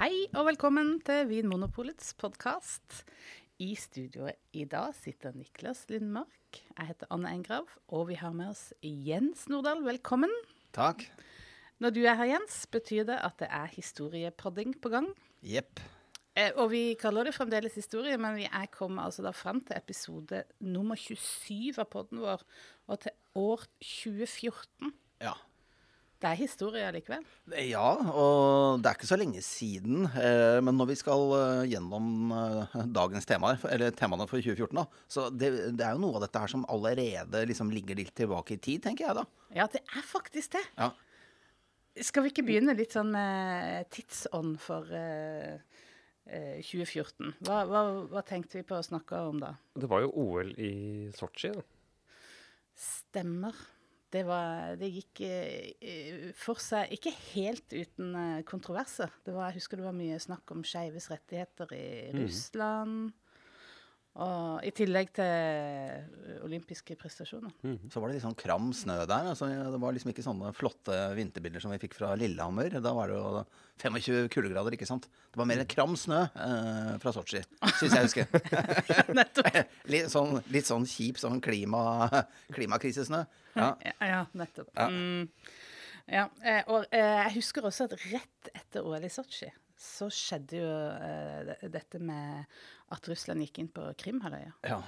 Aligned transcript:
Hei 0.00 0.30
og 0.32 0.46
velkommen 0.46 0.94
til 1.04 1.26
Vinmonopolets 1.28 2.14
podkast. 2.16 3.02
I 3.60 3.74
studioet 3.76 4.38
i 4.56 4.62
dag 4.64 4.94
sitter 4.96 5.34
Niklas 5.36 5.82
Lindmark. 5.90 6.56
Jeg 6.56 6.86
heter 6.88 7.10
Anne 7.12 7.28
Engrav, 7.36 7.66
og 7.92 8.06
vi 8.08 8.16
har 8.16 8.32
med 8.32 8.54
oss 8.54 8.62
Jens 8.80 9.42
Nordahl. 9.52 9.82
Velkommen. 9.84 10.32
Takk. 10.72 11.04
Når 11.84 11.92
du 11.92 12.00
er 12.06 12.16
her, 12.16 12.30
Jens, 12.30 12.62
betyr 12.72 13.04
det 13.10 13.18
at 13.20 13.36
det 13.44 13.50
er 13.52 13.68
historiepodding 13.74 14.72
på 14.80 14.94
gang. 14.96 15.10
Jepp. 15.44 15.84
Eh, 16.32 16.48
og 16.56 16.70
vi 16.72 16.96
kaller 16.96 17.28
det 17.28 17.36
fremdeles 17.36 17.76
historie, 17.76 18.16
men 18.16 18.40
vi 18.40 18.48
er 18.48 18.72
kommet 18.72 19.04
altså 19.04 19.28
da 19.28 19.36
fram 19.36 19.60
til 19.60 19.76
episode 19.76 20.46
nummer 20.64 20.96
27 20.96 21.76
av 21.76 21.92
podden 21.92 22.24
vår, 22.24 22.48
og 22.88 23.04
til 23.04 23.12
år 23.36 23.68
2014. 23.84 24.96
Ja. 25.20 25.36
Det 26.20 26.28
er 26.28 26.36
historie 26.36 26.88
likevel. 26.92 27.22
Ja, 27.64 27.94
og 28.12 28.82
det 28.82 28.90
er 28.90 28.96
ikke 28.98 29.08
så 29.08 29.16
lenge 29.16 29.40
siden. 29.44 30.02
Eh, 30.04 30.58
men 30.60 30.76
når 30.76 30.90
vi 30.90 30.96
skal 31.00 31.22
eh, 31.38 31.62
gjennom 31.72 32.34
eh, 32.36 32.74
dagens 32.92 33.28
temaer, 33.28 33.56
eller 33.72 33.94
temaene 33.96 34.26
for 34.28 34.36
2014, 34.36 34.76
da, 34.76 34.84
så 35.08 35.30
det, 35.32 35.48
det 35.78 35.86
er 35.86 35.96
jo 35.96 36.02
noe 36.02 36.18
av 36.18 36.26
dette 36.26 36.42
her 36.42 36.52
som 36.52 36.66
allerede 36.68 37.46
liksom 37.48 37.72
ligger 37.72 37.96
litt 38.02 38.12
tilbake 38.20 38.58
i 38.58 38.60
tid, 38.60 38.82
tenker 38.84 39.08
jeg 39.08 39.16
da. 39.22 39.24
Ja, 39.56 39.68
det 39.72 39.80
er 39.86 40.04
faktisk 40.04 40.58
det. 40.58 40.64
Ja. 40.76 40.90
Skal 42.04 42.26
vi 42.26 42.34
ikke 42.34 42.46
begynne 42.46 42.76
litt 42.76 42.92
sånn 42.94 43.10
med 43.16 43.88
tidsånd 43.96 44.60
for 44.60 44.92
eh, 44.92 45.56
eh, 46.28 46.60
2014? 46.60 47.32
Hva, 47.48 47.64
hva, 47.64 47.84
hva 48.12 48.26
tenkte 48.28 48.60
vi 48.60 48.68
på 48.68 48.76
å 48.76 48.84
snakke 48.84 49.24
om 49.32 49.40
da? 49.40 49.54
Det 49.72 49.88
var 49.88 50.04
jo 50.04 50.12
OL 50.20 50.52
i 50.60 50.72
Sotsji, 51.16 51.56
da. 51.56 51.64
Stemmer. 52.80 53.56
Det, 54.10 54.24
var, 54.26 54.74
det 54.80 54.90
gikk 54.90 55.20
eh, 55.22 56.30
for 56.34 56.58
seg 56.62 56.90
ikke 56.96 57.12
helt 57.32 57.70
uten 57.70 58.14
eh, 58.18 58.42
kontroverser. 58.48 59.12
Det 59.26 59.34
var, 59.36 59.50
jeg 59.50 59.60
husker 59.60 59.78
det 59.78 59.86
var 59.86 59.96
mye 59.96 60.18
snakk 60.22 60.50
om 60.54 60.64
skeives 60.66 61.10
rettigheter 61.12 61.74
i 61.76 61.86
Russland. 62.16 63.12
Og 64.18 64.64
i 64.66 64.72
tillegg 64.74 65.12
til 65.14 66.40
olympiske 66.42 66.96
prestasjoner. 66.98 67.52
Så 67.92 68.00
var 68.02 68.10
det 68.10 68.16
litt 68.16 68.24
sånn 68.24 68.36
kram 68.38 68.72
snø 68.74 68.96
der. 69.06 69.28
Altså, 69.30 69.46
det 69.46 69.78
var 69.80 69.94
liksom 69.94 70.10
ikke 70.10 70.24
sånne 70.26 70.50
flotte 70.56 70.96
vinterbilder 71.14 71.62
som 71.62 71.70
vi 71.70 71.78
fikk 71.84 71.94
fra 72.00 72.10
Lillehammer. 72.18 72.74
Da 72.82 72.92
var 72.96 73.12
det 73.12 73.20
jo 73.20 73.44
25 73.80 74.26
kuldegrader, 74.34 74.74
ikke 74.74 74.88
sant. 74.90 75.06
Det 75.30 75.38
var 75.40 75.48
mer 75.48 75.62
kram 75.70 75.94
snø 75.96 76.24
eh, 76.26 76.92
fra 77.00 77.14
Sotsji, 77.14 77.44
syns 77.78 77.96
jeg 77.96 78.08
husker. 78.08 78.34
Nettopp. 79.20 79.62
litt, 79.94 80.10
sånn, 80.12 80.42
litt 80.50 80.68
sånn 80.68 80.90
kjip 80.90 81.22
sånn 81.22 81.38
klima, 81.44 82.10
klimakrisesnø. 82.56 83.24
Ja. 83.54 83.72
Ja, 83.86 83.96
ja 84.10 84.20
nettopp. 84.34 84.74
Mm. 84.74 85.30
Ja, 86.10 86.26
eh, 86.42 86.64
og 86.66 86.90
eh, 86.90 87.16
jeg 87.28 87.36
husker 87.38 87.70
også 87.70 87.86
at 87.86 87.98
rett 88.10 88.54
etter 88.58 88.82
OL 88.82 89.06
i 89.06 89.12
Sotsji 89.12 89.52
så 89.80 90.10
skjedde 90.12 90.58
jo 90.60 90.70
eh, 90.92 91.68
dette 91.72 92.00
med 92.02 92.44
at 92.90 93.10
Russland 93.10 93.44
gikk 93.44 93.62
inn 93.62 93.72
på 93.72 93.84
Krimhalvøya. 94.00 94.52
Ja, 94.66 94.80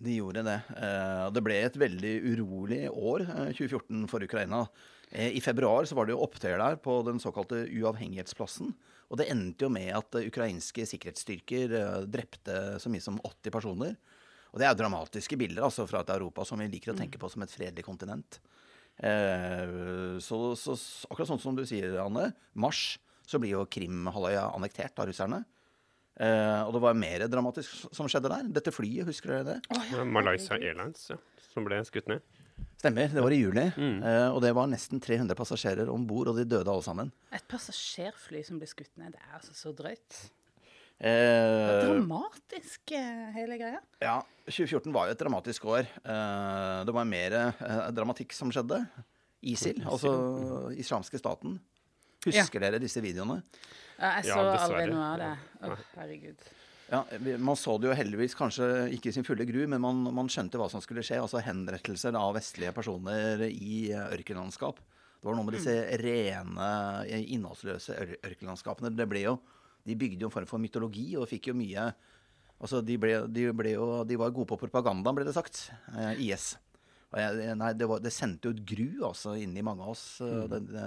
de 0.00 0.16
gjorde 0.16 0.44
det. 0.46 0.58
Eh, 0.76 1.26
det 1.34 1.42
ble 1.44 1.58
et 1.64 1.76
veldig 1.80 2.14
urolig 2.32 2.82
år, 2.88 3.26
eh, 3.26 3.50
2014, 3.56 4.06
for 4.08 4.24
Ukraina. 4.24 4.62
Eh, 5.10 5.36
I 5.36 5.40
februar 5.40 5.84
så 5.84 5.96
var 5.98 6.06
det 6.06 6.14
jo 6.14 6.22
opptøyer 6.24 6.60
der 6.60 6.78
på 6.80 7.00
den 7.04 7.20
såkalte 7.20 7.66
uavhengighetsplassen. 7.68 8.72
Og 9.10 9.18
det 9.18 9.28
endte 9.32 9.66
jo 9.66 9.72
med 9.72 9.90
at 9.96 10.16
eh, 10.16 10.28
ukrainske 10.30 10.86
sikkerhetsstyrker 10.86 11.74
eh, 11.76 11.98
drepte 12.06 12.78
så 12.80 12.92
mye 12.92 13.04
som 13.04 13.18
80 13.18 13.54
personer. 13.54 13.98
Og 14.50 14.58
det 14.58 14.66
er 14.66 14.74
jo 14.74 14.80
dramatiske 14.82 15.38
bilder 15.38 15.66
altså, 15.66 15.86
fra 15.90 16.02
et 16.02 16.12
Europa 16.14 16.46
som 16.46 16.58
vi 16.62 16.70
liker 16.70 16.94
å 16.94 16.98
tenke 16.98 17.20
på 17.22 17.30
som 17.30 17.42
et 17.44 17.52
fredelig 17.52 17.84
kontinent. 17.86 18.40
Eh, 19.02 20.18
så, 20.22 20.40
så 20.58 20.76
akkurat 21.10 21.30
sånn 21.30 21.42
som 21.42 21.58
du 21.58 21.64
sier, 21.66 21.98
Anne, 22.02 22.30
mars 22.54 22.98
så 23.26 23.38
blir 23.38 23.54
jo 23.54 23.68
Krimhalvøya 23.70 24.48
annektert 24.54 24.98
av 24.98 25.10
russerne. 25.10 25.44
Eh, 26.20 26.60
og 26.66 26.74
det 26.76 26.82
var 26.84 26.96
mer 27.00 27.22
dramatisk 27.32 27.86
som 27.96 28.08
skjedde 28.10 28.28
der. 28.32 28.48
Dette 28.60 28.72
flyet, 28.74 29.06
husker 29.08 29.32
dere 29.32 29.46
det? 29.46 29.58
Det 29.70 29.84
ja. 29.94 30.04
Malaysia 30.04 30.58
Airlines 30.58 31.06
ja, 31.14 31.16
som 31.54 31.64
ble 31.64 31.78
skutt 31.88 32.10
ned. 32.12 32.20
Stemmer, 32.80 33.08
det 33.12 33.22
var 33.24 33.32
i 33.32 33.38
juli. 33.40 33.62
Eh, 33.76 34.26
og 34.28 34.40
det 34.44 34.50
var 34.56 34.68
nesten 34.68 35.00
300 35.00 35.36
passasjerer 35.38 35.88
om 35.92 36.04
bord, 36.08 36.28
og 36.32 36.36
de 36.36 36.44
døde 36.48 36.68
alle 36.68 36.84
sammen. 36.84 37.08
Et 37.32 37.46
passasjerfly 37.48 38.42
som 38.44 38.60
ble 38.60 38.68
skutt 38.68 38.92
ned, 39.00 39.14
det 39.16 39.22
er 39.24 39.38
altså 39.38 39.56
så 39.56 39.72
drøyt. 39.76 40.18
Eh, 41.00 41.70
Dramatisk, 41.86 42.92
hele 43.32 43.56
greia. 43.56 43.80
ja, 44.04 44.18
2014 44.44 44.92
var 44.92 45.08
jo 45.08 45.14
et 45.16 45.22
dramatisk 45.22 45.64
år. 45.72 45.88
Eh, 46.04 46.80
det 46.84 46.92
var 46.96 47.08
mer 47.08 47.38
dramatikk 47.96 48.36
som 48.36 48.52
skjedde. 48.52 48.82
ISIL, 49.40 49.80
altså 49.88 50.10
islamske 50.76 51.16
staten. 51.16 51.56
Husker 52.26 52.60
dere 52.60 52.80
disse 52.82 53.00
videoene? 53.04 53.40
Ja, 54.00 54.16
jeg 54.20 54.30
så 54.30 54.40
aldri 54.40 54.86
noe 54.92 55.06
av 55.06 55.20
det. 55.20 55.30
Å, 55.60 55.76
herregud. 55.98 56.48
Ja, 56.90 57.04
Man 57.38 57.56
så 57.56 57.76
det 57.78 57.86
jo 57.86 57.94
heldigvis 57.94 58.34
kanskje 58.34 58.66
ikke 58.96 59.12
i 59.12 59.14
sin 59.14 59.24
fulle 59.26 59.44
gru, 59.46 59.60
men 59.70 59.80
man, 59.80 60.00
man 60.16 60.28
skjønte 60.32 60.58
hva 60.58 60.66
som 60.72 60.82
skulle 60.82 61.04
skje. 61.06 61.20
Altså 61.22 61.42
henrettelser 61.46 62.16
av 62.18 62.34
vestlige 62.34 62.74
personer 62.76 63.44
i 63.46 63.92
eh, 63.92 64.08
ørkenlandskap. 64.16 64.80
Det 65.20 65.28
var 65.28 65.36
noe 65.36 65.46
med 65.46 65.54
disse 65.58 65.74
rene, 66.00 66.70
eh, 67.06 67.26
innholdsløse 67.36 67.94
ør 67.94 68.14
ørkenlandskapene. 68.32 68.90
Det 68.96 69.06
ble 69.08 69.22
jo, 69.28 69.36
de 69.86 69.96
bygde 70.00 70.24
jo 70.26 70.30
en 70.32 70.34
form 70.34 70.48
for 70.50 70.62
mytologi 70.62 71.12
og 71.20 71.28
fikk 71.30 71.52
jo 71.52 71.58
mye 71.60 71.90
Altså, 72.60 72.82
de, 72.84 72.92
ble, 73.00 73.14
de, 73.32 73.46
ble 73.56 73.70
jo, 73.72 73.84
de 74.04 74.18
var 74.20 74.34
gode 74.36 74.50
på 74.50 74.58
propaganda, 74.60 75.14
ble 75.16 75.24
det 75.24 75.32
sagt. 75.32 75.70
Eh, 75.96 76.18
IS. 76.26 76.50
Og 77.08 77.16
jeg, 77.16 77.54
nei, 77.56 77.70
det, 77.72 77.86
var, 77.88 78.02
det 78.04 78.12
sendte 78.12 78.50
jo 78.50 78.52
et 78.52 78.60
gru 78.68 79.06
altså, 79.08 79.32
inn 79.40 79.54
i 79.56 79.62
mange 79.64 79.86
av 79.86 79.94
oss, 79.94 80.02
Mm. 80.20 80.42
det, 80.52 80.58
det, 80.68 80.82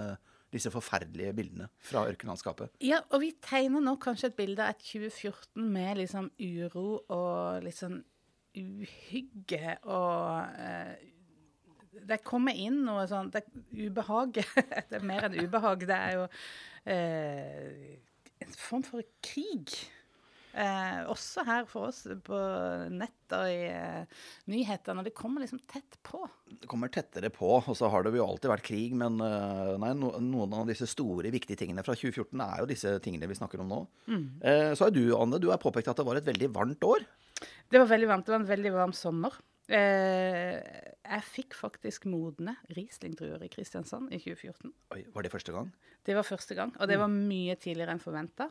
disse 0.54 0.70
forferdelige 0.72 1.34
bildene 1.36 1.68
fra 1.82 2.04
ørkenlandskapet. 2.08 2.72
Ja, 2.84 3.00
og 3.10 3.22
vi 3.24 3.32
tegner 3.44 3.82
nå 3.84 3.96
kanskje 4.02 4.30
et 4.30 4.38
bilde 4.38 4.64
av 4.64 4.74
et 4.74 4.84
2014 4.86 5.64
med 5.74 6.00
liksom 6.02 6.30
uro 6.38 6.86
og 7.12 7.70
sånn 7.74 8.00
uhygge 8.54 9.72
og 9.90 10.60
eh, 10.62 11.10
Det 12.06 12.20
kommer 12.26 12.54
inn 12.58 12.84
noe 12.86 13.06
sånn 13.10 13.32
det 13.34 13.42
er 13.42 13.88
Ubehag. 13.88 14.38
det 14.90 14.98
er 14.98 15.06
mer 15.06 15.26
enn 15.28 15.38
ubehag. 15.42 15.86
Det 15.88 15.98
er 15.98 16.16
jo 16.18 16.24
eh, 16.90 17.98
en 18.44 18.56
form 18.58 18.84
for 18.86 19.06
krig. 19.24 19.74
Eh, 20.54 21.00
også 21.10 21.42
her 21.48 21.64
for 21.66 21.88
oss 21.88 22.04
på 22.22 22.40
nett 22.94 23.34
og 23.34 23.48
i 23.50 23.64
eh, 23.66 24.20
nyhetene. 24.52 25.02
Og 25.02 25.08
det 25.08 25.14
kommer 25.16 25.42
liksom 25.42 25.58
tett 25.70 25.98
på. 26.06 26.22
det 26.46 26.68
kommer 26.70 26.92
tettere 26.94 27.30
på, 27.34 27.48
og 27.58 27.74
så 27.74 27.90
har 27.90 28.06
det 28.06 28.14
jo 28.14 28.26
alltid 28.26 28.52
vært 28.52 28.66
krig, 28.68 28.94
men 28.98 29.18
eh, 29.24 29.72
nei, 29.82 29.90
no, 29.98 30.12
noen 30.22 30.54
av 30.60 30.70
disse 30.70 30.86
store, 30.90 31.32
viktige 31.34 31.58
tingene 31.64 31.82
fra 31.86 31.96
2014 31.98 32.44
er 32.46 32.62
jo 32.62 32.70
disse 32.70 32.94
tingene 33.02 33.30
vi 33.30 33.38
snakker 33.38 33.64
om 33.64 33.72
nå. 33.72 33.80
Eh, 34.46 34.70
så 34.78 34.88
er 34.88 34.94
du, 34.94 35.02
Anne, 35.18 35.42
du 35.42 35.50
har 35.50 35.62
påpekt 35.62 35.90
at 35.90 35.98
det 35.98 36.06
var 36.06 36.20
et 36.20 36.30
veldig 36.30 36.52
varmt 36.54 36.86
år. 36.86 37.02
Det 37.70 37.80
var 37.80 37.90
veldig 37.90 38.08
varmt. 38.12 38.28
Det 38.28 38.36
var 38.36 38.44
en 38.44 38.52
veldig 38.52 38.72
varm 38.76 38.94
sommer. 38.96 39.34
Eh, 39.64 40.58
jeg 41.04 41.24
fikk 41.24 41.54
faktisk 41.56 42.04
modne 42.10 42.56
Riesling-druer 42.76 43.44
i 43.46 43.50
Kristiansand 43.52 44.12
i 44.12 44.18
2014. 44.20 44.72
Oi, 44.96 45.04
var 45.14 45.24
det 45.24 45.32
første 45.32 45.54
gang? 45.54 45.70
Det 46.04 46.16
var 46.16 46.26
første 46.28 46.56
gang, 46.58 46.74
og 46.76 46.88
det 46.90 46.98
var 47.00 47.12
mye 47.12 47.56
tidligere 47.56 47.94
enn 47.96 48.02
forventa. 48.02 48.50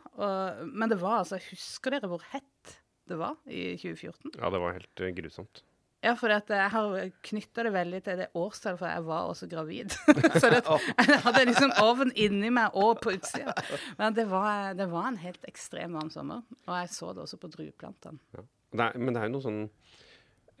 Men 0.66 0.90
det 0.90 0.98
var 1.02 1.20
altså 1.20 1.38
Husker 1.52 1.94
dere 1.94 2.10
hvor 2.10 2.24
hett 2.32 2.74
det 3.10 3.18
var 3.20 3.36
i 3.46 3.74
2014? 3.76 4.34
Ja, 4.40 4.50
det 4.50 4.60
var 4.62 4.76
helt 4.78 5.00
eh, 5.00 5.14
grusomt. 5.14 5.62
Ja, 6.04 6.12
for 6.20 6.28
at 6.34 6.50
jeg 6.52 6.68
har 6.68 6.94
knytta 7.24 7.64
det 7.64 7.72
veldig 7.72 8.00
til 8.04 8.18
det 8.20 8.26
årstallet, 8.36 8.80
for 8.80 8.90
jeg 8.90 9.04
var 9.06 9.28
også 9.30 9.48
gravid. 9.48 9.94
Så 10.42 10.50
det, 10.52 10.60
jeg 10.60 11.20
hadde 11.24 11.44
liksom 11.48 11.72
ovn 11.80 12.12
inni 12.12 12.50
meg 12.52 12.76
og 12.76 13.00
på 13.04 13.14
utsida. 13.16 13.54
Men 14.00 14.16
det 14.16 14.26
var, 14.28 14.74
det 14.76 14.88
var 14.92 15.08
en 15.08 15.20
helt 15.22 15.48
ekstrem 15.48 15.96
varm 15.96 16.10
sommer. 16.12 16.44
Og 16.66 16.74
jeg 16.76 16.92
så 16.92 17.14
det 17.14 17.24
også 17.24 17.40
på 17.40 17.52
drueplantene. 17.54 18.20
Ja. 18.36 18.44
Men 18.74 19.14
det 19.14 19.20
er 19.22 19.28
jo 19.30 19.36
noe 19.36 19.44
sånn 19.44 19.62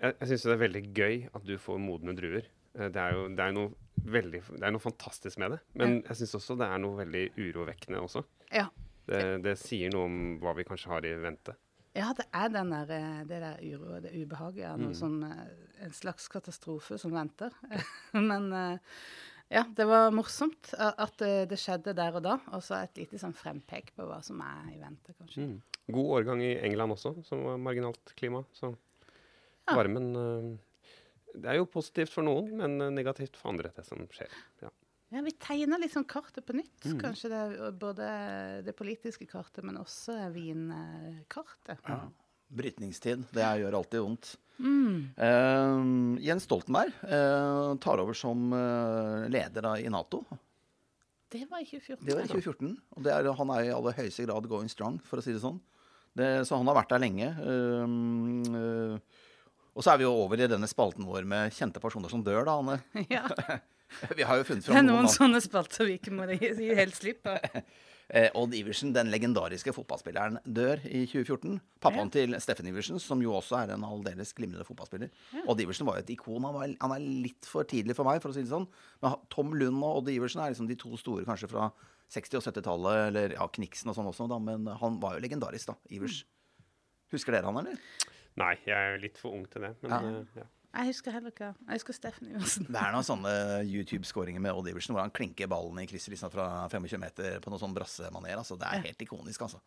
Jeg, 0.00 0.14
jeg 0.20 0.28
syns 0.30 0.44
det 0.48 0.52
er 0.54 0.62
veldig 0.64 0.84
gøy 0.96 1.16
at 1.38 1.44
du 1.46 1.54
får 1.60 1.80
modne 1.82 2.14
druer. 2.18 2.48
Eh, 2.74 2.88
Det 2.92 3.00
er 3.00 3.14
jo 3.16 3.26
det 3.30 3.44
er 3.44 3.52
noe 3.56 3.74
veldig 4.04 4.40
Det 4.58 4.64
er 4.66 4.72
noe 4.74 4.82
fantastisk 4.82 5.38
med 5.40 5.54
det. 5.54 5.60
Men 5.80 6.00
jeg 6.02 6.16
syns 6.20 6.34
også 6.40 6.56
det 6.60 6.66
er 6.68 6.80
noe 6.82 6.98
veldig 6.98 7.24
urovekkende 7.38 8.02
også. 8.02 8.24
Ja. 8.52 8.66
Det, 9.06 9.20
det 9.44 9.54
sier 9.60 9.92
noe 9.92 10.08
om 10.08 10.18
hva 10.42 10.54
vi 10.56 10.64
kanskje 10.66 10.90
har 10.92 11.06
i 11.06 11.14
vente. 11.20 11.54
Ja, 11.94 12.08
det 12.16 12.24
er 12.34 12.48
den 12.50 12.72
der, 12.74 12.90
eh, 12.90 13.20
det 13.30 13.40
der 13.44 13.60
uro, 13.62 14.00
det 14.02 14.12
ubehaget. 14.16 14.64
Ja, 14.64 14.74
noe 14.80 14.96
sånn, 14.98 15.20
eh, 15.28 15.84
en 15.86 15.94
slags 15.94 16.26
katastrofe 16.32 16.98
som 16.98 17.14
venter. 17.14 17.54
Men 18.30 18.50
ja, 19.52 19.62
det 19.76 19.84
var 19.86 20.10
morsomt 20.16 20.72
at 20.80 21.20
det 21.20 21.58
skjedde 21.60 21.94
der 21.94 22.16
og 22.18 22.24
da. 22.26 22.38
Og 22.56 22.64
så 22.66 22.80
et 22.82 22.98
lite 22.98 23.20
sånn 23.20 23.36
frempek 23.36 23.92
på 23.94 24.08
hva 24.08 24.18
som 24.24 24.40
er 24.42 24.72
i 24.72 24.80
vente, 24.80 25.14
kanskje. 25.20 25.44
Mm. 25.46 25.60
God 25.94 26.10
årgang 26.18 26.40
i 26.42 26.54
England 26.64 26.96
også, 26.96 27.12
som 27.28 27.44
var 27.44 27.60
marginalt 27.60 28.14
klima. 28.18 28.40
Så 28.56 28.72
Ja. 29.64 29.76
varmen 29.78 30.08
eh, 30.20 30.48
Det 31.34 31.50
er 31.50 31.58
jo 31.58 31.68
positivt 31.70 32.12
for 32.12 32.26
noen, 32.26 32.50
men 32.60 32.80
eh, 32.80 32.94
negativt 32.94 33.38
for 33.40 33.54
andre, 33.54 33.72
det 33.76 33.86
som 33.88 34.02
skjer. 34.12 34.32
Ja. 34.62 34.72
Ja, 35.14 35.22
Vi 35.22 35.30
tegner 35.38 35.78
liksom 35.78 36.04
kartet 36.10 36.46
på 36.46 36.56
nytt. 36.56 36.86
Kanskje 36.98 37.30
det 37.30 37.72
både 37.78 38.06
det 38.66 38.72
politiske 38.74 39.28
kartet, 39.30 39.62
men 39.62 39.78
også 39.78 40.16
vinkartet. 40.34 41.78
Ja. 41.86 42.00
Brytningstid. 42.54 43.22
Det 43.34 43.44
gjør 43.60 43.76
alltid 43.78 44.02
vondt. 44.02 44.32
Mm. 44.58 45.14
Uh, 45.18 46.18
Jens 46.22 46.46
Stoltenberg 46.46 46.94
uh, 47.02 47.74
tar 47.82 48.02
over 48.02 48.14
som 48.14 48.52
uh, 48.54 49.26
leder 49.30 49.66
da, 49.66 49.74
i 49.78 49.90
Nato. 49.90 50.22
Det 51.30 51.42
var 51.50 51.62
i 51.62 51.66
2014. 51.66 52.06
Det 52.06 52.14
var 52.14 52.26
i 52.26 52.30
2014. 52.30 52.74
Og 52.94 53.06
det 53.06 53.14
er, 53.14 53.30
han 53.38 53.54
er 53.54 53.68
i 53.68 53.72
aller 53.74 53.96
høyeste 53.98 54.26
grad 54.26 54.46
going 54.50 54.70
strong, 54.70 55.00
for 55.06 55.18
å 55.18 55.24
si 55.24 55.34
det 55.34 55.42
sånn. 55.42 55.58
Det, 56.14 56.28
så 56.46 56.60
han 56.60 56.70
har 56.70 56.78
vært 56.78 56.94
der 56.94 57.02
lenge. 57.02 57.30
Uh, 57.38 58.98
og 59.74 59.82
så 59.84 59.92
er 59.94 60.00
vi 60.00 60.06
jo 60.06 60.12
over 60.24 60.40
i 60.40 60.50
denne 60.50 60.68
spalten 60.70 61.06
vår 61.08 61.26
med 61.28 61.54
kjente 61.54 61.82
personer 61.82 62.12
som 62.12 62.22
dør, 62.24 62.44
da, 62.46 62.58
Anne. 62.60 62.80
Ja. 63.12 63.26
Vi 64.18 64.24
har 64.26 64.40
jo 64.40 64.46
funnet 64.48 64.66
Det 64.66 64.74
er 64.74 64.82
noen 64.82 65.04
noen 65.04 65.12
sånne 65.12 65.38
spalter 65.44 65.86
vi 65.86 65.98
ikke 66.00 66.10
må 66.16 66.24
gi 66.32 66.72
helt 66.74 66.96
slipp 66.98 67.26
på. 67.28 67.34
Eh, 68.12 68.28
Odd 68.36 68.52
Iversen, 68.52 68.90
den 68.92 69.08
legendariske 69.08 69.72
fotballspilleren, 69.72 70.36
dør 70.44 70.82
i 70.84 71.06
2014. 71.08 71.54
Pappaen 71.80 72.10
til 72.12 72.36
Steffen 72.36 72.68
Iversen, 72.68 72.98
som 73.00 73.22
jo 73.24 73.32
også 73.32 73.56
er 73.62 73.72
en 73.72 73.86
aldeles 73.88 74.34
glimrende 74.36 74.66
fotballspiller. 74.68 75.08
Odd 75.48 75.62
Iversen 75.64 75.88
var 75.88 75.96
jo 75.96 76.04
et 76.04 76.12
ikon. 76.12 76.44
Han, 76.44 76.52
var, 76.52 76.74
han 76.82 76.94
er 76.98 77.06
litt 77.24 77.48
for 77.48 77.64
tidlig 77.64 77.96
for 77.96 78.04
meg, 78.04 78.20
for 78.20 78.28
å 78.28 78.36
si 78.36 78.44
det 78.44 78.52
sånn. 78.52 78.68
Men 79.00 79.16
Tom 79.32 79.56
Lund 79.56 79.80
og 79.80 80.02
Odd 80.02 80.12
Iversen 80.12 80.44
er 80.44 80.52
liksom 80.52 80.68
de 80.68 80.76
to 80.84 80.92
store 81.00 81.24
kanskje 81.24 81.48
fra 81.54 81.70
60- 82.12 82.42
og 82.42 82.44
70-tallet. 82.44 83.00
Eller 83.08 83.38
ja, 83.38 83.48
Kniksen 83.56 83.88
og 83.88 83.96
sånn 83.96 84.12
også, 84.12 84.28
da. 84.30 84.38
Men 84.52 84.68
han 84.84 85.00
var 85.02 85.16
jo 85.16 85.24
legendarisk, 85.24 85.72
da. 85.72 85.78
Ivers. 85.96 86.20
Husker 87.16 87.38
dere 87.38 87.48
han, 87.48 87.62
eller? 87.64 87.80
Nei, 88.36 88.54
jeg 88.66 88.74
er 88.74 88.98
litt 88.98 89.18
for 89.20 89.30
ung 89.36 89.44
til 89.50 89.62
det. 89.62 89.76
Men 89.82 89.90
Ja. 89.90 89.98
eh, 90.02 90.24
ja. 90.42 90.42
Jeg 90.74 90.88
husker 90.90 91.12
heller 91.14 91.30
ikke. 91.30 91.54
Jeg 91.68 91.76
husker 91.78 91.94
Steffen 91.94 92.32
Johansen. 92.32 92.66
Det 92.66 92.80
er 92.82 92.90
noen 92.90 93.06
sånne 93.06 93.34
YouTube-skåringer 93.62 94.42
med 94.42 94.56
Odd 94.58 94.66
Iversen 94.72 94.90
hvor 94.96 95.04
han 95.04 95.12
klinker 95.14 95.46
ballen 95.46 95.78
i 95.78 95.86
krysset 95.86 96.10
liksom 96.10 96.32
fra 96.32 96.48
25 96.68 96.98
meter 96.98 97.36
på 97.44 97.52
noen 97.52 97.60
sånn 97.62 97.76
brassemaner. 97.76 98.34
Altså, 98.40 98.58
det 98.58 98.66
er 98.66 98.82
helt 98.88 99.04
ikonisk, 99.06 99.44
altså. 99.46 99.60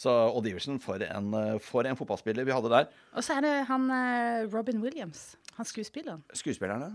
Så 0.00 0.08
Odd 0.32 0.48
Iversen, 0.48 0.80
for 0.80 0.96
en, 1.04 1.34
eh, 1.36 1.58
for 1.60 1.84
en 1.84 1.96
fotballspiller 2.00 2.48
vi 2.48 2.56
hadde 2.56 2.72
der. 2.72 2.88
Og 3.12 3.22
så 3.22 3.36
er 3.36 3.44
det 3.44 3.66
han 3.68 3.90
eh, 3.92 4.46
Robin 4.56 4.80
Williams. 4.80 5.36
Han 5.58 5.66
skuespilleren. 5.68 6.24
Skuespillerne. 6.32 6.94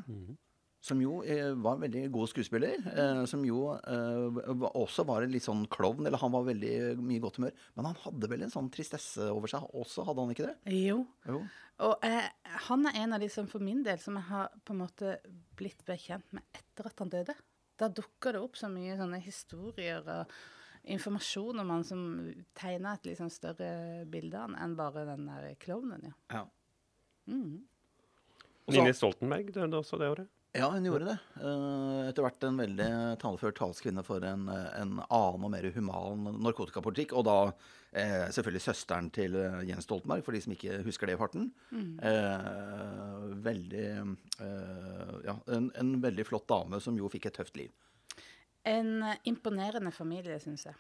Som 0.79 1.01
jo 1.03 1.17
eh, 1.27 1.51
var 1.59 1.75
en 1.75 1.83
veldig 1.83 2.05
god 2.13 2.29
skuespiller. 2.31 2.77
Eh, 2.87 3.23
som 3.27 3.41
jo 3.43 3.73
eh, 3.75 4.37
også 4.69 5.03
var 5.07 5.25
en 5.25 5.33
litt 5.33 5.43
sånn 5.43 5.65
klovn, 5.71 6.07
eller 6.07 6.21
han 6.21 6.31
var 6.31 6.45
veldig 6.47 6.75
mye 7.01 7.17
i 7.17 7.23
godt 7.23 7.41
humør. 7.41 7.57
Men 7.75 7.89
han 7.89 7.97
hadde 8.05 8.29
vel 8.31 8.45
en 8.45 8.53
sånn 8.53 8.69
tristesse 8.71 9.27
over 9.33 9.51
seg 9.51 9.65
også, 9.75 10.05
hadde 10.07 10.23
han 10.23 10.31
ikke 10.35 10.47
det? 10.47 10.77
Jo. 10.79 11.01
Jo. 11.27 11.41
Og 11.89 12.07
eh, 12.07 12.29
han 12.69 12.87
er 12.87 13.01
en 13.01 13.17
av 13.17 13.23
de 13.23 13.27
som 13.31 13.49
for 13.51 13.63
min 13.63 13.83
del 13.83 13.99
som 14.03 14.15
jeg 14.19 14.29
har 14.31 14.55
på 14.63 14.75
en 14.75 14.81
måte 14.85 15.17
blitt 15.59 15.83
bekjent 15.87 16.31
med 16.35 16.47
etter 16.55 16.87
at 16.87 17.03
han 17.03 17.11
døde. 17.11 17.35
Da 17.79 17.91
dukker 17.91 18.35
det 18.35 18.43
opp 18.43 18.55
så 18.59 18.71
mye 18.71 18.95
sånne 18.99 19.19
historier 19.23 20.07
og 20.07 20.39
informasjon 20.89 21.59
om 21.59 21.75
han 21.75 21.83
som 21.83 22.01
tegner 22.57 22.95
et 22.95 23.09
litt 23.09 23.19
sånn 23.19 23.31
større 23.31 24.05
bilde 24.11 24.39
av 24.39 24.47
han 24.47 24.57
enn 24.63 24.79
bare 24.79 25.05
den 25.11 25.27
der 25.27 25.51
klovnen, 25.59 26.07
ja. 26.07 26.15
Ja. 26.39 26.43
Mm. 27.29 27.59
Nini 28.69 28.93
Stoltenberg 28.93 29.51
døde 29.53 29.79
også 29.79 29.99
det 29.99 30.09
året. 30.11 30.29
Ja, 30.57 30.65
hun 30.73 30.85
gjorde 30.87 31.05
det. 31.11 31.17
Eh, 31.45 32.07
Etter 32.09 32.25
hvert 32.25 32.45
en 32.47 32.57
veldig 32.57 32.87
talefør 33.21 33.53
talskvinne 33.53 34.01
for 34.05 34.23
en, 34.25 34.47
en 34.49 34.95
annen 35.05 35.43
og 35.45 35.51
mer 35.53 35.67
human 35.75 36.23
narkotikapolitikk. 36.41 37.13
Og 37.19 37.27
da 37.27 37.35
eh, 37.93 38.25
selvfølgelig 38.33 38.63
søsteren 38.65 39.11
til 39.13 39.37
eh, 39.37 39.59
Jens 39.69 39.85
Stoltenberg, 39.85 40.23
for 40.25 40.33
de 40.33 40.41
som 40.41 40.55
ikke 40.55 40.79
husker 40.87 41.11
det 41.11 41.19
i 41.19 41.21
farten. 41.21 41.51
Eh, 41.69 43.29
veldig 43.45 43.85
eh, 43.93 45.15
Ja, 45.29 45.37
en, 45.53 45.69
en 45.77 45.93
veldig 46.01 46.25
flott 46.31 46.49
dame 46.49 46.81
som 46.81 46.97
jo 46.97 47.11
fikk 47.13 47.29
et 47.29 47.37
tøft 47.43 47.59
liv. 47.59 47.69
En 48.67 49.03
imponerende 49.29 49.93
familie, 49.95 50.39
syns 50.41 50.65
jeg. 50.65 50.79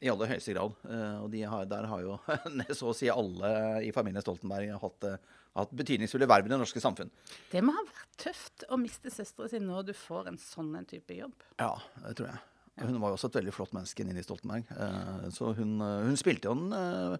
I 0.00 0.08
aller 0.10 0.30
høyeste 0.32 0.54
grad. 0.56 0.74
Eh, 0.90 1.16
og 1.22 1.30
de 1.30 1.44
har, 1.46 1.66
der 1.70 1.86
har 1.92 2.02
jo 2.02 2.18
så 2.80 2.90
å 2.90 2.96
si 2.96 3.06
alle 3.12 3.54
i 3.86 3.94
familien 3.94 4.24
Stoltenberg 4.24 4.74
hatt, 4.82 5.06
eh, 5.14 5.38
hatt 5.56 5.72
betydningsfulle 5.74 6.28
verv 6.30 6.46
i 6.46 6.52
det 6.52 6.58
norske 6.60 6.80
samfunn. 6.82 7.10
Det 7.50 7.62
må 7.64 7.74
ha 7.74 7.82
vært 7.88 8.14
tøft 8.22 8.64
å 8.70 8.78
miste 8.80 9.10
søstera 9.10 9.48
si 9.50 9.58
når 9.62 9.88
du 9.90 9.92
får 9.96 10.30
en 10.30 10.38
sånn 10.40 10.70
en 10.78 10.86
type 10.88 11.16
jobb. 11.16 11.34
Ja, 11.58 11.72
det 12.04 12.14
tror 12.20 12.30
jeg. 12.30 12.42
Hun 12.80 13.00
var 13.02 13.10
jo 13.12 13.18
også 13.18 13.28
et 13.28 13.40
veldig 13.40 13.52
flott 13.52 13.74
menneske, 13.76 14.04
Nini 14.06 14.22
Stoltenberg. 14.24 14.70
Eh, 14.72 15.26
Så 15.34 15.50
hun, 15.58 15.74
eh, 15.84 16.04
hun 16.06 16.16
spilte 16.16 16.48
jo 16.48 16.54
en 16.56 16.72
eh, 16.72 17.16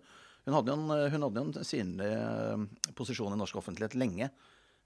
Hun 0.47 0.55
hadde 0.57 0.73
jo 0.73 0.77
en, 0.79 1.11
hun 1.13 1.23
hadde 1.27 1.43
jo 1.43 1.49
en 1.51 1.67
synlig 1.69 2.95
posisjon 2.97 3.35
i 3.35 3.37
norsk 3.37 3.59
offentlighet 3.61 3.95
lenge. 3.95 4.31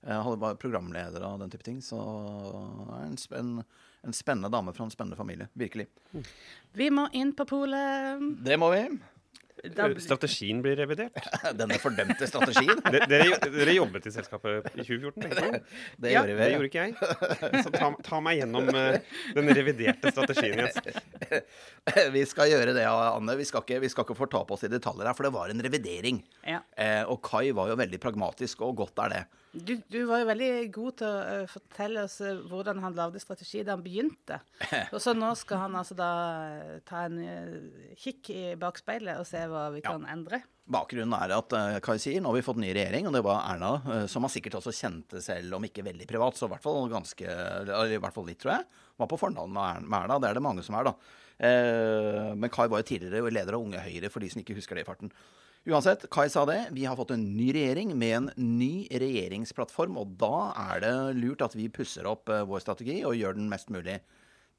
Hun 0.02 0.24
Hadde 0.26 0.40
var 0.42 0.56
programleder 0.60 1.22
og 1.28 1.38
den 1.40 1.52
type 1.52 1.62
ting. 1.64 1.78
Så 1.80 1.96
en, 2.98 3.14
en, 3.38 3.52
en 4.04 4.12
spennende 4.16 4.50
dame 4.50 4.74
fra 4.74 4.84
en 4.84 4.90
spennende 4.92 5.16
familie. 5.16 5.46
Virkelig. 5.54 5.86
Vi 6.74 6.90
må 6.90 7.06
inn 7.14 7.30
på 7.38 7.46
polet. 7.48 8.18
Det 8.44 8.58
må 8.60 8.72
vi. 8.74 8.82
Da 9.76 9.86
Strategien 10.02 10.58
blir 10.64 10.74
revidert. 10.76 11.14
Denne 11.60 11.76
fordømte 11.80 12.26
strategien. 12.28 12.74
De- 12.90 13.00
Dere, 13.08 13.36
dere 13.54 13.74
jobbet 13.76 14.08
i 14.10 14.12
selskapet 14.12 14.66
i 14.74 14.82
2014, 14.82 15.22
begge 15.22 15.38
to. 15.38 15.60
Det 16.02 16.10
Ja, 16.12 16.24
gjorde 16.26 16.34
Det 16.40 16.48
gjorde 16.52 16.68
ikke 16.68 16.86
jeg. 16.88 17.62
Så 17.64 17.72
ta, 17.72 17.92
ta 18.04 18.20
meg 18.24 18.40
gjennom 18.42 18.68
uh, 18.74 18.98
den 19.38 19.52
reviderte 19.56 20.10
strategien. 20.12 20.64
Jens. 20.64 20.80
Vi 22.16 22.24
skal 22.28 22.50
gjøre 22.50 22.74
det, 22.76 22.84
Anne. 22.90 23.36
Vi 23.38 23.46
skal, 23.48 23.62
ikke, 23.64 23.78
vi 23.84 23.92
skal 23.92 24.04
ikke 24.08 24.18
fortape 24.18 24.56
oss 24.58 24.66
i 24.66 24.72
detaljer 24.72 25.08
her, 25.08 25.16
for 25.16 25.28
det 25.28 25.32
var 25.38 25.52
en 25.54 25.62
revidering. 25.64 26.20
Ja. 26.44 26.60
Eh, 26.76 27.02
og 27.10 27.22
Kai 27.24 27.48
var 27.56 27.70
jo 27.70 27.78
veldig 27.78 28.00
pragmatisk, 28.02 28.66
og 28.66 28.76
godt 28.82 29.00
er 29.06 29.14
det. 29.14 29.22
Du, 29.54 29.76
du 29.86 30.00
var 30.08 30.18
jo 30.18 30.26
veldig 30.26 30.48
god 30.74 30.96
til 30.98 31.06
å 31.06 31.42
uh, 31.44 31.50
fortelle 31.50 32.02
oss 32.08 32.16
uh, 32.24 32.40
hvordan 32.50 32.80
han 32.82 32.96
lagde 32.96 33.20
strategi 33.22 33.62
da 33.62 33.76
han 33.76 33.84
begynte. 33.84 34.40
Og 34.94 34.98
så 35.02 35.14
nå 35.14 35.28
skal 35.38 35.62
han 35.62 35.76
altså 35.78 35.94
da 35.98 36.08
eh, 36.48 36.72
ta 36.86 37.04
en 37.06 37.20
uh, 37.22 37.86
kikk 38.00 38.32
i 38.34 38.42
bakspeilet 38.58 39.20
og 39.22 39.28
se 39.28 39.44
hva 39.50 39.68
vi 39.74 39.84
Ja. 39.84 39.92
kan 39.92 40.08
endre. 40.10 40.42
Bakgrunnen 40.74 41.14
er 41.18 41.34
at 41.36 41.54
Kai 41.84 41.98
sier 42.00 42.22
nå 42.24 42.30
har 42.32 42.38
vi 42.38 42.44
fått 42.46 42.58
ny 42.62 42.70
regjering, 42.72 43.04
og 43.06 43.12
det 43.12 43.20
var 43.26 43.42
Erna, 43.52 44.06
som 44.08 44.24
han 44.24 44.32
sikkert 44.32 44.56
også 44.62 44.72
kjente 44.72 45.20
selv, 45.20 45.58
om 45.58 45.66
ikke 45.68 45.84
veldig 45.84 46.06
privat, 46.08 46.38
så 46.38 46.48
i 46.48 46.54
hvert 46.54 46.64
fall 46.64 46.88
ganske 46.88 47.26
Eller 47.28 47.92
i 47.92 47.98
hvert 48.00 48.16
fall 48.16 48.24
litt, 48.30 48.40
tror 48.40 48.54
jeg. 48.54 48.64
Var 48.96 49.10
på 49.10 49.18
fornavn 49.20 49.52
med 49.52 49.98
Erna. 49.98 50.16
Det 50.16 50.30
er 50.30 50.38
det 50.40 50.44
mange 50.46 50.64
som 50.64 50.78
er, 50.80 50.88
da. 50.88 50.94
Men 52.32 52.48
Kai 52.54 52.64
var 52.72 52.80
jo 52.80 52.88
tidligere 52.94 53.28
leder 53.28 53.58
av 53.58 53.66
Unge 53.66 53.84
Høyre, 53.84 54.08
for 54.08 54.24
de 54.24 54.32
som 54.32 54.40
ikke 54.40 54.56
husker 54.56 54.80
det 54.80 54.86
i 54.86 54.88
farten. 54.88 55.12
Uansett, 55.64 56.10
Kai 56.12 56.28
sa 56.28 56.42
det. 56.44 56.66
Vi 56.76 56.84
har 56.84 56.96
fått 56.96 57.14
en 57.14 57.22
ny 57.36 57.46
regjering 57.56 57.94
med 57.98 58.16
en 58.16 58.26
ny 58.36 58.84
regjeringsplattform, 58.92 59.96
og 59.96 60.10
da 60.20 60.50
er 60.60 60.82
det 60.84 60.96
lurt 61.16 61.44
at 61.46 61.54
vi 61.56 61.70
pusser 61.72 62.04
opp 62.04 62.28
eh, 62.28 62.42
vår 62.44 62.60
strategi 62.60 62.98
og 63.08 63.16
gjør 63.16 63.38
den 63.38 63.48
mest 63.48 63.72
mulig 63.72 63.94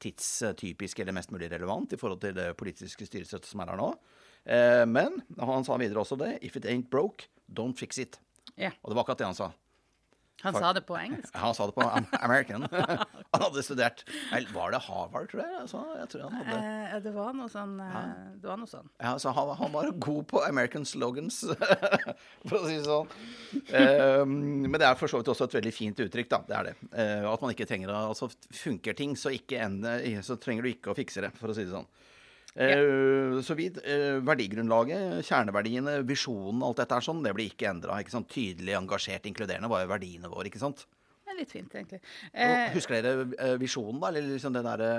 tidstypisk 0.02 0.98
eller 0.98 1.14
mest 1.14 1.30
mulig 1.30 1.46
relevant 1.52 1.94
i 1.94 1.98
forhold 2.00 2.24
til 2.24 2.34
det 2.34 2.48
politiske 2.58 3.06
styresettet 3.06 3.46
som 3.46 3.62
er 3.62 3.70
her 3.70 3.78
nå. 3.78 3.92
Eh, 4.50 4.82
men 4.90 5.22
han 5.38 5.68
sa 5.68 5.78
videre 5.78 6.02
også 6.02 6.18
det. 6.18 6.32
If 6.42 6.58
it 6.58 6.66
ain't 6.66 6.90
broke, 6.90 7.30
don't 7.46 7.78
fix 7.78 8.02
it. 8.02 8.18
Yeah. 8.58 8.74
Og 8.82 8.90
det 8.90 8.98
var 8.98 9.06
akkurat 9.06 9.22
det 9.22 9.30
han 9.30 9.38
sa. 9.38 9.52
Han 10.50 10.58
sa 10.62 10.72
det 10.76 10.82
på 10.88 10.96
engelsk. 10.98 11.30
Han 11.36 11.54
sa 11.56 11.66
det 11.68 11.74
på 11.76 11.86
American. 12.20 12.66
han 13.32 13.42
hadde 13.42 13.62
studert 13.66 14.04
var 14.54 14.70
det 14.72 14.80
Harvard, 14.86 15.28
tror 15.30 15.42
jeg? 15.42 15.54
Altså, 15.60 15.82
jeg 15.98 16.10
tror 16.12 16.26
han 16.28 16.36
hadde 16.40 16.60
Eh, 16.66 16.96
det 17.04 17.12
var 17.14 17.34
noe 17.36 17.48
sånn 17.50 17.74
ja. 17.82 18.02
Det 18.40 18.48
var 18.48 18.60
noe 18.60 18.70
sånn. 18.70 18.88
ja, 19.02 19.12
så 19.20 19.32
han, 19.36 19.50
han 19.58 19.72
var 19.74 19.90
god 20.02 20.26
på 20.30 20.42
American 20.46 20.86
slogans, 20.88 21.42
for 22.48 22.58
å 22.58 22.62
si 22.64 22.76
det 22.78 22.86
sånn. 22.86 23.10
Eh, 23.74 24.22
men 24.26 24.78
det 24.78 24.88
er 24.88 24.98
for 24.98 25.10
så 25.10 25.20
vidt 25.20 25.30
også 25.32 25.48
et 25.48 25.58
veldig 25.58 25.74
fint 25.74 26.02
uttrykk, 26.06 26.30
da. 26.32 26.40
Det 26.48 26.58
er 26.58 26.70
det. 26.70 26.74
Eh, 26.94 27.26
at 27.28 27.44
man 27.44 27.54
ikke 27.54 27.68
trenger 27.68 27.92
å 27.92 28.04
Altså, 28.06 28.28
funker 28.54 28.94
ting, 28.96 29.16
så, 29.18 29.32
ikke 29.34 29.58
ende, 29.64 29.98
så 30.24 30.36
trenger 30.40 30.66
du 30.66 30.70
ikke 30.70 30.92
å 30.92 30.96
fikse 30.96 31.24
det, 31.24 31.32
for 31.36 31.50
å 31.50 31.56
si 31.56 31.66
det 31.66 31.74
sånn. 31.74 31.88
Eh, 32.56 33.40
Så 33.44 33.54
vidt 33.58 33.78
eh, 33.84 34.16
verdigrunnlaget, 34.24 35.22
kjerneverdiene, 35.28 35.98
visjonen, 36.08 36.62
alt 36.64 36.78
dette 36.80 36.96
er 36.96 37.04
sånn, 37.04 37.22
det 37.24 37.34
blir 37.36 37.50
ikke 37.52 37.68
endra. 37.70 37.98
Tydelig, 38.02 38.72
engasjert, 38.78 39.26
inkluderende 39.28 39.68
var 39.68 39.82
jo 39.84 39.90
verdiene 39.92 40.30
våre, 40.32 40.48
ikke 40.48 40.62
sant. 40.62 40.86
Det 41.26 41.32
er 41.34 41.38
litt 41.40 41.50
fint, 41.52 41.72
egentlig. 41.74 41.98
Og 42.00 42.40
Eh, 42.46 42.68
Husker 42.72 43.02
dere 43.02 43.24
eh, 43.42 43.56
visjonen, 43.58 43.98
da? 44.00 44.08
Eller 44.12 44.22
liksom 44.30 44.54
det 44.54 44.62
derre 44.64 44.90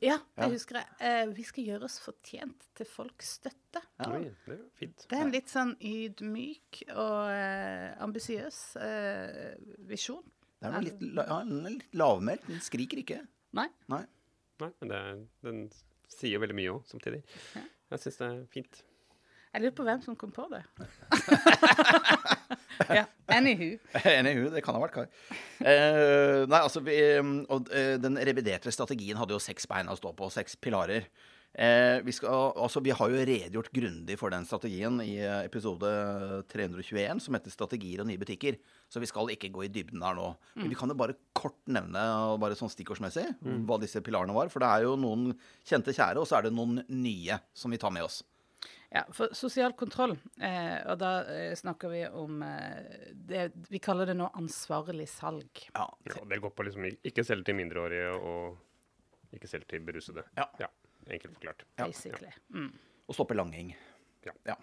ja, 0.00 0.16
det 0.16 0.42
Ja. 0.42 0.48
husker 0.48 0.78
jeg. 0.80 0.86
Eh, 0.98 1.26
vi 1.36 1.42
skal 1.44 1.64
gjøre 1.68 1.84
oss 1.84 1.98
fortjent 2.00 2.66
til 2.74 2.86
folks 2.88 3.34
støtte. 3.38 3.82
Ja. 4.00 4.08
Oi, 4.10 4.22
det 4.46 4.56
er 4.56 4.62
fint. 4.80 5.04
Det 5.10 5.18
er 5.18 5.22
en 5.26 5.30
litt 5.36 5.52
sånn 5.52 5.74
ydmyk 5.78 6.82
og 6.96 7.28
eh, 7.30 7.94
ambisiøs 8.02 8.58
eh, 8.80 9.54
visjon. 9.86 10.24
Det 10.58 10.70
er 10.70 10.72
noe 10.72 10.84
litt, 10.88 11.00
ja, 11.20 11.38
den 11.44 11.64
litt 11.78 11.94
lavmælt. 12.00 12.46
Den 12.48 12.60
skriker 12.64 13.04
ikke. 13.04 13.20
Nei? 13.52 13.68
Nei. 13.92 14.02
Nei, 14.64 14.70
men 14.80 14.88
det, 14.88 14.96
er- 14.96 15.26
den 15.44 15.66
sier 16.16 16.42
veldig 16.42 16.56
mye 16.58 16.74
òg, 16.74 16.82
samtidig. 16.90 17.22
Jeg 17.92 18.02
syns 18.02 18.20
det 18.20 18.28
er 18.30 18.42
fint. 18.52 18.82
Jeg 19.54 19.62
lurer 19.62 19.74
på 19.78 19.84
hvem 19.86 20.00
som 20.02 20.16
kom 20.18 20.32
på 20.34 20.48
det. 20.50 20.64
ja, 22.98 23.04
Anywho. 23.30 23.76
Anywho. 24.02 24.48
det 24.50 24.64
kan 24.66 24.74
ha 24.74 24.80
vært 24.82 24.96
Kai. 24.96 25.04
Eh, 25.62 26.40
nei, 26.50 26.58
altså 26.58 26.82
vi, 26.82 26.96
og, 27.46 27.70
eh, 27.70 27.94
Den 28.02 28.18
reviderte 28.26 28.72
strategien 28.74 29.20
hadde 29.20 29.36
jo 29.36 29.38
seks 29.42 29.68
bein 29.70 29.90
å 29.92 29.94
stå 29.98 30.10
på, 30.18 30.26
seks 30.34 30.58
pilarer. 30.58 31.06
Eh, 31.54 32.00
vi, 32.02 32.12
skal, 32.12 32.50
altså, 32.58 32.80
vi 32.82 32.90
har 32.90 33.12
jo 33.12 33.20
redegjort 33.30 33.70
grundig 33.74 34.16
for 34.18 34.34
den 34.34 34.46
strategien 34.48 34.98
i 35.04 35.20
eh, 35.22 35.44
episode 35.46 35.86
321, 36.50 37.22
som 37.22 37.38
heter 37.38 37.54
'Strategier 37.54 38.02
og 38.02 38.08
nye 38.10 38.18
butikker'. 38.18 38.58
Så 38.90 38.98
vi 39.00 39.06
skal 39.06 39.30
ikke 39.30 39.52
gå 39.54 39.64
i 39.64 39.70
dybden 39.70 40.02
her 40.02 40.18
nå. 40.18 40.34
Men 40.58 40.68
vi 40.72 40.78
kan 40.78 40.90
jo 40.90 40.98
bare 40.98 41.14
kort 41.32 41.60
nevne 41.70 42.02
bare 42.42 42.58
sånn 42.58 42.72
stikkordsmessig 42.72 43.26
hva 43.66 43.78
disse 43.80 44.02
pilarene 44.02 44.34
var. 44.34 44.50
For 44.50 44.62
det 44.62 44.70
er 44.70 44.86
jo 44.88 44.96
noen 44.98 45.32
kjente 45.66 45.94
kjære, 45.94 46.18
og 46.18 46.26
så 46.26 46.38
er 46.38 46.48
det 46.48 46.54
noen 46.54 46.82
nye 46.88 47.38
som 47.54 47.70
vi 47.70 47.78
tar 47.78 47.94
med 47.94 48.06
oss. 48.06 48.22
Ja, 48.94 49.02
for 49.10 49.32
sosial 49.34 49.72
kontroll, 49.74 50.12
eh, 50.38 50.76
og 50.86 51.00
da 51.00 51.24
eh, 51.26 51.54
snakker 51.58 51.90
vi 51.90 52.04
om 52.06 52.44
eh, 52.46 53.08
det, 53.10 53.48
Vi 53.66 53.80
kaller 53.82 54.06
det 54.06 54.14
nå 54.14 54.28
ansvarlig 54.38 55.08
salg. 55.10 55.64
Ja, 55.74 55.88
Ja, 56.06 56.22
det 56.30 56.38
går 56.38 56.54
på 56.54 56.66
liksom 56.68 56.86
ikke 56.92 57.24
selge 57.26 57.50
til 57.50 57.58
mindreårige 57.58 58.14
og 58.14 58.62
Ikke 59.34 59.50
selv 59.50 59.66
til 59.66 59.82
berusede. 59.82 60.22
Ja. 60.38 60.46
Enkelt 61.10 61.34
forklart. 61.34 61.64
Ja. 61.76 61.86
basically. 61.86 62.32
Mm. 62.54 62.72
Og 63.08 63.16
stoppe 63.16 63.36
langing. 63.36 63.74
Ja. 64.24 64.56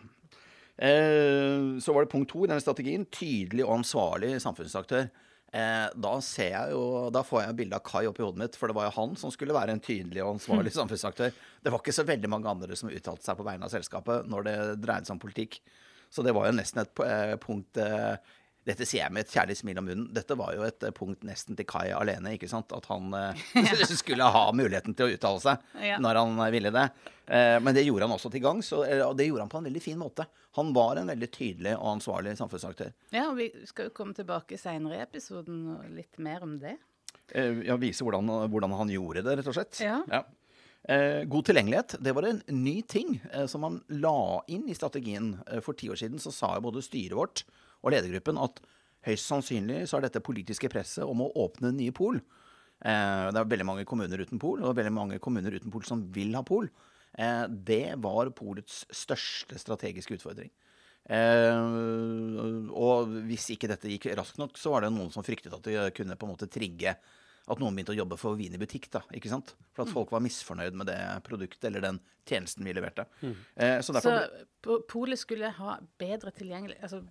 Eh, 0.81 1.79
så 1.79 1.93
var 1.93 2.05
det 2.05 2.11
punkt 2.11 2.31
to 2.31 2.45
i 2.45 2.49
denne 2.49 2.63
strategien. 2.63 3.05
Tydelig 3.13 3.65
og 3.67 3.75
ansvarlig 3.79 4.33
samfunnsaktør. 4.41 5.11
Eh, 5.51 5.87
da 5.99 6.13
ser 6.23 6.53
jeg 6.53 6.71
jo, 6.71 6.83
da 7.11 7.25
får 7.27 7.43
jeg 7.43 7.57
bilde 7.59 7.75
av 7.75 7.83
Kai 7.83 8.05
oppi 8.07 8.23
hodet 8.23 8.39
mitt, 8.39 8.55
for 8.55 8.71
det 8.71 8.75
var 8.77 8.87
jo 8.87 8.95
han 8.95 9.17
som 9.19 9.33
skulle 9.35 9.55
være 9.55 9.75
en 9.75 9.83
tydelig 9.83 10.23
og 10.23 10.37
ansvarlig 10.37 10.71
samfunnsaktør. 10.79 11.33
Det 11.61 11.73
var 11.73 11.83
ikke 11.83 11.95
så 11.95 12.07
veldig 12.07 12.31
mange 12.31 12.51
andre 12.51 12.77
som 12.79 12.91
uttalte 12.91 13.27
seg 13.27 13.39
på 13.39 13.47
vegne 13.47 13.67
av 13.67 13.73
selskapet 13.73 14.29
når 14.31 14.47
det 14.47 14.57
dreide 14.85 15.09
seg 15.09 15.17
om 15.17 15.23
politikk. 15.23 15.59
Så 16.11 16.23
det 16.23 16.33
var 16.35 16.47
jo 16.47 16.55
nesten 16.55 16.81
et 16.83 17.03
eh, 17.03 17.35
punkt 17.39 17.79
eh, 17.79 18.15
Dette 18.67 18.85
sier 18.85 19.01
jeg 19.01 19.13
med 19.15 19.25
et 19.25 19.31
kjærlig 19.33 19.55
smil 19.57 19.79
om 19.81 19.87
munnen. 19.89 20.09
Dette 20.13 20.35
var 20.37 20.53
jo 20.53 20.65
et 20.67 20.83
eh, 20.85 20.93
punkt 20.93 21.23
nesten 21.25 21.57
til 21.57 21.65
Kai 21.69 21.87
alene, 21.97 22.35
ikke 22.35 22.49
sant? 22.51 22.73
At 22.75 22.85
han 22.91 23.13
eh, 23.17 23.45
skulle 24.01 24.27
ha 24.35 24.43
muligheten 24.53 24.93
til 24.97 25.07
å 25.07 25.15
uttale 25.15 25.41
seg 25.41 25.79
Ja. 25.87 25.97
når 26.03 26.19
han 26.21 26.43
eh, 26.45 26.51
ville 26.53 26.73
det. 26.75 26.83
Eh, 27.25 27.57
men 27.63 27.77
det 27.77 27.87
gjorde 27.87 28.05
han 28.05 28.13
også 28.17 28.29
til 28.33 28.43
gangs, 28.43 28.69
og, 28.77 28.85
det 29.17 29.25
gjorde 29.29 29.47
han 29.47 29.53
på 29.53 29.61
en 29.63 29.69
veldig 29.69 29.83
fin 29.83 29.97
måte. 30.01 30.27
Han 30.59 30.73
var 30.75 30.99
en 31.01 31.09
veldig 31.09 31.31
tydelig 31.31 31.73
og 31.79 31.95
ansvarlig 31.95 32.35
samfunnsaktør. 32.37 32.91
Ja, 33.15 33.29
og 33.31 33.39
vi 33.39 33.49
skal 33.69 33.89
jo 33.89 33.95
komme 33.97 34.13
tilbake 34.17 34.59
seinere 34.61 34.99
i 34.99 35.05
episoden 35.07 35.63
og 35.77 35.87
litt 35.95 36.21
mer 36.21 36.45
om 36.45 36.59
det. 36.61 36.75
Eh, 37.33 37.63
ja, 37.65 37.79
vise 37.81 38.05
hvordan, 38.05 38.29
hvordan 38.51 38.77
han 38.77 38.93
gjorde 38.93 39.25
det, 39.25 39.39
rett 39.39 39.49
og 39.49 39.57
slett. 39.57 39.81
Ja. 39.81 40.21
Eh, 40.89 41.23
god 41.29 41.45
tilgjengelighet, 41.45 41.95
det 42.01 42.13
var 42.17 42.25
en 42.25 42.41
ny 42.49 42.81
ting 42.81 43.19
eh, 43.31 43.45
som 43.45 43.61
man 43.61 43.81
la 44.01 44.41
inn 44.49 44.65
i 44.69 44.75
strategien. 44.77 45.35
Eh, 45.47 45.61
for 45.61 45.77
ti 45.77 45.89
år 45.93 45.99
siden 46.01 46.19
så 46.19 46.33
sa 46.33 46.55
jo 46.55 46.63
både 46.65 46.81
styret 46.81 47.17
vårt 47.17 47.43
og 47.81 47.93
ledergruppen 47.93 48.39
at 48.41 48.61
høyst 49.07 49.27
sannsynlig 49.29 49.83
så 49.89 49.97
er 49.97 50.07
dette 50.07 50.23
politiske 50.23 50.69
presset 50.71 51.05
om 51.07 51.25
å 51.25 51.31
åpne 51.43 51.73
nye 51.75 51.93
pol. 51.95 52.19
Eh, 52.81 53.27
det 53.33 53.41
er 53.41 53.51
veldig 53.53 53.67
mange 53.67 53.85
kommuner 53.89 54.21
uten 54.21 54.41
pol, 54.41 54.61
og 54.61 54.77
veldig 54.77 54.93
mange 54.93 55.21
kommuner 55.23 55.57
uten 55.57 55.73
pol 55.73 55.85
som 55.87 56.03
vil 56.13 56.35
ha 56.37 56.43
pol. 56.45 56.69
Eh, 57.17 57.45
det 57.49 57.95
var 58.01 58.31
polets 58.37 58.83
største 58.93 59.57
strategiske 59.61 60.19
utfordring. 60.19 60.51
Eh, 61.09 62.69
og 62.77 63.15
hvis 63.25 63.49
ikke 63.55 63.69
dette 63.71 63.89
gikk 63.89 64.11
raskt 64.17 64.37
nok, 64.41 64.59
så 64.59 64.75
var 64.75 64.85
det 64.85 64.93
noen 64.93 65.11
som 65.13 65.25
fryktet 65.25 65.53
at 65.55 65.65
det 65.65 65.89
kunne 65.97 66.17
på 66.17 66.27
en 66.27 66.33
måte 66.35 66.49
trigge 66.51 66.95
at 67.51 67.59
noen 67.59 67.73
begynte 67.73 67.93
å 67.95 67.97
jobbe 67.97 68.19
for 68.21 68.37
vin 68.39 68.53
i 68.53 68.61
butikk. 68.61 68.87
da, 68.93 69.01
ikke 69.17 69.31
sant? 69.31 69.55
For 69.73 69.83
at 69.83 69.91
folk 69.91 70.13
var 70.13 70.21
misfornøyd 70.23 70.77
med 70.77 70.91
det 70.91 70.99
produktet 71.25 71.67
eller 71.67 71.83
den 71.83 71.99
tjenesten 72.29 72.67
vi 72.67 72.75
leverte. 72.77 73.07
Eh, 73.21 73.79
så 73.81 73.95
derfor, 73.97 74.29
så 74.61 74.77
polet 74.89 75.19
skulle 75.19 75.49
ha 75.57 75.79
bedre 75.99 76.31
tilgjengelig 76.35 76.77
Altså 76.85 77.01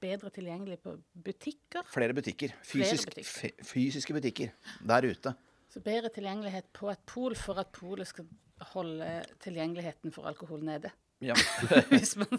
bedre 0.00 0.30
tilgjengelig 0.34 0.80
på 0.82 0.96
butikker. 1.14 1.84
flere 1.92 2.16
butikker. 2.16 2.54
Flere 2.66 2.96
butikker. 2.96 3.64
fysiske 3.72 4.16
butikker 4.16 4.54
der 4.88 5.08
ute. 5.10 5.34
Så 5.70 5.82
bedre 5.84 6.10
tilgjengelighet 6.10 6.72
på 6.74 6.90
et 6.90 7.02
pol 7.06 7.36
for 7.38 7.60
at 7.62 7.70
polet 7.72 8.08
skal 8.08 8.26
holde 8.72 9.10
tilgjengeligheten 9.42 10.12
for 10.12 10.26
alkohol 10.28 10.64
nede. 10.66 10.90
Ja. 11.20 11.34
Hvis 11.92 12.14
man 12.16 12.30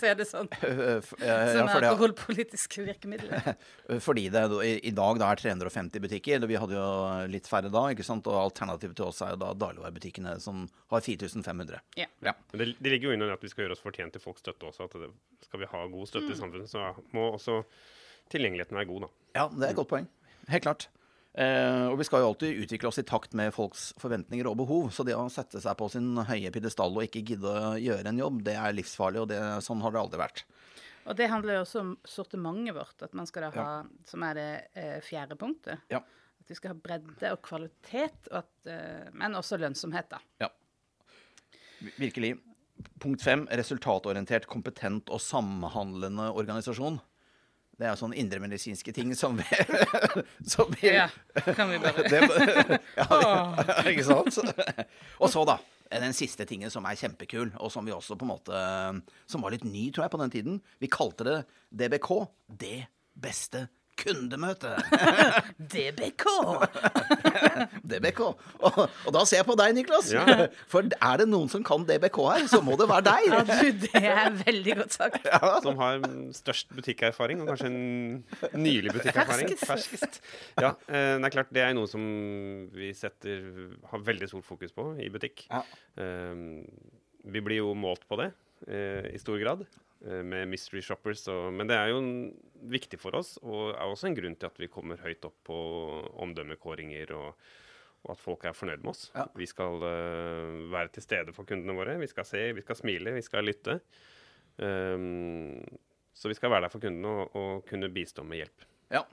ser 0.00 0.16
det 0.16 0.26
sånn. 0.30 0.48
Eh, 0.64 1.00
ja, 1.20 1.34
Som 1.52 1.68
er 1.68 1.82
det- 1.84 1.90
alkoholpolitiske 1.90 2.84
virkemidler. 2.86 3.54
Fordi 4.06 4.26
det 4.32 4.42
i, 4.64 4.92
dag 4.96 5.20
da 5.20 5.28
er 5.34 5.40
350 5.42 6.00
butikker. 6.04 6.46
Vi 6.48 6.56
hadde 6.60 6.76
jo 6.78 6.86
litt 7.32 7.48
færre 7.50 7.68
da, 7.72 7.82
ikke 7.92 8.06
sant? 8.06 8.28
og 8.30 8.38
alternativet 8.46 8.96
til 8.96 9.10
oss 9.10 9.20
er 9.26 9.34
jo 9.34 9.40
da 9.42 9.50
dagligvarebutikkene 9.60 10.38
som 10.40 10.64
har 10.92 11.04
4500. 11.04 11.80
Ja. 12.00 12.08
Ja. 12.24 12.34
Men 12.52 12.62
det, 12.64 12.68
det 12.80 12.94
ligger 12.94 13.10
jo 13.10 13.16
inne 13.18 13.28
at 13.34 13.44
vi 13.44 13.50
skal 13.52 13.66
gjøre 13.66 13.76
oss 13.76 13.84
fortjent 13.84 14.16
til 14.16 14.24
folks 14.24 14.44
støtte 14.44 14.70
også. 14.70 14.88
At 14.88 14.96
det, 15.04 15.10
skal 15.48 15.64
vi 15.64 15.70
ha 15.72 15.84
god 15.92 16.08
støtte 16.08 16.32
i 16.32 16.38
samfunnet, 16.38 16.70
så 16.72 16.90
må 17.16 17.30
også 17.34 17.60
tilgjengeligheten 18.32 18.78
være 18.80 18.88
god, 18.88 19.04
da. 19.06 19.12
Ja, 19.36 19.44
det 19.52 19.66
er 19.68 19.74
et 19.74 19.80
godt 19.82 19.92
poeng. 19.92 20.08
Helt 20.50 20.64
klart. 20.64 20.88
Eh, 21.38 21.84
og 21.86 21.94
vi 22.00 22.06
skal 22.08 22.24
jo 22.24 22.30
alltid 22.32 22.64
utvikle 22.64 22.90
oss 22.90 22.98
i 22.98 23.06
takt 23.06 23.36
med 23.38 23.52
folks 23.54 23.90
forventninger 24.02 24.48
og 24.50 24.56
behov. 24.64 24.88
Så 24.94 25.06
det 25.06 25.14
å 25.14 25.28
sette 25.30 25.62
seg 25.62 25.76
på 25.78 25.90
sin 25.92 26.16
høye 26.26 26.50
pidestall 26.54 26.96
og 26.96 27.06
ikke 27.06 27.22
gidde 27.26 27.50
å 27.50 27.74
gjøre 27.78 28.10
en 28.10 28.22
jobb, 28.22 28.40
det 28.46 28.56
er 28.58 28.74
livsfarlig, 28.74 29.22
og 29.22 29.30
det, 29.30 29.38
sånn 29.66 29.82
har 29.84 29.94
det 29.94 30.02
aldri 30.02 30.22
vært. 30.22 30.44
Og 31.08 31.16
det 31.16 31.30
handler 31.32 31.56
jo 31.56 31.64
også 31.64 31.82
om 31.82 31.92
sortimentet 32.06 32.76
vårt, 32.76 33.06
at 33.06 33.14
man 33.16 33.28
skal 33.28 33.46
da 33.46 33.50
ha, 33.56 33.68
som 34.06 34.24
er 34.26 34.36
det 34.36 34.50
eh, 34.78 34.98
fjerde 35.04 35.38
punktet. 35.40 35.86
Ja. 35.92 36.02
At 36.42 36.50
vi 36.50 36.58
skal 36.58 36.74
ha 36.74 36.82
bredde 36.82 37.32
og 37.34 37.42
kvalitet, 37.46 38.28
og 38.30 38.42
at, 38.42 38.52
eh, 38.68 39.08
men 39.16 39.38
også 39.38 39.58
lønnsomhet, 39.60 40.10
da. 40.12 40.20
Ja. 40.42 40.50
Virkelig. 41.96 42.34
Punkt 43.00 43.24
fem, 43.24 43.46
resultatorientert, 43.60 44.46
kompetent 44.48 45.10
og 45.12 45.20
samhandlende 45.24 46.30
organisasjon. 46.32 47.00
Det 47.80 47.88
er 47.88 47.96
sånne 47.96 48.18
indremedisinske 48.20 48.92
ting 48.92 49.14
som 49.16 49.38
vi, 49.38 49.46
som 50.52 50.68
vi 50.74 50.90
Ja, 50.92 51.06
kan 51.56 51.70
vi 51.70 51.78
bare 51.80 52.04
det, 52.12 52.78
ja, 52.98 53.20
ikke 53.88 54.04
sant? 54.04 54.36
Og 55.16 55.30
så, 55.32 55.44
da. 55.48 55.56
Den 55.90 56.12
siste 56.14 56.44
tingen 56.46 56.70
som 56.70 56.84
er 56.86 56.98
kjempekul, 57.00 57.48
og 57.58 57.72
som 57.72 57.88
vi 57.88 57.90
også 57.90 58.14
på 58.14 58.22
en 58.22 58.30
måte 58.30 58.58
Som 59.26 59.42
var 59.42 59.50
litt 59.56 59.64
ny, 59.66 59.88
tror 59.90 60.04
jeg, 60.04 60.12
på 60.12 60.20
den 60.20 60.34
tiden. 60.36 60.60
Vi 60.78 60.92
kalte 60.92 61.26
det 61.26 61.38
DBK. 61.72 62.10
Det 62.46 62.76
beste 63.20 63.64
kundemøtet. 64.00 64.80
DBK! 65.72 66.26
DBK. 67.90 68.20
Og, 68.24 68.78
og 68.80 69.14
da 69.16 69.24
ser 69.28 69.40
jeg 69.40 69.48
på 69.48 69.56
deg, 69.60 69.74
Niklas. 69.76 70.10
Ja. 70.14 70.24
For 70.72 70.86
er 70.86 71.22
det 71.22 71.28
noen 71.30 71.50
som 71.52 71.64
kan 71.66 71.84
DBK 71.88 72.20
her, 72.26 72.46
så 72.52 72.62
må 72.64 72.76
det 72.80 72.88
være 72.90 73.06
deg. 73.10 73.28
Ja, 73.30 73.42
du, 73.48 73.82
det 73.84 74.02
er 74.02 74.32
veldig 74.42 74.76
godt 74.82 74.98
sagt. 74.98 75.28
Som 75.66 75.80
har 75.82 76.06
størst 76.36 76.72
butikkerfaring, 76.76 77.42
og 77.44 77.52
kanskje 77.52 77.70
en 77.70 78.62
nylig 78.64 78.94
butikkerfaring. 78.96 79.52
Ferskest. 79.60 80.20
Ferskest. 80.20 80.22
Ja, 80.60 80.74
eh, 80.88 81.16
det 81.20 81.30
er 81.30 81.36
klart 81.36 81.52
det 81.54 81.64
er 81.66 81.76
noe 81.76 81.90
som 81.90 82.04
vi 82.74 82.92
setter, 82.96 83.44
har 83.92 84.06
veldig 84.06 84.30
stort 84.30 84.48
fokus 84.48 84.74
på 84.74 84.92
i 85.00 85.10
butikk. 85.12 85.46
Ja. 85.50 85.64
Um, 86.00 86.64
vi 87.24 87.42
blir 87.44 87.60
jo 87.60 87.74
målt 87.76 88.06
på 88.08 88.16
det 88.20 88.30
eh, 88.68 89.12
i 89.14 89.20
stor 89.20 89.38
grad 89.40 89.64
eh, 89.64 89.80
med 90.00 90.48
mystery 90.48 90.80
shoppers. 90.84 91.26
Og, 91.28 91.50
men 91.52 91.68
det 91.68 91.76
er 91.76 91.90
jo 91.92 91.98
en, 92.00 92.14
viktig 92.72 92.98
for 93.00 93.16
oss, 93.16 93.34
og 93.40 93.74
er 93.74 93.88
også 93.88 94.08
en 94.08 94.16
grunn 94.16 94.34
til 94.36 94.48
at 94.48 94.58
vi 94.60 94.68
kommer 94.72 95.00
høyt 95.00 95.24
opp 95.28 95.36
på 95.48 95.58
omdømmekåringer. 96.24 97.12
og 97.16 97.50
og 98.00 98.14
at 98.14 98.22
folk 98.22 98.46
er 98.48 98.56
fornøyd 98.56 98.80
med 98.80 98.94
oss. 98.94 99.10
Ja. 99.12 99.26
Vi 99.36 99.46
skal 99.48 99.82
uh, 99.82 100.72
være 100.72 100.88
til 100.94 101.04
stede 101.04 101.34
for 101.36 101.48
kundene 101.48 101.76
våre. 101.76 101.98
Vi 102.00 102.08
skal 102.08 102.24
se, 102.28 102.46
vi 102.56 102.64
skal 102.64 102.78
smile, 102.78 103.12
vi 103.16 103.24
skal 103.24 103.44
lytte. 103.44 103.76
Um, 104.56 105.60
så 106.16 106.30
vi 106.32 106.36
skal 106.36 106.52
være 106.52 106.66
der 106.66 106.72
for 106.72 106.82
kundene 106.82 107.12
og, 107.12 107.36
og 107.36 107.66
kunne 107.68 107.92
bistå 107.92 108.24
med 108.24 108.42
hjelp. 108.42 108.66
Ja. 108.90 109.04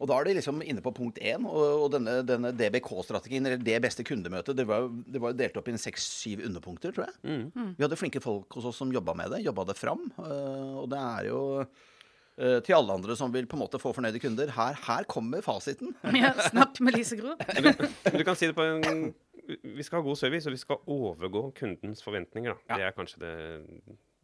Og 0.00 0.08
da 0.10 0.16
er 0.18 0.24
det 0.26 0.34
liksom 0.40 0.58
inne 0.66 0.82
på 0.82 0.90
punkt 0.96 1.18
én. 1.22 1.44
Og, 1.46 1.84
og 1.84 1.90
denne, 1.94 2.16
denne 2.26 2.50
DBK-strategien, 2.52 3.46
eller 3.46 3.60
det 3.62 3.76
beste 3.84 4.02
kundemøtet, 4.04 4.56
det 4.58 4.66
var, 4.66 4.84
jo- 4.86 5.04
det 5.06 5.20
var 5.22 5.32
delt 5.38 5.56
opp 5.56 5.68
i 5.70 5.76
seks-syv 5.78 6.42
underpunkter, 6.48 6.92
tror 6.96 7.06
jeg. 7.06 7.50
Vi 7.78 7.84
hadde 7.84 7.96
flinke 8.00 8.20
folk 8.24 8.52
hos 8.58 8.64
oss 8.72 8.76
som 8.82 8.90
jobba 8.92 9.14
med 9.14 9.30
det, 9.30 9.44
jobba 9.46 9.64
det 9.70 9.76
fram. 9.78 10.02
øh, 10.18 10.76
og 10.82 10.88
det 10.90 10.98
er 10.98 11.28
jo 11.30 11.38
øh, 11.62 12.62
til 12.66 12.74
alle 12.74 12.92
andre 12.98 13.16
som 13.16 13.32
vil 13.32 13.46
på 13.46 13.54
en 13.56 13.62
måte 13.62 13.78
få 13.78 13.92
fornøyde 13.94 14.18
kunder. 14.20 14.50
Her, 14.56 14.74
her 14.88 15.04
kommer 15.04 15.40
fasiten. 15.46 15.94
Ja, 16.24 16.32
snakk 16.50 16.80
med 16.80 16.98
Lise 16.98 17.16
Gro. 17.20 17.36
Du 17.38 18.24
kan 18.24 18.34
si 18.36 18.46
det 18.50 18.56
på 18.58 18.62
en 18.66 19.14
Vi 19.44 19.82
skal 19.84 20.00
ha 20.00 20.02
god 20.08 20.16
service, 20.16 20.48
og 20.48 20.52
vi 20.54 20.58
skal 20.58 20.78
overgå 20.88 21.50
kundens 21.58 22.02
forventninger. 22.02 22.54
Da. 22.56 22.74
Ja. 22.74 22.76
Det 22.80 22.84
er 22.90 22.94
kanskje 22.96 23.18
det, 23.20 23.32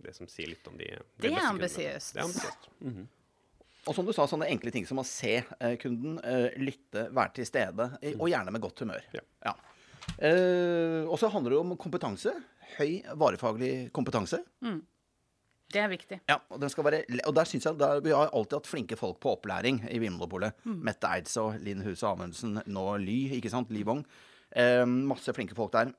det 0.02 0.14
som 0.16 0.26
sier 0.32 0.48
litt 0.54 0.66
om 0.70 0.78
de 0.80 0.86
Det 0.88 0.96
er 0.96 1.02
beste 1.20 1.28
kundene. 1.28 1.48
ambisiøst. 1.54 2.14
Det 2.14 2.20
er 2.22 2.24
ambisiøst. 2.24 2.70
Mhm. 2.80 3.08
Og 3.88 3.96
som 3.96 4.04
du 4.06 4.12
sa, 4.12 4.26
sånne 4.28 4.50
enkle 4.52 4.72
ting 4.74 4.86
som 4.88 5.00
å 5.00 5.06
se 5.06 5.38
eh, 5.40 5.74
kunden, 5.80 6.18
eh, 6.20 6.56
lytte, 6.60 7.06
være 7.16 7.38
til 7.38 7.48
stede, 7.48 7.86
eh, 8.02 8.16
og 8.18 8.28
gjerne 8.28 8.52
med 8.52 8.62
godt 8.64 8.84
humør. 8.84 9.04
Ja. 9.14 9.54
Eh, 10.18 11.06
og 11.06 11.16
så 11.20 11.30
handler 11.32 11.54
det 11.54 11.60
om 11.62 11.76
kompetanse. 11.80 12.34
Høy 12.76 13.00
varefaglig 13.18 13.90
kompetanse. 13.96 14.42
Det 15.70 15.78
er 15.78 15.90
viktig. 15.90 16.18
Ja, 16.28 16.40
og, 16.50 16.58
den 16.62 16.70
skal 16.72 16.86
være, 16.86 17.04
og 17.28 17.34
der 17.34 17.46
synes 17.46 17.66
jeg 17.68 17.78
der, 17.78 18.00
Vi 18.02 18.10
har 18.14 18.32
alltid 18.34 18.58
hatt 18.58 18.70
flinke 18.70 18.98
folk 18.98 19.20
på 19.22 19.36
opplæring 19.36 19.84
i 19.90 20.00
Vinmonopolet. 20.02 20.58
Mette 20.66 21.06
Eidså, 21.06 21.52
Linn 21.62 21.84
Huse 21.86 22.06
Amundsen, 22.06 22.58
nå 22.66 22.86
Ly, 22.98 23.18
ikke 23.38 23.52
sant? 23.52 23.70
Ly 23.70 23.84
Wong. 23.86 24.04
Eh, 24.50 24.84
masse 24.84 25.32
flinke 25.36 25.54
folk 25.54 25.72
der. 25.76 25.92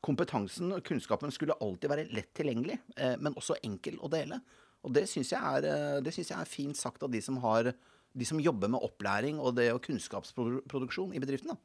Kompetansen 0.00 0.72
og 0.72 0.84
kunnskapen 0.86 1.32
skulle 1.34 1.58
alltid 1.60 1.92
være 1.92 2.08
lett 2.16 2.32
tilgjengelig, 2.36 2.78
eh, 2.96 3.18
men 3.20 3.36
også 3.36 3.58
enkel 3.62 4.00
å 4.00 4.08
dele. 4.12 4.40
Og 4.84 4.92
det 4.96 5.06
syns 5.10 5.32
jeg, 5.34 5.40
er, 5.40 5.66
eh, 5.68 6.00
det 6.04 6.12
synes 6.16 6.30
jeg 6.32 6.40
er 6.40 6.48
fint 6.48 6.76
sagt 6.78 7.02
av 7.02 7.10
de 7.12 7.20
som, 7.24 7.36
har, 7.44 7.72
de 8.16 8.24
som 8.28 8.40
jobber 8.40 8.68
med 8.72 8.80
opplæring 8.86 9.40
og 9.40 9.54
det 9.58 9.70
og 9.74 9.82
kunnskapsproduksjon 9.84 11.14
i 11.14 11.20
bedriften. 11.22 11.52
Da. 11.52 11.56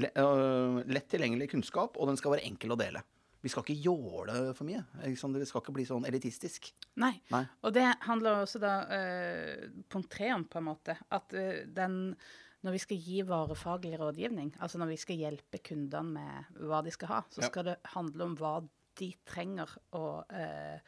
Le, 0.00 0.08
øh, 0.16 0.78
lett 0.88 1.10
tilgjengelig 1.12 1.50
kunnskap, 1.52 1.98
og 2.00 2.08
den 2.08 2.16
skal 2.16 2.32
være 2.32 2.46
enkel 2.48 2.72
å 2.72 2.78
dele. 2.80 3.02
Vi 3.44 3.50
skal 3.52 3.60
ikke 3.66 3.82
jåle 3.84 4.54
for 4.56 4.64
mye. 4.64 4.80
Ikke? 5.04 5.28
Det 5.36 5.48
skal 5.50 5.60
ikke 5.60 5.74
bli 5.76 5.84
sånn 5.84 6.06
elitistisk. 6.08 6.70
Nei. 6.96 7.12
Nei. 7.28 7.42
Og 7.60 7.74
det 7.76 7.84
handler 8.06 8.38
også 8.46 8.56
da 8.62 8.70
eh, 8.88 9.66
punkt 9.92 10.08
tre 10.14 10.30
om, 10.32 10.46
på 10.48 10.62
en 10.62 10.68
måte. 10.70 10.96
At 11.12 11.34
eh, 11.36 11.66
den 11.68 12.16
Når 12.64 12.72
vi 12.72 12.78
skal 12.80 12.96
gi 12.96 13.18
varefaglig 13.28 13.98
rådgivning, 14.00 14.54
altså 14.64 14.78
når 14.80 14.94
vi 14.94 14.96
skal 14.96 15.18
hjelpe 15.20 15.58
kundene 15.60 16.14
med 16.16 16.62
hva 16.64 16.78
de 16.80 16.90
skal 16.94 17.10
ha, 17.10 17.18
så 17.28 17.42
Ja. 17.42 17.50
skal 17.50 17.64
det 17.68 17.74
handle 17.92 18.24
om 18.24 18.36
hva 18.40 18.54
de 18.96 19.10
trenger, 19.28 19.68
å 19.92 20.24
eh, 20.32 20.80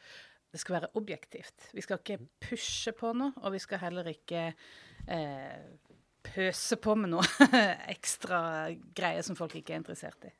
det 0.53 0.61
skal 0.61 0.77
være 0.79 0.89
objektivt. 0.99 1.69
Vi 1.75 1.83
skal 1.83 1.99
ikke 2.01 2.19
pushe 2.47 2.93
på 2.95 3.11
noe, 3.17 3.33
og 3.43 3.53
vi 3.55 3.59
skal 3.59 3.81
heller 3.83 4.07
ikke 4.09 4.45
eh, 5.11 5.59
pøse 6.27 6.75
på 6.83 6.95
med 6.99 7.11
noe 7.13 7.23
ekstra 7.95 8.39
greier 8.95 9.23
som 9.25 9.37
folk 9.39 9.55
ikke 9.59 9.75
er 9.75 9.81
interessert 9.81 10.27
i. 10.27 10.31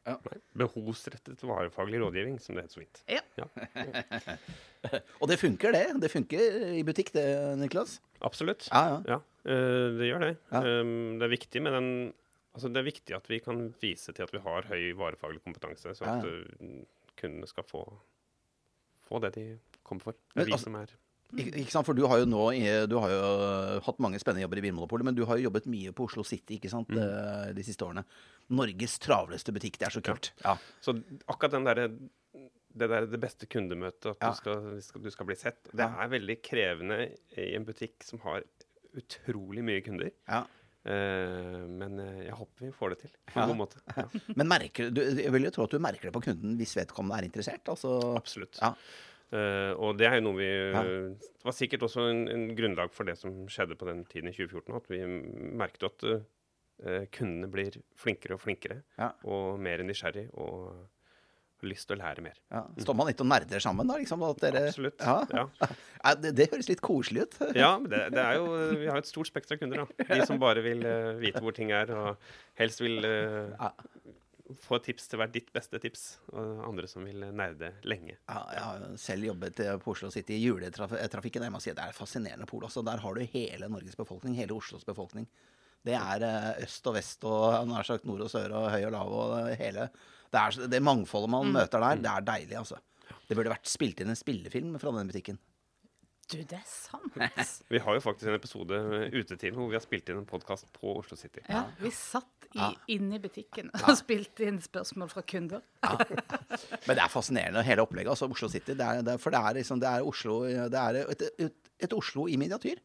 Behovsrettet 0.57 1.43
varefaglig 1.47 2.01
rådgivning, 2.03 2.39
som 2.43 2.57
det 2.57 2.65
heter 2.65 2.77
så 2.79 2.83
vidt. 2.83 3.03
Ja. 3.11 3.47
Og 5.21 5.27
det 5.31 5.39
funker, 5.41 5.73
det. 5.75 5.85
Det 6.03 6.11
funker 6.11 6.71
i 6.77 6.83
butikk, 6.87 7.11
det, 7.15 7.25
Niklas. 7.59 7.97
Absolutt. 8.25 8.67
Ja, 8.71 8.83
ja. 8.95 8.99
Ja, 9.15 9.19
eh, 9.49 9.87
det 9.99 10.09
gjør 10.09 10.23
det. 10.25 10.33
Ja. 10.51 10.61
Um, 10.81 11.17
det 11.19 11.27
er 11.27 11.35
viktig 11.35 11.63
med 11.67 11.77
den 11.79 11.91
Altså, 12.57 12.71
det 12.73 12.79
er 12.81 12.85
viktig 12.87 13.13
at 13.13 13.27
vi 13.29 13.37
kan 13.37 13.67
vise 13.83 14.09
til 14.17 14.23
at 14.25 14.31
vi 14.33 14.39
har 14.41 14.65
høy 14.65 14.87
varefaglig 14.97 15.43
kompetanse, 15.43 15.91
så 15.93 16.07
at 16.09 16.23
Ja. 16.25 16.31
uh, 16.65 16.79
kundene 17.19 17.45
skal 17.45 17.61
få, 17.69 17.83
få 19.05 19.19
det 19.21 19.29
de 19.35 19.43
kommer 19.89 20.03
for. 20.09 20.17
Det 20.17 20.35
Men 20.35 20.43
er 20.43 20.49
vi 20.51 20.55
altså- 20.57 20.69
som 20.69 20.75
er 20.81 20.93
ikke, 21.37 21.53
ikke 21.59 21.71
sant? 21.73 21.85
For 21.85 21.93
du 21.97 22.05
har 22.07 22.19
jo 22.21 22.25
nå 22.29 22.43
du 22.87 22.97
har 23.03 23.09
jo 23.11 23.79
hatt 23.83 23.97
mange 23.99 24.19
spennende 24.19 24.45
jobber 24.45 24.61
i 24.61 24.61
Vinmonopolet, 24.67 25.03
men 25.03 25.15
du 25.15 25.25
har 25.25 25.37
jo 25.37 25.49
jobbet 25.49 25.65
mye 25.67 25.91
på 25.91 26.05
Oslo 26.07 26.23
City 26.23 26.55
ikke 26.59 26.69
sant, 26.71 26.87
mm. 26.87 27.53
de 27.57 27.63
siste 27.67 27.83
årene. 27.83 28.05
Norges 28.49 28.97
travleste 29.03 29.51
butikk. 29.51 29.77
Det 29.77 29.87
er 29.89 29.95
så 29.97 30.01
kult. 30.01 30.31
Ja. 30.45 30.55
Så 30.81 30.95
akkurat 31.27 31.51
den 31.51 31.65
derre 31.67 31.89
det 32.77 32.87
der 32.91 33.07
det 33.09 33.19
beste 33.19 33.47
kundemøtet, 33.49 34.05
at 34.11 34.17
Ja. 34.21 34.29
du, 34.29 34.35
skal, 34.37 34.61
du 34.75 34.81
skal- 34.81 35.01
du 35.01 35.09
skal 35.09 35.25
bli 35.25 35.35
sett, 35.35 35.63
det 35.73 35.79
Ja. 35.79 35.95
er 36.03 36.07
veldig 36.09 36.41
krevende 36.43 37.11
i 37.35 37.55
en 37.55 37.65
butikk 37.65 38.03
som 38.03 38.19
har 38.19 38.43
utrolig 38.95 39.63
mye 39.63 39.81
kunder. 39.83 40.11
Ja. 40.29 40.45
Eh, 40.87 41.65
men 41.67 41.99
eh, 41.99 42.25
jeg 42.29 42.35
håper 42.37 42.65
vi 42.67 42.71
får 42.71 42.89
det 42.93 42.99
til 43.01 43.09
på 43.27 43.35
Ja. 43.35 43.43
en 43.43 43.49
god 43.57 43.57
måte. 43.67 43.81
Ja, 43.97 44.05
Men 44.37 44.47
merker, 44.47 44.89
du, 44.93 45.01
jeg 45.01 45.31
vil 45.33 45.43
jo 45.43 45.49
tro 45.51 45.63
at 45.63 45.71
du 45.71 45.79
merker 45.79 46.07
det 46.07 46.13
på 46.13 46.21
kunden 46.23 46.55
hvis 46.57 46.75
vedkommende 46.77 47.17
er 47.19 47.27
interessert. 47.27 47.65
Altså, 47.67 48.15
absolutt. 48.15 48.57
Ja. 48.61 48.73
Eh, 49.27 49.73
og 49.75 49.97
det 49.99 50.07
er 50.07 50.15
jo 50.21 50.25
noe 50.29 50.37
vi 50.39 50.47
Ja. 50.71 50.81
Det 50.87 51.43
var 51.49 51.55
sikkert 51.55 51.83
også 51.87 52.05
en, 52.11 52.25
en 52.31 52.45
grunnlag 52.55 52.91
for 52.95 53.03
det 53.07 53.17
som 53.19 53.45
skjedde 53.51 53.75
på 53.79 53.87
den 53.89 54.05
tiden 54.07 54.29
i 54.31 54.35
2014, 54.35 54.75
at 54.75 54.87
vi 54.91 54.99
merket 55.57 55.83
at 55.87 56.05
uh, 56.11 57.03
kundene 57.15 57.47
blir 57.51 57.75
flinkere 57.99 58.35
og 58.37 58.41
flinkere, 58.43 58.81
Ja. 58.99 59.11
og 59.27 59.59
mer 59.59 59.83
nysgjerrig, 59.87 60.29
og 60.35 60.87
har 61.57 61.69
lyst 61.71 61.87
til 61.89 61.95
å 61.97 61.99
lære 62.03 62.21
mer. 62.21 62.35
ja. 62.53 62.61
Står 62.83 62.95
man 62.99 63.07
litt 63.09 63.19
og 63.23 63.27
nerder 63.31 63.59
sammen, 63.63 63.87
da? 63.89 63.95
Liksom, 63.97 64.23
at 64.27 64.41
dere, 64.43 64.65
Absolutt. 64.69 64.99
Ja. 65.01 65.25
Ja. 65.33 65.47
Ja, 66.07 66.13
det, 66.15 66.35
det 66.37 66.45
høres 66.51 66.67
litt 66.69 66.79
koselig 66.85 67.23
ut. 67.27 67.37
Ja, 67.57 67.71
det, 67.81 68.03
det 68.13 68.21
er 68.23 68.35
jo 68.37 68.45
Vi 68.77 68.87
har 68.91 68.99
et 69.01 69.09
stort 69.09 69.27
spekter 69.27 69.55
av 69.57 69.59
kunder. 69.63 69.83
da. 69.87 70.05
De 70.13 70.25
som 70.29 70.39
bare 70.39 70.61
vil 70.63 70.83
uh, 70.85 71.15
vite 71.19 71.41
hvor 71.43 71.55
ting 71.57 71.71
er, 71.75 71.91
og 71.91 72.15
helst 72.61 72.79
vil 72.83 73.01
Ja. 73.03 73.71
Få 74.63 74.79
tips 74.83 75.09
til 75.11 75.19
hvert 75.19 75.33
ditt 75.33 75.49
beste 75.55 75.79
tips. 75.81 76.05
Og 76.33 76.63
andre 76.67 76.87
som 76.89 77.05
vil 77.07 77.23
eh, 77.25 77.35
nerde 77.35 77.73
lenge. 77.87 78.17
Ja, 78.29 78.41
jeg 78.53 78.63
har 78.63 78.85
selv 79.01 79.27
jobbet 79.29 79.61
eh, 79.63 79.75
på 79.81 79.93
Oslo 79.93 80.11
City 80.13 80.37
i 80.37 80.43
juletrafikken. 80.45 81.45
Jeg 81.47 81.53
må 81.53 81.61
si 81.63 81.71
at 81.73 81.79
Det 81.79 81.85
er 81.85 81.95
et 81.95 81.99
fascinerende 81.99 82.47
pol. 82.49 82.65
Altså, 82.67 82.83
der 82.85 83.03
har 83.03 83.17
du 83.17 83.23
hele 83.33 83.71
Norges 83.71 83.99
befolkning, 83.99 84.37
hele 84.39 84.55
Oslos 84.57 84.87
befolkning. 84.87 85.27
Det 85.87 85.95
er 85.97 86.27
eh, 86.27 86.63
øst 86.65 86.87
og 86.89 86.97
vest 86.97 87.27
og 87.27 87.67
nær 87.69 87.87
sagt 87.87 88.07
nord 88.07 88.25
og 88.25 88.31
sør 88.31 88.55
og 88.59 88.69
høy 88.73 88.87
og 88.87 88.95
lav 88.95 89.17
og 89.17 89.35
hele. 89.59 89.89
Det, 90.27 90.39
er, 90.39 90.71
det 90.71 90.83
mangfoldet 90.83 91.31
man 91.31 91.53
møter 91.55 91.83
der, 91.83 92.01
det 92.03 92.13
er 92.13 92.31
deilig, 92.31 92.57
altså. 92.59 92.81
Det 93.27 93.35
burde 93.35 93.51
vært 93.51 93.69
spilt 93.69 94.01
inn 94.03 94.11
en 94.11 94.19
spillefilm 94.19 94.75
fra 94.81 94.91
den 94.95 95.09
butikken. 95.11 95.39
Du, 96.27 96.35
det 96.43 96.57
er 96.57 96.63
sant. 96.67 97.13
Vi 97.71 97.79
har 97.79 97.95
jo 97.95 98.01
faktisk 98.03 98.27
en 98.27 98.35
episode 98.35 98.77
utetid 99.13 99.15
ute 99.21 99.37
til 99.39 99.53
hvor 99.55 99.69
vi 99.71 99.77
har 99.77 99.83
spilt 99.83 100.09
inn 100.11 100.17
en 100.19 100.25
podkast 100.27 100.67
på 100.75 100.97
Oslo 100.99 101.15
City. 101.15 101.39
Ja, 101.47 101.61
vi 101.79 101.91
satt 101.95 102.49
i, 102.49 102.57
Ja. 102.59 102.67
inne 102.91 103.15
i 103.15 103.21
butikken 103.23 103.69
og 103.77 103.93
spilte 103.99 104.43
inn 104.47 104.57
spørsmål 104.63 105.09
fra 105.11 105.21
kunder. 105.27 105.63
Men 105.83 106.97
det 106.97 107.03
er 107.03 107.11
fascinerende, 107.11 107.63
hele 107.67 107.83
opplegget. 107.85 108.11
altså 108.11 108.27
Oslo 108.31 108.49
City. 108.51 108.75
Det 108.75 108.83
er, 108.83 109.01
det 109.07 109.13
er, 109.15 109.21
for 109.23 109.31
det 109.35 109.39
er 109.39 109.57
liksom, 109.61 109.79
det 109.83 109.87
er 109.89 110.03
Oslo 110.07 110.41
Det 110.47 110.81
er 110.83 110.99
et, 111.05 111.23
et, 111.47 111.71
et 111.87 111.95
Oslo 111.95 112.27
i 112.27 112.35
miniatyr. 112.39 112.79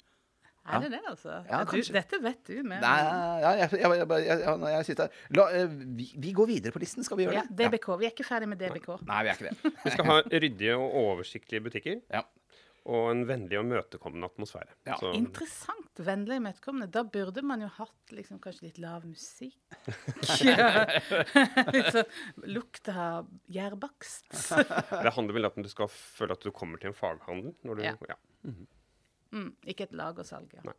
Er 0.63 0.79
det 0.85 0.93
det, 0.95 1.01
altså? 1.11 1.41
Ja, 1.51 1.65
du, 1.67 1.81
dette 1.97 2.19
vet 2.23 2.45
du 2.47 2.61
mer 2.63 2.79
Nei, 2.85 2.99
om. 3.03 3.17
ja, 3.43 3.49
jeg, 3.65 3.73
jeg, 3.73 3.81
jeg, 3.83 4.07
jeg, 4.07 4.37
jeg, 4.45 4.61
jeg 4.77 4.85
sitter 4.87 5.09
her. 5.09 5.25
La, 5.35 5.47
eh, 5.59 5.73
vi, 5.99 6.07
vi 6.23 6.31
går 6.39 6.47
videre 6.53 6.71
på 6.77 6.79
listen, 6.85 7.03
skal 7.03 7.19
vi 7.19 7.27
gjøre 7.27 7.41
Ja, 7.41 7.43
det? 7.51 7.67
DBK. 7.73 7.89
Vi 7.99 8.07
er 8.07 8.15
ikke 8.15 8.27
ferdig 8.29 8.47
med 8.53 8.63
DBK. 8.63 8.87
Nei, 9.09 9.25
vi 9.27 9.33
er 9.33 9.41
ikke 9.41 9.51
det. 9.51 9.73
Vi 9.83 9.95
skal 9.97 10.07
ha 10.13 10.21
ryddige 10.31 10.77
og 10.79 10.95
oversiktlige 11.03 11.65
butikker. 11.67 11.99
Ja. 12.15 12.23
Og 12.91 13.13
en 13.13 13.21
vennlig 13.29 13.59
og 13.61 13.67
møtekommende 13.71 14.27
atmosfære. 14.27 14.75
Ja. 14.89 14.97
Så, 14.99 15.13
Interessant. 15.15 15.79
Vennlig 16.03 16.35
og 16.35 16.41
imøtekommende. 16.41 16.89
Da 16.91 17.05
burde 17.07 17.45
man 17.47 17.63
jo 17.63 17.69
hatt 17.77 18.15
liksom, 18.17 18.41
kanskje 18.43 18.67
litt 18.71 18.81
lav 18.83 19.05
musikk. 19.07 19.61
Litt 21.77 21.91
sånn 21.95 22.49
lukt 22.51 22.91
av 22.91 23.29
gjærbakst. 23.53 24.33
det 24.33 25.15
handler 25.15 25.37
vel 25.37 25.47
om 25.51 25.53
at 25.53 25.69
du 25.69 25.71
skal 25.71 25.91
føle 25.93 26.35
at 26.35 26.43
du 26.43 26.51
kommer 26.57 26.83
til 26.83 26.91
en 26.91 26.97
faghandel. 26.99 27.55
Når 27.63 27.79
du, 27.79 27.85
Ja. 27.87 27.95
ja. 28.15 28.19
Mm, 29.33 29.53
ikke 29.69 29.87
et 29.87 29.95
lagersalg. 29.97 30.51
Ja. 30.59 30.65
Nei. 30.73 30.77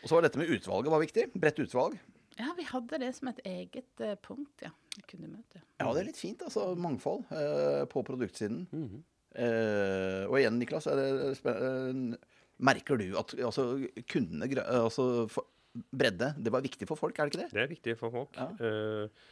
Og 0.00 0.08
så 0.08 0.16
var 0.16 0.24
dette 0.26 0.40
med 0.40 0.50
utvalget 0.52 0.92
var 0.92 1.02
viktig. 1.04 1.26
Bredt 1.36 1.60
utvalg. 1.62 1.98
ja, 2.40 2.50
vi 2.56 2.64
hadde 2.64 2.98
det 3.02 3.12
som 3.16 3.28
et 3.30 3.40
eget 3.44 4.00
uh, 4.00 4.14
punkt, 4.24 4.64
ja. 4.64 4.72
Kunne 5.06 5.28
møte. 5.30 5.60
Ja, 5.78 5.92
det 5.92 6.00
er 6.02 6.08
litt 6.08 6.18
fint, 6.20 6.42
altså. 6.42 6.70
Mangfold 6.74 7.28
uh, 7.30 7.84
på 7.90 8.02
produktsiden. 8.06 8.64
Mhm. 8.72 9.00
Eh, 9.04 9.09
og 9.30 10.36
igjen, 10.40 10.56
Niklas, 10.58 10.88
eh, 10.90 12.16
merker 12.60 13.00
du 13.00 13.10
at 13.18 13.34
altså, 13.40 13.66
kundene 14.10 14.48
eh, 14.50 14.78
altså, 14.80 15.28
Bredde, 15.70 16.32
det 16.36 16.50
var 16.50 16.64
viktig 16.64 16.88
for 16.90 16.98
folk, 16.98 17.18
er 17.18 17.28
det 17.28 17.34
ikke 17.34 17.44
det? 17.44 17.52
Det 17.54 17.62
er 17.62 17.70
viktig 17.70 17.94
for 18.00 18.14
folk. 18.14 18.38
Ja. 18.38 18.48
Eh, 18.58 19.28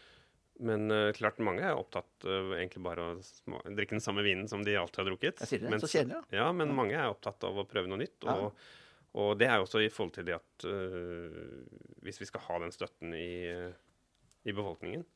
men 0.58 0.90
uh, 0.90 1.12
klart 1.14 1.36
mange 1.42 1.62
er 1.62 1.78
opptatt 1.78 2.24
av 2.26 2.52
egentlig 2.56 2.80
bare 2.82 3.04
å 3.12 3.58
drikke 3.70 3.94
den 3.94 4.02
samme 4.02 4.24
vinen 4.26 4.48
som 4.50 4.64
de 4.66 4.74
alltid 4.74 5.04
har 5.04 5.06
drukket. 5.06 5.42
Jeg 5.44 5.50
sier 5.52 5.62
det, 5.62 5.70
Mens- 5.70 5.84
så 5.86 5.90
kjedelig, 5.92 6.16
ja. 6.18 6.40
Ja, 6.40 6.48
men 6.50 6.74
mange 6.74 6.96
er 6.98 7.12
opptatt 7.12 7.46
av 7.46 7.60
å 7.62 7.66
prøve 7.66 7.90
noe 7.90 8.00
nytt. 8.00 8.26
Ja. 8.26 8.34
Og, 8.34 8.64
og 9.22 9.30
det 9.38 9.46
er 9.46 9.60
jo 9.60 9.68
også 9.68 9.84
i 9.84 9.90
forhold 9.94 10.16
til 10.16 10.26
det 10.26 10.34
at 10.34 10.66
uh, 10.66 11.60
hvis 12.06 12.18
vi 12.22 12.26
skal 12.30 12.42
ha 12.48 12.58
den 12.64 12.74
støtten 12.74 13.14
i, 13.14 13.30
i 14.50 14.54
befolkningen, 14.54 15.06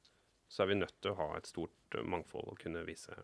så 0.47 0.63
er 0.63 0.71
vi 0.71 0.79
nødt 0.79 0.95
til 1.03 1.15
å 1.15 1.19
ha 1.25 1.29
et 1.39 1.51
stort 1.51 1.99
mangfold 2.07 2.53
og 2.53 2.63
kunne 2.63 2.87
vise, 2.87 3.19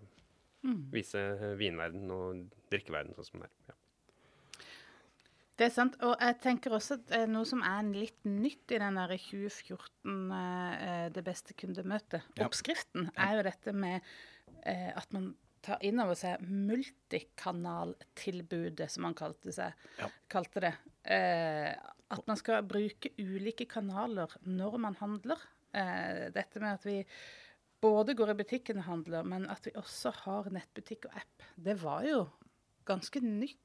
vise 0.92 1.22
vinverden 1.58 2.10
og 2.10 2.50
drikkeverden 2.72 3.14
sånn 3.16 3.24
som 3.30 3.40
det 3.40 3.46
er. 3.48 3.52
Ja. 3.68 3.74
Det 5.58 5.64
er 5.66 5.70
sant. 5.74 5.96
Og 6.06 6.14
jeg 6.22 6.36
tenker 6.42 6.70
også 6.76 6.94
at 7.00 7.10
eh, 7.16 7.24
noe 7.26 7.44
som 7.48 7.62
er 7.66 7.82
litt 7.90 8.24
nytt 8.28 8.70
i 8.74 8.78
den 8.78 8.94
der 8.94 9.08
2014 9.18 10.30
eh, 10.38 11.08
Det 11.10 11.24
beste 11.26 11.52
kundemøtet, 11.58 12.22
Ja. 12.38 12.44
oppskriften, 12.46 13.08
er 13.16 13.32
jo 13.36 13.42
dette 13.48 13.72
med 13.74 14.00
eh, 14.62 14.92
at 14.94 15.12
man 15.12 15.32
tar 15.62 15.78
inn 15.82 15.98
over 16.00 16.14
seg 16.14 16.40
multikanaltilbudet, 16.46 18.90
som 18.90 19.02
man 19.08 19.14
kalte, 19.18 19.52
seg, 19.52 19.72
Ja. 19.98 20.08
kalte 20.30 20.60
det. 20.60 20.74
Eh, 21.04 21.74
at 22.10 22.26
man 22.26 22.36
skal 22.36 22.62
bruke 22.62 23.10
ulike 23.18 23.66
kanaler 23.68 24.28
når 24.46 24.78
man 24.78 24.94
handler. 24.94 25.36
Eh, 25.74 26.30
dette 26.30 26.60
med 26.60 26.74
at 26.78 26.84
vi 26.86 27.04
både 27.82 28.14
går 28.18 28.32
i 28.32 28.38
butikken 28.40 28.80
og 28.82 28.88
handler, 28.88 29.26
men 29.26 29.46
at 29.50 29.66
vi 29.66 29.74
også 29.78 30.12
har 30.24 30.50
nettbutikk 30.54 31.08
og 31.08 31.20
app. 31.20 31.46
Det 31.56 31.76
var 31.82 32.06
jo 32.08 32.24
ganske 32.88 33.22
nytt 33.22 33.60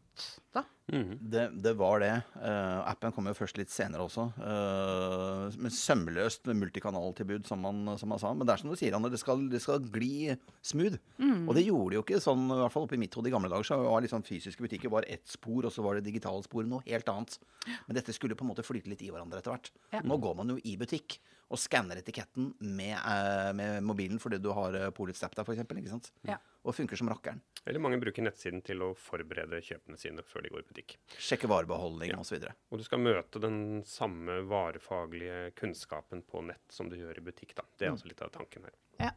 da. 0.53 0.63
Det, 0.85 1.43
det 1.63 1.71
var 1.79 2.01
det. 2.03 2.11
Uh, 2.35 2.83
appen 2.85 3.13
kom 3.15 3.29
jo 3.29 3.33
først 3.37 3.57
litt 3.57 3.71
senere 3.71 4.03
også. 4.05 4.25
Uh, 4.37 5.47
med 5.63 5.73
sømløst 5.73 6.49
multikanaltilbud, 6.51 7.47
som 7.47 7.63
man, 7.63 7.95
som 7.99 8.11
man 8.11 8.21
sa. 8.21 8.33
Men 8.35 8.47
det 8.47 8.55
er 8.55 8.63
som 8.63 8.73
du 8.73 8.77
sier, 8.77 8.95
Anne, 8.97 9.11
det 9.13 9.21
skal, 9.21 9.45
det 9.51 9.63
skal 9.63 9.83
gli 9.93 10.35
smooth. 10.65 10.99
Og 11.47 11.53
det 11.57 11.65
gjorde 11.65 11.93
det 11.93 11.99
jo 11.99 12.05
ikke 12.05 12.23
sånn, 12.23 12.45
i 12.51 12.59
hvert 12.61 12.75
fall 12.75 12.87
oppe 12.87 12.97
i 12.99 13.01
mitt 13.01 13.15
hode 13.17 13.31
i 13.31 13.33
gamle 13.33 13.51
dager, 13.51 13.69
så 13.71 13.79
var 13.81 14.03
liksom 14.05 14.27
fysiske 14.27 14.65
butikker 14.65 14.93
var 14.93 15.07
ett 15.09 15.25
spor, 15.29 15.69
og 15.69 15.73
så 15.73 15.85
var 15.85 15.97
det 15.97 16.07
digitale 16.09 16.45
sporet 16.45 16.69
noe 16.69 16.85
helt 16.87 17.09
annet. 17.13 17.39
Men 17.87 17.99
dette 17.99 18.15
skulle 18.15 18.37
på 18.37 18.45
en 18.45 18.51
måte 18.51 18.67
flyte 18.67 18.91
litt 18.91 19.03
i 19.05 19.11
hverandre 19.13 19.41
etter 19.41 19.55
hvert. 19.55 19.71
Ja. 19.95 20.03
Nå 20.05 20.19
går 20.21 20.37
man 20.41 20.53
jo 20.53 20.59
i 20.61 20.75
butikk 20.79 21.17
og 21.53 21.59
skanner 21.61 21.99
etiketten 22.01 22.53
med, 22.59 22.95
uh, 22.97 23.51
med 23.55 23.83
mobilen 23.85 24.21
fordi 24.21 24.39
du 24.41 24.49
har 24.55 24.75
uh, 24.79 24.89
Polits 24.95 25.23
app 25.25 25.35
der, 25.37 25.45
f.eks. 25.45 25.63
Ikke 25.63 25.91
sant? 25.91 26.11
Ja. 26.27 26.39
Og 26.63 26.71
funker 26.75 26.95
som 26.95 27.09
rakkeren. 27.11 27.41
Eller 27.67 27.79
mange 27.83 27.97
bruker 27.99 28.23
nettsiden 28.23 28.61
til 28.63 28.79
å 28.85 28.93
forberede 28.95 29.59
kjøpene 29.63 29.97
sine 29.99 30.23
før 30.23 30.41
de 30.45 30.49
går 30.53 30.61
i 30.63 30.67
butikk. 30.69 30.93
Sjekke 31.19 31.47
varebeholdning 31.51 32.09
Ja. 32.13 32.15
og 32.15 32.21
osv. 32.23 32.39
Og 32.71 32.77
du 32.79 32.83
skal 32.87 32.99
møte 33.03 33.39
den 33.43 33.83
samme 33.83 34.37
varefaglige 34.47 35.51
kunnskapen 35.59 36.21
på 36.23 36.39
nett 36.47 36.63
som 36.71 36.87
du 36.89 36.95
gjør 36.95 37.17
i 37.19 37.21
butikk. 37.25 37.51
da. 37.55 37.63
Det 37.77 37.85
er 37.87 37.91
altså 37.91 38.07
litt 38.07 38.21
av 38.23 38.29
tanken 38.31 38.63
her. 38.63 38.71
Ja. 38.99 39.11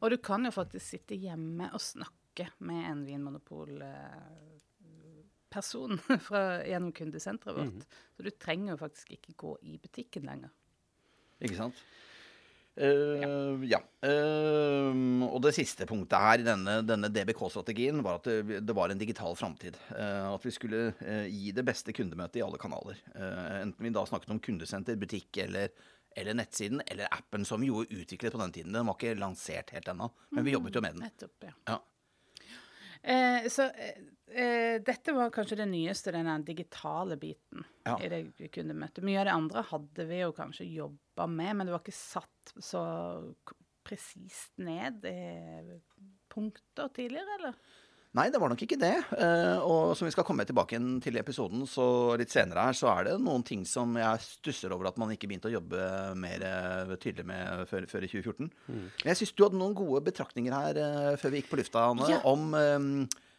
Og 0.00 0.10
du 0.10 0.16
kan 0.18 0.44
jo 0.44 0.50
faktisk 0.54 0.86
sitte 0.94 1.14
hjemme 1.18 1.72
og 1.74 1.80
snakke 1.82 2.46
med 2.60 2.86
en 2.90 3.04
vinmonopol-person 3.06 5.98
gjennom 6.70 6.92
kundesenteret 6.92 7.56
vårt. 7.58 7.86
Så 8.16 8.22
du 8.26 8.30
trenger 8.30 8.72
jo 8.74 8.78
faktisk 8.80 9.10
ikke 9.18 9.34
gå 9.36 9.56
i 9.62 9.76
butikken 9.82 10.22
lenger. 10.28 10.50
Ikke 11.42 11.56
sant? 11.58 11.74
Eh, 12.76 13.64
ja. 13.68 13.78
Eh, 14.00 15.00
og 15.26 15.38
det 15.44 15.52
siste 15.56 15.86
punktet 15.88 16.24
her 16.24 16.42
i 16.42 16.46
denne, 16.46 16.78
denne 16.88 17.10
DBK-strategien 17.12 18.00
var 18.04 18.20
at 18.20 18.28
det, 18.30 18.60
det 18.64 18.76
var 18.76 18.92
en 18.92 19.00
digital 19.00 19.36
framtid. 19.38 19.76
Uh, 19.92 20.32
at 20.32 20.46
vi 20.46 20.54
skulle 20.54 20.82
gi 21.28 21.52
det 21.54 21.66
beste 21.66 21.94
kundemøtet 21.96 22.40
i 22.40 22.44
alle 22.46 22.60
kanaler. 22.60 23.00
Enten 23.60 23.84
vi 23.84 23.92
da 23.94 24.04
snakket 24.08 24.32
om 24.32 24.40
kundesenter, 24.42 24.98
butikk 25.00 25.42
eller, 25.44 25.72
eller 26.16 26.38
nettsiden, 26.38 26.82
eller 26.86 27.12
appen 27.12 27.46
som 27.48 27.64
jo 27.66 27.84
utviklet 27.84 28.32
på 28.32 28.40
den 28.40 28.56
tiden. 28.56 28.76
Den 28.76 28.88
var 28.88 28.98
ikke 28.98 29.18
lansert 29.20 29.74
helt 29.76 29.92
ennå, 29.92 30.10
men 30.32 30.46
vi 30.46 30.56
jobbet 30.56 30.76
jo 30.78 30.84
med 30.84 30.96
den. 30.96 31.08
Nettopp, 31.08 31.48
ja. 31.48 31.56
Ja. 31.74 31.80
Eh, 33.02 33.48
så 33.50 33.62
eh, 33.62 33.96
eh, 34.30 34.76
dette 34.86 35.12
var 35.16 35.32
kanskje 35.34 35.58
det 35.62 35.66
nyeste, 35.72 36.12
den 36.14 36.44
digitale 36.46 37.16
biten 37.18 37.64
Ja. 37.84 37.96
i 37.98 38.08
det 38.08 38.50
kundemøtet. 38.54 39.02
Mye 39.04 39.20
av 39.20 39.26
det 39.26 39.34
andre 39.34 39.62
hadde 39.72 40.06
vi 40.06 40.20
jo 40.20 40.32
kanskje 40.36 40.68
jobba 40.70 41.26
med, 41.26 41.56
men 41.56 41.66
det 41.66 41.74
var 41.74 41.82
ikke 41.82 41.96
satt 41.98 42.52
så 42.62 42.82
presist 43.82 44.52
ned 44.62 45.04
i 45.10 45.80
punkter 46.30 46.88
tidligere, 46.94 47.38
eller? 47.40 47.56
Nei, 48.12 48.26
det 48.28 48.36
var 48.42 48.50
nok 48.52 48.60
ikke 48.66 48.76
det. 48.76 48.92
Eh, 49.16 49.62
og 49.64 49.94
som 49.96 50.04
vi 50.04 50.12
skal 50.12 50.26
komme 50.28 50.44
tilbake 50.44 50.76
til 51.00 51.16
i 51.16 51.20
episoden, 51.22 51.62
så 51.64 51.86
litt 52.20 52.28
senere 52.34 52.66
her, 52.68 52.76
så 52.76 52.90
er 52.92 53.06
det 53.08 53.14
noen 53.24 53.40
ting 53.48 53.62
som 53.64 53.94
jeg 53.96 54.20
stusser 54.26 54.74
over 54.76 54.90
at 54.90 54.98
man 55.00 55.14
ikke 55.14 55.30
begynte 55.30 55.48
å 55.48 55.54
jobbe 55.54 55.80
mer 56.20 56.44
eh, 56.44 56.92
tydelig 57.00 57.24
med 57.32 57.64
før, 57.72 57.88
før 57.88 58.04
i 58.04 58.12
2014. 58.12 58.52
Men 58.68 59.10
jeg 59.14 59.22
syns 59.22 59.32
du 59.32 59.46
hadde 59.46 59.56
noen 59.62 59.78
gode 59.80 60.04
betraktninger 60.10 60.52
her 60.52 60.82
eh, 60.84 61.10
før 61.22 61.32
vi 61.32 61.40
gikk 61.40 61.52
på 61.54 61.62
lufta, 61.62 61.88
Anne, 61.88 62.10
Ja. 62.12 62.20
om, 62.28 62.52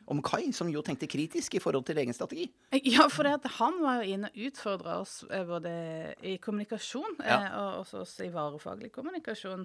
om 0.09 0.19
Kai, 0.25 0.49
som 0.57 0.67
jo 0.73 0.81
tenkte 0.83 1.05
kritisk 1.07 1.53
i 1.55 1.61
forhold 1.63 1.85
til 1.87 2.01
egen 2.01 2.11
strategi. 2.17 2.49
Ja, 2.89 3.05
for 3.13 3.23
det 3.29 3.37
at 3.37 3.45
han 3.59 3.77
var 3.79 4.01
jo 4.01 4.09
inne 4.17 4.33
og 4.33 4.41
utfordra 4.49 4.97
oss 5.05 5.19
både 5.29 5.71
i 6.25 6.33
kommunikasjon 6.43 7.21
Ja. 7.21 7.37
og 7.61 7.83
også 7.85 8.01
oss 8.01 8.17
i 8.25 8.31
varefaglig 8.33 8.89
kommunikasjon. 8.97 9.63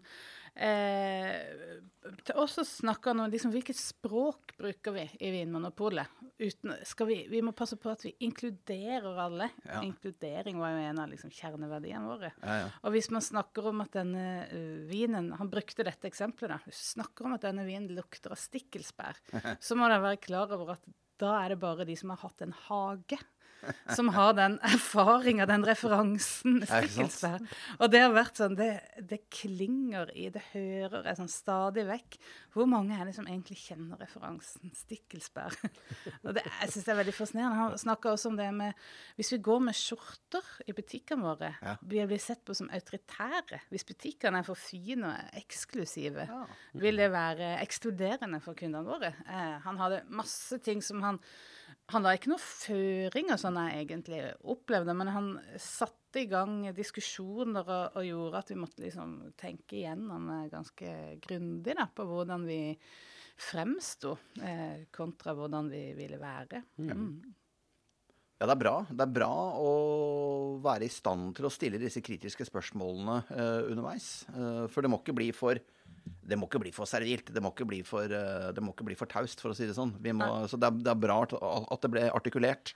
Eh, 0.54 1.78
til 2.24 2.38
oss 2.40 2.56
så 2.58 2.64
snakka 2.64 3.12
han 3.12 3.24
om 3.24 3.30
liksom, 3.32 3.52
hvilket 3.52 3.76
språk 3.76 4.54
bruker 4.58 4.94
vi 4.94 5.04
i 5.20 5.30
Vinmonopolet. 5.34 6.10
Uten, 6.38 6.74
skal 6.86 7.08
vi, 7.10 7.18
vi 7.30 7.42
må 7.44 7.52
passe 7.56 7.78
på 7.80 7.90
at 7.92 8.04
vi 8.06 8.14
inkluderer 8.24 9.18
alle. 9.24 9.50
Ja. 9.64 9.82
Inkludering 9.86 10.60
var 10.62 10.74
jo 10.74 10.84
en 10.90 11.02
av 11.02 11.10
liksom, 11.12 11.32
kjerneverdiene 11.34 12.04
våre. 12.06 12.32
Ja, 12.42 12.60
ja. 12.62 12.68
Og 12.82 12.94
hvis 12.96 13.10
man 13.14 13.24
snakker 13.24 13.70
om 13.72 13.82
at 13.84 13.98
denne 13.98 14.26
uh, 14.50 14.86
vinen 14.88 15.32
Han 15.38 15.50
brukte 15.50 15.84
dette 15.86 16.08
eksempelet. 16.08 16.54
da, 16.54 16.60
Hvis 16.66 16.80
man 16.80 17.04
snakker 17.04 17.28
om 17.28 17.36
at 17.36 17.44
denne 17.44 17.66
vinen 17.68 17.90
lukter 17.96 18.34
av 18.34 18.40
stikkelsbær, 18.40 19.20
så 19.66 19.78
må 19.78 19.90
dere 19.90 20.06
være 20.06 20.22
klar 20.22 20.54
over 20.56 20.76
at 20.78 20.88
da 21.18 21.34
er 21.40 21.52
det 21.52 21.62
bare 21.62 21.86
de 21.86 21.96
som 21.98 22.12
har 22.14 22.20
hatt 22.22 22.44
en 22.44 22.54
hage, 22.68 23.18
som 23.94 24.08
har 24.14 24.32
den 24.38 24.58
erfaringa, 24.62 25.46
den 25.46 25.64
referansen. 25.66 26.60
Stikkelsbær. 26.68 27.42
Og 27.80 27.90
det 27.92 28.00
har 28.04 28.12
vært 28.14 28.38
sånn 28.40 28.54
Det, 28.58 28.68
det 29.10 29.18
klinger 29.34 30.10
i 30.14 30.28
Det 30.34 30.42
hører 30.52 31.04
jeg 31.08 31.18
sånn 31.18 31.30
stadig 31.32 31.84
vekk. 31.88 32.18
Hvor 32.54 32.68
mange 32.70 32.96
er 32.98 33.04
det 33.08 33.14
som 33.16 33.26
egentlig 33.28 33.58
kjenner 33.60 33.98
referansen 34.00 34.70
stikkelsbær? 34.74 35.56
Og 36.26 36.34
det, 36.36 36.44
jeg 36.44 36.72
syns 36.72 36.84
det 36.88 36.92
er 36.94 37.00
veldig 37.02 37.14
fascinerende. 37.16 37.58
Han 37.60 37.78
snakka 37.78 38.12
også 38.14 38.32
om 38.32 38.38
det 38.40 38.48
med 38.54 38.74
Hvis 39.18 39.32
vi 39.34 39.40
går 39.50 39.60
med 39.68 39.78
skjorter 39.78 40.52
i 40.66 40.72
butikkene 40.76 41.22
våre, 41.26 41.52
Ja. 41.62 41.76
blir 41.82 42.06
vi 42.10 42.18
sett 42.22 42.44
på 42.46 42.54
som 42.54 42.70
autoritære. 42.74 43.60
Hvis 43.72 43.84
butikkene 43.88 44.38
er 44.42 44.46
for 44.46 44.54
fine 44.58 45.10
og 45.12 45.36
eksklusive, 45.42 46.26
Ja. 46.28 46.44
vil 46.74 46.96
det 46.96 47.10
være 47.12 47.58
ekskluderende 47.62 48.40
for 48.44 48.54
kundene 48.54 48.84
våre. 48.86 49.12
Eh, 49.26 49.58
han 49.64 49.76
hadde 49.80 50.02
masse 50.08 50.58
ting 50.64 50.80
som 50.82 51.02
han 51.02 51.18
Han 51.88 52.04
la 52.04 52.12
ikke 52.16 52.28
noen 52.28 52.42
føringer, 52.42 53.38
sånn 53.40 53.56
jeg 53.62 53.86
egentlig 53.86 54.20
opplevde, 54.52 54.92
men 54.96 55.08
han 55.08 55.28
satte 55.62 56.20
i 56.20 56.28
gang 56.28 56.60
diskusjoner 56.76 57.64
og, 57.64 57.96
og 57.96 58.04
gjorde 58.04 58.42
at 58.42 58.52
vi 58.52 58.58
måtte 58.60 58.84
liksom 58.84 59.14
tenke 59.40 59.78
igjennom 59.80 60.28
eh, 60.34 60.50
ganske 60.52 60.94
grundig 61.24 61.78
da, 61.78 61.88
på 61.88 62.04
hvordan 62.08 62.44
vi 62.48 62.60
fremsto, 63.38 64.18
eh, 64.42 64.84
kontra 64.92 65.32
hvordan 65.38 65.70
vi 65.72 65.82
ville 65.96 66.20
være. 66.20 66.60
Mm. 66.76 67.12
Ja, 68.38 68.46
det 68.46 68.54
er 68.54 68.60
bra. 68.60 68.74
Det 68.86 69.02
er 69.02 69.14
bra 69.16 69.32
å 69.58 69.70
være 70.62 70.86
i 70.86 70.92
stand 70.92 71.32
til 71.34 71.48
å 71.48 71.50
stille 71.50 71.80
disse 71.80 72.02
kritiske 72.04 72.46
spørsmålene 72.46 73.16
eh, 73.34 73.70
underveis. 73.72 74.10
Eh, 74.30 74.64
for 74.70 74.84
det 74.84 74.92
må 74.92 75.00
ikke 75.00 75.16
bli 75.18 75.32
for 75.34 75.58
det 76.28 76.36
må 76.36 76.48
ikke 76.48 76.60
bli 76.62 76.72
for 76.76 76.88
servilt. 76.88 77.32
Det 77.32 77.42
må 77.42 77.52
ikke 77.54 77.68
bli 77.68 77.80
for, 77.86 78.04
eh, 78.04 78.50
det 78.54 78.64
må 78.64 78.74
ikke 78.74 78.86
bli 78.90 78.98
for 78.98 79.10
taust, 79.10 79.40
for 79.40 79.54
å 79.54 79.56
si 79.56 79.68
det 79.68 79.76
sånn. 79.78 79.94
Vi 80.02 80.12
må, 80.16 80.28
så 80.50 80.60
det 80.60 80.68
er, 80.68 80.82
det 80.84 80.92
er 80.92 81.00
bra 81.06 81.22
at, 81.24 81.80
det 81.82 81.92
ble 81.94 82.04
artikulert. 82.12 82.74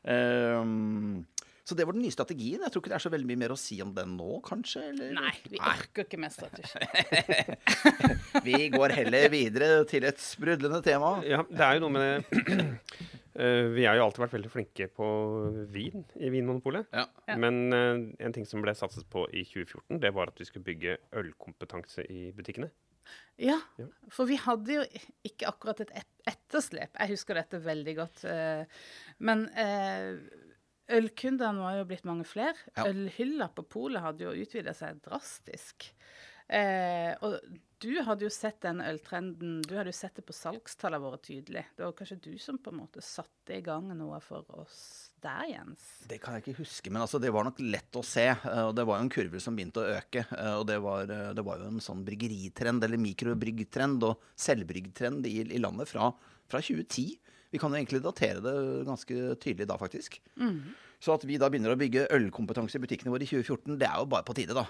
Um, 0.00 1.26
så 1.68 1.76
det 1.76 1.84
var 1.86 1.94
den 1.94 2.02
nye 2.06 2.14
strategien. 2.14 2.62
Jeg 2.64 2.72
tror 2.72 2.82
ikke 2.82 2.90
det 2.90 2.96
er 2.96 3.04
så 3.04 3.12
veldig 3.12 3.28
mye 3.28 3.40
mer 3.42 3.52
å 3.54 3.58
si 3.60 3.76
om 3.84 3.92
den 3.94 4.16
nå, 4.16 4.40
kanskje? 4.46 4.86
Eller? 4.90 5.12
Nei, 5.14 5.34
vi 5.52 5.60
orker 5.60 6.08
ikke 6.08 6.18
mer 6.18 6.32
strategi. 6.34 6.80
Vi 8.48 8.70
går 8.72 8.94
heller 8.96 9.28
videre 9.30 9.68
til 9.90 10.06
et 10.08 10.18
sprudlende 10.22 10.80
tema. 10.82 11.18
Ja, 11.28 11.44
det 11.46 11.66
er 11.66 11.76
jo 11.76 11.84
noe 11.84 11.94
med 11.94 12.32
det 12.32 13.19
Vi 13.74 13.84
har 13.86 13.96
jo 13.96 14.04
alltid 14.04 14.20
vært 14.24 14.34
veldig 14.36 14.50
flinke 14.52 14.86
på 14.92 15.06
vin 15.72 16.02
i 16.20 16.28
Vinmonopolet. 16.34 16.86
Ja. 16.92 17.06
Ja. 17.28 17.36
Men 17.40 17.72
eh, 17.72 18.02
en 18.26 18.34
ting 18.36 18.44
som 18.46 18.60
ble 18.64 18.74
satset 18.76 19.06
på 19.10 19.26
i 19.32 19.44
2014, 19.48 20.00
det 20.02 20.10
var 20.16 20.28
at 20.32 20.38
vi 20.42 20.44
skulle 20.48 20.66
bygge 20.66 20.98
ølkompetanse 21.16 22.04
i 22.10 22.30
butikkene. 22.36 22.68
Ja, 23.40 23.56
Ja. 23.80 23.86
for 24.12 24.28
vi 24.28 24.36
hadde 24.36 24.74
jo 24.76 24.82
ikke 25.24 25.48
akkurat 25.48 25.80
et 25.80 25.90
et- 25.96 26.06
etterslep. 26.28 26.92
Jeg 27.00 27.08
husker 27.14 27.34
dette 27.34 27.58
veldig 27.64 27.96
godt. 27.96 28.24
eh, 28.28 28.64
Men 29.18 29.48
eh, 29.56 30.18
ølkundene 30.90 31.62
var 31.62 31.78
jo 31.78 31.84
blitt 31.88 32.04
mange 32.08 32.24
flere. 32.28 32.54
Ja. 32.76 32.84
Ølhylla 32.90 33.48
på 33.54 33.64
polet 33.68 34.02
hadde 34.04 34.26
jo 34.26 34.34
utvida 34.44 34.74
seg 34.76 35.00
drastisk. 35.06 35.90
Eh, 36.50 37.14
og 37.22 37.38
du 37.80 37.94
hadde 38.04 38.26
jo 38.26 38.30
sett 38.32 38.58
den 38.60 38.80
øltrenden 38.84 39.60
Du 39.64 39.72
hadde 39.78 39.88
jo 39.92 39.96
sett 39.96 40.14
det 40.18 40.24
på 40.28 40.34
salgstallene 40.36 41.00
våre 41.02 41.18
tydelig. 41.24 41.62
Det 41.76 41.84
var 41.86 41.94
kanskje 41.96 42.18
du 42.26 42.34
som 42.42 42.58
på 42.60 42.72
en 42.74 42.80
måte 42.82 43.00
satte 43.04 43.56
i 43.56 43.62
gang 43.64 43.88
noe 43.96 44.18
for 44.24 44.44
oss 44.60 45.08
der, 45.20 45.46
Jens? 45.50 45.86
Det 46.08 46.18
kan 46.22 46.36
jeg 46.36 46.44
ikke 46.46 46.60
huske, 46.62 46.92
men 46.92 47.02
altså, 47.04 47.18
det 47.20 47.32
var 47.32 47.44
nok 47.44 47.58
lett 47.60 47.96
å 47.96 48.04
se. 48.04 48.26
eh, 48.32 48.62
Og 48.66 48.74
det 48.76 48.84
var 48.88 49.00
jo 49.00 49.04
en 49.06 49.12
kurve 49.12 49.40
som 49.40 49.56
begynte 49.56 49.82
å 49.82 49.96
øke. 49.98 50.26
eh, 50.32 50.54
Og 50.60 50.66
det 50.68 50.78
var, 50.84 51.10
eh, 51.12 51.32
det 51.36 51.44
var 51.44 51.58
jo 51.60 51.68
en 51.68 51.80
sånn 51.84 52.04
bryggeritrend, 52.06 52.84
eller 52.84 53.00
mikrobryggtrend 53.00 54.02
og 54.08 54.20
selvbryggtrend 54.36 55.26
i, 55.28 55.34
i 55.44 55.60
landet 55.60 55.88
fra, 55.88 56.12
fra 56.48 56.60
2010. 56.60 57.18
Vi 57.52 57.58
kan 57.58 57.72
jo 57.72 57.80
egentlig 57.80 58.00
datere 58.04 58.40
det 58.44 58.54
ganske 58.86 59.36
tydelig 59.42 59.66
da, 59.68 59.76
faktisk. 59.80 60.20
Så 61.00 61.14
at 61.16 61.24
vi 61.26 61.36
da 61.40 61.48
begynner 61.50 61.72
å 61.74 61.80
bygge 61.80 62.06
ølkompetanse 62.14 62.76
i 62.78 62.84
butikkene 62.84 63.10
våre 63.10 63.24
i 63.24 63.30
2014, 63.32 63.76
det 63.80 63.88
er 63.88 63.98
jo 63.98 64.06
bare 64.12 64.22
på 64.28 64.36
tide, 64.36 64.54
da. 64.54 64.66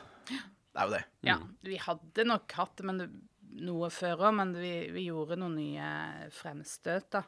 Det 0.70 0.80
er 0.80 0.86
jo 0.88 0.94
det. 0.94 1.02
Ja, 1.26 1.36
vi 1.66 1.78
hadde 1.82 2.26
nok 2.28 2.56
hatt 2.58 2.76
det 2.78 2.86
men 2.86 3.02
det, 3.02 3.08
noe 3.66 3.90
før 3.92 4.26
òg, 4.28 4.34
men 4.38 4.54
vi, 4.58 4.74
vi 4.94 5.08
gjorde 5.08 5.38
noen 5.40 5.56
nye 5.58 5.92
fremstøt, 6.34 7.10
da. 7.16 7.24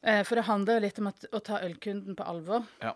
Eh, 0.00 0.22
for 0.24 0.38
det 0.38 0.46
handler 0.48 0.78
jo 0.78 0.84
litt 0.86 1.00
om 1.02 1.10
at, 1.10 1.26
å 1.34 1.40
ta 1.44 1.58
ølkunden 1.66 2.16
på 2.16 2.26
alvor. 2.30 2.68
Ja. 2.84 2.94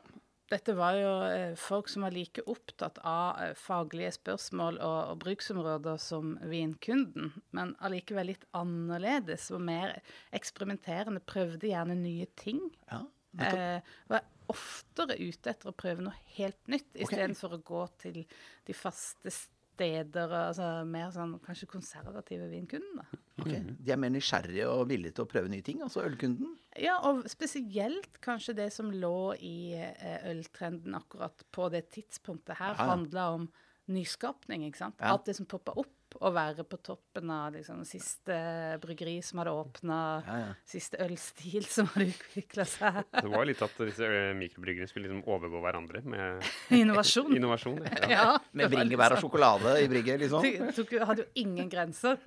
Dette 0.52 0.74
var 0.76 0.96
jo 0.98 1.12
eh, 1.26 1.56
folk 1.58 1.88
som 1.90 2.04
var 2.04 2.14
like 2.14 2.44
opptatt 2.50 3.00
av 3.08 3.40
eh, 3.42 3.54
faglige 3.58 4.12
spørsmål 4.18 4.78
og, 4.78 4.98
og 5.10 5.20
bruksområder 5.24 5.98
som 6.00 6.36
vinkunden, 6.50 7.32
men 7.56 7.74
allikevel 7.84 8.30
litt 8.32 8.46
annerledes 8.56 9.50
og 9.56 9.64
mer 9.66 9.98
eksperimenterende. 10.36 11.24
Prøvde 11.24 11.72
gjerne 11.72 11.98
nye 11.98 12.30
ting. 12.40 12.62
ja. 12.92 13.02
Eh, 13.34 13.80
var 14.06 14.22
oftere 14.52 15.16
ute 15.20 15.50
etter 15.50 15.70
å 15.70 15.76
prøve 15.76 16.04
noe 16.04 16.14
helt 16.36 16.60
nytt, 16.70 16.90
istedenfor 16.94 17.56
å 17.56 17.62
gå 17.64 17.82
til 18.02 18.22
de 18.66 18.76
faste 18.76 19.32
steder, 19.32 20.30
altså 20.50 20.68
mer 20.86 21.10
sånn 21.14 21.36
kanskje 21.42 21.66
konservative 21.70 22.46
vinkunden. 22.52 23.00
da. 23.00 23.20
Ok. 23.42 23.50
De 23.82 23.90
er 23.90 23.98
mer 23.98 24.12
nysgjerrige 24.14 24.68
og 24.70 24.84
villige 24.92 25.16
til 25.16 25.24
å 25.26 25.30
prøve 25.32 25.50
nye 25.50 25.64
ting, 25.66 25.80
altså 25.82 26.04
ølkunden. 26.06 26.52
Ja, 26.78 27.00
og 27.08 27.24
spesielt 27.30 28.20
kanskje 28.24 28.54
det 28.60 28.68
som 28.74 28.92
lå 28.94 29.34
i 29.42 29.74
eh, 29.74 30.28
øltrenden 30.30 30.94
akkurat 30.98 31.42
på 31.54 31.68
det 31.74 31.88
tidspunktet 31.96 32.58
her, 32.60 32.76
Ja, 32.76 32.84
ja. 32.84 32.90
handla 32.92 33.28
om 33.40 33.48
nyskapning, 33.90 34.64
ikke 34.68 34.80
sant. 34.84 35.00
Ja. 35.00 35.12
Alt 35.12 35.26
det 35.28 35.34
som 35.36 35.46
poppa 35.50 35.74
opp, 35.76 35.90
og 36.20 36.34
være 36.36 36.64
på 36.68 36.78
toppen 36.84 37.30
av 37.34 37.52
liksom 37.56 37.82
siste 37.88 38.36
bryggeri 38.82 39.16
som 39.24 39.40
hadde 39.42 39.52
åpna, 39.54 39.98
Ja, 40.26 40.36
ja. 40.44 40.52
siste 40.68 40.98
ølstil 41.04 41.64
som 41.66 41.86
hadde 41.94 42.10
utvikla 42.12 42.64
seg. 42.68 43.00
Det 43.24 43.30
var 43.32 43.44
litt 43.48 43.62
at 43.64 43.74
disse 43.80 44.04
mikrobryggeriene 44.04 44.38
mikrobryggerne 44.44 44.88
skulle 44.90 45.08
liksom 45.08 45.24
overgå 45.34 45.60
hverandre 45.64 46.02
med 46.04 46.44
Innovasjon. 46.80 47.34
innovasjon. 47.38 47.80
Ja. 47.84 48.08
Ja, 48.14 48.26
Med 48.52 48.70
bringebær 48.72 49.14
og 49.14 49.18
liksom- 49.18 49.24
sjokolade 49.30 49.74
i 49.82 49.88
brygget, 49.90 50.20
liksom. 50.24 50.42
Det 50.44 50.74
tok, 50.76 50.92
hadde 51.08 51.24
jo 51.24 51.28
ingen 51.44 51.68
grenser. 51.72 52.18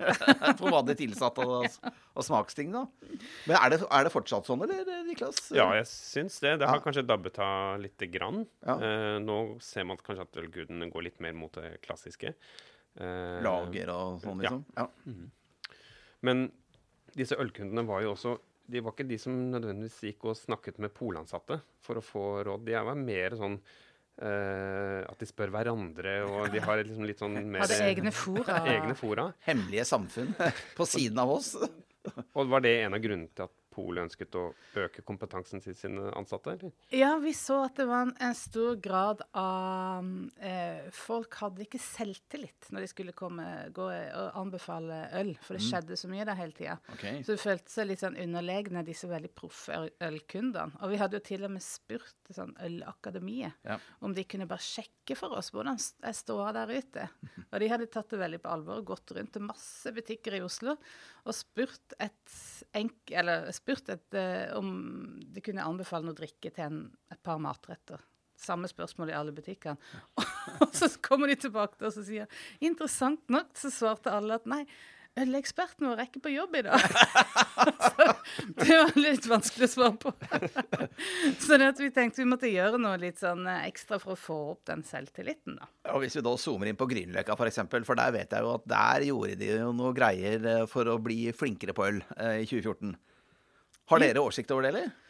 For 0.58 0.68
hva 0.72 0.82
det 0.86 0.98
tilsatte 1.00 1.44
og, 1.46 1.66
og 2.14 2.24
smaksting, 2.26 2.72
da. 2.74 2.84
Men 3.48 3.56
er 3.58 3.74
det, 3.74 3.80
er 3.88 4.04
det 4.08 4.12
fortsatt 4.14 4.46
sånn, 4.48 4.62
eller, 4.66 4.84
Niklas? 5.08 5.48
Ja, 5.54 5.70
jeg 5.78 5.86
syns 5.90 6.38
det. 6.44 6.56
Det 6.60 6.68
har 6.68 6.78
Ja. 6.78 6.84
kanskje 6.84 7.06
dabbet 7.06 7.38
av 7.42 7.78
lite 7.80 8.06
grann. 8.12 8.44
Ja. 8.66 8.76
Eh, 8.78 9.18
nå 9.24 9.38
ser 9.64 9.84
man 9.88 9.96
kanskje 10.02 10.26
at 10.26 10.36
ølguden 10.42 10.90
går 10.92 11.06
litt 11.08 11.20
mer 11.24 11.32
mot 11.38 11.52
det 11.56 11.78
klassiske. 11.86 12.34
Eh, 12.98 13.38
Lager 13.46 13.92
og 13.94 14.22
sånn, 14.22 14.42
ja. 14.42 14.50
liksom? 14.50 14.64
Ja. 14.74 14.86
Men 16.26 16.48
disse 17.14 17.38
ølkundene 17.38 17.84
var 17.86 18.02
jo 18.02 18.12
også 18.16 18.36
De 18.68 18.82
var 18.84 18.92
ikke 18.92 19.06
de 19.08 19.16
som 19.22 19.36
nødvendigvis 19.52 20.00
gikk 20.10 20.26
og 20.28 20.36
snakket 20.36 20.80
med 20.82 20.92
polansatte 20.92 21.60
for 21.80 22.00
å 22.00 22.04
få 22.04 22.24
råd. 22.44 22.66
De 22.66 22.74
var 22.74 22.98
mer 23.00 23.36
sånn 23.38 23.54
eh, 23.56 25.00
at 25.08 25.22
de 25.22 25.28
spør 25.30 25.54
hverandre, 25.54 26.18
og 26.28 26.50
de 26.52 26.60
har 26.60 26.82
liksom 26.82 27.06
litt 27.08 27.22
sånn 27.22 27.38
mer 27.48 27.64
Hadde 27.64 27.78
egne 27.86 28.12
fora. 28.12 28.58
egne 28.74 28.96
fora. 28.98 29.24
Hemmelige 29.46 29.86
samfunn 29.88 30.34
på 30.76 30.88
siden 30.90 31.22
av 31.22 31.32
oss. 31.38 31.54
Og 32.36 32.52
var 32.52 32.66
det 32.66 32.74
en 32.82 32.98
av 32.98 33.02
grunnene 33.04 33.32
til 33.32 33.48
at 33.48 33.56
polet 33.78 34.08
ønsket 34.08 34.34
å 34.38 34.44
øke 34.82 35.04
kompetansen 35.06 35.62
til 35.62 35.76
sine 35.78 36.10
ansatte? 36.18 36.56
eller? 36.56 36.74
Ja, 36.94 37.14
vi 37.22 37.32
så 37.38 37.60
at 37.68 37.78
det 37.78 37.86
var 37.88 38.08
en, 38.08 38.14
en 38.28 38.34
stor 38.34 38.76
grad 38.82 39.22
av 39.38 40.08
eh, 40.42 40.88
Folk 40.94 41.38
hadde 41.40 41.62
ikke 41.64 41.80
selvtillit 41.82 42.70
når 42.74 42.84
de 42.84 42.90
skulle 42.90 43.14
komme, 43.16 43.46
gå 43.76 43.86
og 43.88 44.38
anbefale 44.42 45.04
øl, 45.20 45.32
for 45.44 45.56
det 45.56 45.64
skjedde 45.66 45.96
så 45.98 46.10
mye 46.10 46.26
der 46.28 46.38
hele 46.38 46.56
tida. 46.56 46.76
Okay. 46.96 47.22
Så 47.22 47.34
det 47.36 47.42
følte 47.42 47.72
seg 47.72 47.88
litt 47.90 48.02
sånn 48.02 48.18
underlegne, 48.18 48.82
disse 48.86 49.08
veldig 49.10 49.30
proffe 49.38 49.78
ølkundene. 50.04 50.80
Og 50.82 50.92
vi 50.92 50.98
hadde 51.00 51.18
jo 51.20 51.24
til 51.28 51.46
og 51.46 51.52
med 51.54 51.64
spurt 51.64 52.32
sånn 52.34 52.54
Ølakademiet 52.64 53.54
Ja. 53.68 53.78
om 54.04 54.14
de 54.16 54.24
kunne 54.28 54.46
bare 54.50 54.64
sjekke 54.64 55.16
for 55.16 55.36
oss 55.38 55.50
hvordan 55.54 55.78
jeg 55.78 56.16
står 56.18 56.52
der 56.56 56.72
ute. 56.74 57.06
Og 57.52 57.60
de 57.62 57.68
hadde 57.70 57.86
tatt 57.92 58.10
det 58.12 58.18
veldig 58.20 58.40
på 58.44 58.50
alvor 58.52 58.82
og 58.82 58.90
gått 58.90 59.14
rundt 59.16 59.32
til 59.36 59.44
masse 59.46 59.92
butikker 59.96 60.36
i 60.36 60.42
Oslo 60.44 60.74
og 61.28 61.36
spurt 61.36 61.94
et, 62.00 62.36
enk, 62.78 63.12
eller 63.12 63.50
spurt 63.56 63.90
et, 63.92 64.06
eh, 64.16 64.48
om 64.56 64.70
de 65.20 65.42
kunne 65.44 65.64
anbefale 65.64 66.08
noe 66.08 66.16
drikke 66.16 66.50
til 66.50 66.64
en, 66.64 66.78
et 67.12 67.20
par 67.24 67.40
matretter. 67.42 68.00
Samme 68.38 68.70
spørsmål 68.70 69.10
i 69.10 69.16
alle 69.18 69.34
butikkene. 69.34 69.76
Og 70.64 70.74
så 70.74 70.88
kommer 71.02 71.30
de 71.30 71.36
tilbake 71.42 71.76
til 71.76 71.88
oss 71.88 71.98
og 72.00 72.06
sier 72.06 72.30
interessant 72.64 73.24
nok 73.32 73.50
så 73.58 73.70
svarte 73.74 74.14
alle 74.14 74.38
at 74.38 74.46
nei, 74.48 74.62
øleksperten 75.22 75.88
vår 75.88 76.02
er 76.02 76.08
ikke 76.08 76.22
på 76.24 76.32
jobb 76.32 76.56
i 76.58 76.62
dag. 76.66 76.84
det 78.60 78.68
var 78.70 78.94
litt 78.98 79.26
vanskelig 79.30 79.68
å 79.68 79.72
svare 79.72 79.96
på. 80.02 80.12
så 81.44 81.58
vi 81.78 81.90
tenkte 81.94 82.22
vi 82.22 82.28
måtte 82.28 82.50
gjøre 82.50 82.80
noe 82.82 82.98
litt 83.00 83.20
sånn 83.22 83.46
eh, 83.48 83.66
ekstra 83.68 84.00
for 84.02 84.14
å 84.14 84.20
få 84.20 84.38
opp 84.54 84.62
den 84.70 84.84
selvtilliten, 84.86 85.58
da. 85.58 85.68
Og 85.94 86.04
hvis 86.04 86.18
vi 86.18 86.24
da 86.26 86.34
zoomer 86.40 86.70
inn 86.70 86.78
på 86.78 86.88
Grünerløkka 86.90 87.34
f.eks., 87.34 87.40
for, 87.40 87.52
eksempel, 87.52 87.88
for 87.88 87.98
der 87.98 88.14
vet 88.14 88.34
jeg 88.34 88.46
jo 88.46 88.54
at 88.58 88.70
der 88.70 89.08
gjorde 89.08 89.36
de 89.40 89.52
jo 89.54 89.74
noe 89.76 89.92
greier 89.96 90.48
eh, 90.54 90.64
for 90.70 90.92
å 90.92 90.98
bli 91.02 91.28
flinkere 91.36 91.76
på 91.76 91.88
øl 91.88 92.00
eh, 92.16 92.42
i 92.44 92.48
2014. 92.48 92.96
Har 93.88 94.04
dere 94.04 94.22
oversikt 94.22 94.50
over 94.52 94.66
det, 94.66 94.74
eller? 94.74 95.07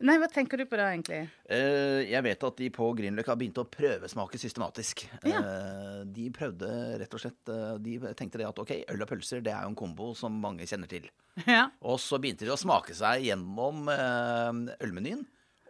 Nei, 0.00 0.16
hva 0.18 0.26
tenker 0.32 0.58
du 0.58 0.64
på 0.66 0.78
da, 0.80 0.86
egentlig? 0.94 1.26
Eh, 1.52 2.00
jeg 2.08 2.24
vet 2.24 2.46
at 2.48 2.56
de 2.58 2.68
på 2.74 2.88
Grünerløkka 2.98 3.36
begynte 3.38 3.62
å 3.62 3.68
prøvesmake 3.70 4.40
systematisk. 4.40 5.04
Ja. 5.28 5.42
Eh, 5.42 5.98
de 6.16 6.24
prøvde 6.34 6.70
rett 7.02 7.12
og 7.14 7.22
slett 7.22 7.52
eh, 7.52 7.76
De 7.84 7.98
tenkte 8.18 8.40
det 8.40 8.48
at 8.48 8.58
ok, 8.62 8.72
øl 8.94 9.04
og 9.04 9.10
pølser 9.12 9.44
det 9.44 9.52
er 9.52 9.66
jo 9.66 9.74
en 9.74 9.78
kombo 9.78 10.10
som 10.18 10.40
mange 10.42 10.66
kjenner 10.68 10.90
til. 10.90 11.10
Ja. 11.48 11.66
Og 11.80 11.96
så 12.02 12.18
begynte 12.20 12.44
de 12.44 12.52
å 12.52 12.58
smake 12.60 12.92
seg 12.96 13.22
gjennom 13.28 13.86
eh, 13.92 14.74
ølmenyen 14.84 15.22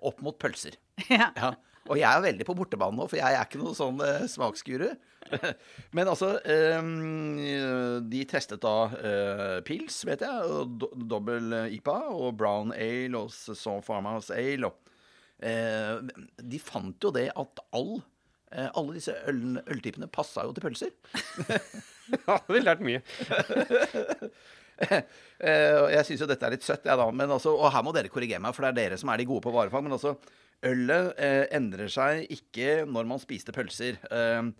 opp 0.02 0.22
mot 0.24 0.38
pølser. 0.42 0.78
ja. 1.10 1.28
Ja. 1.36 1.52
Og 1.90 1.98
jeg 1.98 2.06
er 2.06 2.22
veldig 2.22 2.46
på 2.46 2.54
bortebane 2.54 2.94
nå, 2.94 3.08
for 3.10 3.18
jeg 3.18 3.34
er 3.34 3.46
ikke 3.46 3.58
noe 3.58 3.74
sånn 3.74 3.98
eh, 4.06 4.26
smaksguru. 4.30 4.86
Men 5.96 6.10
altså 6.10 6.34
eh, 6.44 6.78
De 8.12 8.22
testet 8.30 8.62
da 8.62 8.74
eh, 8.98 9.58
pils, 9.66 10.02
vet 10.06 10.22
jeg, 10.22 10.46
og 10.46 10.76
do 10.82 10.90
dobbel 11.14 11.56
IPA 11.74 11.98
og 12.12 12.36
brown 12.38 12.72
ale 12.76 13.18
og 13.24 13.32
Saison 13.34 13.82
Farmhouse 13.84 14.34
ale. 14.36 14.70
Og, 14.70 14.94
eh, 15.42 15.98
de 16.38 16.62
fant 16.62 17.02
jo 17.02 17.12
det 17.14 17.28
at 17.34 17.64
all, 17.74 17.96
eh, 18.54 18.68
alle 18.68 18.98
disse 18.98 19.16
øl 19.30 19.58
øltypene 19.66 20.10
passa 20.12 20.46
jo 20.46 20.54
til 20.56 20.68
pølser. 20.68 20.94
Ja, 22.12 22.34
vi 22.44 22.58
har 22.58 22.66
lært 22.66 22.82
mye. 22.84 22.98
Eh, 24.82 25.84
jeg 25.92 26.06
syns 26.08 26.22
jo 26.24 26.26
dette 26.26 26.46
er 26.46 26.54
litt 26.56 26.64
søtt, 26.66 26.86
jeg 26.88 26.98
da. 26.98 27.04
Men 27.14 27.30
altså, 27.30 27.52
og 27.54 27.68
her 27.70 27.84
må 27.86 27.92
dere 27.94 28.10
korrigere 28.10 28.42
meg, 28.42 28.54
for 28.56 28.64
det 28.64 28.72
er 28.72 28.78
dere 28.78 28.96
som 28.98 29.10
er 29.12 29.20
de 29.20 29.26
gode 29.28 29.44
på 29.44 29.52
varefag. 29.54 29.84
Men 29.84 29.94
altså, 29.94 30.16
ølet 30.66 31.12
eh, 31.18 31.44
endrer 31.56 31.90
seg 31.90 32.26
ikke 32.32 32.82
når 32.88 33.08
man 33.10 33.22
spiste 33.22 33.54
pølser. 33.54 33.98
Eh, 34.10 34.50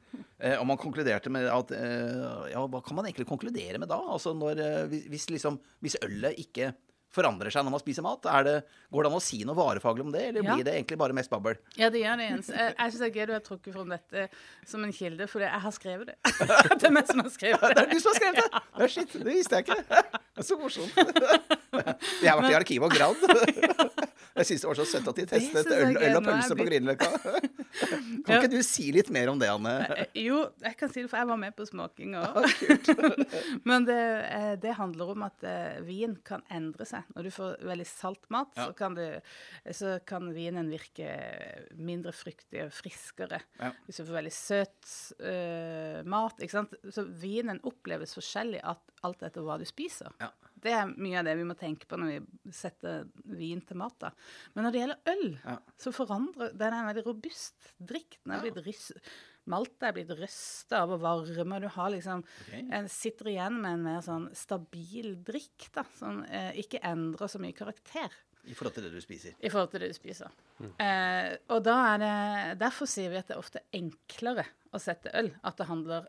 eh, 0.42 0.56
og 0.58 0.66
man 0.68 0.80
konkluderte 0.80 1.32
med 1.32 1.48
at 1.50 1.74
eh, 1.76 2.52
Ja, 2.52 2.64
hva 2.66 2.82
kan 2.84 2.98
man 2.98 3.08
egentlig 3.08 3.28
konkludere 3.30 3.80
med 3.82 3.90
da? 3.92 4.00
Altså 4.14 4.34
når 4.36 4.62
eh, 4.62 4.86
hvis, 4.90 5.06
hvis 5.12 5.28
liksom 5.36 5.60
Hvis 5.84 5.98
ølet 6.02 6.40
ikke 6.42 6.72
forandrer 7.12 7.52
seg 7.52 7.64
når 7.66 7.74
man 7.76 7.82
spiser 7.82 8.04
mat, 8.06 8.24
er 8.32 8.46
det, 8.46 8.54
går 8.92 9.04
det 9.04 9.10
an 9.12 9.16
å 9.18 9.22
si 9.22 9.42
noe 9.44 9.56
varefaglig 9.58 10.06
om 10.06 10.12
det, 10.14 10.22
eller 10.30 10.42
Ja. 10.46 10.54
blir 10.56 10.64
det 10.64 10.74
egentlig 10.78 10.98
bare 11.02 11.12
mest 11.16 11.30
babbel? 11.32 11.58
Ja, 11.76 11.90
det 11.92 12.00
gjør 12.02 12.16
det, 12.22 12.28
Jens. 12.30 12.48
Jeg, 12.48 12.74
jeg 12.78 12.92
syns 12.94 13.02
det 13.02 13.08
er 13.10 13.16
gøy 13.20 13.26
du 13.28 13.32
har 13.36 13.44
trukket 13.44 13.74
fram 13.76 13.92
dette 13.92 14.24
som 14.66 14.84
en 14.86 14.92
kilde, 14.96 15.26
for 15.28 15.44
jeg 15.44 15.60
har 15.66 15.76
skrevet 15.76 16.12
det. 16.12 16.16
det 16.80 16.88
er 16.88 16.94
meg 16.96 17.06
som 17.12 17.20
har 17.20 17.30
skrevet 17.34 17.60
Det 17.60 17.74
det. 17.76 17.84
er 17.84 17.92
du 17.92 18.00
som 18.00 18.12
har 18.12 18.20
skrevet 18.20 18.40
det! 18.42 18.62
Ja, 18.82 18.86
shit, 18.88 19.12
det 19.12 19.28
visste 19.36 19.58
jeg 19.60 19.66
ikke. 19.68 19.76
Det 20.32 20.40
er 20.40 20.46
så 20.48 20.56
morsomt. 20.58 20.96
Jeg 22.22 22.28
har 22.28 22.36
vært 22.40 22.52
i 22.52 22.56
arkivet 22.56 22.84
og 22.88 22.92
gravd. 22.92 23.22
Jeg 24.32 24.46
syns 24.48 24.62
det 24.64 24.68
var 24.68 24.76
så 24.78 24.84
søtt 24.88 25.06
at 25.08 25.18
de 25.20 25.24
testet 25.28 25.70
øl, 25.72 25.96
øl 25.96 26.16
og 26.18 26.24
pølse 26.26 26.56
på 26.56 26.64
Grünerløkka. 26.68 27.08
Kan 28.26 28.36
ikke 28.38 28.50
du 28.52 28.58
si 28.64 28.86
litt 28.92 29.08
mer 29.12 29.28
om 29.32 29.40
det, 29.40 29.48
Anne? 29.52 29.72
Eh, 29.92 30.06
Jo, 30.24 30.42
jeg 30.64 30.76
kan 30.80 30.92
si 30.92 31.02
det, 31.04 31.10
for 31.12 31.20
jeg 31.20 31.28
var 31.30 31.40
med 31.40 31.56
på 31.56 31.66
smaking 31.68 32.16
òg. 32.20 32.38
Men 33.68 33.84
det, 33.88 33.98
eh, 34.28 34.52
det 34.62 34.74
handler 34.78 35.12
om 35.14 35.24
at 35.28 35.44
eh, 35.48 35.80
vin 35.86 36.16
kan 36.28 36.44
endre 36.52 36.86
seg. 36.88 37.01
Når 37.14 37.26
du 37.26 37.30
får 37.34 37.56
veldig 37.68 37.86
salt 37.88 38.28
mat, 38.34 38.52
Ja. 38.56 38.66
så, 38.68 38.76
kan 38.78 38.94
du, 38.98 39.04
så 39.72 39.96
kan 40.08 40.28
vinen 40.34 40.70
virke 40.72 41.08
mindre 41.78 42.12
fruktig 42.16 42.64
og 42.66 42.72
friskere. 42.76 43.40
Ja. 43.58 43.72
Hvis 43.86 44.00
du 44.00 44.04
får 44.04 44.18
veldig 44.20 44.34
søt 44.36 44.94
uh, 45.22 46.00
mat. 46.08 46.38
ikke 46.40 46.58
sant? 46.58 46.74
Så 46.92 47.04
vinen 47.22 47.60
oppleves 47.68 48.14
forskjellig 48.18 48.62
alt 48.66 49.22
etter 49.26 49.42
hva 49.44 49.58
du 49.60 49.66
spiser. 49.68 50.12
Ja. 50.22 50.30
Det 50.62 50.70
er 50.70 50.92
mye 50.94 51.18
av 51.18 51.26
det 51.26 51.32
vi 51.40 51.46
må 51.48 51.56
tenke 51.58 51.88
på 51.90 51.98
når 51.98 52.12
vi 52.12 52.52
setter 52.54 53.08
vin 53.34 53.60
til 53.66 53.80
mat. 53.80 53.96
da. 53.98 54.12
Men 54.54 54.68
når 54.68 54.74
det 54.74 54.82
gjelder 54.84 55.12
øl, 55.16 55.58
så 55.82 55.90
forandrer 55.96 56.52
den 56.54 56.68
er 56.70 56.78
en 56.84 56.90
veldig 56.92 57.06
robust 57.08 57.72
drikk. 57.82 58.20
Den 58.22 58.36
er 58.36 58.44
blitt 58.46 58.60
Maltet 59.50 59.88
er 59.88 59.94
blitt 59.96 60.10
røsta 60.14 60.84
av 60.84 60.92
å 60.94 60.98
varme. 61.02 61.56
Du 61.62 61.66
har 61.74 61.88
liksom 61.90 62.20
okay. 62.22 62.60
En 62.78 62.88
sitter 62.92 63.32
igjen 63.32 63.56
med 63.58 63.78
en 63.78 63.86
mer 63.88 64.02
sånn 64.04 64.28
stabil 64.38 65.16
drikk, 65.26 65.66
da, 65.74 65.82
som 65.98 66.20
eh, 66.28 66.52
ikke 66.62 66.78
endrer 66.86 67.30
så 67.32 67.40
mye 67.42 67.56
karakter 67.56 68.14
I 68.46 68.54
forhold 68.54 68.76
til 68.76 68.86
det 68.86 68.92
du 68.94 69.00
spiser. 69.02 69.34
i 69.38 69.50
forhold 69.50 69.72
til 69.72 69.82
det 69.82 69.90
du 69.90 69.96
spiser. 69.98 70.30
Eh, 70.78 71.32
og 71.50 71.64
da 71.66 71.74
er 71.92 71.98
det 72.02 72.12
Derfor 72.62 72.86
sier 72.90 73.10
vi 73.10 73.18
at 73.18 73.26
det 73.30 73.34
er 73.34 73.42
ofte 73.42 73.64
enklere 73.74 74.46
å 74.70 74.78
sette 74.82 75.10
øl. 75.18 75.32
At 75.42 75.58
det 75.58 75.66
handler 75.66 76.06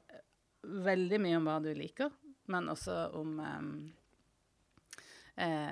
veldig 0.63 1.19
mye 1.25 1.41
om 1.41 1.49
hva 1.49 1.57
du 1.63 1.73
liker, 1.75 2.13
men 2.53 2.69
også 2.71 2.95
om 3.17 3.39
eh, 3.43 3.65
eh, 5.43 5.71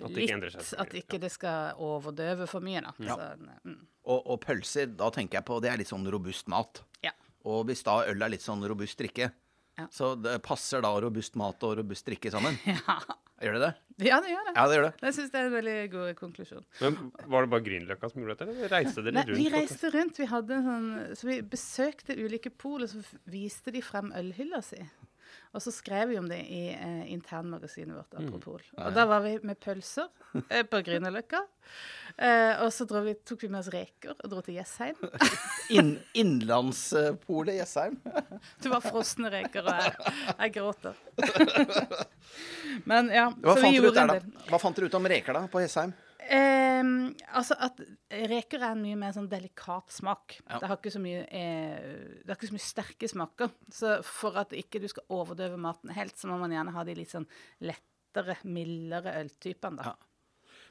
At 0.00 0.08
det 0.08 0.24
ikke 0.24 0.38
endrer 0.38 0.54
seg 0.56 0.80
At 0.80 0.96
ikke 0.96 1.20
det 1.22 1.32
skal 1.34 1.76
overdøve 1.82 2.48
for 2.50 2.64
mye, 2.64 2.82
da. 2.88 2.94
Ja. 3.04 3.18
Så, 3.18 3.52
mm, 3.68 3.78
Og, 4.02 4.18
og 4.32 4.40
pølser, 4.42 4.88
da 4.96 5.12
tenker 5.14 5.40
jeg 5.40 5.46
på 5.50 5.60
Det 5.62 5.70
er 5.70 5.78
litt 5.82 5.92
sånn 5.92 6.08
robust 6.10 6.48
mat. 6.52 6.82
Og 7.44 7.64
hvis 7.68 7.82
da 7.86 8.00
øl 8.06 8.22
er 8.22 8.32
litt 8.34 8.44
sånn 8.44 8.62
robust 8.68 8.98
drikke, 9.00 9.32
Ja. 9.78 9.86
så 9.88 10.12
det 10.20 10.42
passer 10.44 10.82
da 10.84 10.90
robust 11.00 11.34
mat 11.40 11.62
og 11.64 11.78
robust 11.78 12.04
drikke 12.06 12.30
sammen? 12.30 12.58
ja. 12.68 12.98
Gjør 13.42 13.56
det 13.56 13.62
det? 13.64 13.70
Ja, 14.06 14.18
det 14.22 14.30
gjør 14.30 14.44
det. 14.46 14.52
Ja, 14.54 14.64
det 14.68 14.74
gjør 14.76 14.84
det. 14.86 14.90
Jeg 15.02 15.14
syns 15.16 15.30
det 15.32 15.38
er 15.40 15.46
en 15.48 15.54
veldig 15.56 15.76
god 15.90 16.10
konklusjon. 16.20 16.64
Men 16.80 16.98
Var 17.32 17.42
det 17.46 17.50
bare 17.50 17.64
Grünerløkka 17.66 18.10
som 18.12 18.20
gjorde 18.22 18.36
dette, 18.38 18.52
eller 18.54 18.70
reiste 18.70 19.02
dere 19.02 19.14
rundt? 19.16 19.32
Nei, 19.32 19.38
vi 19.40 19.48
reiste 19.50 19.90
rundt. 19.96 20.20
Vi 20.22 20.28
hadde 20.30 20.58
en 20.60 20.68
sånn, 20.68 20.90
så 21.18 21.26
vi 21.26 21.38
besøkte 21.56 22.14
ulike 22.20 22.52
pol, 22.54 22.84
og 22.86 22.92
så 22.92 23.02
viste 23.32 23.72
de 23.74 23.82
frem 23.82 24.12
ølhylla 24.14 24.60
si. 24.62 24.78
Og 25.52 25.60
så 25.60 25.72
skrev 25.74 26.08
vi 26.08 26.18
om 26.18 26.28
det 26.28 26.38
i 26.48 26.62
eh, 26.72 27.12
internmagasinet 27.12 27.96
vårt, 27.96 28.14
Apropos. 28.16 28.70
Og 28.72 28.94
da 28.96 29.04
var 29.08 29.20
vi 29.20 29.34
med 29.44 29.58
pølser 29.60 30.08
eh, 30.48 30.62
på 30.64 30.80
Grünerløkka. 30.86 31.42
Eh, 32.16 32.62
og 32.64 32.70
så 32.72 32.86
vi, 33.04 33.12
tok 33.20 33.44
vi 33.44 33.50
med 33.52 33.60
oss 33.60 33.68
reker 33.72 34.14
og 34.14 34.30
dro 34.32 34.40
til 34.44 34.56
Jessheim. 34.56 34.96
In, 35.76 35.94
Innlandspolet 36.16 37.58
Jessheim. 37.60 37.98
Det 38.64 38.72
var 38.72 38.84
frosne 38.84 39.32
reker, 39.32 39.68
og 39.68 39.84
jeg, 39.84 40.14
jeg 40.30 40.54
gråter. 40.56 41.04
Men 42.90 43.12
ja, 43.12 43.28
Hva 43.36 43.58
så 43.58 43.66
vi 43.66 43.76
gjorde 43.76 44.06
en 44.06 44.14
del. 44.16 44.32
Hva 44.48 44.62
fant 44.62 44.80
dere 44.80 44.88
ut 44.88 44.98
om 45.02 45.12
reker 45.12 45.36
da, 45.36 45.44
på 45.52 45.60
Jessheim? 45.60 45.92
Ehm, 46.30 46.92
altså 47.34 47.56
at 47.62 47.80
reker 48.30 48.62
er 48.62 48.74
en 48.74 48.82
mye 48.84 48.98
mer 48.98 49.14
sånn 49.16 49.30
delikat 49.30 49.94
smak. 49.94 50.38
Ja. 50.44 50.60
Det 50.62 50.70
har 50.70 50.78
ikke 50.78 50.94
så 50.94 51.02
mye 51.02 51.24
eh, 51.26 52.20
Det 52.22 52.30
har 52.30 52.38
ikke 52.38 52.52
så 52.52 52.56
mye 52.56 52.66
sterke 52.66 53.10
smaker. 53.10 53.52
Så 53.72 53.98
for 54.06 54.38
at 54.42 54.54
ikke 54.56 54.82
du 54.82 54.88
skal 54.90 55.06
overdøve 55.14 55.58
maten 55.60 55.92
helt, 55.96 56.16
så 56.18 56.30
må 56.30 56.38
man 56.42 56.54
gjerne 56.54 56.74
ha 56.76 56.86
de 56.86 56.96
litt 56.98 57.12
sånn 57.12 57.28
lettere, 57.64 58.38
mildere 58.44 59.18
øltypene, 59.22 59.82
da. 59.82 59.92
Ja. 59.92 60.08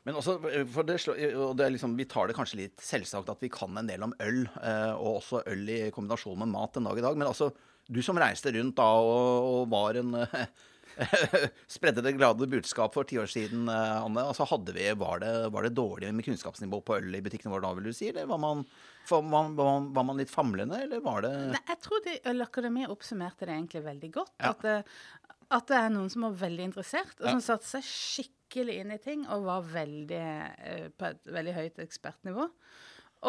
Men 0.08 0.18
også, 0.18 0.40
for 0.74 0.88
det, 0.88 0.98
og 1.38 1.52
det 1.60 1.66
er 1.66 1.74
liksom, 1.76 1.94
Vi 2.00 2.08
tar 2.10 2.30
det 2.30 2.34
kanskje 2.34 2.64
litt 2.64 2.82
selvsagt 2.82 3.30
at 3.30 3.44
vi 3.44 3.52
kan 3.54 3.76
en 3.78 3.90
del 3.90 4.02
om 4.06 4.16
øl, 4.24 4.48
eh, 4.64 4.94
og 4.96 5.20
også 5.20 5.44
øl 5.52 5.70
i 5.70 5.82
kombinasjon 5.94 6.40
med 6.42 6.50
mat 6.56 6.80
en 6.80 6.90
dag 6.90 6.98
i 6.98 7.06
dag. 7.06 7.20
Men 7.20 7.30
altså, 7.30 7.52
du 7.92 8.02
som 8.06 8.18
reiste 8.18 8.54
rundt 8.56 8.80
da 8.80 8.88
og, 8.98 9.50
og 9.52 9.70
var 9.74 10.00
en 10.02 10.16
eh, 10.24 10.48
Spredde 11.76 12.02
det 12.06 12.14
glade 12.18 12.48
budskap 12.52 12.94
for 12.96 13.08
ti 13.08 13.18
år 13.22 13.30
siden, 13.32 13.68
eh, 13.72 13.98
Anne. 14.04 14.24
altså 14.32 14.46
vi, 14.74 14.88
var, 15.00 15.20
det, 15.24 15.32
var 15.54 15.64
det 15.68 15.74
dårlig 15.78 16.14
med 16.14 16.26
kunnskapsnivå 16.26 16.82
på 16.86 16.98
øl 17.00 17.16
i 17.16 17.22
butikkene 17.26 17.54
våre 17.54 17.66
da, 17.68 17.74
vil 17.78 17.90
du 17.90 17.94
si? 17.94 18.10
Eller 18.12 18.26
var 18.30 18.38
man, 18.42 18.66
var, 19.10 19.22
var, 19.22 19.50
man- 19.56 19.90
var 19.94 20.04
man 20.12 20.18
litt 20.22 20.32
famlende, 20.34 20.82
eller 20.86 21.02
var 21.06 21.22
det 21.26 21.34
Nei, 21.56 21.64
jeg 21.72 21.82
tror 21.86 22.04
de 22.06 22.18
Ølakademiet 22.34 22.92
oppsummerte 22.94 23.48
det 23.48 23.56
egentlig 23.58 23.84
veldig 23.88 24.12
godt. 24.20 24.34
Ja. 24.40 24.52
At, 24.54 24.62
det, 24.68 25.38
at 25.52 25.68
det 25.72 25.80
er 25.82 25.90
noen 25.96 26.10
som 26.14 26.28
var 26.30 26.38
veldig 26.46 26.70
interessert, 26.72 27.16
og 27.20 27.28
Ja. 27.28 27.36
som 27.38 27.42
satte 27.48 27.68
seg 27.70 27.84
skikkelig 27.88 28.80
inn 28.82 28.92
i 28.96 29.02
ting, 29.04 29.26
og 29.32 29.46
var 29.48 29.68
veldig, 29.74 30.24
eh, 30.68 30.88
på 30.98 31.10
et 31.14 31.22
veldig 31.38 31.54
høyt 31.60 31.84
ekspertnivå. 31.86 32.50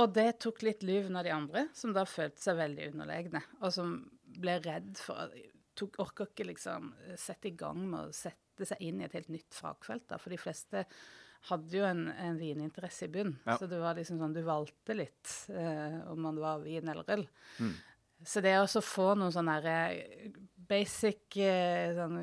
Og 0.01 0.15
det 0.17 0.39
tok 0.41 0.63
litt 0.65 0.81
lyven 0.89 1.19
av 1.21 1.27
de 1.27 1.33
andre, 1.35 1.67
som 1.77 1.93
da 1.93 2.07
følte 2.09 2.41
seg 2.41 2.57
veldig 2.57 2.87
underlegne, 2.95 3.43
og 3.61 3.75
som 3.75 3.91
ble 4.41 4.55
redd 4.65 4.97
for 4.97 5.29
tok, 5.79 5.99
orker 6.03 6.31
ikke 6.31 6.49
liksom 6.51 6.93
sette 7.19 7.51
i 7.51 7.57
gang 7.59 7.83
med 7.89 8.09
å 8.09 8.17
sette 8.17 8.69
seg 8.69 8.83
inn 8.85 9.01
i 9.01 9.07
et 9.07 9.17
helt 9.17 9.33
nytt 9.33 9.57
fagfelt. 9.57 10.07
da, 10.11 10.19
For 10.21 10.35
de 10.35 10.41
fleste 10.41 10.87
hadde 11.51 11.75
jo 11.75 11.87
en, 11.87 12.05
en 12.13 12.39
vininteresse 12.39 13.09
i 13.09 13.13
bunn. 13.13 13.33
Ja. 13.47 13.57
Så 13.59 13.67
det 13.71 13.81
var 13.83 13.97
liksom 13.99 14.21
sånn 14.21 14.37
du 14.37 14.43
valgte 14.47 14.95
litt 14.95 15.33
eh, 15.51 15.99
om 16.13 16.23
man 16.23 16.39
var 16.39 16.63
vin 16.63 16.93
eller 16.93 17.09
øl. 17.17 17.25
Mm. 17.59 17.73
Så 18.23 18.43
det 18.45 18.55
å 18.61 18.83
få 18.87 19.13
noen 19.19 19.35
sånne 19.35 19.57
derre 19.59 20.31
basic 20.69 21.37
eh, 21.41 21.93
sånn, 21.97 22.19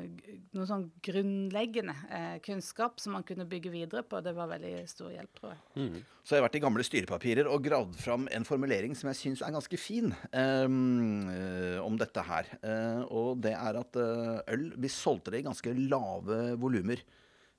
Noe 0.56 0.66
sånn 0.68 0.86
grunnleggende 1.04 1.94
eh, 2.10 2.36
kunnskap 2.44 3.00
som 3.02 3.14
man 3.16 3.26
kunne 3.26 3.46
bygge 3.48 3.72
videre 3.72 4.02
på, 4.06 4.20
det 4.24 4.34
var 4.36 4.50
veldig 4.52 4.72
stor 4.90 5.12
hjelp, 5.14 5.32
tror 5.38 5.52
jeg. 5.54 5.62
Mm. 5.76 6.00
Så 6.24 6.34
jeg 6.34 6.42
har 6.42 6.46
vært 6.46 6.58
i 6.58 6.62
gamle 6.64 6.86
styrepapirer 6.86 7.50
og 7.50 7.64
gravd 7.64 7.96
fram 8.00 8.26
en 8.34 8.46
formulering 8.46 8.96
som 8.98 9.10
jeg 9.10 9.20
syns 9.20 9.44
er 9.44 9.54
ganske 9.54 9.80
fin 9.80 10.12
eh, 10.36 11.78
om 11.80 11.98
dette 12.00 12.24
her. 12.26 12.50
Uh, 12.62 13.02
og 13.08 13.40
det 13.44 13.54
er 13.56 13.78
at 13.80 13.96
uh, 13.98 14.40
øl 14.52 14.70
Vi 14.80 14.90
solgte 14.92 15.32
det 15.32 15.42
i 15.42 15.46
ganske 15.46 15.72
lave 15.78 16.40
volumer. 16.60 17.02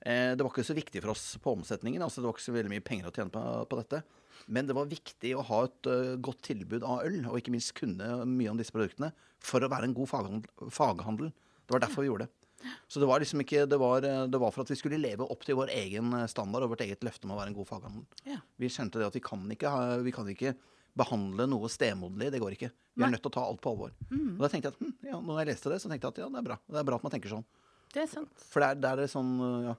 Uh, 0.02 0.32
det 0.34 0.42
var 0.42 0.50
ikke 0.50 0.66
så 0.66 0.76
viktig 0.76 1.02
for 1.02 1.14
oss 1.14 1.26
på 1.42 1.54
omsetningen. 1.56 2.02
altså 2.02 2.20
Det 2.20 2.28
var 2.28 2.36
ikke 2.36 2.48
så 2.48 2.56
veldig 2.56 2.72
mye 2.72 2.86
penger 2.86 3.10
å 3.10 3.14
tjene 3.14 3.34
på, 3.34 3.44
på 3.70 3.80
dette. 3.82 4.02
Men 4.48 4.68
det 4.68 4.74
var 4.76 4.90
viktig 4.90 5.34
å 5.36 5.44
ha 5.46 5.62
et 5.68 5.88
eh, 5.90 6.14
godt 6.22 6.42
tilbud 6.48 6.84
av 6.86 7.04
øl, 7.06 7.20
og 7.30 7.38
ikke 7.38 7.54
minst 7.54 7.74
kunne 7.78 8.22
mye 8.28 8.50
om 8.52 8.60
disse 8.60 8.74
produktene, 8.74 9.12
for 9.42 9.62
å 9.62 9.70
være 9.70 9.88
en 9.90 9.96
god 9.96 10.10
faghandel. 10.10 10.70
faghandel. 10.70 11.32
Det 11.62 11.74
var 11.76 11.84
derfor 11.84 12.04
vi 12.04 12.10
gjorde 12.10 12.26
det. 12.26 12.42
Så 12.86 13.00
det 13.02 13.08
var 13.10 13.18
liksom 13.22 13.40
ikke, 13.42 13.64
det 13.66 13.78
var, 13.80 14.04
eh, 14.06 14.26
det 14.30 14.38
var 14.38 14.52
for 14.54 14.62
at 14.62 14.70
vi 14.70 14.78
skulle 14.78 15.00
leve 15.00 15.26
opp 15.26 15.46
til 15.46 15.56
vår 15.58 15.72
egen 15.74 16.12
eh, 16.14 16.28
standard 16.30 16.66
og 16.66 16.74
vårt 16.74 16.84
eget 16.84 17.02
løfte 17.02 17.26
om 17.26 17.34
å 17.34 17.38
være 17.40 17.52
en 17.52 17.56
god 17.58 17.70
faghandel. 17.70 18.04
Ja. 18.28 18.38
Vi 18.60 18.70
kjente 18.70 19.00
det 19.02 19.08
at 19.08 19.18
vi 19.18 19.24
kan 19.24 19.42
ikke, 19.50 19.72
vi 20.06 20.14
kan 20.14 20.28
ikke 20.30 20.54
behandle 20.98 21.48
noe 21.48 21.70
stemoderlig. 21.72 22.30
Det 22.34 22.42
går 22.42 22.56
ikke. 22.58 22.70
Vi 22.92 23.00
Nei. 23.02 23.08
er 23.08 23.14
nødt 23.16 23.24
til 23.24 23.32
å 23.32 23.36
ta 23.38 23.46
alt 23.48 23.62
på 23.64 23.72
alvor. 23.72 23.94
Og 24.12 24.42
da 24.44 24.50
tenkte 24.52 24.68
jeg 24.70 24.76
at 24.76 24.82
hm, 24.82 24.94
ja, 25.08 25.18
når 25.24 25.40
jeg 25.40 25.50
leste 25.54 25.72
det, 25.72 25.80
så 25.80 25.88
tenkte 25.90 26.10
jeg 26.10 26.14
at 26.14 26.22
ja, 26.22 26.28
det 26.34 26.42
er 26.42 26.48
bra. 26.50 26.58
Det 26.68 26.82
er 26.82 26.88
bra 26.90 26.98
at 27.00 27.06
man 27.06 27.14
tenker 27.14 27.32
sånn. 27.32 27.46
Det 27.92 28.02
er 28.04 28.10
sant. 28.12 28.44
For 28.52 28.62
det 28.64 28.68
er, 28.68 28.78
det 28.80 29.06
er 29.06 29.10
sånn 29.12 29.32
Ja. 29.66 29.74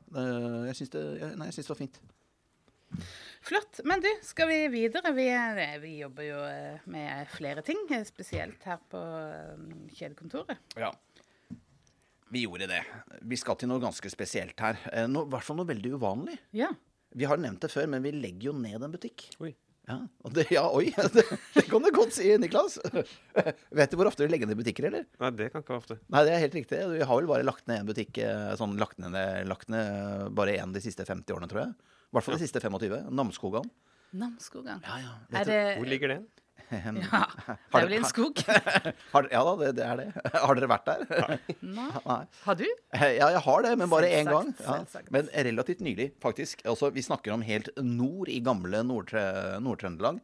Jeg 0.67 0.75
syns 0.79 0.91
det, 0.93 1.03
nei, 1.37 1.47
jeg 1.49 1.55
syns 1.55 1.69
det 1.69 1.73
var 1.73 1.81
fint. 1.83 2.01
Flott. 3.43 3.81
Men 3.83 3.99
du, 4.03 4.07
skal 4.23 4.47
vi 4.47 4.59
videre? 4.71 5.11
Vi, 5.17 5.25
er- 5.35 5.79
vi 5.83 5.97
jobber 5.99 6.23
jo 6.27 6.37
eh, 6.47 6.83
med 6.93 7.27
flere 7.33 7.63
ting, 7.65 7.81
eh, 7.91 8.05
spesielt 8.07 8.63
her 8.69 8.79
på 8.91 9.01
eh, 9.03 9.65
kjedekontoret. 9.97 10.61
Ja. 10.79 10.93
Vi 12.33 12.45
gjorde 12.47 12.69
det. 12.71 12.79
Vi 13.21 13.37
skal 13.37 13.57
til 13.61 13.69
noe 13.69 13.83
ganske 13.83 14.09
spesielt 14.09 14.59
her. 14.63 14.79
Eh, 14.93 15.05
I 15.09 15.25
hvert 15.29 15.45
fall 15.45 15.59
noe 15.59 15.69
veldig 15.69 15.91
uvanlig. 15.99 16.37
Ja. 16.55 16.71
Vi 17.13 17.27
har 17.29 17.37
nevnt 17.37 17.61
det 17.61 17.69
før, 17.69 17.85
men 17.91 18.01
vi 18.05 18.15
legger 18.15 18.49
jo 18.49 18.55
ned 18.57 18.79
en 18.87 18.95
butikk. 18.95 19.27
Oi. 19.43 19.51
Ja, 19.83 19.97
og 20.23 20.31
det, 20.31 20.45
ja 20.55 20.61
oi. 20.71 20.85
Det, 21.13 21.25
det 21.57 21.65
kan 21.67 21.83
du 21.83 21.89
godt 21.91 22.15
si, 22.15 22.29
Niklas. 22.39 22.77
Vet 23.75 23.91
du 23.91 23.97
hvor 23.99 24.07
ofte 24.07 24.23
du 24.23 24.31
legger 24.31 24.47
ned 24.47 24.55
butikker, 24.61 24.87
eller? 24.87 25.03
Nei, 25.19 25.33
det 25.35 25.49
kan 25.51 25.59
ikke 25.65 25.73
være 25.75 25.81
ofte. 25.83 25.97
Nei, 26.15 26.21
det 26.23 26.31
er 26.37 26.41
helt 26.45 26.55
riktig. 26.55 26.79
Vi 26.95 27.03
har 27.03 27.19
vel 27.19 27.27
bare 27.29 27.43
lagt 27.45 27.67
ned 27.67 27.81
en 27.83 27.89
butikk 27.91 28.21
eh, 28.23 28.53
sånn 28.57 28.77
lagt 28.79 29.03
ned, 29.03 29.19
lagt 29.51 29.67
ned 29.73 30.29
bare 30.39 30.55
én 30.63 30.71
de 30.73 30.81
siste 30.85 31.03
50 31.03 31.35
årene, 31.35 31.51
tror 31.51 31.65
jeg. 31.65 31.75
I 32.13 32.15
hvert 32.15 32.27
fall 32.27 32.37
de 32.37 32.45
siste 32.45 32.61
25. 32.61 33.09
Namsskogan. 33.09 33.63
Namsskogan. 34.13 34.83
Ja, 34.85 34.97
ja. 35.01 35.13
Er 35.39 35.47
det 35.49 35.61
Hvor 35.79 35.89
ligger 35.89 36.11
den? 36.13 36.25
Ja, 36.73 37.23
det 37.43 37.79
er 37.79 37.85
vel 37.85 37.95
en 37.99 38.05
skog? 38.07 38.39
Har, 39.13 39.25
ja 39.29 39.41
da, 39.45 39.53
det, 39.59 39.71
det 39.77 39.83
er 39.85 39.99
det. 39.99 40.05
Har 40.45 40.57
dere 40.57 40.69
vært 40.69 40.85
der? 40.87 41.03
Nei. 41.61 41.87
Nei. 42.05 42.19
Har 42.45 42.57
du? 42.57 42.63
Ja, 42.93 43.27
jeg 43.33 43.41
har 43.45 43.65
det, 43.65 43.73
men 43.81 43.89
bare 43.91 44.09
én 44.13 44.29
gang. 44.29 44.53
Ja. 44.61 44.77
Men 45.13 45.29
relativt 45.49 45.83
nylig, 45.85 46.11
faktisk. 46.23 46.63
Altså, 46.69 46.89
vi 46.93 47.03
snakker 47.05 47.33
om 47.35 47.43
helt 47.45 47.69
nord 47.81 48.29
i 48.29 48.39
gamle 48.45 48.81
Nord-Trøndelag. 48.85 50.21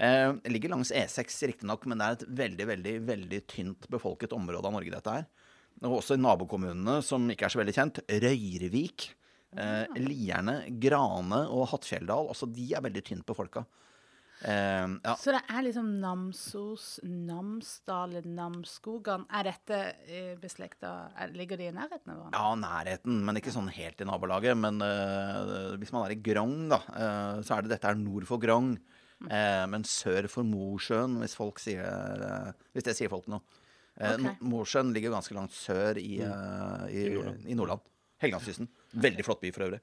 Eh, 0.00 0.32
det 0.42 0.54
ligger 0.54 0.74
langs 0.74 0.94
E6 0.94 1.42
riktignok, 1.50 1.86
men 1.90 2.00
det 2.00 2.06
er 2.08 2.18
et 2.18 2.26
veldig, 2.44 2.70
veldig 2.72 2.96
veldig 3.10 3.42
tynt 3.50 3.90
befolket 3.92 4.34
område 4.38 4.70
av 4.70 4.78
Norge, 4.78 4.94
dette 4.94 5.18
her. 5.18 5.26
Og 5.84 6.00
også 6.00 6.16
i 6.16 6.22
nabokommunene, 6.22 6.98
som 7.04 7.26
ikke 7.30 7.46
er 7.46 7.54
så 7.54 7.62
veldig 7.62 7.76
kjent. 7.76 8.02
Røyrvik, 8.10 9.10
eh, 9.56 9.86
Lierne, 9.96 10.58
Grane 10.80 11.44
og 11.48 11.68
Hattfjelldal. 11.72 12.28
Altså, 12.30 12.46
de 12.52 12.72
er 12.74 12.82
veldig 12.86 13.02
tynt 13.04 13.32
folka. 13.36 13.64
Eh, 14.42 14.86
ja. 15.04 15.14
Så 15.20 15.34
det 15.34 15.42
er 15.52 15.64
liksom 15.66 15.88
Namsos, 16.00 16.84
Namsdal, 17.04 18.14
Namsskogan. 18.24 19.26
Er 19.36 19.50
dette 19.50 19.80
eh, 20.08 20.30
beslekta 20.40 21.10
er- 21.20 21.34
Ligger 21.36 21.60
de 21.60 21.66
i 21.68 21.74
nærheten 21.76 22.08
av 22.14 22.16
hverandre? 22.22 22.40
Ja, 22.40 22.54
nærheten, 22.56 23.18
men 23.26 23.36
ikke 23.36 23.52
sånn 23.52 23.68
helt 23.74 24.00
i 24.00 24.08
nabolaget. 24.08 24.56
Men 24.56 24.80
eh, 24.80 25.76
hvis 25.80 25.92
man 25.92 26.06
er 26.06 26.14
i 26.16 26.20
Grong, 26.24 26.68
da, 26.72 26.80
øh, 26.88 27.42
så 27.44 27.58
er 27.58 27.62
det 27.66 27.74
dette 27.76 27.90
er 27.92 28.00
nord 28.00 28.24
for 28.30 28.40
Grong. 28.40 28.78
Eh, 29.28 29.66
men 29.68 29.82
sør 29.84 30.24
for 30.32 30.46
Mosjøen, 30.48 31.18
hvis 31.20 31.34
folk 31.36 31.58
sier 31.60 32.54
Hvis 32.72 32.86
det 32.86 32.94
sier 32.96 33.10
folk 33.12 33.26
noe. 33.28 33.42
Eh, 34.00 34.14
Ok. 34.16 34.38
Mosjøen 34.40 34.94
ligger 34.96 35.12
ganske 35.12 35.34
langt 35.36 35.52
sør 35.52 35.98
i, 36.00 36.22
øh, 36.24 36.86
i, 36.88 37.02
I 37.04 37.10
Nordland. 37.12 37.44
i 37.44 37.54
Nordland. 37.58 37.80
Helgelandskysten. 38.20 38.68
Veldig 39.00 39.24
flott 39.26 39.40
by 39.42 39.52
for 39.54 39.66
øvrig. 39.68 39.80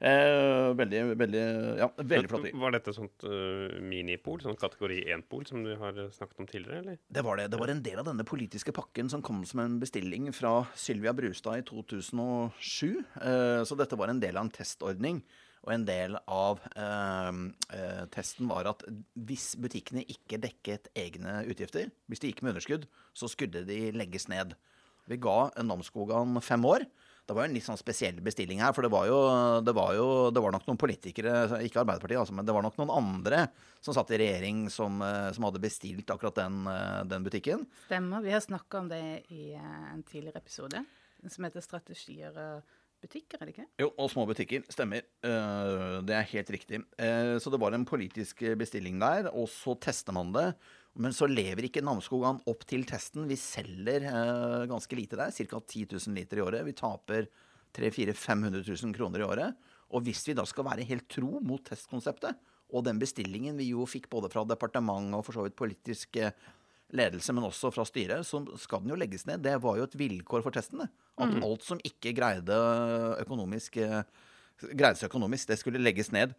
Eh, 0.00 0.70
veldig, 0.72 1.00
veldig 1.20 1.40
Ja, 1.76 1.90
veldig 1.98 2.28
flott 2.30 2.46
by. 2.46 2.52
Var 2.62 2.72
dette 2.72 2.92
sånt 2.96 3.24
uh, 3.28 3.74
minipol, 3.84 4.40
sånn 4.40 4.56
kategori 4.60 5.02
1-pol, 5.12 5.44
som 5.48 5.60
du 5.66 5.74
har 5.76 5.98
snakket 6.16 6.40
om 6.40 6.48
tidligere, 6.48 6.80
eller? 6.80 6.96
Det 7.04 7.24
var 7.26 7.36
det. 7.36 7.50
Det 7.52 7.60
var 7.60 7.72
en 7.72 7.82
del 7.84 8.00
av 8.00 8.08
denne 8.08 8.24
politiske 8.28 8.72
pakken 8.76 9.12
som 9.12 9.20
kom 9.24 9.42
som 9.48 9.60
en 9.64 9.76
bestilling 9.82 10.30
fra 10.36 10.62
Sylvia 10.72 11.12
Brustad 11.16 11.60
i 11.60 11.66
2007. 11.68 13.04
Eh, 13.20 13.60
Så 13.68 13.76
dette 13.76 13.96
var 14.00 14.08
en 14.08 14.22
del 14.24 14.40
av 14.40 14.48
en 14.48 14.54
testordning. 14.56 15.20
Og 15.68 15.74
en 15.74 15.84
del 15.84 16.16
av 16.24 16.62
eh, 16.72 17.40
eh, 17.76 18.04
testen 18.14 18.48
var 18.48 18.70
at 18.70 18.80
hvis 19.20 19.50
butikkene 19.60 20.06
ikke 20.08 20.40
dekket 20.40 20.88
egne 20.96 21.42
utgifter, 21.44 21.92
hvis 22.08 22.22
de 22.24 22.30
gikk 22.32 22.40
med 22.40 22.54
underskudd, 22.54 22.88
så 23.12 23.28
skulle 23.28 23.66
de 23.68 23.90
legges 23.92 24.30
ned. 24.32 24.56
Vi 25.10 25.20
ga 25.20 25.50
Namsskogan 25.60 26.40
fem 26.40 26.64
år. 26.64 26.88
Det 27.30 27.34
var 27.36 27.44
jo 27.46 27.50
en 27.52 27.54
litt 27.54 27.62
sånn 27.62 27.78
spesiell 27.78 28.16
bestilling 28.26 28.58
her, 28.58 28.72
for 28.74 28.82
det 28.82 28.90
var 28.90 29.04
jo, 29.06 29.18
det 29.62 29.70
var 29.76 29.92
jo 29.94 30.06
det 30.34 30.40
var 30.42 30.50
nok 30.50 30.64
noen 30.66 30.78
politikere, 30.82 31.34
ikke 31.62 31.78
Arbeiderpartiet, 31.84 32.18
altså, 32.18 32.34
men 32.34 32.48
det 32.48 32.56
var 32.56 32.64
nok 32.66 32.80
noen 32.80 32.90
andre 32.90 33.44
som 33.78 33.94
satt 33.94 34.10
i 34.10 34.18
regjering 34.18 34.64
som, 34.74 34.96
eh, 35.06 35.28
som 35.36 35.46
hadde 35.46 35.62
bestilt 35.62 36.10
akkurat 36.10 36.40
den, 36.40 36.66
eh, 36.66 37.04
den 37.06 37.22
butikken. 37.22 37.62
Stemmer. 37.84 38.24
Vi 38.26 38.34
har 38.34 38.42
snakka 38.42 38.80
om 38.82 38.90
det 38.90 39.30
i 39.30 39.52
eh, 39.54 39.92
en 39.92 40.02
tidligere 40.02 40.42
episode, 40.42 40.82
som 41.28 41.46
heter 41.46 41.62
'Strategier 41.62 42.34
og 42.34 42.62
butikker', 42.98 43.38
er 43.38 43.46
det 43.46 43.54
ikke? 43.54 43.68
Jo, 43.78 43.92
og 43.96 44.10
små 44.10 44.26
butikker. 44.26 44.66
Stemmer. 44.66 45.06
Det 45.22 46.10
er 46.18 46.30
helt 46.34 46.50
riktig. 46.50 46.82
Så 46.98 47.48
det 47.48 47.60
var 47.60 47.72
en 47.72 47.86
politisk 47.86 48.42
bestilling 48.58 48.98
der, 48.98 49.30
og 49.30 49.46
så 49.46 49.78
tester 49.78 50.12
man 50.12 50.32
det. 50.32 50.56
Men 50.98 51.14
så 51.14 51.28
lever 51.30 51.68
ikke 51.68 51.84
Namsskogan 51.86 52.40
opp 52.50 52.64
til 52.68 52.82
testen. 52.88 53.28
Vi 53.30 53.38
selger 53.38 54.08
eh, 54.10 54.66
ganske 54.70 54.98
lite 54.98 55.18
der, 55.20 55.30
ca. 55.30 55.60
10 55.60 55.86
000 55.92 56.16
liter 56.18 56.40
i 56.40 56.44
året. 56.44 56.66
Vi 56.66 56.74
taper 56.76 57.28
300 57.76 58.12
000-500 58.12 58.64
000 58.66 58.96
kroner 58.96 59.22
i 59.22 59.28
året. 59.28 59.68
Og 59.94 60.02
hvis 60.06 60.24
vi 60.26 60.34
da 60.38 60.44
skal 60.46 60.66
være 60.66 60.86
helt 60.86 61.06
tro 61.10 61.38
mot 61.46 61.62
testkonseptet, 61.66 62.38
og 62.70 62.86
den 62.86 63.00
bestillingen 63.02 63.58
vi 63.58 63.72
jo 63.72 63.86
fikk 63.88 64.08
både 64.10 64.30
fra 64.30 64.44
departement 64.46 65.16
og 65.18 65.24
for 65.26 65.36
så 65.36 65.44
vidt 65.46 65.58
politisk 65.58 66.18
eh, 66.22 66.34
ledelse, 66.96 67.34
men 67.34 67.46
også 67.46 67.70
fra 67.74 67.86
styret, 67.86 68.26
så 68.26 68.42
skal 68.58 68.82
den 68.82 68.94
jo 68.94 68.98
legges 68.98 69.26
ned. 69.28 69.42
Det 69.46 69.56
var 69.62 69.78
jo 69.78 69.86
et 69.86 69.96
vilkår 69.98 70.42
for 70.46 70.54
testen. 70.54 70.82
det. 70.82 70.90
At 71.20 71.38
alt 71.38 71.66
som 71.66 71.82
ikke 71.86 72.14
greide 72.16 72.58
økonomisk 73.22 73.78
eh, 73.82 74.02
greide 74.70 74.96
seg 75.00 75.08
økonomisk, 75.10 75.48
det 75.50 75.58
skulle 75.60 75.80
legges 75.82 76.10
ned. 76.14 76.34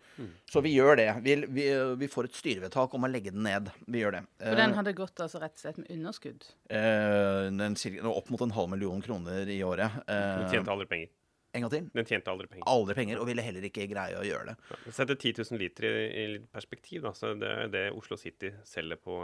Så 0.52 0.62
vi 0.66 0.74
gjør 0.76 0.96
det. 1.00 1.08
Vi, 1.26 1.36
vi, 1.48 1.66
vi 2.02 2.10
får 2.12 2.30
et 2.30 2.36
styrevedtak 2.40 2.94
om 2.98 3.08
å 3.08 3.10
legge 3.12 3.32
den 3.34 3.44
ned. 3.48 3.72
Vi 3.88 4.04
gjør 4.04 4.18
det. 4.20 4.22
For 4.42 4.60
den 4.62 4.76
hadde 4.78 4.94
gått 4.98 5.24
altså 5.24 5.42
rett 5.42 5.56
og 5.58 5.64
slett 5.66 5.80
med 5.82 5.90
underskudd. 5.96 6.46
Eh, 6.70 7.48
den, 7.58 7.78
opp 8.12 8.30
mot 8.34 8.44
en 8.46 8.54
halv 8.58 8.70
million 8.76 9.02
kroner 9.06 9.50
i 9.50 9.60
året. 9.66 9.98
Den 10.08 10.46
Eh, 10.46 10.52
tjente 10.54 10.72
aldri 10.74 10.88
penger. 10.92 11.10
en 11.54 11.62
gang 11.66 11.72
til. 11.74 11.88
Den 11.94 12.06
tjente 12.08 12.32
aldri 12.32 12.48
penger. 12.48 12.64
Aldri 12.72 12.96
penger, 12.96 13.20
og 13.20 13.28
ville 13.28 13.44
heller 13.44 13.66
ikke 13.68 13.88
greie 13.92 14.16
å 14.20 14.24
gjøre 14.24 14.54
det. 14.54 14.56
Ja. 14.72 14.92
Sette 14.96 15.16
10 15.20 15.42
000 15.52 15.60
liter 15.60 15.88
i, 15.90 16.06
i 16.24 16.28
litt 16.38 16.52
perspektiv, 16.54 17.02
da. 17.04 17.12
Så 17.18 17.34
det 17.40 17.50
er 17.66 17.68
det 17.74 17.86
Oslo 17.98 18.16
City 18.18 18.54
selger 18.64 18.96
på 19.02 19.18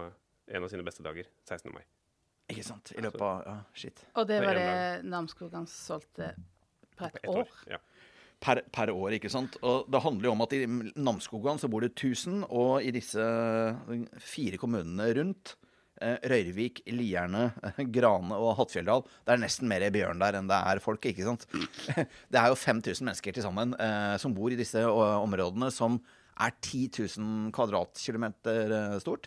en 0.47 0.63
av 0.63 0.69
sine 0.71 0.83
beste 0.83 1.03
dager. 1.05 1.29
16. 1.47 1.71
mai. 1.75 1.83
Ikke 2.47 2.63
sant? 2.63 2.93
I 2.95 3.01
løpet 3.03 3.19
av 3.21 3.41
ja, 3.43 3.55
Shit. 3.75 4.05
Og 4.15 4.27
det 4.29 4.37
var 4.43 4.55
det 4.55 5.03
Namsskogan 5.03 5.65
solgte 5.67 6.29
på 6.97 7.05
et 7.09 7.17
Ett 7.19 7.27
år. 7.27 7.49
Ja. 7.67 7.79
Per, 8.43 8.61
per 8.69 8.91
år, 8.93 9.15
ikke 9.17 9.31
sant. 9.33 9.55
Og 9.65 9.87
det 9.89 10.03
handler 10.03 10.29
jo 10.29 10.33
om 10.35 10.43
at 10.45 10.53
i 10.53 10.65
Namsskogan 10.67 11.57
så 11.57 11.69
bor 11.71 11.81
det 11.81 11.95
1000, 11.95 12.43
og 12.47 12.85
i 12.85 12.91
disse 12.93 13.23
fire 14.21 14.59
kommunene 14.61 15.07
rundt 15.17 15.55
eh, 16.01 16.19
Røyrvik, 16.29 16.83
Lierne, 16.93 17.47
eh, 17.65 17.81
Grane 17.93 18.37
og 18.37 18.53
Hattfjelldal. 18.59 19.03
Det 19.25 19.33
er 19.33 19.41
nesten 19.41 19.69
mer 19.71 19.87
bjørn 19.93 20.21
der 20.21 20.37
enn 20.37 20.51
det 20.51 20.59
er 20.59 20.83
folk, 20.83 21.09
ikke 21.09 21.25
sant. 21.25 21.47
Det 22.31 22.39
er 22.39 22.51
jo 22.51 22.61
5000 22.61 23.09
mennesker 23.09 23.35
til 23.35 23.45
sammen 23.47 23.73
eh, 23.81 24.15
som 24.21 24.37
bor 24.37 24.53
i 24.53 24.59
disse 24.59 24.85
områdene, 24.85 25.71
som 25.73 25.99
er 26.37 26.53
10 26.61 26.83
000 27.17 27.53
kvadratkilometer 27.57 28.99
stort. 29.01 29.25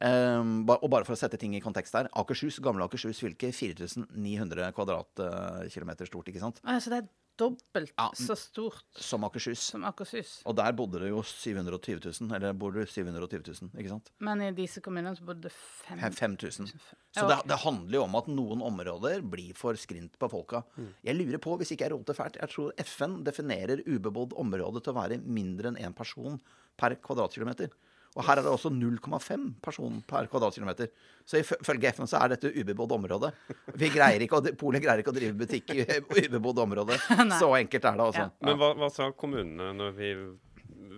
Eh, 0.00 0.44
og 0.76 0.86
bare 0.88 1.04
for 1.04 1.16
å 1.16 1.20
sette 1.20 1.40
ting 1.40 1.54
i 1.56 1.62
kontekst 1.64 1.96
her. 1.96 2.08
Akershus, 2.16 2.60
gamle 2.64 2.86
Akershus 2.86 3.20
fylke, 3.20 3.52
4900 3.56 4.70
kvadratkilometer 4.76 6.08
stort, 6.08 6.30
ikke 6.32 6.44
sant. 6.44 6.62
Altså 6.64 6.92
det 6.92 7.02
er 7.02 7.10
dobbelt 7.40 7.92
Ja. 7.96 8.08
så 8.16 8.36
stort 8.38 8.84
som 9.00 9.24
Akershus. 9.26 9.62
som 9.72 9.84
Akershus. 9.88 10.36
Og 10.46 10.54
der 10.58 10.72
bodde 10.76 11.00
det 11.02 11.08
jo 11.10 11.22
720 11.24 12.00
000. 12.20 12.34
Eller 12.36 12.52
bor 12.56 12.72
det 12.76 12.86
720 12.92 13.42
000, 13.62 13.70
ikke 13.80 13.92
sant? 13.94 14.10
Men 14.20 14.42
i 14.44 14.50
disse 14.56 14.82
kommunene 14.84 15.16
så 15.18 15.24
bodde 15.26 15.48
det 15.48 15.52
fem 15.56 15.98
Her 16.02 16.10
5000. 16.16 16.70
Så 17.16 17.26
det, 17.26 17.40
det 17.50 17.58
handler 17.64 17.96
jo 17.98 18.04
om 18.06 18.14
at 18.20 18.28
noen 18.30 18.62
områder 18.62 19.22
blir 19.26 19.54
for 19.58 19.74
skrint 19.80 20.18
på 20.20 20.28
folka. 20.30 20.62
Jeg 21.02 21.16
lurer 21.18 21.40
på, 21.42 21.56
hvis 21.58 21.72
ikke 21.74 21.88
jeg 21.88 21.94
roter 21.96 22.14
fælt 22.14 22.36
Jeg 22.40 22.52
tror 22.52 22.72
FN 22.86 23.22
definerer 23.26 23.82
ubebodd 23.88 24.36
område 24.38 24.82
til 24.84 24.92
å 24.94 24.98
være 25.00 25.18
mindre 25.24 25.72
enn 25.72 25.80
én 25.88 25.96
person 25.96 26.38
per 26.78 26.94
kvadratkilometer. 27.02 27.72
Og 28.18 28.24
her 28.26 28.40
er 28.40 28.42
det 28.42 28.50
også 28.50 28.72
0,5 28.74 29.44
person 29.62 30.00
per 30.10 30.26
kvadratkilometer. 30.32 30.90
Så 31.28 31.38
ifølge 31.38 31.92
FN 31.94 32.08
så 32.10 32.18
er 32.18 32.32
dette 32.34 32.50
ubebodd 32.50 32.96
område. 32.96 33.30
Vi 33.78 33.90
greier 33.94 34.24
ikke 34.24 34.40
å, 34.40 34.54
Polet 34.58 34.82
greier 34.82 35.02
ikke 35.02 35.12
å 35.12 35.16
drive 35.16 35.36
butikk 35.38 35.70
i 35.76 35.84
ubebodd 36.26 36.58
område. 36.66 36.98
Så 37.40 37.52
enkelt 37.54 37.86
er 37.86 38.00
det, 38.00 38.06
altså. 38.08 38.26
Ja. 38.26 38.48
Men 38.48 38.58
hva, 38.58 38.72
hva 38.80 38.88
sa 38.90 39.12
kommunene 39.14 39.70
når 39.78 39.94
vi 40.00 40.10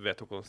vedtok 0.06 0.38
å 0.38 0.42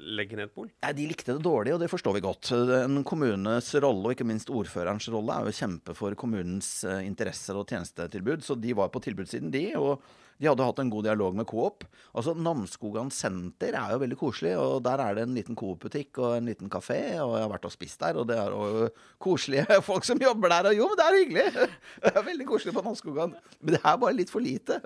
legge 0.00 0.38
ned 0.40 0.54
Polen? 0.54 0.72
Nei, 0.80 0.94
De 0.96 1.06
likte 1.10 1.34
det 1.36 1.44
dårlig, 1.44 1.74
og 1.76 1.82
det 1.82 1.90
forstår 1.92 2.16
vi 2.16 2.24
godt. 2.24 2.52
En 2.80 3.02
kommunes 3.04 3.68
rolle, 3.84 4.06
og 4.08 4.16
ikke 4.16 4.28
minst 4.28 4.48
ordførerens 4.52 5.10
rolle, 5.12 5.36
er 5.36 5.44
jo 5.44 5.52
å 5.52 5.58
kjempe 5.60 5.96
for 5.98 6.16
kommunens 6.18 6.72
eh, 6.88 7.04
interesser 7.04 7.60
og 7.60 7.68
tjenestetilbud. 7.68 8.44
Så 8.46 8.56
de 8.56 8.72
var 8.78 8.88
på 8.94 9.04
tilbudssiden, 9.04 9.52
de. 9.52 9.66
Og 9.76 10.00
de 10.40 10.48
hadde 10.48 10.64
hatt 10.64 10.78
en 10.80 10.90
god 10.92 11.04
dialog 11.04 11.34
med 11.36 11.46
Coop. 11.50 11.84
Altså, 12.16 12.32
Namsskogan 12.32 13.10
senter 13.12 13.74
er 13.76 13.92
jo 13.92 13.98
veldig 14.00 14.16
koselig, 14.16 14.54
og 14.56 14.78
der 14.86 15.02
er 15.04 15.18
det 15.18 15.26
en 15.26 15.34
liten 15.36 15.58
Coop-butikk 15.58 16.16
og 16.22 16.38
en 16.38 16.48
liten 16.48 16.70
kafé. 16.72 16.96
Og 17.20 17.34
jeg 17.36 17.44
har 17.44 17.52
vært 17.52 17.68
og 17.68 17.74
spist 17.74 18.00
der, 18.00 18.16
og 18.16 18.30
det 18.30 18.38
er 18.40 18.54
jo 18.54 18.88
koselige 19.20 19.80
folk 19.90 20.08
som 20.08 20.22
jobber 20.22 20.54
der. 20.54 20.70
Og 20.70 20.80
jo, 20.80 20.88
men 20.88 21.00
det 21.00 21.06
er 21.06 21.18
hyggelig! 21.18 21.68
Det 22.00 22.14
er 22.16 22.24
veldig 22.24 22.46
koselig 22.48 22.72
på 22.72 22.82
Namsskogan. 22.86 23.34
Men 23.60 23.76
det 23.76 23.80
er 23.84 23.98
bare 24.00 24.16
litt 24.16 24.32
for 24.32 24.40
lite. 24.42 24.80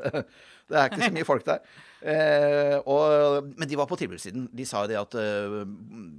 Det 0.68 0.78
er 0.80 0.88
ikke 0.88 1.02
så 1.02 1.12
mye 1.12 1.26
folk 1.28 1.44
der. 1.44 1.64
Eh, 2.04 2.76
og, 2.90 3.50
men 3.56 3.68
de 3.68 3.76
var 3.80 3.88
på 3.88 3.98
tilbudssiden. 4.00 4.46
De 4.52 4.66
sa 4.68 4.84
jo 4.84 4.90
det 4.92 4.98
at 5.00 5.16
eh, 5.20 5.58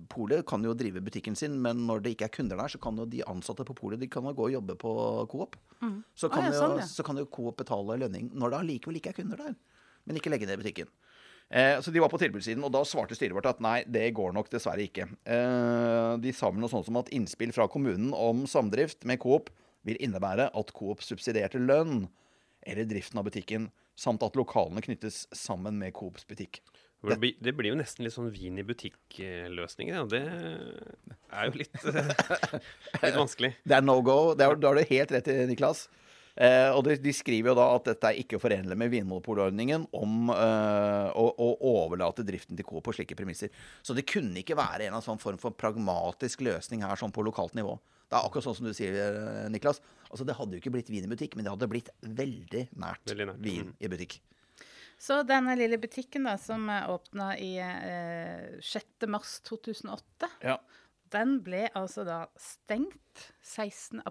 Polet 0.09 0.45
kan 0.47 0.63
jo 0.65 0.75
drive 0.77 1.01
butikken 1.05 1.37
sin, 1.37 1.57
men 1.61 1.83
når 1.85 2.03
det 2.05 2.15
ikke 2.15 2.29
er 2.29 2.33
kunder 2.33 2.61
der, 2.61 2.73
så 2.73 2.81
kan 2.81 2.97
jo 3.01 3.07
de 3.09 3.23
ansatte 3.29 3.65
på 3.67 3.77
Polet 3.77 4.01
de 4.01 4.09
kan 4.11 4.25
jo 4.25 4.35
gå 4.37 4.49
og 4.49 4.55
jobbe 4.57 4.77
på 4.81 4.93
Coop. 5.31 5.57
Så, 6.15 6.29
kan 6.29 6.45
ah, 6.45 6.49
ja, 6.49 6.53
jo, 6.53 6.59
sånn, 6.61 6.77
ja. 6.81 6.87
så 6.89 7.05
kan 7.05 7.21
jo 7.21 7.27
Coop 7.29 7.59
betale 7.61 7.99
lønning 8.01 8.31
når 8.33 8.53
det 8.53 8.61
allikevel 8.63 9.01
ikke 9.01 9.13
er 9.13 9.19
kunder 9.21 9.41
der. 9.47 9.57
Men 10.05 10.21
ikke 10.21 10.33
legge 10.33 10.49
ned 10.49 10.61
butikken. 10.61 10.89
Eh, 11.49 11.77
så 11.81 11.93
de 11.93 12.01
var 12.01 12.09
på 12.09 12.17
tilbudssiden, 12.21 12.63
og 12.65 12.73
da 12.73 12.81
svarte 12.87 13.17
styret 13.17 13.35
vårt 13.37 13.49
at 13.49 13.61
nei, 13.61 13.79
det 13.85 14.07
går 14.17 14.33
nok 14.33 14.49
dessverre 14.49 14.85
ikke. 14.87 15.05
Eh, 15.29 16.11
de 16.21 16.33
sa 16.33 16.49
vel 16.49 16.63
noe 16.63 16.71
sånt 16.71 16.87
som 16.89 16.97
at 17.01 17.11
innspill 17.13 17.53
fra 17.53 17.69
kommunen 17.69 18.13
om 18.17 18.45
samdrift 18.49 19.05
med 19.05 19.21
Coop 19.21 19.51
vil 19.85 19.99
innebære 20.01 20.49
at 20.57 20.73
Coop 20.73 21.05
subsidierte 21.05 21.61
lønn 21.61 22.07
eller 22.65 22.87
driften 22.89 23.21
av 23.21 23.27
butikken, 23.29 23.69
samt 23.95 24.23
at 24.25 24.35
lokalene 24.35 24.83
knyttes 24.83 25.25
sammen 25.35 25.77
med 25.79 25.93
Coops 25.95 26.27
butikk. 26.27 26.61
Det 27.05 27.17
blir, 27.21 27.35
det 27.43 27.53
blir 27.53 27.69
jo 27.69 27.77
nesten 27.77 28.05
litt 28.05 28.15
sånn 28.15 28.31
vin 28.33 28.57
i 28.57 28.65
butikk-løsninger, 28.65 29.99
og 30.01 30.09
det 30.09 30.23
er 30.25 31.49
jo 31.51 31.59
litt, 31.59 31.75
litt 33.03 33.19
vanskelig. 33.19 33.51
Det 33.61 33.77
er 33.77 33.85
no 33.85 33.99
go. 34.05 34.33
Det 34.33 34.47
da 34.57 34.71
har 34.71 34.79
du 34.79 34.89
helt 34.89 35.13
rett 35.13 35.29
i, 35.29 35.35
Niklas. 35.51 35.85
Eh, 36.35 36.67
og 36.75 36.81
de, 36.83 36.97
de 36.99 37.13
skriver 37.15 37.47
jo 37.53 37.55
da 37.55 37.65
at 37.77 37.85
dette 37.87 38.09
er 38.09 38.17
ikke 38.19 38.39
forenlig 38.43 38.75
med 38.75 38.91
vinmonopolordningen 38.91 39.85
om 39.95 40.29
eh, 40.33 41.09
å, 41.15 41.25
å 41.31 41.47
overlate 41.71 42.25
driften 42.27 42.57
til 42.59 42.67
Coop 42.67 42.83
på 42.89 42.93
slike 42.97 43.15
premisser. 43.15 43.53
Så 43.81 43.95
det 43.95 44.03
kunne 44.09 44.41
ikke 44.41 44.57
være 44.59 44.83
en 44.83 44.89
eller 44.89 44.97
annen 44.97 45.05
sånn 45.07 45.21
form 45.21 45.39
for 45.39 45.55
pragmatisk 45.55 46.43
løsning 46.43 46.83
her 46.83 46.99
sånn 46.99 47.13
på 47.15 47.23
lokalt 47.23 47.55
nivå. 47.55 47.77
Det 48.05 48.17
er 48.19 48.27
akkurat 48.27 48.45
sånn 48.45 48.57
som 48.59 48.67
du 48.67 48.73
sier, 48.75 48.93
eh, 48.99 49.45
Niklas. 49.49 49.79
Altså 50.11 50.27
Det 50.27 50.35
hadde 50.37 50.57
jo 50.57 50.61
ikke 50.61 50.73
blitt 50.75 50.91
vin 50.91 51.07
i 51.07 51.11
butikk, 51.11 51.37
men 51.39 51.47
det 51.47 51.53
hadde 51.55 51.71
blitt 51.71 51.89
veldig 52.03 52.65
nært, 52.83 53.05
Veldig 53.09 53.29
nært, 53.31 53.39
vin 53.43 53.71
i 53.79 53.89
butikk. 53.91 54.19
Så 55.01 55.21
denne 55.27 55.55
lille 55.59 55.79
butikken 55.81 56.27
da, 56.27 56.35
som 56.39 56.67
åpna 56.69 57.31
i 57.39 57.53
eh, 57.63 58.59
6. 58.63 59.07
mars 59.11 59.39
2008, 59.47 60.29
Ja. 60.45 60.59
den 61.11 61.39
ble 61.43 61.65
altså 61.75 62.05
da 62.07 62.21
stengt 62.39 63.25
16. 63.43 64.03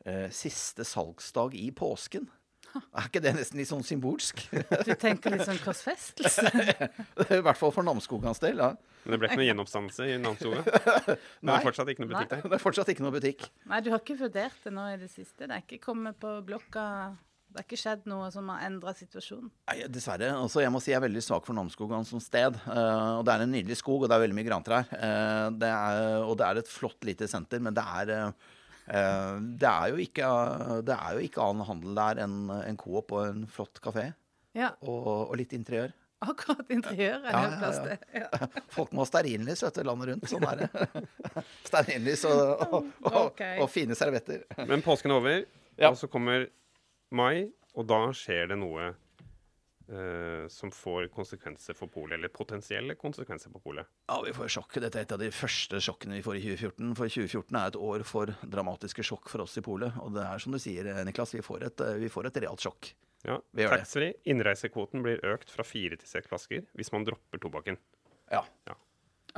april 0.00 0.26
2014. 0.26 0.26
Eh, 0.26 0.30
siste 0.30 0.84
salgsdag 0.84 1.54
i 1.54 1.70
påsken. 1.70 2.28
Er 2.94 3.08
ikke 3.08 3.20
det 3.22 3.32
nesten 3.34 3.58
litt 3.58 3.68
sånn 3.70 3.82
symbolsk? 3.86 4.44
Du 4.86 4.92
tenker 4.98 5.34
litt 5.34 5.46
sånn 5.46 5.58
korsfestelse? 5.62 6.50
I 7.36 7.40
hvert 7.42 7.58
fall 7.58 7.72
for 7.74 7.86
Namsskogans 7.86 8.40
del. 8.42 8.62
ja. 8.62 8.74
Men 9.04 9.14
det 9.14 9.18
ble 9.18 9.30
ikke 9.30 9.40
noe 9.40 9.48
gjenoppstandelse 9.48 10.06
i 10.12 10.18
Namsskoga. 10.20 10.60
Men 11.40 11.50
det 11.50 11.56
er 11.56 11.64
fortsatt 11.64 11.90
ikke 11.90 12.04
noe 12.04 12.12
butikk 12.12 12.30
der. 12.34 12.44
Det 12.44 12.56
er 12.58 12.62
fortsatt 12.62 12.92
ikke 12.92 13.04
noe 13.06 13.14
butikk. 13.16 13.48
Nei, 13.72 13.80
du 13.80 13.90
har 13.94 14.02
ikke 14.02 14.18
vurdert 14.20 14.62
det 14.66 14.72
nå 14.76 14.84
i 14.92 15.00
det 15.00 15.08
siste? 15.08 15.48
Det 15.48 15.56
er 15.56 15.64
ikke 15.64 15.80
kommet 15.82 16.20
på 16.20 16.34
blokka 16.46 16.84
Det 17.48 17.62
er 17.62 17.66
ikke 17.66 17.80
skjedd 17.80 18.06
noe 18.12 18.28
som 18.30 18.52
har 18.52 18.66
endra 18.68 18.92
situasjonen? 18.94 19.50
Nei, 19.72 19.78
dessverre. 19.90 20.30
Altså, 20.36 20.60
jeg 20.62 20.74
må 20.74 20.84
si 20.84 20.92
jeg 20.92 21.00
er 21.00 21.06
veldig 21.08 21.24
svak 21.24 21.48
for 21.48 21.56
Namsskogan 21.56 22.06
som 22.06 22.22
sted. 22.22 22.60
Uh, 22.68 23.18
og 23.18 23.24
Det 23.26 23.34
er 23.34 23.46
en 23.46 23.52
nydelig 23.56 23.80
skog, 23.80 24.04
og 24.04 24.12
det 24.12 24.16
er 24.18 24.24
veldig 24.28 24.36
mye 24.36 24.48
grantrær. 24.52 24.92
Uh, 24.92 25.48
det 25.56 25.72
er, 25.72 26.06
og 26.22 26.36
det 26.38 26.46
er 26.46 26.62
et 26.62 26.72
flott 26.72 27.08
lite 27.08 27.28
senter, 27.28 27.64
men 27.64 27.76
det 27.76 27.88
er 28.04 28.14
eh, 28.18 28.56
det 28.86 29.68
er 29.70 29.88
jo 29.92 29.96
ikke, 30.02 30.28
det 30.86 30.94
er 30.96 31.12
jo 31.16 31.24
ikke 31.26 31.42
annen 31.44 31.66
handel 31.68 31.94
der 31.98 32.20
enn 32.24 32.50
en 32.64 32.76
Coop 32.80 33.12
og 33.12 33.26
en 33.28 33.44
flott 33.46 33.80
kafé. 33.84 34.12
Ja, 34.56 34.72
Og, 34.82 35.28
og 35.30 35.36
litt 35.38 35.52
interiør. 35.54 35.92
akkurat 36.20 36.68
interiør 36.74 37.22
er 37.22 37.30
Ja, 37.32 37.42
det 37.46 37.52
ja, 37.52 37.58
plass 37.60 37.78
til. 37.84 37.98
Ja. 38.20 38.48
Folk 38.74 38.90
må 38.92 39.04
ha 39.04 39.08
stearinlys 39.08 39.62
landet 39.86 40.08
rundt. 40.10 40.26
Sånn 40.28 40.44
er 40.50 40.64
det. 40.64 41.04
stearinlys 41.68 42.24
og, 42.28 42.40
og, 42.66 42.90
og, 43.04 43.14
Ok. 43.30 43.40
og 43.62 43.70
fine 43.70 43.94
servietter. 43.96 44.42
Men 44.68 44.82
påsken 44.82 45.10
er 45.14 45.20
over, 45.20 45.44
Ja. 45.78 45.88
og 45.92 45.96
så 45.96 46.08
kommer 46.12 46.48
mai, 47.10 47.46
og 47.74 47.86
da 47.88 48.02
skjer 48.12 48.50
det 48.50 48.58
noe 48.60 48.90
eh, 49.90 50.46
som 50.52 50.72
får 50.74 51.10
konsekvenser 51.14 51.76
for 51.78 51.92
polet, 51.92 52.16
eller 52.18 52.32
potensielle 52.32 52.96
konsekvenser 53.00 53.52
for 53.54 53.64
polet. 53.64 53.90
Ja, 54.10 54.20
vi 54.24 54.34
får 54.36 54.52
sjokk. 54.56 54.78
Dette 54.82 55.02
er 55.02 55.08
et 55.08 55.14
av 55.16 55.22
de 55.22 55.30
første 55.34 55.82
sjokkene 55.82 56.18
vi 56.18 56.24
får 56.26 56.40
i 56.40 56.42
2014. 56.46 56.96
For 56.98 57.14
2014 57.18 57.60
er 57.60 57.72
et 57.72 57.80
år 57.90 58.06
for 58.08 58.34
dramatiske 58.42 59.06
sjokk 59.06 59.30
for 59.32 59.44
oss 59.46 59.58
i 59.60 59.64
polet. 59.66 59.96
Og 60.04 60.14
det 60.16 60.26
er 60.26 60.42
som 60.42 60.54
du 60.54 60.60
sier, 60.62 60.90
Niklas, 61.06 61.34
vi 61.36 61.44
får 61.44 61.68
et, 61.70 61.86
vi 62.00 62.12
får 62.12 62.30
et 62.30 62.42
realt 62.46 62.66
sjokk. 62.66 62.92
Ja. 63.28 63.36
Taxfree, 63.52 64.14
innreisekvoten 64.32 65.02
blir 65.04 65.20
økt 65.28 65.50
fra 65.52 65.64
fire 65.66 65.98
til 66.00 66.08
seks 66.08 66.30
flasker 66.30 66.64
hvis 66.78 66.92
man 66.94 67.04
dropper 67.04 67.42
tobakken. 67.42 67.76
Ja. 68.32 68.44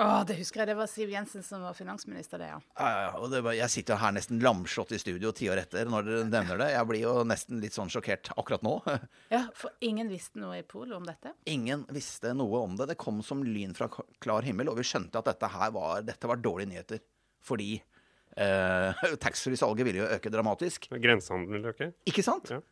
Å, 0.01 0.23
det 0.25 0.39
husker 0.39 0.63
jeg. 0.63 0.69
Det 0.71 0.77
var 0.79 0.89
Siv 0.89 1.11
Jensen 1.13 1.43
som 1.45 1.61
var 1.67 1.75
finansminister, 1.77 2.41
det, 2.41 2.47
ja. 2.49 2.59
Ja, 2.79 2.87
ja, 2.89 3.01
ja. 3.05 3.11
Og 3.21 3.29
det, 3.33 3.43
var- 3.45 3.57
jeg 3.59 3.69
sitter 3.75 3.93
jo 3.95 4.01
her 4.01 4.15
nesten 4.17 4.41
lamslått 4.41 4.95
i 4.97 5.01
studio 5.03 5.33
ti 5.37 5.51
år 5.53 5.61
etter 5.67 5.91
når 5.93 6.07
dere 6.09 6.25
nevner 6.31 6.63
det. 6.63 6.71
Jeg 6.73 6.89
blir 6.89 7.03
jo 7.05 7.13
nesten 7.29 7.61
litt 7.61 7.77
sånn 7.77 7.93
sjokkert 7.93 8.31
akkurat 8.41 8.65
nå. 8.65 8.79
Ja, 9.35 9.43
For 9.59 9.75
ingen 9.85 10.09
visste 10.13 10.41
noe 10.41 10.59
i 10.63 10.65
Polet 10.65 10.97
om 10.97 11.05
dette? 11.09 11.35
Ingen 11.53 11.85
visste 11.93 12.33
noe 12.39 12.65
om 12.65 12.77
det. 12.81 12.89
Det 12.95 12.99
kom 13.01 13.21
som 13.27 13.45
lyn 13.45 13.77
fra 13.77 13.91
klar 14.23 14.43
himmel, 14.49 14.73
og 14.73 14.81
vi 14.81 14.87
skjønte 14.89 15.21
at 15.21 15.29
dette 15.33 15.53
her 15.59 15.73
var, 15.77 16.01
dette 16.09 16.31
var 16.31 16.41
dårlige 16.41 16.73
nyheter. 16.73 17.03
Fordi 17.45 17.71
eh, 17.77 19.07
taxfree-salget 19.25 19.89
ville 19.89 20.05
jo 20.07 20.11
øke 20.17 20.33
dramatisk. 20.33 20.89
Grensehandelen 20.95 21.59
ville 21.59 21.73
øke. 21.77 21.93
Ikke 22.09 22.25
sant? 22.25 22.49
Ja. 22.55 22.63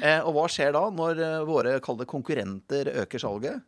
Eh, 0.00 0.20
og 0.24 0.34
hva 0.36 0.44
skjer 0.52 0.72
da, 0.76 0.86
når 0.92 1.20
eh, 1.24 1.38
våre 1.48 1.76
kalde 1.84 2.06
konkurrenter 2.08 2.92
øker 3.04 3.20
salget? 3.24 3.64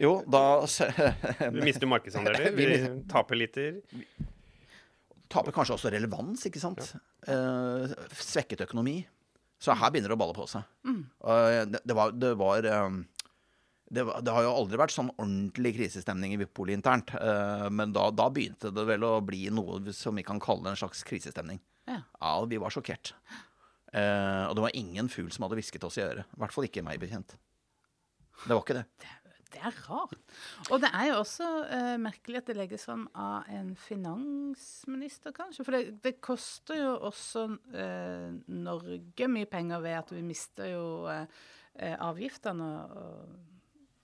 Jo, 0.00 0.16
da 0.26 0.64
Vi 0.64 1.62
mister 1.62 1.86
jo 1.86 1.90
markedsandeler. 1.92 2.50
Vi 2.58 2.68
taper 3.10 3.38
liter. 3.38 3.80
taper 5.30 5.54
kanskje 5.54 5.76
også 5.76 5.92
relevans, 5.94 6.46
ikke 6.48 6.62
sant? 6.62 6.82
Ja. 7.26 7.86
svekket 8.18 8.64
økonomi. 8.66 9.00
Så 9.62 9.72
her 9.78 9.92
begynner 9.92 10.12
det 10.12 10.16
å 10.18 10.20
balle 10.20 10.36
på 10.36 10.46
seg. 10.50 10.66
Mm. 10.84 11.02
det, 11.72 11.80
det 11.86 11.96
var, 11.96 12.12
det, 12.12 12.32
var 12.36 12.66
eh, 12.68 12.96
det 13.94 14.04
var 14.04 14.20
Det 14.26 14.34
har 14.34 14.44
jo 14.44 14.52
aldri 14.58 14.80
vært 14.80 14.92
sånn 14.92 15.12
ordentlig 15.14 15.74
krisestemning 15.78 16.34
i 16.34 16.40
Vipoli 16.42 16.74
internt. 16.76 17.14
eh, 17.16 17.68
men 17.72 17.94
da, 17.94 18.10
da 18.12 18.28
begynte 18.34 18.74
det 18.74 18.84
vel 18.90 19.06
å 19.06 19.14
bli 19.24 19.46
noe 19.54 19.94
som 19.96 20.18
vi 20.18 20.26
kan 20.26 20.42
kalle 20.42 20.72
en 20.74 20.80
slags 20.80 21.04
krisestemning. 21.06 21.62
Ja. 21.88 22.02
Ja, 22.20 22.36
vi 22.50 22.60
var 22.60 22.74
sjokkert. 22.74 23.14
Eh, 23.94 24.44
og 24.48 24.56
det 24.58 24.66
var 24.66 24.76
ingen 24.76 25.08
fugl 25.12 25.30
som 25.32 25.46
hadde 25.46 25.58
hvisket 25.60 25.84
oss 25.86 26.00
i 26.00 26.04
øret. 26.04 26.26
I 26.34 26.42
hvert 26.42 26.54
fall 26.56 26.68
ikke 26.68 26.84
meg 26.84 27.00
bekjent. 27.00 27.36
Det 28.44 28.50
var 28.50 28.64
ikke 28.64 28.80
det. 28.82 28.86
Det 29.54 29.62
er 29.62 29.76
rart. 29.86 30.18
Og 30.74 30.80
det 30.82 30.88
er 30.90 31.08
jo 31.12 31.18
også 31.20 31.46
uh, 31.70 31.94
merkelig 32.02 32.40
at 32.40 32.48
det 32.50 32.56
legges 32.58 32.86
fram 32.88 33.04
av 33.14 33.46
en 33.54 33.70
finansminister, 33.78 35.30
kanskje. 35.36 35.62
For 35.62 35.76
det, 35.76 35.82
det 36.02 36.16
koster 36.24 36.80
jo 36.80 36.92
også 37.06 37.44
uh, 37.54 38.34
Norge 38.50 39.28
mye 39.30 39.46
penger 39.50 39.84
ved 39.84 39.98
at 40.00 40.10
vi 40.14 40.24
mister 40.26 40.72
jo 40.72 40.84
uh, 41.06 41.24
avgiftene 42.02 42.68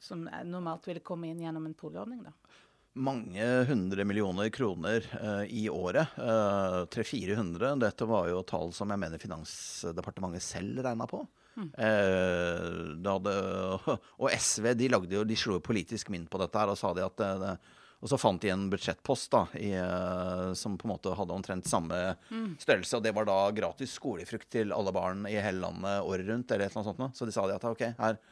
som 0.00 0.24
normalt 0.48 0.86
ville 0.88 1.02
komme 1.04 1.28
inn 1.28 1.42
gjennom 1.42 1.66
en 1.68 1.76
polordning, 1.76 2.22
da. 2.24 2.32
mange 2.98 3.44
hundre 3.68 4.06
millioner 4.08 4.48
kroner 4.50 5.04
i 5.46 5.68
året. 5.70 6.16
Tre-fire 6.90 7.36
hundre. 7.38 7.74
Dette 7.78 8.08
var 8.10 8.26
jo 8.32 8.40
tall 8.48 8.72
som 8.74 8.90
jeg 8.90 8.98
mener 9.02 9.22
Finansdepartementet 9.22 10.42
selv 10.42 10.80
regna 10.82 11.06
på. 11.06 11.20
Eh, 11.60 12.70
det 13.00 13.12
hadde, 13.16 13.34
og 14.22 14.32
SV 14.32 14.72
de 14.78 14.88
lagde 14.92 15.18
jo, 15.18 15.26
de 15.28 15.38
slo 15.38 15.58
jo 15.58 15.64
politisk 15.64 16.10
mynt 16.14 16.30
på 16.32 16.40
dette 16.42 16.60
her 16.60 16.72
og 16.72 16.78
sa 16.80 16.92
de 16.96 17.04
at, 17.04 17.20
det, 17.20 17.52
Og 18.00 18.12
så 18.12 18.18
fant 18.20 18.40
de 18.40 18.52
en 18.52 18.68
budsjettpost 18.72 19.30
da, 19.34 19.44
i, 19.60 19.72
eh, 19.76 20.50
som 20.56 20.78
på 20.80 20.88
en 20.88 20.94
måte 20.94 21.14
hadde 21.16 21.36
omtrent 21.36 21.68
samme 21.68 21.98
størrelse. 22.60 22.96
Og 22.96 23.04
det 23.04 23.14
var 23.16 23.28
da 23.28 23.40
gratis 23.56 23.96
skolefrukt 23.98 24.50
til 24.52 24.72
alle 24.76 24.94
barn 24.96 25.26
i 25.28 25.36
hele 25.36 25.64
landet 25.66 26.04
året 26.04 26.28
rundt. 26.30 26.50
eller 26.50 26.66
et 26.66 26.76
eller 26.76 26.86
annet 26.86 27.02
sånt. 27.02 27.18
Så 27.18 27.28
de 27.28 27.36
sa 27.36 27.46
de 27.48 27.58
at 27.58 27.68
ok, 27.72 27.90
her 28.00 28.22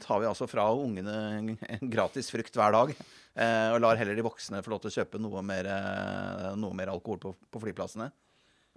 tar 0.00 0.20
vi 0.20 0.28
altså 0.28 0.46
fra 0.48 0.64
ungene 0.72 1.56
gratis 1.94 2.30
frukt 2.32 2.56
hver 2.56 2.72
dag. 2.72 2.94
Eh, 3.34 3.68
og 3.72 3.80
lar 3.84 4.00
heller 4.00 4.16
de 4.16 4.24
voksne 4.24 4.62
få 4.64 4.72
lov 4.72 4.82
til 4.82 4.92
å 4.92 4.96
kjøpe 5.00 5.20
noe 5.20 5.42
mer, 5.44 5.68
eh, 5.68 6.48
noe 6.56 6.76
mer 6.76 6.92
alkohol 6.92 7.20
på, 7.20 7.34
på 7.52 7.62
flyplassene. 7.66 8.08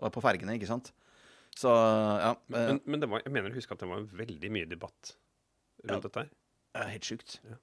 Og 0.04 0.12
på 0.12 0.24
fergene, 0.24 0.58
ikke 0.58 0.70
sant. 0.70 0.92
Så 1.56 1.72
ja. 1.72 2.32
eh, 2.32 2.56
Men, 2.56 2.82
men 2.86 3.00
det 3.04 3.10
var, 3.12 3.22
jeg 3.26 3.32
mener 3.36 3.54
å 3.54 3.56
huske 3.58 3.72
at 3.78 3.84
det 3.84 3.88
var 3.92 4.04
veldig 4.24 4.52
mye 4.52 4.68
debatt 4.68 5.14
rundt 5.86 5.94
Ja. 5.94 6.00
dette 6.04 6.24
her. 6.26 6.30
Det 6.76 6.82
er 6.84 6.90
helt 6.92 7.08
sjukt. 7.08 7.38
Ja. 7.48 7.56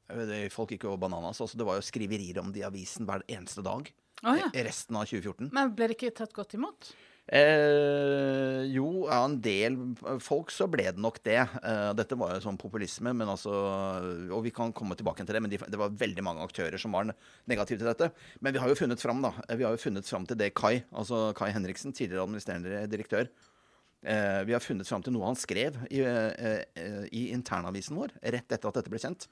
Folk 0.55 0.71
gikk 0.73 0.87
jo 0.89 0.95
bananas. 0.97 1.41
Altså, 1.45 1.59
det 1.61 1.67
var 1.69 1.77
jo 1.77 1.85
skriverier 1.85 2.39
om 2.41 2.49
det 2.55 2.63
i 2.63 2.69
avisen 2.69 3.05
hver 3.05 3.21
eneste 3.29 3.61
dag. 3.67 3.91
Oh, 4.25 4.37
ja. 4.39 4.49
Resten 4.65 4.97
av 4.97 5.05
2014. 5.11 5.51
Men 5.53 5.75
ble 5.77 5.91
det 5.91 5.99
ikke 5.99 6.15
tatt 6.17 6.33
godt 6.33 6.55
imot? 6.57 6.95
Eh, 7.33 8.63
jo, 8.73 9.05
av 9.07 9.29
en 9.29 9.37
del 9.45 9.77
folk 10.23 10.51
så 10.55 10.67
ble 10.71 10.89
det 10.91 11.01
nok 11.03 11.21
det. 11.27 11.39
Eh, 11.39 11.91
dette 11.99 12.17
var 12.19 12.35
jo 12.35 12.43
sånn 12.47 12.59
populisme, 12.61 13.13
men 13.15 13.29
altså 13.31 13.53
Og 14.33 14.43
vi 14.47 14.51
kan 14.55 14.73
komme 14.75 14.97
tilbake 14.99 15.23
til 15.27 15.37
det, 15.37 15.43
men 15.45 15.53
de, 15.53 15.61
det 15.61 15.79
var 15.81 15.95
veldig 16.01 16.25
mange 16.27 16.43
aktører 16.49 16.81
som 16.81 16.95
var 16.97 17.13
negative 17.51 17.79
til 17.83 17.89
dette. 17.93 18.11
Men 18.41 18.57
vi 18.57 18.63
har 18.63 18.73
jo 18.73 18.79
funnet 18.79 19.01
fram, 19.03 19.23
da. 19.23 19.33
Vi 19.53 19.65
har 19.67 19.77
jo 19.77 19.83
funnet 19.85 20.09
fram 20.09 20.27
til 20.29 20.41
det 20.41 20.53
Kai, 20.59 20.83
altså 20.91 21.29
Kai 21.39 21.51
Henriksen, 21.55 21.95
tidligere 21.95 22.25
administrerende 22.27 22.87
direktør, 22.91 23.29
eh, 24.03 24.41
vi 24.49 24.55
har 24.55 24.65
funnet 24.65 24.89
fram 24.89 25.05
til 25.05 25.15
noe 25.15 25.29
han 25.29 25.39
skrev 25.39 25.79
i, 25.89 26.03
eh, 26.05 26.63
eh, 26.79 27.05
i 27.15 27.29
internavisen 27.35 27.99
vår 27.99 28.15
rett 28.23 28.55
etter 28.55 28.71
at 28.71 28.81
dette 28.81 28.93
ble 28.93 29.01
kjent. 29.03 29.29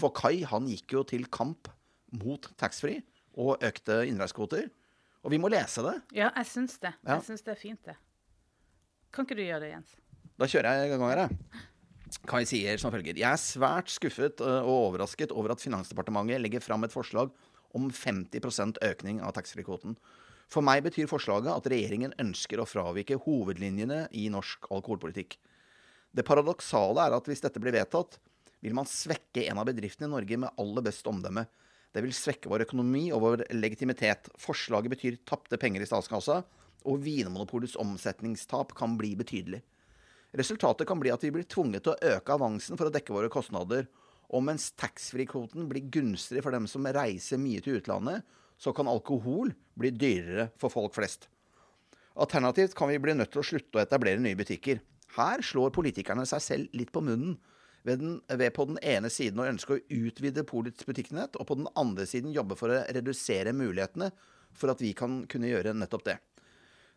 For 0.00 0.12
Kai 0.14 0.44
han 0.48 0.68
gikk 0.70 0.94
jo 0.96 1.02
til 1.08 1.26
kamp 1.32 1.68
mot 2.16 2.46
taxfree 2.60 3.02
og 3.40 3.64
økte 3.64 4.02
innreisekvoter. 4.08 4.70
Og 5.22 5.34
vi 5.34 5.38
må 5.38 5.50
lese 5.52 5.84
det. 5.84 5.96
Ja, 6.16 6.30
jeg 6.38 6.48
syns 6.50 6.78
det. 6.82 6.94
Ja. 7.02 7.18
Jeg 7.18 7.26
syns 7.28 7.44
det 7.46 7.52
er 7.54 7.60
fint, 7.60 7.82
det. 7.86 7.98
Kan 9.12 9.26
ikke 9.26 9.38
du 9.38 9.44
gjøre 9.44 9.62
det, 9.66 9.74
Jens? 9.74 9.92
Da 10.40 10.48
kjører 10.48 10.80
jeg 10.80 10.88
i 10.88 10.92
gang 10.94 11.04
her, 11.06 11.22
jeg. 11.26 11.62
Kai 12.28 12.42
sier 12.44 12.76
som 12.80 12.92
følger 12.92 13.16
Jeg 13.16 13.28
er 13.28 13.40
svært 13.40 13.88
skuffet 13.92 14.42
og 14.44 14.68
overrasket 14.68 15.32
over 15.32 15.54
at 15.54 15.62
Finansdepartementet 15.64 16.42
legger 16.42 16.64
fram 16.64 16.84
et 16.84 16.92
forslag 16.92 17.32
om 17.76 17.88
50% 17.88 18.80
økning 18.84 19.22
av 19.24 19.32
taxfree-kvoten. 19.36 19.96
For 20.52 20.64
meg 20.64 20.82
betyr 20.84 21.08
forslaget 21.08 21.48
at 21.48 21.68
regjeringen 21.72 22.12
ønsker 22.20 22.60
å 22.60 22.68
fravike 22.68 23.16
hovedlinjene 23.24 24.04
i 24.20 24.26
norsk 24.32 24.68
alkoholpolitikk. 24.68 25.38
Det 26.12 26.26
paradoksale 26.28 27.06
er 27.06 27.16
at 27.16 27.28
hvis 27.30 27.40
dette 27.40 27.60
blir 27.62 27.72
vedtatt, 27.72 28.18
vil 28.62 28.76
man 28.76 28.88
svekke 28.88 29.46
en 29.48 29.62
av 29.62 29.66
bedriftene 29.70 30.10
i 30.10 30.12
Norge 30.12 30.38
med 30.44 30.60
aller 30.60 30.84
best 30.84 31.08
omdømme. 31.08 31.46
Det 31.92 32.02
vil 32.04 32.12
svekke 32.16 32.50
vår 32.52 32.66
økonomi 32.66 33.06
og 33.16 33.24
vår 33.24 33.44
legitimitet. 33.56 34.28
Forslaget 34.40 34.92
betyr 34.92 35.18
tapte 35.28 35.58
penger 35.60 35.84
i 35.84 35.88
statskassa, 35.88 36.42
og 36.84 37.00
Vinmonopolets 37.00 37.78
omsetningstap 37.80 38.74
kan 38.76 38.98
bli 39.00 39.14
betydelig. 39.16 39.62
Resultatet 40.36 40.88
kan 40.88 41.00
bli 41.00 41.12
at 41.12 41.24
vi 41.24 41.32
blir 41.32 41.48
tvunget 41.48 41.84
til 41.86 41.94
å 41.94 42.14
øke 42.16 42.36
avansen 42.36 42.78
for 42.80 42.88
å 42.88 42.92
dekke 42.92 43.14
våre 43.14 43.32
kostnader. 43.32 43.88
Og 44.32 44.44
mens 44.44 44.70
taxfree-kvoten 44.80 45.66
blir 45.68 45.88
gunstig 45.92 46.44
for 46.44 46.54
dem 46.54 46.68
som 46.70 46.88
reiser 46.88 47.40
mye 47.40 47.60
til 47.64 47.80
utlandet, 47.80 48.24
så 48.62 48.72
kan 48.76 48.90
alkohol 48.90 49.50
bli 49.78 49.90
dyrere 49.90 50.50
for 50.60 50.70
folk 50.70 50.94
flest. 50.94 51.26
Alternativt 52.14 52.76
kan 52.78 52.92
vi 52.92 53.00
bli 53.02 53.16
nødt 53.16 53.32
til 53.32 53.42
å 53.42 53.46
slutte 53.46 53.80
å 53.80 53.82
etablere 53.82 54.20
nye 54.22 54.38
butikker. 54.38 54.82
Her 55.16 55.42
slår 55.44 55.72
politikerne 55.74 56.26
seg 56.28 56.44
selv 56.44 56.76
litt 56.76 56.92
på 56.94 57.02
munnen. 57.04 57.38
Ved, 57.82 57.98
den, 57.98 58.18
ved 58.38 58.52
på 58.54 58.68
den 58.68 58.78
ene 58.86 59.08
siden 59.10 59.40
å 59.42 59.48
ønske 59.48 59.74
å 59.74 59.80
utvide 59.90 60.44
polets 60.46 60.86
butikknett, 60.86 61.34
og 61.34 61.48
på 61.48 61.56
den 61.58 61.66
andre 61.74 62.06
siden 62.06 62.30
jobbe 62.30 62.54
for 62.54 62.70
å 62.70 62.84
redusere 62.94 63.54
mulighetene 63.56 64.12
for 64.54 64.70
at 64.70 64.84
vi 64.84 64.92
kan 64.94 65.24
kunne 65.26 65.50
gjøre 65.50 65.74
nettopp 65.74 66.04
det. 66.06 66.20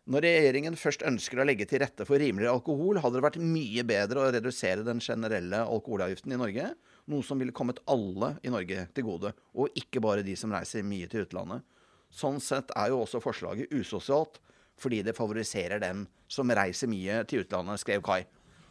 Når 0.06 0.22
regjeringen 0.22 0.76
først 0.78 1.02
ønsker 1.08 1.40
å 1.42 1.46
legge 1.48 1.66
til 1.66 1.80
rette 1.82 2.06
for 2.06 2.22
rimeligere 2.22 2.54
alkohol, 2.54 3.00
hadde 3.02 3.18
det 3.18 3.24
vært 3.24 3.40
mye 3.42 3.82
bedre 3.88 4.22
å 4.22 4.28
redusere 4.36 4.86
den 4.86 5.02
generelle 5.02 5.64
alkoholavgiften 5.66 6.36
i 6.36 6.38
Norge, 6.38 6.68
noe 7.10 7.24
som 7.26 7.38
ville 7.38 7.54
kommet 7.54 7.80
alle 7.90 8.34
i 8.42 8.52
Norge 8.52 8.88
til 8.94 9.06
gode, 9.06 9.32
og 9.54 9.78
ikke 9.78 10.02
bare 10.02 10.24
de 10.26 10.34
som 10.38 10.52
reiser 10.54 10.86
mye 10.86 11.08
til 11.10 11.26
utlandet. 11.26 11.64
Sånn 12.12 12.40
sett 12.42 12.70
er 12.78 12.92
jo 12.92 13.02
også 13.02 13.20
forslaget 13.22 13.72
usosialt, 13.74 14.40
fordi 14.80 15.02
det 15.06 15.16
favoriserer 15.16 15.80
dem 15.82 16.04
som 16.28 16.50
reiser 16.52 16.90
mye 16.90 17.22
til 17.28 17.44
utlandet, 17.44 17.80
skrev 17.82 18.02
Kai. 18.04 18.24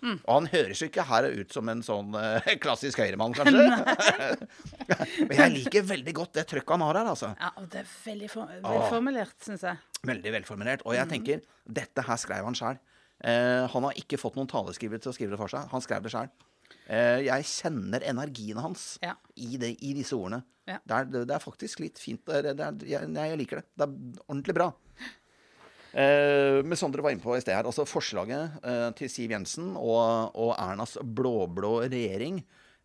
Og 0.05 0.29
han 0.29 0.47
høres 0.51 0.81
jo 0.81 0.87
ikke 0.89 1.05
her 1.07 1.27
ut 1.33 1.53
som 1.55 1.69
en 1.71 1.81
sånn 1.85 2.15
eh, 2.19 2.49
klassisk 2.63 2.99
høyremann, 3.01 3.33
kanskje. 3.37 3.63
Men 5.25 5.39
jeg 5.39 5.53
liker 5.55 5.87
veldig 5.89 6.15
godt 6.17 6.35
det 6.39 6.45
trøkket 6.51 6.75
han 6.75 6.85
har 6.85 6.99
her, 6.99 7.11
altså. 7.13 7.31
Ja, 7.41 7.51
og 7.61 7.69
det 7.73 7.81
er 7.81 7.93
veldig 8.05 8.31
for, 8.31 8.51
velformulert, 8.65 9.37
syns 9.45 9.65
jeg. 9.65 9.81
Veldig 10.05 10.35
velformulert. 10.39 10.85
Og 10.85 10.97
jeg 10.97 11.09
tenker, 11.11 11.45
dette 11.65 12.05
her 12.05 12.21
skrev 12.21 12.45
han 12.45 12.57
sjøl. 12.57 12.81
Eh, 13.25 13.63
han 13.71 13.87
har 13.87 14.01
ikke 14.01 14.19
fått 14.21 14.37
noen 14.37 14.51
taleskriver 14.51 15.01
til 15.01 15.13
å 15.13 15.15
skrive 15.15 15.33
det 15.33 15.41
for 15.41 15.51
seg. 15.55 15.71
Han 15.73 15.83
skrev 15.83 16.05
det 16.05 16.13
sjøl. 16.13 16.29
Eh, 16.87 17.23
jeg 17.25 17.47
kjenner 17.49 18.03
energien 18.05 18.59
hans 18.61 18.95
Ja. 19.03 19.15
i, 19.35 19.55
det, 19.61 19.73
i 19.81 19.93
disse 19.97 20.15
ordene. 20.17 20.43
Ja. 20.69 20.79
Det, 20.85 20.97
er, 20.97 21.25
det 21.29 21.35
er 21.35 21.43
faktisk 21.43 21.81
litt 21.83 21.99
fint. 22.01 22.23
Det 22.25 22.39
er, 22.41 22.53
det 22.57 22.65
er, 22.65 22.85
jeg, 22.89 23.09
jeg 23.13 23.37
liker 23.41 23.61
det. 23.61 23.67
Det 23.77 23.85
er 23.87 24.23
ordentlig 24.27 24.55
bra. 24.57 24.69
Eh, 25.95 26.59
men 26.65 26.75
som 26.75 26.91
dere 26.91 27.05
var 27.05 27.13
inne 27.15 27.23
på 27.23 27.35
i 27.37 27.41
sted 27.43 27.55
her, 27.55 27.67
altså 27.69 27.85
forslaget 27.87 28.57
eh, 28.67 28.87
til 28.99 29.11
Siv 29.11 29.31
Jensen 29.31 29.75
og, 29.79 30.33
og 30.35 30.51
Ernas 30.59 30.97
blå-blå 30.99 31.77
regjering 31.85 32.41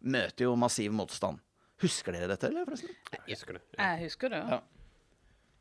møter 0.06 0.46
jo 0.46 0.52
massiv 0.60 0.92
motstand. 0.94 1.40
Husker 1.82 2.14
dere 2.14 2.28
dette, 2.30 2.50
eller 2.52 2.68
forresten? 2.68 2.92
Jeg 3.16 3.34
husker 3.34 3.56
det. 3.56 3.62
Ja. 3.74 3.88
Jeg 3.96 4.04
husker 4.10 4.32
det. 4.36 4.42
Ja. 4.52 4.60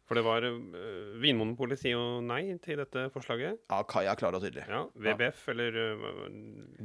For 0.10 0.18
det 0.18 0.24
var 0.26 0.42
øh, 0.42 1.18
Vinmonopolet 1.22 1.78
sier 1.78 1.94
jo 1.94 2.06
nei 2.26 2.56
til 2.66 2.80
dette 2.82 3.04
forslaget. 3.14 3.60
Ja, 3.70 3.84
Kaja 3.86 4.16
klar 4.18 4.34
og 4.34 4.42
tydelig. 4.42 4.64
Ja, 4.66 4.80
VBF, 4.98 5.44
eller 5.54 5.76
uh, 5.78 6.24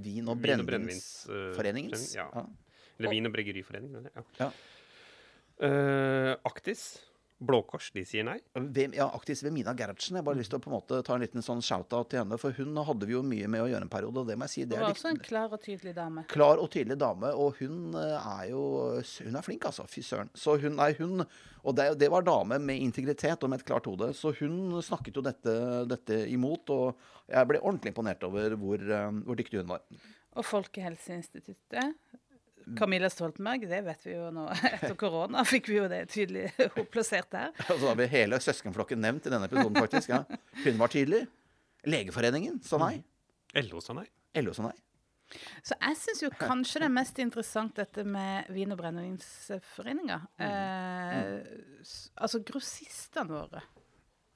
Vin- 0.04 0.28
og 0.28 0.42
brennevinsforeningen. 0.44 1.96
Uh, 1.96 2.10
ja. 2.18 2.26
ja. 2.28 2.44
Eller 3.00 3.14
Vin- 3.14 3.30
og 3.30 3.32
bryggeriforeningen. 3.32 4.10
Ja. 4.12 4.26
Ja. 4.42 4.50
Uh, 5.64 6.34
Aktis, 6.50 6.84
Blå 7.47 7.61
Kors, 7.68 7.90
de 7.95 8.03
sier 8.09 8.24
nei. 8.26 8.36
Hvem, 8.55 8.95
ja, 8.97 9.07
ved 9.45 9.53
Mina 9.55 9.74
Gerhardsen. 9.76 10.16
Jeg 10.18 10.24
bare 10.26 10.38
lyst 10.38 10.53
til 10.53 10.59
å 10.61 10.62
på 10.64 10.70
en 10.70 10.76
måte 10.76 11.01
ta 11.07 11.14
en 11.16 11.24
liten 11.24 11.45
sånn 11.45 11.62
shout-out 11.64 12.11
til 12.12 12.22
henne. 12.22 12.38
For 12.40 12.57
hun 12.57 12.76
hadde 12.88 13.09
vi 13.09 13.16
jo 13.16 13.22
mye 13.26 13.49
med 13.51 13.64
å 13.64 13.68
gjøre 13.70 13.86
en 13.86 13.92
periode, 13.92 14.22
og 14.22 14.30
det 14.30 14.36
må 14.40 14.49
jeg 14.49 14.55
si. 14.55 14.64
Hun 14.64 14.70
Det 14.72 14.78
er 14.78 14.84
var 14.86 14.95
også 14.97 15.11
en 15.12 15.20
klar 15.28 15.53
og 15.57 15.62
tydelig 15.64 15.95
dame. 15.97 16.24
klar 16.32 16.62
og 16.62 16.70
tydelig 16.74 16.99
dame, 17.01 17.32
og 17.34 17.61
hun 17.61 17.95
eh, 18.01 18.30
er 18.38 18.51
jo 18.51 18.62
Hun 19.24 19.36
er 19.36 19.42
flink, 19.47 19.64
altså. 19.68 19.86
Fy 19.90 20.03
søren. 20.03 20.30
Så 20.34 20.57
hun 20.61 20.78
er 20.80 20.97
hun 20.99 21.26
Og 21.64 21.74
det, 21.76 21.99
det 21.99 22.11
var 22.12 22.22
dame 22.26 22.59
med 22.61 22.76
integritet 22.82 23.42
og 23.42 23.51
med 23.51 23.61
et 23.61 23.66
klart 23.66 23.86
hode. 23.86 24.12
Så 24.14 24.34
hun 24.40 24.82
snakket 24.82 25.16
jo 25.16 25.22
dette, 25.24 25.55
dette 25.88 26.18
imot, 26.28 26.68
og 26.70 26.99
jeg 27.28 27.49
ble 27.49 27.61
ordentlig 27.62 27.95
imponert 27.95 28.22
over 28.28 28.57
hvor, 28.61 28.76
eh, 28.84 29.11
hvor 29.24 29.38
dyktig 29.38 29.62
hun 29.62 29.72
var. 29.72 29.80
Og 30.34 30.45
Folkehelseinstituttet. 30.45 31.95
Camilla 32.78 33.10
Stoltenberg, 33.12 33.66
det 33.68 33.80
vet 33.86 34.06
vi 34.06 34.14
jo 34.16 34.30
nå. 34.34 34.46
Etter 34.72 34.94
korona 35.00 35.44
fikk 35.48 35.68
vi 35.72 35.76
jo 35.80 35.88
det 35.92 36.02
tydelig 36.12 36.46
plassert 36.94 37.30
der. 37.34 37.52
Og 37.72 37.78
så 37.82 37.90
har 37.90 37.98
vi 38.00 38.06
hele 38.12 38.40
søskenflokken 38.40 39.00
nevnt 39.04 39.26
i 39.28 39.32
denne 39.34 39.48
episoden, 39.50 39.76
faktisk. 39.78 40.08
Ja. 40.14 40.22
Hun 40.64 40.78
var 40.80 40.92
tydelig. 40.94 41.26
Legeforeningen 41.84 42.62
sa 42.64 42.78
nei. 42.80 42.96
LO 43.68 43.80
sa 43.84 43.92
nei. 43.98 44.06
LO 44.40 44.54
sa 44.56 44.64
nei. 44.70 44.74
Så 45.64 45.74
jeg 45.80 45.96
syns 45.98 46.20
jo 46.22 46.28
kanskje 46.36 46.80
det 46.82 46.86
er 46.88 46.92
mest 46.94 47.18
interessant 47.22 47.74
dette 47.76 48.04
med 48.06 48.48
Vin- 48.54 48.72
og 48.74 48.78
brennevinsforeninga. 48.78 50.18
Eh, 50.38 51.38
s- 51.82 52.10
altså 52.16 52.40
grossistene 52.46 53.28
våre 53.32 53.62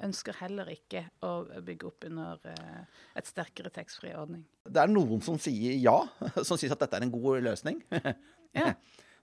ønsker 0.05 0.37
heller 0.41 0.71
ikke 0.73 1.05
å 1.27 1.33
bygge 1.65 1.89
opp 1.89 2.07
under 2.09 2.39
eh, 2.53 3.03
et 3.19 3.29
sterkere 3.29 3.73
taxfree-ordning. 3.75 4.45
Det 4.69 4.83
er 4.83 4.93
noen 4.93 5.23
som 5.25 5.39
sier 5.43 5.79
ja, 5.83 5.97
som 6.47 6.55
syns 6.55 6.75
at 6.75 6.85
dette 6.85 7.01
er 7.01 7.07
en 7.07 7.15
god 7.15 7.45
løsning. 7.51 7.83
Ja. 8.57 8.71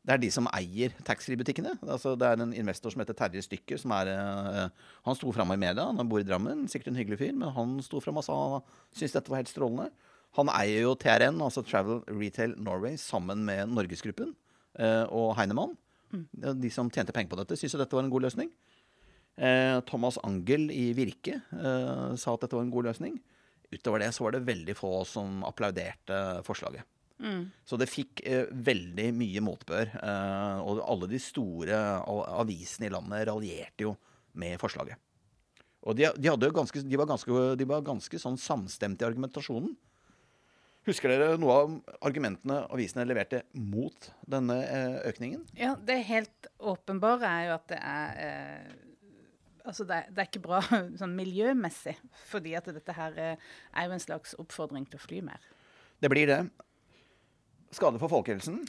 Det 0.06 0.14
er 0.14 0.20
de 0.22 0.28
som 0.30 0.46
eier 0.54 0.92
taxfree-butikkene. 1.02 1.72
Altså, 1.82 2.12
det 2.14 2.28
er 2.30 2.38
en 2.44 2.52
investor 2.54 2.94
som 2.94 3.02
heter 3.02 3.16
Terje 3.18 3.42
Stykke. 3.42 3.80
som 3.82 3.90
er, 3.96 4.12
eh, 4.14 4.70
Han 5.04 5.16
sto 5.18 5.32
fram 5.34 5.50
i 5.52 5.58
media, 5.58 5.82
han 5.82 6.08
bor 6.08 6.22
i 6.22 6.28
Drammen, 6.28 6.68
sikkert 6.70 6.92
en 6.92 7.00
hyggelig 7.00 7.18
fyr, 7.18 7.34
men 7.34 7.50
han 7.50 7.82
sto 7.82 8.00
fram 8.00 8.22
og 8.22 8.24
sa 8.24 8.36
han 8.38 8.62
syntes 8.94 9.18
dette 9.18 9.34
var 9.34 9.42
helt 9.42 9.50
strålende. 9.50 9.90
Han 10.38 10.52
eier 10.54 10.84
jo 10.84 10.94
TRN, 10.94 11.42
altså 11.42 11.66
Travel 11.66 12.04
Retail 12.06 12.54
Norway, 12.62 13.00
sammen 13.02 13.44
med 13.48 13.74
Norgesgruppen 13.74 14.36
eh, 14.78 15.06
og 15.10 15.34
Heinemann. 15.40 15.74
De 16.38 16.70
som 16.70 16.90
tjente 16.92 17.12
penger 17.12 17.34
på 17.34 17.40
dette, 17.42 17.58
syntes 17.58 17.74
jo 17.74 17.82
dette 17.82 17.98
var 17.98 18.06
en 18.06 18.14
god 18.14 18.28
løsning. 18.28 18.52
Eh, 19.36 19.78
Thomas 19.90 20.18
Angel 20.24 20.70
i 20.72 20.90
Virke 20.96 21.40
eh, 21.40 22.12
sa 22.16 22.36
at 22.36 22.46
dette 22.46 22.56
var 22.56 22.66
en 22.66 22.74
god 22.74 22.92
løsning. 22.92 23.18
Utover 23.74 24.04
det 24.04 24.12
så 24.16 24.28
var 24.28 24.36
det 24.36 24.46
veldig 24.48 24.76
få 24.78 24.92
som 25.10 25.42
applauderte 25.48 26.42
forslaget. 26.48 26.86
Så 27.66 27.80
det 27.80 27.88
fikk 27.92 28.22
eh, 28.28 28.46
veldig 28.52 29.10
mye 29.16 29.44
motbør. 29.44 29.94
Eh, 30.02 30.60
og 30.68 30.84
alle 30.84 31.10
de 31.12 31.22
store 31.22 31.80
avisene 32.42 32.90
i 32.90 32.94
landet 32.94 33.28
raljerte 33.30 33.88
jo 33.88 33.96
med 34.40 34.60
forslaget. 34.62 35.00
Og 35.86 35.96
de, 35.98 36.08
de, 36.18 36.50
ganske, 36.52 36.82
de 36.82 36.98
var 36.98 37.10
ganske, 37.10 37.42
de 37.60 37.68
var 37.70 37.86
ganske 37.86 38.20
sånn 38.20 38.40
samstemte 38.42 39.06
i 39.06 39.08
argumentasjonen. 39.08 39.76
Husker 40.86 41.10
dere 41.10 41.38
noe 41.42 41.54
av 41.64 41.72
argumentene 42.06 42.60
avisene 42.74 43.08
leverte 43.10 43.42
mot 43.58 44.12
denne 44.30 44.60
eh, 44.66 44.98
økningen? 45.10 45.46
Ja, 45.58 45.74
det 45.82 46.04
helt 46.10 46.50
åpenbare 46.62 47.30
er 47.30 47.48
jo 47.48 47.56
at 47.56 47.66
det 47.72 47.80
er 47.82 48.20
eh, 48.26 48.76
Altså, 49.66 49.86
det 49.89 50.03
det 50.13 50.22
er, 50.22 50.30
ikke 50.30 50.45
bra 50.45 50.61
sånn 51.01 51.16
miljømessig, 51.18 51.95
fordi 52.30 52.55
at 52.57 52.70
dette 52.70 52.95
her 52.95 53.20
eh, 53.22 53.51
er 53.74 53.89
jo 53.89 53.97
en 53.97 54.03
slags 54.03 54.38
oppfordring 54.41 54.88
til 54.89 55.01
å 55.01 55.05
fly 55.05 55.22
mer. 55.26 55.45
Det 56.01 56.11
blir 56.11 56.30
det. 56.30 56.41
Skade 57.74 57.99
for 57.99 58.11
folkehelsen? 58.11 58.61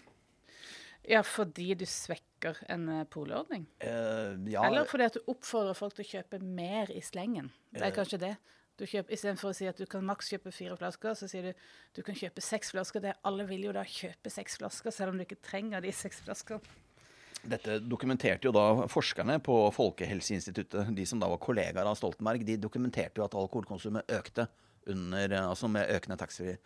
Ja, 1.07 1.20
fordi 1.22 1.74
du 1.78 1.84
svekker 1.86 2.59
en 2.72 2.88
uh, 2.90 3.05
polordning? 3.07 3.68
Uh, 3.78 4.34
ja. 4.51 4.64
Eller 4.66 4.88
fordi 4.90 5.07
at 5.07 5.18
du 5.18 5.28
oppfordrer 5.30 5.76
folk 5.78 5.94
til 5.94 6.03
å 6.07 6.09
kjøpe 6.16 6.40
mer 6.42 6.90
i 6.90 7.03
slengen. 7.05 7.53
Det 7.70 7.84
er 7.86 7.94
kanskje 7.94 8.18
det. 8.24 8.32
Du 8.76 8.84
kjøper, 8.84 9.14
Istedenfor 9.14 9.53
å 9.53 9.57
si 9.57 9.68
at 9.70 9.78
du 9.78 9.86
kan 9.88 10.05
maks 10.05 10.32
kjøpe 10.32 10.51
fire 10.53 10.74
flasker, 10.76 11.14
så 11.16 11.28
sier 11.30 11.47
du 11.49 11.62
du 11.97 12.03
kan 12.05 12.16
kjøpe 12.18 12.42
seks 12.44 12.74
flasker. 12.74 13.05
Det, 13.05 13.14
alle 13.28 13.47
vil 13.49 13.68
jo 13.68 13.76
da 13.76 13.86
kjøpe 13.88 14.32
seks 14.32 14.59
flasker, 14.61 14.92
selv 14.92 15.14
om 15.14 15.20
du 15.20 15.24
ikke 15.24 15.38
trenger 15.47 15.84
de 15.84 15.94
seks 15.94 16.20
flaskene. 16.26 16.82
Dette 17.47 17.78
dokumenterte 17.84 18.49
jo 18.49 18.53
da 18.55 18.87
forskerne 18.91 19.39
på 19.45 19.59
Folkehelseinstituttet, 19.76 20.89
de 20.97 21.05
som 21.07 21.20
da 21.22 21.28
var 21.30 21.43
kollegaer 21.43 21.87
av 21.87 21.99
Stoltenberg, 21.99 22.45
de 22.47 22.57
dokumenterte 22.59 23.20
jo 23.20 23.26
at 23.26 23.37
alkoholkonsumet 23.39 24.11
økte 24.16 24.49
under, 24.91 25.34
altså 25.41 25.68
med 25.70 25.91
økende 25.91 26.16
taxfree. 26.20 26.57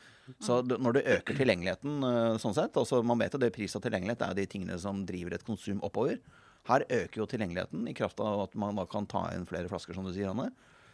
Så 0.45 0.61
når 0.69 0.97
du 0.97 1.01
øker 1.01 1.37
tilgjengeligheten 1.37 2.05
eh, 2.07 2.37
sånn 2.41 2.57
sett, 2.57 2.77
altså 2.77 3.01
man 3.07 3.21
vet 3.21 3.35
jo 3.35 3.41
det 3.41 3.53
pris 3.55 3.75
og 3.77 3.85
tilgjengelighet 3.85 4.25
er 4.27 4.37
de 4.37 4.47
tingene 4.51 4.77
som 4.81 5.05
driver 5.09 5.37
et 5.37 5.47
konsum 5.47 5.81
oppover. 5.87 6.21
Her 6.69 6.85
øker 6.85 7.23
jo 7.23 7.29
tilgjengeligheten 7.31 7.89
i 7.89 7.97
kraft 7.97 8.21
av 8.21 8.45
at 8.45 8.59
man 8.61 8.77
da 8.77 8.85
kan 8.89 9.09
ta 9.09 9.25
inn 9.35 9.49
flere 9.49 9.71
flasker, 9.71 9.97
som 9.97 10.05
du 10.05 10.13
sier, 10.13 10.33
Anne. 10.33 10.51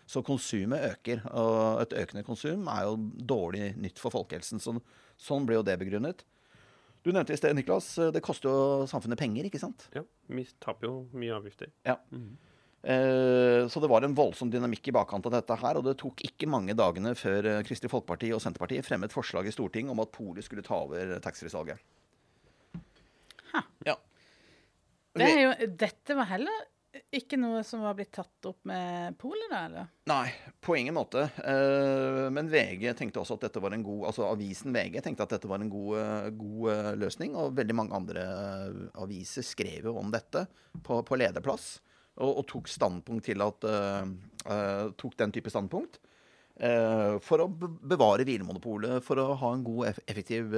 Så 0.07 0.23
konsumet 0.23 0.85
øker. 0.93 1.25
Og 1.35 1.83
et 1.83 1.97
økende 2.05 2.23
konsum 2.27 2.69
er 2.71 2.87
jo 2.87 2.95
dårlig 3.35 3.73
nytt 3.83 3.99
for 3.99 4.15
folkehelsen. 4.15 4.63
Så, 4.63 4.77
sånn 5.19 5.49
blir 5.49 5.59
jo 5.59 5.67
det 5.67 5.75
begrunnet. 5.83 6.23
Du 7.07 7.13
nevnte 7.15 7.37
i 7.37 7.39
sted, 7.39 7.55
Niklas, 7.55 7.93
det 8.11 8.19
koster 8.25 8.51
jo 8.51 8.87
samfunnet 8.91 9.21
penger, 9.21 9.47
ikke 9.47 9.61
sant? 9.63 9.85
Ja, 9.95 10.03
vi 10.27 10.43
taper 10.59 10.89
jo 10.89 10.95
mye 11.15 11.37
avgifter. 11.37 11.71
Ja. 11.87 12.01
Mm. 12.11 12.33
Eh, 12.87 13.69
så 13.71 13.83
det 13.83 13.91
var 13.91 14.03
en 14.03 14.15
voldsom 14.15 14.51
dynamikk 14.51 14.91
i 14.91 14.95
bakkant 14.95 15.27
av 15.27 15.35
dette 15.35 15.55
her. 15.59 15.79
Og 15.79 15.87
det 15.87 15.97
tok 16.03 16.23
ikke 16.27 16.51
mange 16.51 16.75
dagene 16.79 17.15
før 17.19 17.47
eh, 17.51 17.63
Kristelig 17.67 17.91
Folkeparti 17.95 18.31
og 18.35 18.43
Senterpartiet 18.43 18.87
fremmet 18.87 19.15
forslag 19.15 19.47
i 19.47 19.55
Stortinget 19.55 19.95
om 19.95 20.03
at 20.03 20.13
Polet 20.15 20.47
skulle 20.47 20.67
ta 20.67 20.79
over 20.87 21.17
taxfree-salget. 21.23 21.83
Ja. 23.87 23.95
Det 25.17 25.31
jo, 25.33 25.53
dette 25.81 26.15
var 26.19 26.27
heller 26.29 26.67
ikke 27.15 27.39
noe 27.39 27.61
som 27.65 27.85
var 27.85 27.95
blitt 27.95 28.11
tatt 28.15 28.49
opp 28.49 28.65
med 28.67 29.15
Polet, 29.21 29.47
da? 29.51 29.61
eller? 29.69 29.91
Nei, 30.11 30.33
på 30.61 30.75
ingen 30.77 30.97
måte. 30.97 31.29
Eh, 31.39 32.27
men 32.35 32.51
VG 32.51 32.89
tenkte 32.99 33.23
også 33.23 33.37
at 33.39 33.47
dette 33.47 33.63
var 33.63 33.77
en 33.77 33.85
god 33.87 34.09
altså 34.11 34.27
avisen 34.27 34.75
VG 34.75 34.99
tenkte 35.05 35.27
at 35.27 35.37
dette 35.37 35.51
var 35.51 35.63
en 35.63 35.71
god, 35.71 35.93
eh, 36.01 36.29
god 36.35 36.73
eh, 36.73 36.91
løsning. 36.99 37.37
Og 37.39 37.55
veldig 37.57 37.77
mange 37.79 37.97
andre 37.97 38.27
aviser 38.99 39.47
skrev 39.47 39.87
jo 39.91 39.97
om 40.01 40.11
dette 40.15 40.47
på, 40.83 41.01
på 41.07 41.21
lederplass. 41.21 41.77
Og, 42.17 42.31
og, 42.33 42.45
tok 42.49 42.71
standpunkt 42.73 43.29
til 43.29 43.45
at 43.45 43.67
Tok 44.97 45.17
den 45.19 45.33
type 45.35 45.51
standpunkt. 45.51 45.99
For 46.57 47.43
å 47.43 47.49
bevare 47.51 48.25
hvilemonopolet, 48.25 49.03
for 49.05 49.19
å 49.19 49.35
ha 49.37 49.51
en 49.53 49.65
god, 49.67 49.99
effektiv 50.07 50.55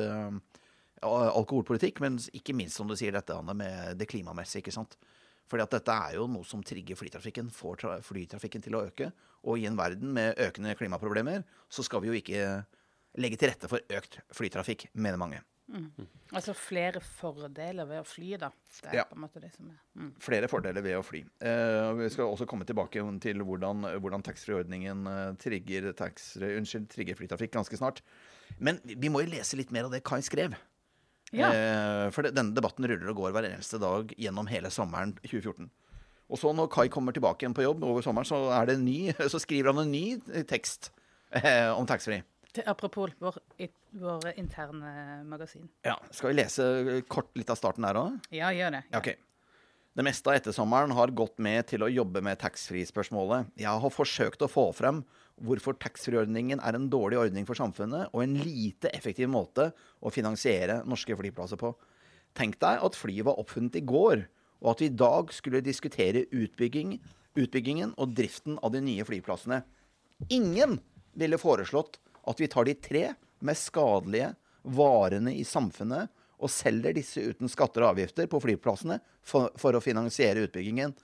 alkoholpolitikk. 1.03 2.03
Men 2.05 2.21
ikke 2.37 2.55
minst, 2.55 2.77
som 2.77 2.87
du 2.87 2.95
sier, 3.01 3.17
dette 3.17 3.35
med 3.49 3.97
det 3.99 4.07
klimamessige. 4.13 4.61
ikke 4.61 4.77
sant? 4.77 4.99
Fordi 5.49 5.65
at 5.65 5.77
dette 5.79 5.99
er 6.09 6.19
jo 6.19 6.27
noe 6.31 6.47
som 6.47 6.63
trigger 6.67 6.99
flytrafikken, 6.99 7.51
får 7.55 7.87
flytrafikken 8.05 8.65
til 8.65 8.77
å 8.77 8.85
øke. 8.89 9.11
Og 9.49 9.61
i 9.61 9.69
en 9.69 9.79
verden 9.79 10.13
med 10.17 10.39
økende 10.45 10.75
klimaproblemer, 10.79 11.47
så 11.73 11.85
skal 11.87 12.05
vi 12.05 12.11
jo 12.11 12.19
ikke 12.19 12.43
legge 13.19 13.39
til 13.41 13.53
rette 13.53 13.71
for 13.71 13.97
økt 13.99 14.21
flytrafikk, 14.37 14.91
mener 14.93 15.21
mange. 15.21 15.41
Mm. 15.69 16.07
Altså 16.33 16.55
flere 16.57 17.01
fordeler 17.05 17.85
ved 17.89 18.01
å 18.01 18.07
fly, 18.09 18.31
da. 18.41 18.49
Det 18.81 18.89
er 18.89 18.97
ja. 19.03 19.05
på 19.09 19.19
en 19.19 19.25
måte 19.27 19.41
det 19.43 19.51
som 19.53 19.69
er 19.69 19.77
mm. 20.01 20.15
Flere 20.25 20.49
fordeler 20.49 20.85
ved 20.85 20.97
å 20.97 21.03
fly. 21.05 21.21
Eh, 21.45 21.89
vi 21.99 22.09
skal 22.13 22.33
også 22.33 22.47
komme 22.49 22.65
tilbake 22.69 23.03
til 23.25 23.45
hvordan, 23.45 23.85
hvordan 24.01 24.25
taxfree-ordningen 24.25 25.05
eh, 25.13 25.27
trigger, 25.43 25.91
tax, 25.99 26.31
trigger 26.95 27.21
flytrafikk 27.21 27.53
ganske 27.59 27.81
snart. 27.81 28.01
Men 28.57 28.81
vi 28.89 29.13
må 29.13 29.23
jo 29.25 29.33
lese 29.35 29.61
litt 29.61 29.73
mer 29.75 29.89
av 29.89 29.93
det 29.93 30.05
Kai 30.09 30.23
skrev. 30.25 30.57
Ja. 31.37 31.51
Eh, 31.53 32.07
for 32.15 32.25
det, 32.25 32.33
denne 32.37 32.57
debatten 32.57 32.87
ruller 32.89 33.13
og 33.13 33.21
går 33.21 33.35
hver 33.37 33.51
eneste 33.51 33.81
dag 33.83 34.15
gjennom 34.17 34.49
hele 34.51 34.71
sommeren 34.73 35.15
2014. 35.25 35.69
Og 36.29 36.41
så 36.41 36.53
når 36.53 36.69
Kai 36.73 36.89
kommer 36.93 37.15
tilbake 37.17 37.45
igjen 37.45 37.57
på 37.57 37.65
jobb 37.65 37.85
over 37.89 38.05
sommeren, 38.05 38.29
så, 38.29 38.41
er 38.57 38.69
det 38.71 38.79
ny, 38.83 39.13
så 39.33 39.41
skriver 39.43 39.73
han 39.73 39.87
en 39.87 39.93
ny 39.93 40.43
tekst 40.49 40.91
eh, 41.33 41.69
om 41.73 41.89
taxfree. 41.89 42.25
Apropos 42.67 43.13
vår, 43.21 43.37
vår, 44.01 44.33
interne 44.41 45.23
magasin. 45.29 45.69
Ja, 45.87 45.99
Skal 46.11 46.33
vi 46.33 46.39
lese 46.41 46.65
kort 47.07 47.31
litt 47.39 47.51
av 47.53 47.59
starten 47.61 47.87
der 47.87 47.99
òg? 48.01 48.17
Ja, 48.35 48.51
gjør 48.57 48.79
det. 48.79 48.85
Ja. 48.91 49.03
Okay. 49.03 49.21
Det 49.99 50.05
meste 50.07 50.31
av 50.31 50.39
ettersommeren 50.39 50.93
har 50.95 51.13
gått 51.17 51.41
med 51.43 51.67
til 51.71 51.83
å 51.83 51.91
jobbe 51.91 52.23
med 52.25 52.39
taxfree-spørsmålet. 52.39 53.53
Jeg 53.59 53.83
har 53.83 53.95
forsøkt 53.95 54.45
å 54.47 54.51
få 54.51 54.69
frem 54.77 55.03
hvorfor 55.45 55.77
taxfree-ordningen 55.81 56.61
er 56.65 56.77
en 56.77 56.89
dårlig 56.91 57.19
ordning 57.21 57.47
for 57.49 57.59
samfunnet 57.59 58.11
og 58.13 58.23
en 58.25 58.35
lite 58.41 58.91
effektiv 58.97 59.31
måte 59.33 59.71
å 60.01 60.13
finansiere 60.15 60.83
norske 60.89 61.17
flyplasser 61.19 61.61
på. 61.61 61.73
Tenk 62.39 62.59
deg 62.63 62.83
at 62.85 62.99
flyet 62.99 63.27
var 63.29 63.39
oppfunnet 63.41 63.79
i 63.81 63.85
går, 63.87 64.27
og 64.63 64.73
at 64.73 64.83
vi 64.83 64.91
i 64.91 64.99
dag 65.01 65.33
skulle 65.35 65.63
diskutere 65.65 66.27
utbygging, 66.35 66.97
utbyggingen 67.39 67.95
og 67.97 68.15
driften 68.19 68.59
av 68.63 68.75
de 68.75 68.83
nye 68.85 69.07
flyplassene. 69.07 69.63
Ingen 70.35 70.79
ville 71.19 71.41
foreslått 71.41 71.99
at 72.29 72.41
vi 72.43 72.51
tar 72.51 72.69
de 72.69 72.77
tre 72.83 73.05
mest 73.47 73.71
skadelige 73.71 74.33
varene 74.69 75.33
i 75.39 75.45
samfunnet 75.47 76.11
og 76.39 76.53
selger 76.53 76.95
disse 76.95 77.23
uten 77.23 77.51
skatter 77.51 77.85
og 77.85 77.95
avgifter 77.95 78.29
på 78.31 78.41
flyplassene 78.43 78.99
for, 79.27 79.51
for 79.59 79.75
å 79.75 79.83
finansiere 79.83 80.45
utbyggingen. 80.47 80.95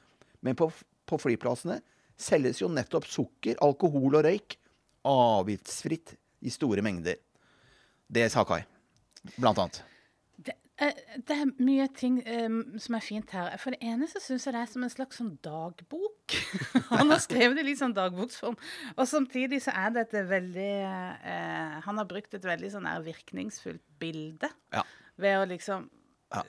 Men 0.44 0.58
på, 0.58 0.68
på 1.06 1.18
flyplassene 1.22 1.80
selges 2.20 2.60
jo 2.62 2.70
nettopp 2.72 3.08
sukker, 3.10 3.58
alkohol 3.64 4.20
og 4.20 4.26
røyk 4.26 4.58
avgiftsfritt 5.04 6.14
i 6.44 6.52
store 6.52 6.84
mengder. 6.84 7.18
Det 8.08 8.28
sa 8.32 8.44
Kai, 8.48 8.62
blant 9.36 9.60
annet. 9.60 9.82
Det, 10.44 10.54
det 11.28 11.36
er 11.36 11.50
mye 11.62 11.86
ting 11.96 12.18
um, 12.26 12.58
som 12.82 12.96
er 12.98 13.04
fint 13.04 13.30
her. 13.36 13.54
For 13.62 13.74
det 13.74 13.80
ene 13.86 14.08
så 14.10 14.20
syns 14.22 14.46
jeg 14.46 14.56
det 14.56 14.62
er 14.64 14.70
som 14.72 14.84
en 14.84 14.92
slags 14.92 15.20
sånn 15.20 15.34
dagbok. 15.44 16.36
han 16.90 17.12
har 17.12 17.22
skrevet 17.22 17.56
det 17.58 17.64
i 17.64 17.68
litt 17.70 17.80
sånn 17.80 17.96
dagboksform. 17.96 18.56
Og 18.96 19.08
samtidig 19.08 19.62
så 19.64 19.74
er 19.84 19.94
det 19.94 20.06
et 20.08 20.16
veldig 20.30 20.72
uh, 20.84 21.76
Han 21.86 22.00
har 22.00 22.08
brukt 22.10 22.36
et 22.36 22.48
veldig 22.48 22.72
sånn 22.74 22.88
virkningsfullt 23.06 23.84
bilde 24.02 24.50
ja. 24.74 24.84
ved 25.20 25.40
å 25.40 25.48
liksom 25.54 25.86
ja. 26.34 26.42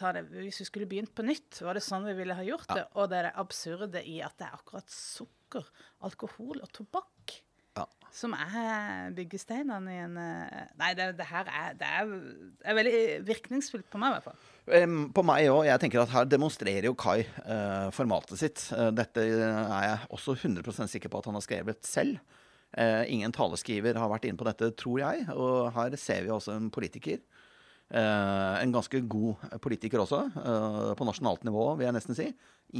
Det, 0.00 0.24
hvis 0.32 0.60
vi 0.62 0.68
skulle 0.68 0.90
begynt 0.90 1.14
på 1.14 1.24
nytt, 1.26 1.60
var 1.64 1.78
det 1.78 1.84
sånn 1.86 2.06
vi 2.08 2.16
ville 2.18 2.36
ha 2.36 2.44
gjort 2.46 2.70
det? 2.72 2.84
Og 2.98 3.10
det 3.10 3.20
er 3.20 3.28
det 3.28 3.34
absurde 3.42 4.02
i 4.02 4.20
at 4.24 4.36
det 4.40 4.48
er 4.48 4.56
akkurat 4.58 4.90
sukker, 4.90 5.66
alkohol 6.04 6.62
og 6.64 6.70
tobakk 6.74 7.38
ja. 7.78 7.84
som 8.14 8.34
er 8.38 9.10
byggesteinene 9.14 9.94
i 9.94 10.00
en 10.04 10.18
eh, 10.20 10.60
Nei, 10.80 10.92
det, 10.98 11.08
det 11.18 11.26
her 11.30 11.50
er, 11.50 11.76
det 11.78 11.88
er, 11.88 12.12
er, 12.62 12.78
veldig 12.78 13.02
virkningsfullt 13.28 13.88
på 13.90 14.00
meg, 14.02 14.12
i 14.12 14.18
hvert 14.18 14.28
fall. 14.28 14.94
På 15.16 15.24
meg 15.26 15.50
òg. 15.50 15.64
Jeg 15.68 15.82
tenker 15.82 16.04
at 16.04 16.14
her 16.14 16.30
demonstrerer 16.30 16.88
jo 16.90 16.96
Kai 16.98 17.20
eh, 17.22 17.90
formatet 17.94 18.40
sitt. 18.40 18.66
Uh, 18.74 18.90
dette 18.94 19.24
er 19.24 19.90
jeg 19.90 20.08
også 20.14 20.36
100% 20.38 20.90
sikker 20.94 21.12
på 21.12 21.20
at 21.22 21.30
han 21.30 21.38
har 21.38 21.46
skrevet 21.46 21.86
selv. 21.86 22.18
Eh, 22.74 23.04
ingen 23.14 23.32
taleskriver 23.34 23.98
har 24.00 24.10
vært 24.10 24.26
inne 24.26 24.38
på 24.40 24.46
dette, 24.48 24.72
tror 24.78 24.98
jeg. 25.02 25.26
Og 25.34 25.70
her 25.76 25.94
ser 26.00 26.24
vi 26.26 26.32
også 26.34 26.56
en 26.56 26.70
politiker 26.74 27.22
en 28.00 28.72
ganske 28.74 29.00
god 29.06 29.58
politiker 29.62 30.02
også, 30.02 30.24
uh, 30.34 30.92
på 30.98 31.06
nasjonalt 31.06 31.44
nivå, 31.46 31.68
vil 31.78 31.86
jeg 31.88 31.94
nesten 31.94 32.18
si, 32.18 32.26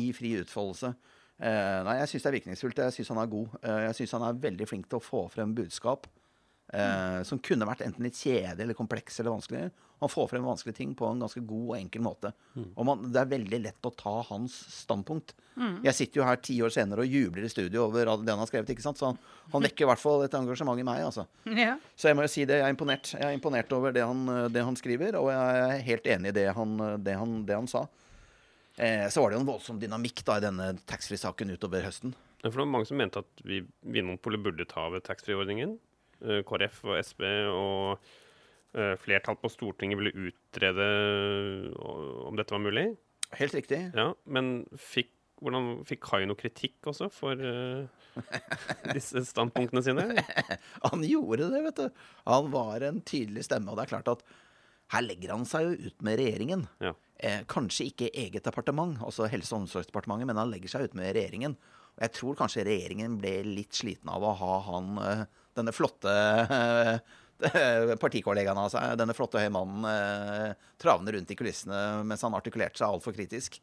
i 0.01 0.09
fri 0.17 0.33
utfoldelse. 0.41 0.91
Uh, 1.39 1.81
nei, 1.87 1.97
jeg 2.01 2.11
syns 2.11 2.25
det 2.25 2.31
er 2.31 2.37
virkningsfullt. 2.39 2.83
Jeg 2.83 2.97
syns 2.97 3.13
han 3.15 3.23
er 3.23 3.31
god. 3.31 3.57
jeg 3.87 3.97
syns 4.01 4.17
han 4.19 4.27
er 4.27 4.43
veldig 4.49 4.69
flink 4.71 4.91
til 4.91 4.99
å 4.99 5.05
få 5.05 5.27
frem 5.35 5.55
budskap 5.55 6.09
mm. 6.73 7.25
som 7.29 7.41
kunne 7.45 7.67
vært 7.69 7.85
enten 7.87 8.07
litt 8.07 8.17
kjedelig 8.19 8.65
eller 8.65 8.79
kompleks 8.79 9.21
eller 9.21 9.35
vanskelig. 9.35 9.67
Han 10.03 10.11
får 10.11 10.27
frem 10.29 10.45
vanskelige 10.45 10.77
ting 10.77 10.95
på 10.99 11.07
en 11.07 11.21
ganske 11.23 11.41
god 11.47 11.69
og 11.71 11.77
enkel 11.79 12.03
måte. 12.05 12.33
Mm. 12.55 12.67
Og 12.75 12.87
man, 12.89 13.05
det 13.15 13.21
er 13.21 13.31
veldig 13.31 13.61
lett 13.63 13.89
å 13.89 13.93
ta 13.95 14.15
hans 14.29 14.57
standpunkt. 14.75 15.33
Mm. 15.55 15.79
Jeg 15.87 15.97
sitter 15.97 16.21
jo 16.21 16.27
her 16.29 16.41
ti 16.45 16.57
år 16.67 16.75
senere 16.75 17.05
og 17.05 17.15
jubler 17.15 17.47
i 17.47 17.53
studio 17.53 17.87
over 17.87 18.11
det 18.21 18.35
han 18.35 18.43
har 18.43 18.51
skrevet. 18.51 18.75
ikke 18.75 18.85
sant? 18.85 19.01
Så 19.01 19.13
han 19.15 19.65
vekker 19.65 19.87
i 19.87 19.91
hvert 19.93 20.03
fall 20.03 20.27
et 20.27 20.37
engasjement 20.37 20.81
i 20.81 20.87
meg. 20.87 21.05
altså. 21.07 21.27
Ja. 21.65 21.77
Så 21.97 22.11
jeg 22.11 22.19
må 22.19 22.27
jo 22.27 22.33
si 22.33 22.45
det. 22.45 22.59
Jeg 22.61 22.69
er 22.69 22.75
imponert. 22.75 23.15
Jeg 23.15 23.25
er 23.25 23.37
imponert 23.37 23.73
over 23.77 23.95
det 23.95 24.05
han, 24.05 24.25
det 24.53 24.65
han 24.67 24.77
skriver, 24.77 25.17
og 25.21 25.31
jeg 25.33 25.63
er 25.69 25.85
helt 25.89 26.11
enig 26.17 26.35
i 26.35 26.39
det 26.43 26.49
han, 26.59 26.75
det 27.07 27.17
han, 27.21 27.39
det 27.49 27.61
han 27.63 27.71
sa. 27.71 27.87
Eh, 28.77 29.09
så 29.09 29.23
var 29.23 29.31
det 29.31 29.39
jo 29.39 29.45
en 29.45 29.49
voldsom 29.49 29.81
dynamikk 29.81 30.25
da 30.27 30.39
i 30.41 30.45
denne 30.45 30.73
taxfree-saken 30.91 31.55
utover 31.55 31.87
høsten. 31.87 32.15
For 32.43 32.51
det 32.51 32.61
var 32.61 32.73
mange 32.75 32.89
som 32.91 32.99
mente 33.01 33.23
at 33.23 33.45
vi 33.47 33.63
Vinmonopolet 33.87 34.43
burde 34.43 34.67
ta 34.69 34.89
over 34.89 35.01
taxfree-ordningen. 35.05 35.79
Eh, 36.25 36.43
KrF 36.49 36.85
og 36.89 36.99
SB 37.01 37.25
og 37.53 38.13
Eh, 38.75 38.97
flertall 38.99 39.37
på 39.39 39.49
Stortinget 39.53 40.01
ville 40.01 40.31
utrede 40.31 40.87
eh, 40.87 41.83
om 42.27 42.35
dette 42.35 42.55
var 42.57 42.63
mulig. 42.63 42.89
Helt 43.39 43.55
riktig. 43.55 43.81
Ja, 43.95 44.13
Men 44.27 44.65
fikk 44.75 45.13
Hvordan 45.45 45.83
Fikk 45.85 46.01
Kai 46.07 46.25
noe 46.31 46.39
kritikk 46.39 46.87
også 46.89 47.09
for 47.13 47.37
uh, 47.37 47.83
disse 48.95 49.21
standpunktene 49.29 49.83
sine? 49.85 50.05
han 50.87 51.03
gjorde 51.05 51.51
det, 51.51 51.61
vet 51.67 51.81
du. 51.83 52.05
Han 52.31 52.47
var 52.55 52.87
en 52.87 53.03
tydelig 53.05 53.43
stemme. 53.45 53.69
Og 53.69 53.77
det 53.77 53.85
er 53.85 53.91
klart 53.91 54.09
at 54.13 54.23
her 54.95 55.05
legger 55.05 55.35
han 55.35 55.45
seg 55.51 55.67
jo 55.67 55.91
ut 55.91 56.07
med 56.07 56.17
regjeringen. 56.23 56.63
Ja. 56.87 56.95
Eh, 57.19 57.43
kanskje 57.51 57.91
ikke 57.91 58.13
eget 58.15 58.47
departement, 58.47 58.97
altså 59.05 59.27
Helse- 59.29 59.53
og 59.53 59.65
omsorgsdepartementet, 59.65 60.31
men 60.31 60.41
han 60.41 60.55
legger 60.55 60.73
seg 60.77 60.87
ut 60.87 60.97
med 60.97 61.13
regjeringen. 61.19 61.59
Og 61.99 62.07
jeg 62.07 62.15
tror 62.15 62.39
kanskje 62.39 62.65
regjeringen 62.71 63.19
ble 63.21 63.35
litt 63.51 63.77
sliten 63.77 64.15
av 64.15 64.25
å 64.25 64.33
ha 64.39 64.55
han, 64.71 64.95
eh, 65.03 65.27
denne 65.57 65.75
flotte 65.75 66.15
partikollegaen 68.01 68.59
av 68.59 68.71
seg, 68.73 68.95
denne 68.99 69.15
flotte 69.17 69.41
høye 69.43 69.53
mannen, 69.53 69.85
eh, 69.91 70.69
travende 70.81 71.17
rundt 71.17 71.31
i 71.31 71.37
kulissene 71.39 72.05
mens 72.07 72.23
han 72.25 72.37
artikulerte 72.37 72.81
seg 72.81 72.89
altfor 72.89 73.17
kritisk. 73.17 73.61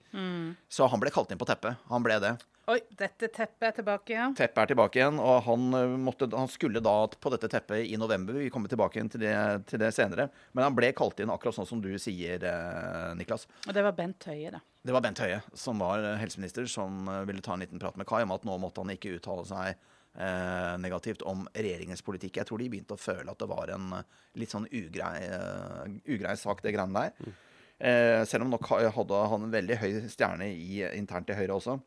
Så 0.69 0.87
han 0.91 1.01
ble 1.01 1.13
kalt 1.13 1.31
inn 1.31 1.41
på 1.41 1.47
teppet. 1.49 1.79
Han 1.89 2.03
ble 2.03 2.19
det. 2.21 2.35
Oi, 2.69 2.77
dette 2.95 3.27
teppet 3.33 3.65
er 3.67 3.73
tilbake, 3.79 4.13
ja. 4.13 4.27
Teppet 4.37 4.59
er 4.61 4.69
tilbake 4.69 4.99
igjen, 4.99 5.17
og 5.19 5.41
han, 5.47 5.63
eh, 5.75 5.95
måtte, 5.99 6.29
han 6.37 6.47
skulle 6.51 6.79
da 6.83 6.93
på 7.09 7.31
dette 7.33 7.49
teppet 7.51 7.87
i 7.89 7.97
november. 7.99 8.37
Vi 8.37 8.51
kommer 8.53 8.69
tilbake 8.69 8.99
igjen 8.99 9.09
til 9.11 9.23
det, 9.25 9.33
til 9.67 9.81
det 9.81 9.89
senere. 9.95 10.29
Men 10.53 10.67
han 10.67 10.75
ble 10.77 10.91
kalt 10.95 11.19
inn 11.19 11.33
akkurat 11.33 11.57
sånn 11.57 11.67
som 11.67 11.81
du 11.81 11.89
sier, 11.99 12.43
eh, 12.43 13.15
Niklas. 13.17 13.47
Og 13.65 13.73
det 13.73 13.83
var 13.83 13.97
Bent 13.97 14.29
Høie, 14.29 14.53
da. 14.53 14.61
Det 14.85 14.93
var 14.93 15.01
Bent 15.01 15.19
Høie 15.19 15.41
som 15.57 15.81
var 15.81 16.05
helseminister, 16.21 16.69
som 16.69 17.09
ville 17.27 17.41
ta 17.41 17.53
en 17.53 17.65
liten 17.65 17.81
prat 17.81 17.97
med 17.97 18.07
Kai 18.09 18.21
om 18.23 18.31
at 18.33 18.45
nå 18.47 18.55
måtte 18.61 18.81
han 18.81 18.93
ikke 18.93 19.17
uttale 19.17 19.45
seg 19.45 19.75
eh, 20.17 20.73
negativt 20.81 21.23
om 21.27 21.45
regjeringens 21.53 22.03
politikk. 22.05 22.41
Jeg 22.41 22.49
tror 22.49 22.61
de 22.61 22.69
begynte 22.71 22.97
å 22.97 23.01
føle 23.01 23.31
at 23.31 23.39
det 23.39 23.49
var 23.51 23.71
en 23.75 23.93
eh, 23.99 24.19
litt 24.41 24.53
sånn 24.53 24.67
ugrei, 24.67 25.15
uh, 25.27 25.87
ugrei 26.07 26.35
sak, 26.39 26.61
det 26.63 26.75
greiene 26.75 27.05
der. 27.07 27.33
Eh, 27.81 28.21
selv 28.29 28.45
om 28.45 28.53
nok 28.53 28.67
hadde 28.93 29.23
han 29.31 29.47
en 29.47 29.55
veldig 29.55 29.79
høy 29.81 29.89
stjerne 30.11 30.51
i, 30.53 30.83
internt 30.99 31.31
i 31.33 31.37
Høyre 31.37 31.57
også. 31.57 31.79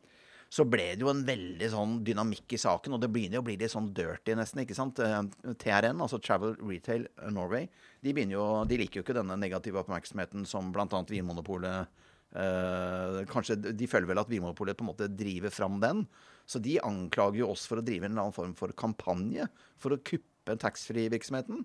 Så 0.51 0.65
ble 0.69 0.91
det 0.93 1.03
jo 1.03 1.09
en 1.09 1.23
veldig 1.25 1.67
sånn 1.71 1.93
dynamikk 2.05 2.53
i 2.55 2.59
saken, 2.61 2.95
og 2.95 3.01
det 3.01 3.09
begynner 3.11 3.39
jo 3.39 3.43
å 3.43 3.47
bli 3.47 3.55
litt 3.59 3.73
sånn 3.73 3.89
dirty, 3.95 4.35
nesten. 4.37 4.61
ikke 4.63 4.77
sant? 4.77 4.99
Eh, 5.03 5.53
TRN, 5.63 6.03
altså 6.03 6.19
Travel 6.21 6.57
Retail 6.61 7.07
Norway, 7.33 7.69
de, 8.03 8.11
begynner 8.11 8.37
jo, 8.37 8.47
de 8.69 8.79
liker 8.81 8.99
jo 8.99 9.05
ikke 9.05 9.17
denne 9.17 9.39
negative 9.39 9.81
oppmerksomheten 9.81 10.45
som 10.49 10.69
bl.a. 10.75 10.85
Vinmonopolet 11.09 12.03
eh, 12.35 13.23
Kanskje 13.31 13.57
de 13.71 13.89
føler 13.89 14.11
vel 14.11 14.21
at 14.21 14.31
Vinmonopolet 14.31 14.77
på 14.77 14.85
en 14.85 14.91
måte 14.91 15.09
driver 15.11 15.53
fram 15.53 15.79
den. 15.83 16.05
Så 16.45 16.61
de 16.61 16.77
anklager 16.85 17.41
jo 17.41 17.51
oss 17.53 17.65
for 17.69 17.81
å 17.81 17.85
drive 17.85 18.05
en 18.05 18.13
eller 18.13 18.27
annen 18.27 18.35
form 18.35 18.53
for 18.57 18.73
kampanje 18.77 19.47
for 19.81 19.95
å 19.95 20.01
kuppe 20.05 20.57
taxfree-virksomheten. 20.61 21.63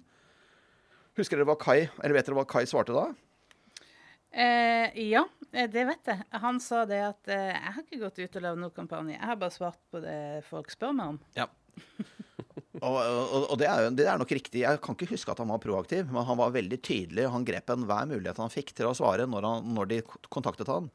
Husker 1.18 1.40
dere 1.40 1.48
hva 1.50 1.58
Kai, 1.60 1.90
eller 2.00 2.16
vet 2.16 2.28
dere 2.28 2.38
hva 2.38 2.48
Kai 2.48 2.64
svarte 2.68 2.96
da? 2.96 3.10
Eh, 4.30 5.10
ja, 5.10 5.24
eh, 5.52 5.66
det 5.70 5.84
vet 5.88 6.10
jeg. 6.12 6.22
Han 6.42 6.60
sa 6.62 6.84
det 6.88 7.00
at 7.02 7.30
eh, 7.34 7.50
jeg 7.50 7.74
har 7.74 7.82
ikke 7.82 8.02
gått 8.04 8.20
ut 8.22 8.38
og 8.38 8.44
lagd 8.44 8.62
noen 8.62 8.76
kampanje. 8.76 9.16
Jeg 9.16 9.26
har 9.26 9.40
bare 9.40 9.54
svart 9.54 9.80
på 9.90 10.02
det 10.04 10.18
folk 10.46 10.70
spør 10.70 10.94
meg 10.96 11.16
om. 11.16 11.20
Ja. 11.36 11.48
og, 12.86 12.96
og, 12.96 13.46
og 13.50 13.56
det, 13.60 13.66
er 13.66 13.90
det 13.98 14.06
er 14.06 14.20
nok 14.22 14.34
riktig. 14.38 14.62
Jeg 14.62 14.80
kan 14.84 14.94
ikke 14.94 15.10
huske 15.16 15.34
at 15.34 15.42
han 15.42 15.50
var 15.50 15.62
proaktiv, 15.62 16.06
men 16.14 16.28
han 16.28 16.38
var 16.38 16.54
veldig 16.54 16.78
tydelig. 16.78 17.26
Han 17.34 17.46
grep 17.48 17.74
enhver 17.74 18.06
mulighet 18.12 18.38
han 18.40 18.54
fikk 18.54 18.72
til 18.78 18.90
å 18.90 18.94
svare 18.96 19.26
når, 19.28 19.48
han, 19.50 19.72
når 19.74 19.90
de 19.90 20.02
kontaktet 20.30 20.70
han. 20.70 20.88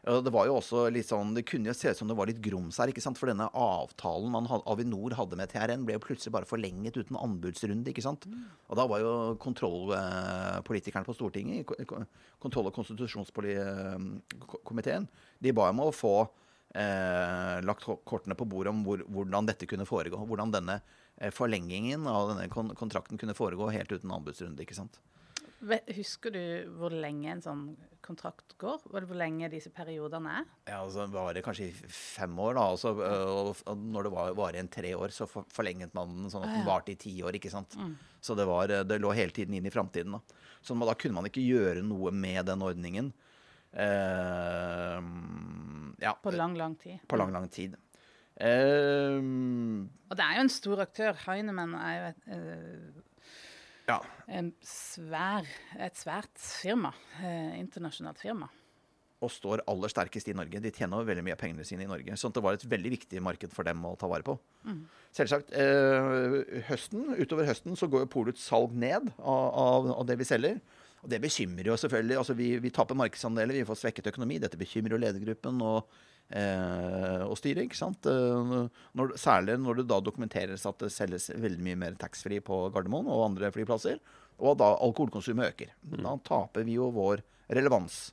Det 0.00 0.32
var 0.32 0.46
jo 0.48 0.54
også 0.56 0.86
litt 0.88 1.04
sånn, 1.10 1.34
det 1.36 1.42
kunne 1.44 1.68
jo 1.68 1.74
se 1.76 1.90
ut 1.92 1.98
som 1.98 2.08
det 2.08 2.14
var 2.16 2.24
litt 2.30 2.40
grums 2.40 2.78
her. 2.80 2.88
ikke 2.88 3.02
sant? 3.04 3.18
For 3.20 3.28
denne 3.28 3.52
avtalen 3.52 4.32
man 4.32 4.48
had, 4.48 4.64
Avinor 4.70 5.12
hadde 5.18 5.36
med 5.36 5.50
TRN, 5.52 5.84
ble 5.84 5.98
jo 5.98 6.06
plutselig 6.06 6.32
bare 6.32 6.48
forlenget 6.48 6.96
uten 6.96 7.20
anbudsrunde. 7.20 7.92
ikke 7.92 8.06
sant? 8.06 8.24
Og 8.70 8.74
da 8.80 8.84
var 8.88 8.98
jo 9.04 9.36
kontrollpolitikerne 9.44 11.04
på 11.04 11.16
Stortinget, 11.18 11.68
kontroll- 12.40 12.72
og 12.72 12.76
konstitusjonskomiteen, 12.78 15.04
de 15.40 15.52
ba 15.52 15.68
om 15.68 15.80
å 15.84 15.92
få 15.92 16.24
eh, 16.24 17.60
lagt 17.66 17.84
kortene 17.84 18.34
på 18.38 18.48
bordet 18.48 18.70
om 18.72 18.84
hvor, 18.86 18.98
hvordan 19.04 19.46
dette 19.52 19.68
kunne 19.68 19.88
foregå. 19.88 20.16
Hvordan 20.24 20.52
denne 20.56 20.80
eh, 21.20 21.32
forlengingen 21.34 22.06
av 22.08 22.28
denne 22.32 22.48
kontrakten 22.48 23.20
kunne 23.20 23.36
foregå 23.36 23.68
helt 23.74 23.92
uten 23.92 24.14
anbudsrunde. 24.16 24.62
ikke 24.64 24.80
sant? 24.80 24.96
Husker 25.60 26.32
du 26.32 26.42
hvor 26.78 26.92
lenge 26.94 27.28
en 27.34 27.42
sånn 27.44 27.62
kontrakt 28.00 28.54
går? 28.58 28.80
Hvor 28.88 29.04
lenge 29.18 29.50
disse 29.52 29.68
periodene 29.74 30.38
er? 30.40 30.46
Ja, 30.70 30.78
altså 30.86 31.04
det 31.04 31.12
varer 31.12 31.44
kanskje 31.44 31.66
i 31.68 31.74
fem 31.92 32.32
år, 32.40 32.54
da. 32.56 32.64
Altså, 32.72 32.94
og, 32.96 33.60
når 33.76 34.08
det 34.08 34.12
var, 34.14 34.32
varer 34.38 34.60
en 34.62 34.70
tre 34.72 34.94
år, 34.96 35.12
så 35.12 35.28
for, 35.28 35.44
forlenget 35.52 35.92
man 35.94 36.14
den 36.16 36.32
sånn 36.32 36.46
at 36.48 36.54
den 36.56 36.64
varte 36.68 36.94
i 36.94 36.98
ti 37.00 37.12
år. 37.22 37.36
ikke 37.36 37.52
sant? 37.52 37.76
Så 38.24 38.34
det, 38.38 38.48
var, 38.48 38.72
det 38.88 38.98
lå 39.04 39.12
hele 39.16 39.36
tiden 39.36 39.58
inn 39.58 39.68
i 39.68 39.74
framtiden. 39.74 40.16
Da. 40.16 40.40
Så 40.64 40.76
da 40.80 40.96
kunne 40.96 41.18
man 41.20 41.28
ikke 41.28 41.44
gjøre 41.44 41.84
noe 41.84 42.10
med 42.16 42.48
den 42.48 42.64
ordningen. 42.64 43.12
Eh, 43.70 44.98
ja, 46.02 46.16
På 46.24 46.32
lang, 46.34 46.56
lang 46.58 46.74
tid. 46.80 46.98
på 47.06 47.20
lang, 47.20 47.32
lang 47.36 47.48
tid. 47.52 47.76
Eh, 48.40 49.20
Og 49.20 50.16
det 50.16 50.24
er 50.24 50.38
jo 50.40 50.44
en 50.46 50.52
stor 50.56 50.80
aktør. 50.86 51.12
Heinemann 51.26 51.76
er 51.76 51.94
jo 51.98 52.08
et, 52.08 53.06
ja. 53.90 53.98
en 54.38 54.52
svær, 54.64 55.46
et 55.78 55.98
svært 55.98 56.32
firma. 56.40 56.94
Eh, 57.20 57.60
internasjonalt 57.60 58.22
firma. 58.22 58.50
og 59.20 59.28
står 59.28 59.60
aller 59.68 59.92
sterkest 59.92 60.30
i 60.32 60.32
Norge. 60.32 60.62
De 60.64 60.70
tjener 60.72 61.04
veldig 61.04 61.22
mye 61.26 61.34
av 61.36 61.40
pengene 61.42 61.64
sine 61.68 61.84
i 61.84 61.88
Norge. 61.90 62.14
Så 62.16 62.30
det 62.32 62.40
var 62.40 62.56
et 62.56 62.62
veldig 62.64 62.92
viktig 62.94 63.20
marked 63.20 63.52
for 63.52 63.68
dem 63.68 63.82
å 63.84 63.92
ta 64.00 64.08
vare 64.08 64.24
på. 64.24 64.38
Selvsagt. 65.12 65.52
Eh, 65.52 66.62
høsten, 66.70 67.10
utover 67.18 67.44
høsten 67.50 67.76
så 67.76 67.90
går 67.92 68.06
jo 68.06 68.12
Polets 68.14 68.46
salg 68.48 68.72
ned 68.72 69.10
av, 69.18 69.50
av, 69.50 69.90
av 69.98 70.06
det 70.08 70.16
vi 70.22 70.28
selger. 70.28 70.62
Og 71.04 71.12
det 71.12 71.20
bekymrer 71.20 71.68
jo 71.68 71.76
selvfølgelig. 71.80 72.16
Altså 72.16 72.36
vi, 72.38 72.54
vi 72.64 72.72
taper 72.72 72.96
markedsandeler, 72.96 73.60
vi 73.60 73.68
får 73.68 73.82
svekket 73.82 74.08
økonomi. 74.14 74.40
Dette 74.40 74.60
bekymrer 74.60 74.96
jo 74.96 75.02
ledergruppen 75.04 75.60
og, 75.68 76.00
eh, 76.30 77.24
og 77.26 77.36
styre. 77.38 77.64
ikke 77.66 77.78
sant? 77.78 78.06
Eh, 78.06 78.68
Når, 78.98 79.16
særlig 79.20 79.58
når 79.60 79.82
det 79.82 79.88
da 79.90 80.00
dokumenteres 80.00 80.66
at 80.66 80.78
det 80.82 80.92
selges 80.94 81.30
veldig 81.34 81.62
mye 81.66 81.80
mer 81.86 81.98
taxfree 82.00 82.42
på 82.44 82.64
Gardermoen 82.74 83.10
og 83.10 83.26
andre 83.32 83.52
flyplasser, 83.54 84.00
og 84.40 84.56
da 84.56 84.70
alkoholkonsumet 84.80 85.50
øker. 85.52 85.74
Da 86.00 86.14
taper 86.24 86.64
vi 86.64 86.78
jo 86.78 86.88
vår 86.96 87.20
relevans 87.52 88.06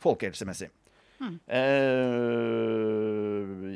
folkehelsemessig. 0.00 0.70
Eh, 1.16 1.24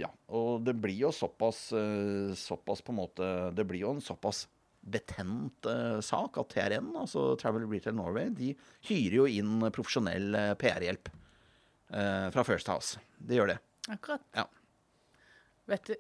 ja, 0.01 0.09
og 0.37 0.65
det 0.67 0.75
blir 0.81 0.99
jo 1.07 1.11
såpass, 1.15 1.71
eh, 1.73 2.33
såpass 2.37 2.83
på 2.85 2.93
en 2.93 2.99
måte 3.01 3.29
Det 3.57 3.65
blir 3.67 3.81
jo 3.87 3.95
en 3.95 4.01
såpass 4.05 4.47
betent 4.81 5.67
eh, 5.69 6.01
sak 6.05 6.39
at 6.41 6.49
TRN, 6.55 6.93
altså 6.97 7.35
Travel 7.41 7.67
Retail 7.69 7.95
Norway, 7.97 8.31
de 8.33 8.55
hyrer 8.89 9.17
jo 9.19 9.27
inn 9.29 9.61
profesjonell 9.73 10.35
eh, 10.35 10.55
PR-hjelp 10.61 11.11
eh, 11.93 12.29
fra 12.33 12.45
First 12.49 12.69
House. 12.73 12.99
De 13.19 13.37
gjør 13.37 13.49
det. 13.55 13.59
Akkurat. 13.89 14.21
Ja. 14.37 14.45
Vet 15.71 15.87
du, 15.87 15.95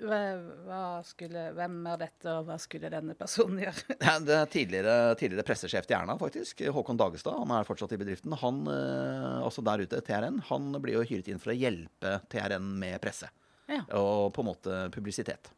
skulle, 1.06 1.42
hvem 1.54 1.76
er 1.86 2.00
dette, 2.00 2.26
og 2.32 2.48
hva 2.48 2.56
skulle 2.58 2.90
denne 2.90 3.14
personen 3.14 3.60
gjøre? 3.64 3.96
Ja, 4.02 4.16
Det 4.18 4.34
er 4.34 4.48
tidligere, 4.50 4.94
tidligere 5.20 5.46
pressesjef 5.46 5.86
til 5.86 5.94
Erna, 6.00 6.16
faktisk. 6.18 6.64
Håkon 6.74 6.98
Dagestad. 6.98 7.36
Han 7.38 7.52
er 7.54 7.68
fortsatt 7.68 7.94
i 7.94 8.00
bedriften. 8.00 8.34
Han, 8.42 8.64
eh, 8.66 9.36
altså 9.46 9.62
der 9.66 9.84
ute, 9.86 10.00
TRN, 10.06 10.40
han 10.50 10.72
blir 10.82 10.98
jo 10.98 11.04
hyret 11.06 11.30
inn 11.30 11.38
for 11.42 11.52
å 11.54 11.56
hjelpe 11.56 12.16
TRN 12.32 12.66
med 12.82 12.98
presse. 13.04 13.30
Ja. 13.70 13.84
Og 14.00 14.32
på 14.34 14.42
en 14.42 14.50
måte 14.50 14.80
publisitet. 14.90 15.52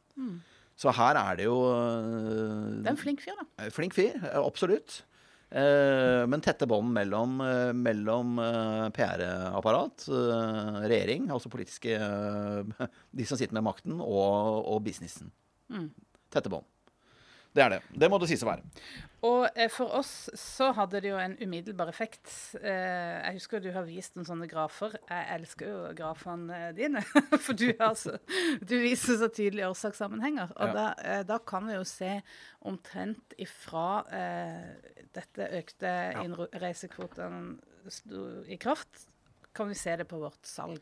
Så 0.77 0.93
her 0.93 1.17
er 1.17 1.37
det 1.41 1.47
jo 1.47 1.57
Det 2.83 2.89
er 2.91 2.93
en 2.93 3.01
flink 3.01 3.23
fyr, 3.25 3.39
da. 3.39 3.47
eh, 3.65 3.71
Flink 3.73 3.97
fyr, 3.97 4.13
eh, 4.21 4.37
absolutt. 4.43 5.03
Eh, 5.53 6.23
men 6.33 6.41
tette 6.41 6.65
bånd 6.69 6.95
mellom, 6.97 7.37
eh, 7.45 7.73
mellom 7.77 8.39
eh, 8.41 8.87
PR-apparat, 8.97 10.07
regjering, 10.89 11.29
altså 11.35 11.53
politiske 11.53 11.99
De 13.19 13.27
som 13.29 13.37
sitter 13.37 13.59
med 13.59 13.67
makten, 13.67 14.01
og, 14.01 14.65
og 14.65 14.81
businessen. 14.87 15.33
Tette 16.33 16.53
bånd. 16.53 16.65
Det 17.53 17.61
er 17.63 17.69
det. 17.75 17.81
Det 18.01 18.09
må 18.09 18.17
det 18.23 18.31
sies 18.31 18.43
å 18.45 18.49
være. 18.49 18.63
Og 19.29 19.45
eh, 19.55 19.69
for 19.71 19.93
oss 19.99 20.31
så 20.41 20.71
hadde 20.75 20.99
det 21.05 21.11
jo 21.13 21.19
en 21.21 21.35
umiddelbar 21.39 21.91
effekt. 21.93 22.27
Eh, 22.59 23.19
jeg 23.29 23.37
husker 23.37 23.61
du 23.63 23.69
har 23.75 23.85
vist 23.87 24.17
noen 24.17 24.27
sånne 24.27 24.49
grafer. 24.51 24.97
Jeg 25.07 25.27
elsker 25.37 25.69
jo 25.71 25.83
grafene 25.99 26.73
dine. 26.75 27.03
For 27.45 27.53
du, 27.55 27.69
har 27.79 27.95
så, 28.01 28.17
du 28.65 28.75
viser 28.83 29.21
så 29.21 29.29
tydelige 29.31 29.69
årsakssammenhenger. 29.71 30.51
Og 30.57 30.73
Ja. 30.73 30.75
da, 30.79 30.87
eh, 31.05 31.23
da 31.29 31.39
kan 31.39 31.69
vi 31.69 31.77
jo 31.77 31.85
se 31.87 32.17
omtrent 32.67 33.37
ifra 33.39 33.87
eh, 34.11 35.05
dette 35.15 35.51
økte 35.61 35.93
innreisekvotene 36.25 37.59
sto 37.93 38.27
i 38.51 38.59
kraft, 38.63 39.07
kan 39.55 39.69
vi 39.69 39.75
se 39.79 39.95
det 40.01 40.09
på 40.11 40.19
vårt 40.23 40.47
salg. 40.49 40.81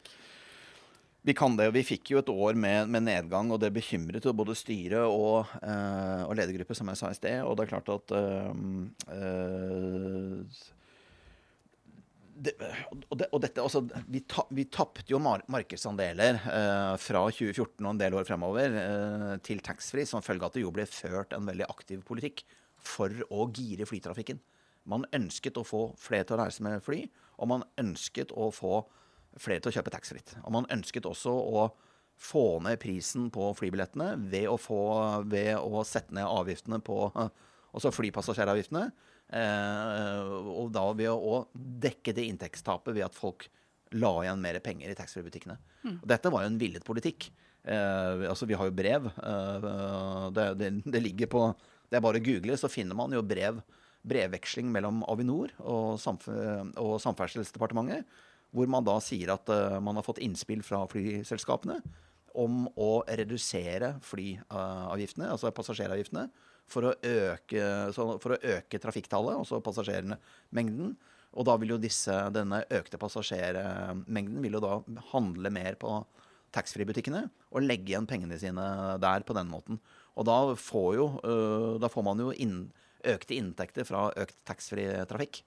Vi 1.22 1.34
kan 1.36 1.56
det. 1.56 1.68
og 1.68 1.76
Vi 1.76 1.84
fikk 1.84 2.14
jo 2.14 2.20
et 2.22 2.32
år 2.32 2.56
med, 2.56 2.88
med 2.88 3.04
nedgang, 3.04 3.50
og 3.52 3.60
det 3.60 3.72
bekymret 3.76 4.24
jo 4.24 4.32
både 4.36 4.56
styret 4.56 5.04
og, 5.04 5.50
eh, 5.60 6.22
og 6.24 6.36
ledergruppe, 6.38 6.76
som 6.76 6.88
jeg 6.88 7.00
sa 7.00 7.10
i 7.12 7.18
sted. 7.18 7.42
Og 7.44 7.56
det 7.58 7.66
er 7.66 7.72
klart 7.74 7.90
at 7.92 8.14
eh, 8.16 8.48
det, 12.40 12.54
og, 13.10 13.16
det, 13.20 13.26
og 13.28 13.42
dette, 13.44 13.60
altså, 13.60 13.82
vi, 14.08 14.22
ta, 14.24 14.46
vi 14.56 14.64
tapte 14.72 15.04
jo 15.12 15.20
mar 15.22 15.42
markedsandeler 15.52 16.38
eh, 16.40 16.94
fra 17.02 17.24
2014 17.28 17.84
og 17.84 17.90
en 17.92 18.00
del 18.00 18.16
år 18.16 18.28
fremover 18.28 18.78
eh, 18.80 19.34
til 19.44 19.60
taxfree 19.64 20.08
som 20.08 20.24
følge 20.24 20.46
av 20.46 20.54
at 20.54 20.56
det 20.56 20.64
jo 20.64 20.72
ble 20.74 20.86
ført 20.88 21.36
en 21.36 21.48
veldig 21.50 21.68
aktiv 21.68 22.00
politikk 22.06 22.46
for 22.80 23.12
å 23.28 23.44
gire 23.52 23.84
flytrafikken. 23.88 24.40
Man 24.88 25.04
ønsket 25.12 25.60
å 25.60 25.66
få 25.66 25.90
flere 26.00 26.24
til 26.24 26.38
å 26.38 26.40
reise 26.40 26.64
med 26.64 26.80
fly, 26.84 27.02
og 27.40 27.52
man 27.52 27.66
ønsket 27.80 28.32
å 28.32 28.48
få 28.54 28.80
flere 29.38 29.62
til 29.62 29.70
å 29.70 29.76
kjøpe 29.78 29.92
taxfree. 29.94 30.40
Og 30.44 30.54
man 30.56 30.68
ønsket 30.72 31.06
også 31.08 31.30
å 31.30 31.68
få 32.20 32.60
ned 32.64 32.80
prisen 32.82 33.30
på 33.32 33.52
flybillettene 33.56 34.12
ved 34.30 34.48
å, 34.50 34.58
få, 34.60 34.80
ved 35.30 35.54
å 35.56 35.84
sette 35.88 36.14
ned 36.16 36.28
avgiftene 36.28 36.82
på 36.84 37.04
Altså 37.70 37.92
flypassasjeravgiftene. 37.94 38.88
Eh, 39.30 40.30
og 40.50 40.72
da 40.74 40.88
ved 40.98 41.12
å 41.12 41.44
dekke 41.54 42.14
det 42.16 42.24
inntektstapet 42.26 42.96
ved 42.96 43.06
at 43.06 43.14
folk 43.14 43.46
la 43.94 44.10
igjen 44.24 44.42
mer 44.42 44.58
penger 44.64 44.90
i 44.90 44.96
taxfree-butikkene. 44.98 45.54
Mm. 45.84 46.00
Dette 46.10 46.32
var 46.34 46.42
jo 46.42 46.50
en 46.50 46.58
villet 46.58 46.86
politikk. 46.86 47.28
Eh, 47.62 48.26
altså 48.26 48.48
Vi 48.50 48.58
har 48.58 48.66
jo 48.66 48.74
brev. 48.74 49.06
Eh, 49.06 49.68
det, 50.34 50.48
det, 50.58 50.72
det 50.82 51.04
ligger 51.04 51.30
på 51.30 51.44
Det 51.90 51.98
er 51.98 52.02
bare 52.02 52.18
å 52.18 52.26
google, 52.26 52.58
så 52.58 52.70
finner 52.70 52.98
man 52.98 53.14
jo 53.14 53.22
brev 53.22 53.62
brevveksling 54.06 54.70
mellom 54.72 55.02
Avinor 55.12 55.50
og, 55.60 55.98
samf 56.00 56.22
og 56.30 56.94
Samferdselsdepartementet, 57.02 58.06
hvor 58.54 58.70
man 58.70 58.86
da 58.86 58.96
sier 59.04 59.32
at 59.34 59.50
uh, 59.52 59.78
man 59.82 59.98
har 59.98 60.06
fått 60.06 60.22
innspill 60.24 60.62
fra 60.66 60.82
flyselskapene 60.90 61.80
om 62.38 62.66
å 62.78 63.02
redusere 63.08 63.96
flyavgiftene, 64.06 65.30
altså 65.32 65.50
passasjeravgiftene, 65.54 66.28
for 66.70 66.86
å 66.86 66.92
øke, 66.94 67.62
for 67.96 68.36
å 68.36 68.38
øke 68.38 68.78
trafikktallet, 68.78 69.40
altså 69.40 69.58
passasjermengden. 69.64 70.92
Og 71.34 71.46
da 71.46 71.56
vil 71.58 71.74
jo 71.74 71.80
disse, 71.82 72.14
denne 72.34 72.62
økte 72.74 72.98
passasjermengden 73.02 74.38
vil 74.44 74.58
jo 74.58 74.62
da 74.62 74.76
handle 75.10 75.50
mer 75.54 75.78
på 75.78 75.96
taxfree-butikkene 76.54 77.24
og 77.50 77.66
legge 77.66 77.92
igjen 77.92 78.08
pengene 78.10 78.38
sine 78.38 78.64
der 79.02 79.26
på 79.26 79.34
den 79.34 79.50
måten. 79.50 79.78
Og 80.18 80.26
da 80.26 80.38
får, 80.58 80.88
jo, 80.98 81.08
uh, 81.22 81.74
da 81.82 81.90
får 81.90 82.06
man 82.06 82.22
jo 82.22 82.34
inn 82.34 82.64
økte 83.10 83.36
inntekter 83.38 83.86
fra 83.88 84.08
økt 84.20 84.38
taxfree-trafikk. 84.48 85.42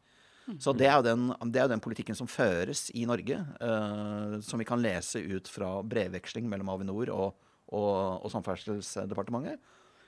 Så 0.59 0.73
det 0.75 0.89
er, 0.89 0.97
jo 0.99 1.05
den, 1.05 1.29
det 1.55 1.61
er 1.61 1.69
den 1.71 1.83
politikken 1.83 2.17
som 2.17 2.27
føres 2.27 2.89
i 2.93 3.05
Norge, 3.07 3.37
eh, 3.39 4.33
som 4.43 4.59
vi 4.59 4.67
kan 4.67 4.81
lese 4.83 5.21
ut 5.23 5.47
fra 5.47 5.77
brevveksling 5.87 6.49
mellom 6.51 6.73
Avinor 6.73 7.11
og, 7.13 7.45
og, 7.71 7.93
og 8.25 8.33
Samferdselsdepartementet. 8.33 9.63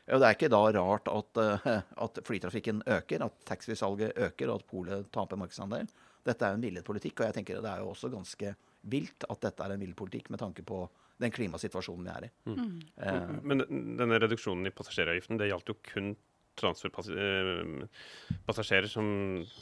Og 0.06 0.22
det 0.22 0.28
er 0.28 0.36
ikke 0.36 0.52
da 0.54 0.62
rart 0.76 1.08
at, 1.10 1.40
uh, 1.42 1.80
at 2.06 2.20
flytrafikken 2.28 2.84
øker, 2.86 3.24
at 3.26 3.40
taxfree-salget 3.50 4.20
øker, 4.28 4.52
og 4.52 4.60
at 4.60 4.68
polet 4.70 5.08
taper 5.16 5.40
markedsandel. 5.42 5.90
Dette 6.26 6.46
er 6.46 6.54
jo 6.54 6.60
en 6.60 6.68
villet 6.68 6.86
politikk, 6.86 7.22
og 7.22 7.30
jeg 7.30 7.38
tenker 7.40 7.64
det 7.64 7.72
er 7.72 7.82
jo 7.82 7.90
også 7.90 8.12
ganske 8.14 8.54
vilt 8.92 9.26
at 9.26 9.42
dette 9.42 9.66
er 9.66 9.74
en 9.74 9.82
vill 9.82 9.96
politikk 9.98 10.30
med 10.34 10.42
tanke 10.44 10.62
på 10.66 10.84
den 11.22 11.34
klimasituasjonen 11.34 12.06
vi 12.06 12.14
er 12.14 12.28
i. 12.28 12.32
Mm. 12.52 12.78
Eh, 13.02 13.36
Men 13.50 13.66
denne 13.66 14.20
reduksjonen 14.22 14.68
i 14.70 14.74
passasjeravgiften, 14.76 15.40
det 15.42 15.50
gjaldt 15.50 15.72
jo 15.72 15.78
kun 15.90 16.14
transferpassasjerer 16.60 18.90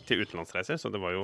til 0.08 0.22
utenlandsreiser, 0.24 0.78
så 0.82 0.88
det 0.94 1.02
var 1.04 1.12
jo 1.18 1.24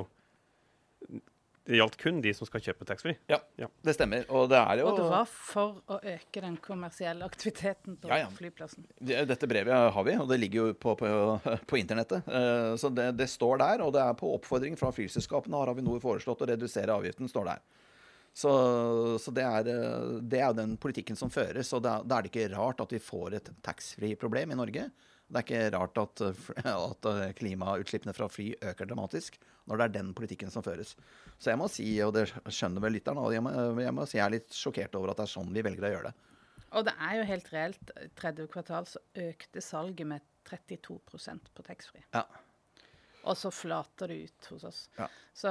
det 1.70 1.78
gjaldt 1.78 1.96
kun 2.00 2.18
de 2.24 2.32
som 2.34 2.48
skal 2.48 2.62
kjøpe 2.64 2.86
taxfree. 2.88 3.18
Ja, 3.30 3.38
ja, 3.60 3.68
det 3.86 3.94
stemmer. 3.94 4.24
Og 4.34 4.48
det 4.50 4.58
er 4.58 4.80
jo 4.80 4.88
Og 4.90 4.96
det 4.98 5.08
var 5.12 5.28
for 5.30 5.76
å 5.92 6.00
øke 6.00 6.42
den 6.42 6.56
kommersielle 6.62 7.26
aktiviteten 7.28 7.98
på 8.00 8.10
ja, 8.10 8.24
ja. 8.24 8.30
flyplassen. 8.34 8.88
Dette 8.98 9.48
brevet 9.50 9.92
har 9.94 10.06
vi, 10.06 10.16
og 10.18 10.26
det 10.30 10.40
ligger 10.40 10.64
jo 10.64 10.72
på, 10.74 10.96
på, 10.98 11.10
på 11.70 11.78
internettet. 11.78 12.26
Uh, 12.26 12.74
så 12.80 12.90
det, 12.90 13.12
det, 13.20 13.28
står 13.30 13.60
der, 13.62 13.84
og 13.84 13.92
det 13.94 14.02
er 14.02 14.18
på 14.18 14.32
oppfordring 14.38 14.78
fra 14.80 14.90
flyselskapene 14.96 15.60
har 15.60 15.70
Avinor 15.70 16.02
foreslått 16.02 16.42
å 16.42 16.50
redusere 16.50 16.96
avgiften, 16.96 17.30
står 17.30 17.52
der. 17.52 17.62
Så, 18.34 18.50
så 19.22 19.34
det, 19.34 19.44
er, 19.44 19.70
det, 20.22 20.40
er, 20.40 20.56
den 20.56 20.76
politikken 20.80 21.18
som 21.18 21.30
føres, 21.34 21.70
og 21.76 21.84
da 21.84 22.00
er 22.02 22.24
det 22.24 22.32
ikke 22.32 22.50
rart 22.54 22.82
at 22.82 22.94
vi 22.94 23.02
får 23.02 23.36
et 23.36 23.50
taxfree-problem 23.66 24.54
i 24.54 24.58
Norge. 24.58 24.88
Det 25.30 25.38
er 25.38 25.46
ikke 25.46 25.78
rart 25.78 25.98
at, 26.02 26.22
at, 26.66 27.08
klimautslippene 27.38 28.14
fra 28.16 28.26
fly 28.30 28.48
øker 28.72 28.88
dramatisk 28.90 29.38
når 29.70 29.78
det 29.78 29.84
er 29.84 29.92
den 30.00 30.08
politikken 30.18 30.50
som 30.50 30.64
føres. 30.66 30.96
Så 31.38 31.52
jeg 31.52 31.60
må 31.60 31.68
si, 31.70 31.86
og 32.02 32.16
det 32.16 32.24
skjønner 32.50 32.82
vel 32.82 32.96
lytteren, 32.98 33.20
jeg, 33.30 33.44
må, 33.46 33.52
jeg 33.78 33.94
må 33.94 34.06
si 34.10 34.18
jeg 34.18 34.24
er 34.26 34.34
litt 34.34 34.56
sjokkert 34.56 34.96
over 34.98 35.12
at 35.12 35.20
det 35.20 35.28
er 35.28 35.32
sånn 35.36 35.52
vi 35.54 35.62
velger 35.62 35.86
å 35.86 35.92
gjøre 35.94 36.10
det. 36.10 36.26
Og 36.78 36.86
det 36.86 36.94
er 37.02 37.16
jo 37.18 37.28
helt 37.30 37.48
reelt. 37.54 37.92
Tredje 38.18 38.46
kvartal 38.50 38.86
så 38.90 39.02
økte 39.22 39.62
salget 39.62 40.10
med 40.10 40.26
32% 40.50 41.50
på 41.54 41.66
taxfree. 41.66 42.04
Ja. 42.14 42.24
Og 43.28 43.36
så 43.36 43.50
flater 43.52 44.08
det 44.08 44.18
ut 44.28 44.46
hos 44.52 44.64
oss. 44.64 44.84
Ja. 44.96 45.08
Så 45.36 45.50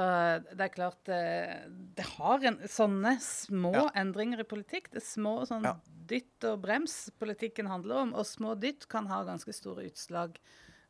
det 0.50 0.64
er 0.64 0.72
klart 0.74 1.04
Det, 1.06 1.18
eh, 1.18 1.68
det 1.96 2.06
har 2.16 2.46
en, 2.50 2.58
sånne 2.68 3.16
små 3.24 3.74
ja. 3.76 3.84
endringer 4.02 4.42
i 4.42 4.48
politikk. 4.48 4.90
Det 4.92 5.02
er 5.02 5.06
små 5.06 5.40
sånn 5.48 5.66
ja. 5.66 5.76
dytt 6.10 6.48
og 6.50 6.60
brems 6.64 6.96
politikken 7.20 7.70
handler 7.70 8.04
om. 8.04 8.16
Og 8.18 8.26
små 8.28 8.56
dytt 8.58 8.88
kan 8.90 9.08
ha 9.10 9.22
ganske 9.28 9.54
store 9.54 9.88
utslag. 9.90 10.40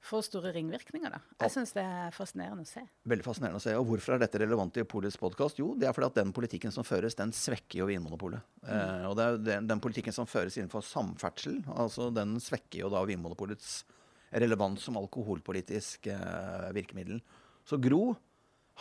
for 0.01 0.25
store 0.25 0.49
ringvirkninger. 0.55 1.13
da. 1.13 1.19
Jeg 1.43 1.53
syns 1.53 1.75
det 1.77 1.83
er 1.85 2.15
fascinerende 2.17 2.65
å 2.65 2.69
se. 2.69 2.81
Veldig 3.05 3.25
fascinerende 3.27 3.61
å 3.61 3.61
se. 3.61 3.75
Og 3.77 3.85
hvorfor 3.85 4.15
er 4.15 4.23
dette 4.23 4.41
relevant 4.41 4.79
i 4.81 4.85
Polets 4.89 5.19
podkast? 5.21 5.61
Jo, 5.61 5.75
det 5.77 5.91
er 5.91 5.93
fordi 5.93 6.09
at 6.09 6.17
den 6.23 6.33
politikken 6.33 6.73
som 6.73 6.87
føres, 6.89 7.19
den 7.19 7.35
svekker 7.37 7.83
jo 7.83 7.89
Vinmonopolet. 7.91 8.41
Mm. 8.63 8.71
Eh, 8.73 9.05
og 9.11 9.19
det 9.19 9.27
er 9.27 9.37
den, 9.45 9.69
den, 9.69 9.83
politikken 9.85 10.17
som 10.17 10.25
føres 10.25 10.57
innenfor 10.57 10.81
samferdsel, 10.89 11.61
altså 11.77 12.09
den 12.17 12.39
svekker 12.41 12.87
jo 12.87 12.89
da 12.97 13.05
Vinmonopolets 13.05 13.83
relevant 14.31 14.81
som 14.81 14.99
alkoholpolitisk 15.01 16.07
eh, 16.13 16.69
virkemiddel. 16.77 17.21
Så 17.67 17.79
Gro 17.83 18.15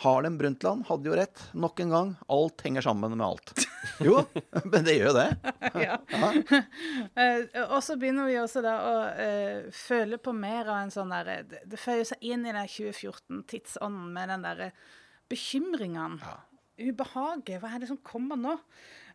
Harlem 0.00 0.38
Brundtland 0.38 0.86
hadde 0.88 1.10
jo 1.10 1.16
rett 1.16 1.40
nok 1.52 1.80
en 1.80 1.90
gang. 1.92 2.12
Alt 2.32 2.62
henger 2.64 2.86
sammen 2.86 3.16
med 3.16 3.26
alt. 3.26 3.52
Jo, 4.00 4.22
men 4.64 4.84
det 4.84 4.94
gjør 4.96 5.10
jo 5.10 5.12
det. 5.16 5.52
ja. 5.86 5.96
uh, 6.12 7.44
og 7.74 7.78
så 7.84 7.96
begynner 8.00 8.28
vi 8.28 8.38
også 8.40 8.62
da 8.64 8.74
å 8.84 8.94
uh, 9.16 9.68
føle 9.76 10.16
på 10.20 10.32
mer 10.36 10.68
av 10.68 10.82
en 10.82 10.92
sånn 10.92 11.12
derre 11.12 11.38
det, 11.48 11.62
det 11.68 11.80
føyer 11.80 12.06
seg 12.08 12.24
inn 12.24 12.44
i 12.44 12.52
den 12.52 12.68
2014-tidsånden 12.68 14.08
med 14.16 14.32
den 14.32 14.46
derre 14.46 14.70
bekymringene. 15.32 16.20
Ja. 16.24 16.38
Ubehaget. 16.80 17.58
Hva 17.60 17.74
er 17.74 17.82
det 17.82 17.90
som 17.90 18.00
kommer 18.04 18.40
nå? 18.40 18.56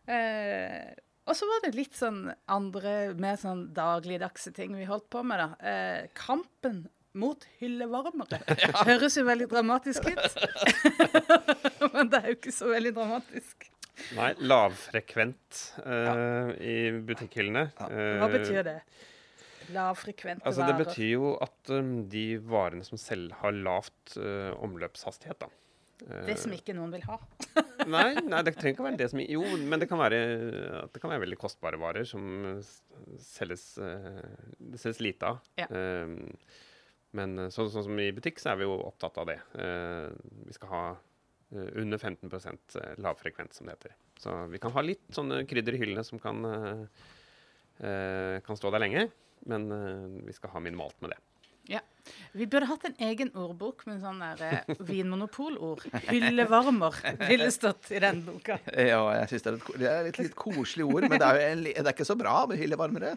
Uh, 0.06 0.94
og 1.26 1.34
så 1.34 1.48
var 1.50 1.64
det 1.64 1.74
litt 1.74 1.96
sånn 1.98 2.28
andre, 2.52 2.92
mer 3.18 3.38
sånn 3.40 3.66
dagligdagse 3.76 4.52
ting 4.56 4.76
vi 4.78 4.86
holdt 4.88 5.08
på 5.10 5.24
med, 5.26 5.42
da. 5.42 5.48
Eh, 5.58 6.04
kampen 6.14 6.84
mot 7.16 7.46
hyllevarmere. 7.60 8.42
Ja. 8.66 8.84
Høres 8.86 9.16
jo 9.18 9.24
veldig 9.26 9.48
dramatisk 9.50 10.06
ut. 10.06 10.38
Men 11.94 12.12
det 12.12 12.20
er 12.20 12.30
jo 12.30 12.36
ikke 12.38 12.54
så 12.54 12.70
veldig 12.70 12.92
dramatisk. 12.96 13.68
Nei, 14.16 14.30
lavfrekvent 14.44 15.60
eh, 15.82 16.06
ja. 16.06 16.16
i 16.60 16.76
butikkhyllene. 17.08 17.68
Ja. 17.80 18.08
Hva 18.22 18.30
betyr 18.32 18.66
det? 18.66 18.80
Lavfrekvente 19.74 20.46
altså, 20.46 20.62
varer? 20.62 20.76
Det 20.76 20.86
betyr 20.86 21.08
jo 21.10 21.30
at 21.42 21.72
um, 21.74 21.94
de 22.12 22.26
varene 22.38 22.86
som 22.86 23.00
selv 23.00 23.34
har 23.40 23.54
lavt 23.56 24.14
uh, 24.20 24.52
omløpshastighet, 24.62 25.40
da. 25.42 25.50
Det 26.04 26.36
som 26.38 26.52
ikke 26.52 26.74
noen 26.76 26.92
vil 26.92 27.04
ha. 27.08 27.16
nei, 27.94 28.18
nei, 28.20 28.42
det 28.44 28.52
trenger 28.56 28.74
ikke 28.74 28.84
å 28.84 28.88
være 28.88 29.00
det 29.00 29.08
som 29.12 29.22
Jo, 29.24 29.42
men 29.64 29.80
det 29.80 29.88
kan 29.90 30.00
være, 30.00 30.20
det 30.92 31.02
kan 31.02 31.12
være 31.12 31.24
veldig 31.24 31.38
kostbare 31.40 31.80
varer 31.80 32.06
som 32.08 32.26
selges, 33.22 33.64
uh, 33.80 34.20
det 34.60 34.80
selges 34.82 35.02
lite 35.04 35.32
av. 35.32 35.42
Ja. 35.60 35.68
Uh, 35.72 36.66
men 37.16 37.46
sånn, 37.48 37.70
sånn, 37.72 37.86
som 37.88 38.00
i 38.02 38.10
butikk, 38.12 38.42
så 38.42 38.52
er 38.52 38.60
vi 38.60 38.66
jo 38.66 38.76
opptatt 38.84 39.16
av 39.22 39.28
det. 39.30 39.38
Vi 40.44 40.52
skal 40.52 40.68
ha 40.68 40.80
under 41.80 41.96
15 41.96 42.28
lavfrekvens, 43.00 43.56
som 43.56 43.70
det 43.70 43.76
heter. 43.78 43.94
Så 44.20 44.34
vi 44.52 44.60
kan 44.60 44.74
ha 44.74 44.82
litt 44.84 45.06
sånne 45.16 45.38
krydder 45.48 45.78
i 45.78 45.80
hyllene 45.80 46.04
som 46.04 46.20
kan, 46.20 46.44
kan 47.78 48.60
stå 48.60 48.74
der 48.74 48.84
lenge. 48.84 49.06
Men 49.48 49.64
vi 50.26 50.34
skal 50.36 50.52
ha 50.58 50.60
minimalt 50.60 51.00
med 51.00 51.14
det. 51.14 51.20
Ja. 52.06 52.28
Vi 52.36 52.46
burde 52.52 52.68
hatt 52.70 52.84
en 52.88 52.96
egen 53.08 53.32
ordbok 53.36 53.84
med 53.88 54.02
sånn 54.04 54.20
der 54.22 54.42
eh, 54.46 54.76
vinmonopolord. 54.88 55.86
Hyllevarmer 56.08 56.98
ville 57.26 57.48
stått 57.54 57.90
i 57.96 58.02
den 58.02 58.22
boka. 58.26 58.58
Ja, 58.72 59.00
jeg 59.20 59.32
syns 59.32 59.46
det 59.46 59.52
er 59.52 59.58
et, 59.58 59.68
det 59.80 59.90
er 59.92 60.10
et 60.10 60.20
litt 60.22 60.38
koselig 60.38 60.86
ord, 60.86 61.08
men 61.08 61.18
det 61.18 61.26
er, 61.26 61.42
jo, 61.42 61.66
det 61.72 61.84
er 61.84 61.92
ikke 61.94 62.08
så 62.08 62.18
bra 62.18 62.38
med 62.50 62.60
hyllevarmere. 62.60 63.14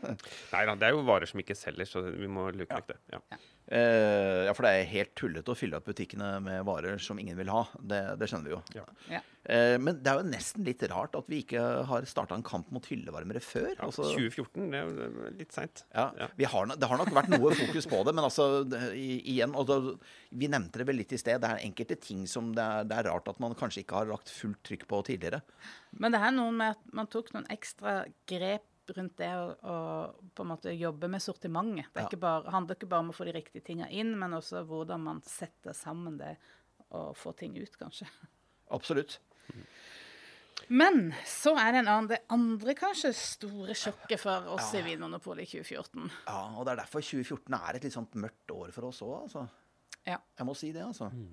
Nei 0.54 0.66
da, 0.70 0.76
det 0.80 0.90
er 0.90 0.98
jo 0.98 1.06
varer 1.08 1.30
som 1.30 1.42
ikke 1.44 1.58
selger, 1.58 1.90
så 1.90 2.04
vi 2.10 2.30
må 2.32 2.50
luke 2.56 2.74
vekk 2.74 2.94
det. 2.94 3.00
Ja. 3.16 3.24
Ja. 3.30 3.42
Uh, 3.70 4.48
ja, 4.48 4.54
for 4.58 4.66
det 4.66 4.72
er 4.74 4.88
helt 4.90 5.12
tullete 5.20 5.54
å 5.54 5.58
fylle 5.58 5.78
opp 5.78 5.86
butikkene 5.92 6.40
med 6.42 6.64
varer 6.66 6.98
som 7.04 7.20
ingen 7.22 7.38
vil 7.38 7.52
ha. 7.54 7.68
Det, 7.78 8.00
det 8.18 8.30
skjønner 8.32 8.50
vi 8.50 8.56
jo. 8.56 8.62
Ja. 8.80 9.22
Uh, 9.48 9.78
men 9.80 10.02
det 10.04 10.12
er 10.12 10.20
jo 10.20 10.28
nesten 10.28 10.66
litt 10.68 10.84
rart 10.92 11.16
at 11.16 11.30
vi 11.32 11.40
ikke 11.46 11.62
har 11.88 12.08
starta 12.10 12.36
en 12.36 12.44
kamp 12.46 12.68
mot 12.76 12.86
hyllevarmere 12.86 13.42
før. 13.44 13.72
Ja, 13.72 13.88
altså, 13.88 14.10
2014, 14.12 14.68
det 14.74 14.82
er 14.82 15.36
litt 15.40 15.56
seint. 15.56 15.84
Ja, 15.94 16.10
ja. 16.20 16.28
det 16.36 16.50
har 16.52 16.68
nok 17.00 17.14
vært 17.16 17.32
noe 17.32 17.54
fokus 17.58 17.88
på 17.90 18.02
det, 18.06 18.16
men 18.18 18.28
altså 18.28 18.50
igjen 18.94 19.56
da, 19.56 19.80
Vi 20.30 20.50
nevnte 20.52 20.82
det 20.82 20.90
vel 20.90 21.00
litt 21.02 21.16
i 21.16 21.22
sted. 21.22 21.40
Det 21.42 21.54
er 21.54 21.64
enkelte 21.64 22.00
ting 22.04 22.26
som 22.30 22.52
det 22.56 22.66
er, 22.66 22.90
det 22.90 23.00
er, 23.00 23.10
rart 23.10 23.32
at 23.32 23.40
man 23.42 23.56
kanskje 23.58 23.86
ikke 23.86 24.02
har 24.02 24.12
lagt 24.12 24.34
fullt 24.34 24.62
trykk 24.68 24.88
på 24.90 25.04
tidligere. 25.08 25.42
Men 25.98 26.14
det 26.14 26.22
er 26.22 26.36
noe 26.36 26.52
med 26.54 26.76
at 26.76 26.92
man 26.96 27.10
tok 27.10 27.32
noen 27.34 27.48
ekstra 27.54 28.02
grep 28.30 28.68
rundt 28.98 29.18
det 29.22 29.30
å, 29.38 29.50
å, 29.54 29.76
på 30.36 30.46
en 30.46 30.52
måte 30.52 30.74
jobbe 30.74 31.10
med 31.12 31.24
sortimentet. 31.24 31.92
Det 31.94 32.06
ja. 32.08 32.22
bare, 32.22 32.50
handler 32.54 32.78
ikke 32.78 32.90
bare 32.90 33.06
om 33.06 33.12
å 33.14 33.16
få 33.16 33.28
de 33.28 33.36
riktige 33.38 33.66
tingene 33.66 33.92
inn, 33.94 34.16
men 34.20 34.36
også 34.38 34.64
hvordan 34.68 35.04
man 35.06 35.24
setter 35.28 35.78
sammen 35.78 36.18
det 36.20 36.36
og 36.98 37.14
får 37.18 37.38
ting 37.44 37.58
ut, 37.60 37.76
kanskje. 37.78 38.08
Absolutt. 38.74 39.20
Men 40.70 41.08
så 41.26 41.56
er 41.58 41.74
det 41.74 41.80
en 41.82 41.88
annen, 41.89 42.10
det 42.12 42.20
andre 42.30 42.76
kanskje 42.78 43.10
store 43.18 43.74
sjokket 43.78 44.22
for 44.22 44.52
oss 44.54 44.68
ja. 44.76 44.84
i 44.84 44.86
Vinmonopolet 44.86 45.47
i 45.47 45.62
2014. 45.64 46.12
Ja, 46.28 46.41
og 46.54 46.68
det 46.68 46.76
er 46.76 46.82
derfor 46.84 47.02
2014 47.02 47.56
er 47.58 47.80
et 47.80 47.88
litt 47.88 47.95
sånt 47.95 48.18
mørkt 48.22 48.54
år 48.54 48.76
for 48.76 48.89
oss 48.91 49.02
òg, 49.06 49.16
altså. 49.24 49.47
Ja. 50.06 50.20
Jeg 50.38 50.45
må 50.45 50.54
si 50.58 50.70
det, 50.76 50.84
altså. 50.86 51.10
Mm. 51.10 51.32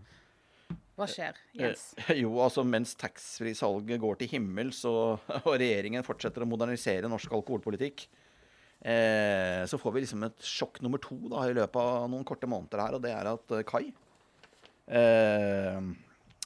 Hva 0.96 1.04
skjer, 1.10 1.36
Jens? 1.52 1.90
Eh, 2.06 2.22
jo, 2.22 2.30
altså 2.40 2.64
mens 2.64 2.94
taxfree-salget 2.96 4.00
går 4.00 4.22
til 4.22 4.32
himmels 4.32 4.80
og, 4.90 5.26
og 5.42 5.52
regjeringen 5.52 6.06
fortsetter 6.06 6.46
å 6.46 6.48
modernisere 6.48 7.10
norsk 7.12 7.36
alkoholpolitikk, 7.36 8.06
eh, 8.80 9.62
så 9.68 9.80
får 9.80 9.98
vi 9.98 10.06
liksom 10.06 10.24
et 10.30 10.48
sjokk 10.48 10.80
nummer 10.84 11.02
to 11.04 11.18
da, 11.28 11.44
i 11.44 11.56
løpet 11.60 11.76
av 11.82 12.08
noen 12.08 12.24
korte 12.24 12.48
måneder 12.48 12.86
her, 12.86 12.96
og 12.96 13.04
det 13.04 13.12
er 13.12 13.32
at 13.34 13.56
eh, 13.58 13.66
Kai, 13.68 13.84
eh, 14.88 15.92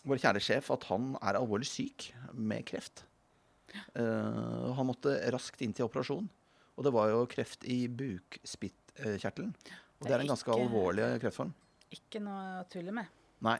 vår 0.08 0.20
kjære 0.22 0.42
sjef, 0.42 0.70
at 0.72 0.86
han 0.90 1.14
er 1.20 1.38
alvorlig 1.38 1.68
syk 1.68 2.10
med 2.32 2.64
kreft. 2.68 3.04
Uh, 3.94 4.72
han 4.74 4.88
måtte 4.88 5.12
raskt 5.30 5.60
inn 5.62 5.74
til 5.76 5.86
operasjon, 5.86 6.26
og 6.76 6.86
det 6.86 6.92
var 6.94 7.12
jo 7.12 7.26
kreft 7.30 7.66
i 7.68 7.84
bukspyttkjertelen. 7.86 9.52
Og 10.00 10.08
det 10.08 10.14
er 10.16 10.24
en 10.24 10.32
ganske 10.32 10.48
ikke- 10.48 10.64
alvorlig 10.64 11.08
kreftform. 11.22 11.52
Ikke 11.92 12.22
noe 12.22 12.62
å 12.62 12.68
tulle 12.70 12.92
med. 12.94 13.06
Nei. 13.44 13.58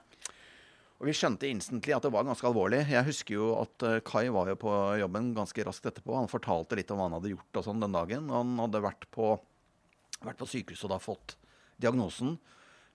Og 1.00 1.06
vi 1.08 1.12
skjønte 1.16 1.48
instantly 1.48 1.94
at 1.96 2.02
det 2.04 2.12
var 2.12 2.24
ganske 2.28 2.44
alvorlig. 2.44 2.82
Jeg 2.88 3.04
husker 3.06 3.34
jo 3.34 3.46
at 3.62 3.82
eh, 3.88 4.00
Kai 4.04 4.28
var 4.28 4.50
jo 4.52 4.56
på 4.60 4.72
jobben 5.00 5.34
ganske 5.34 5.64
raskt 5.64 5.86
etterpå. 5.88 6.12
Han 6.14 6.28
fortalte 6.28 6.76
litt 6.76 6.90
om 6.92 7.00
hva 7.00 7.06
han 7.08 7.16
hadde 7.16 7.32
gjort 7.32 7.56
og 7.56 7.64
sånn 7.64 7.80
den 7.80 7.92
dagen. 7.96 8.28
Han 8.28 8.58
hadde 8.60 8.82
vært 8.84 9.06
på, 9.10 9.30
vært 10.20 10.36
på 10.36 10.48
sykehuset 10.52 10.84
og 10.84 10.92
da 10.92 10.98
fått 11.00 11.36
diagnosen. 11.80 12.38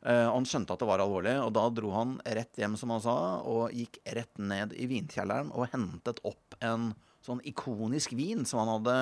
Eh, 0.06 0.28
han 0.30 0.46
skjønte 0.46 0.76
at 0.76 0.84
det 0.84 0.88
var 0.90 1.02
alvorlig, 1.02 1.34
og 1.42 1.52
da 1.56 1.66
dro 1.74 1.92
han 1.96 2.16
rett 2.38 2.62
hjem, 2.62 2.78
som 2.78 2.94
han 2.94 3.04
sa, 3.04 3.18
og 3.42 3.74
gikk 3.74 4.00
rett 4.18 4.38
ned 4.38 4.76
i 4.78 4.86
vinkjelleren 4.92 5.50
og 5.56 5.72
hentet 5.74 6.22
opp 6.28 6.58
en 6.62 6.92
sånn 7.26 7.42
ikonisk 7.50 8.14
vin 8.14 8.46
som 8.46 8.62
han 8.62 8.76
hadde 8.76 8.98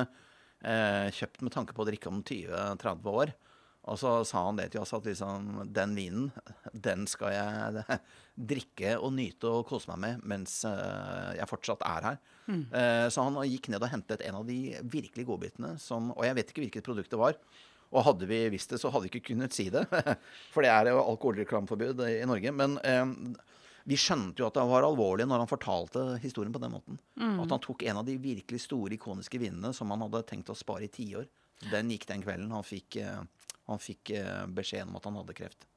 eh, 0.64 1.10
kjøpt 1.12 1.44
med 1.44 1.56
tanke 1.56 1.76
på 1.76 1.84
å 1.84 1.90
drikke 1.90 2.12
om 2.12 2.22
20-30 2.24 3.12
år. 3.12 3.34
Og 3.92 4.00
så 4.00 4.12
sa 4.24 4.46
han 4.46 4.56
det 4.56 4.70
til 4.72 4.80
oss 4.80 4.94
at 4.96 5.04
liksom, 5.04 5.66
den 5.76 5.96
vinen, 5.98 6.30
den 6.72 7.04
skal 7.10 7.34
jeg 7.36 8.00
drikke 8.54 8.96
og 8.96 9.12
nyte 9.18 9.50
og 9.52 9.68
kose 9.68 9.92
meg 9.92 10.00
med 10.06 10.24
mens 10.36 10.62
eh, 10.70 11.34
jeg 11.36 11.50
fortsatt 11.52 11.84
er 11.90 12.08
her. 12.08 12.22
Eh, 12.80 13.08
så 13.12 13.28
han 13.28 13.42
gikk 13.50 13.68
ned 13.74 13.84
og 13.84 13.92
hentet 13.92 14.24
en 14.24 14.40
av 14.40 14.48
de 14.48 14.78
virkelig 14.88 15.28
godbitene 15.28 15.76
som 15.80 16.10
Og 16.12 16.26
jeg 16.28 16.36
vet 16.36 16.50
ikke 16.52 16.64
hvilket 16.66 16.88
produkt 16.88 17.12
det 17.12 17.20
var. 17.20 17.38
Og 17.94 18.04
hadde 18.08 18.26
vi 18.30 18.40
visst 18.50 18.72
det, 18.74 18.80
så 18.82 18.90
hadde 18.90 19.06
vi 19.08 19.12
ikke 19.14 19.28
kunnet 19.34 19.54
si 19.54 19.68
det. 19.74 19.84
For 20.54 20.66
det 20.66 20.72
er 20.74 20.90
jo 20.92 21.02
alkoholreklameforbud 21.14 22.02
i 22.10 22.24
Norge. 22.30 22.52
Men 22.58 22.78
eh, 22.82 23.06
vi 23.86 23.98
skjønte 24.00 24.42
jo 24.42 24.48
at 24.50 24.56
det 24.58 24.64
var 24.70 24.86
alvorlig 24.88 25.28
når 25.30 25.44
han 25.44 25.50
fortalte 25.52 26.06
historien 26.24 26.54
på 26.56 26.62
den 26.64 26.74
måten. 26.74 26.98
At 27.20 27.52
han 27.54 27.62
tok 27.64 27.84
en 27.86 28.00
av 28.02 28.08
de 28.08 28.16
virkelig 28.24 28.64
store, 28.66 28.96
ikoniske 28.98 29.38
vinene 29.42 29.74
som 29.78 29.92
han 29.94 30.02
hadde 30.08 30.24
tenkt 30.30 30.50
å 30.50 30.58
spare 30.58 30.88
i 30.88 30.92
tiår. 30.94 31.28
Den 31.72 31.92
gikk 31.94 32.08
den 32.10 32.24
kvelden. 32.26 32.50
Han 32.56 32.66
fikk, 32.66 32.98
eh, 33.04 33.22
han 33.70 33.80
fikk 33.84 34.14
eh, 34.18 34.46
beskjeden 34.56 34.90
om 34.92 34.98
at 35.02 35.06
han 35.12 35.20
hadde 35.22 35.38
kreft. 35.38 35.68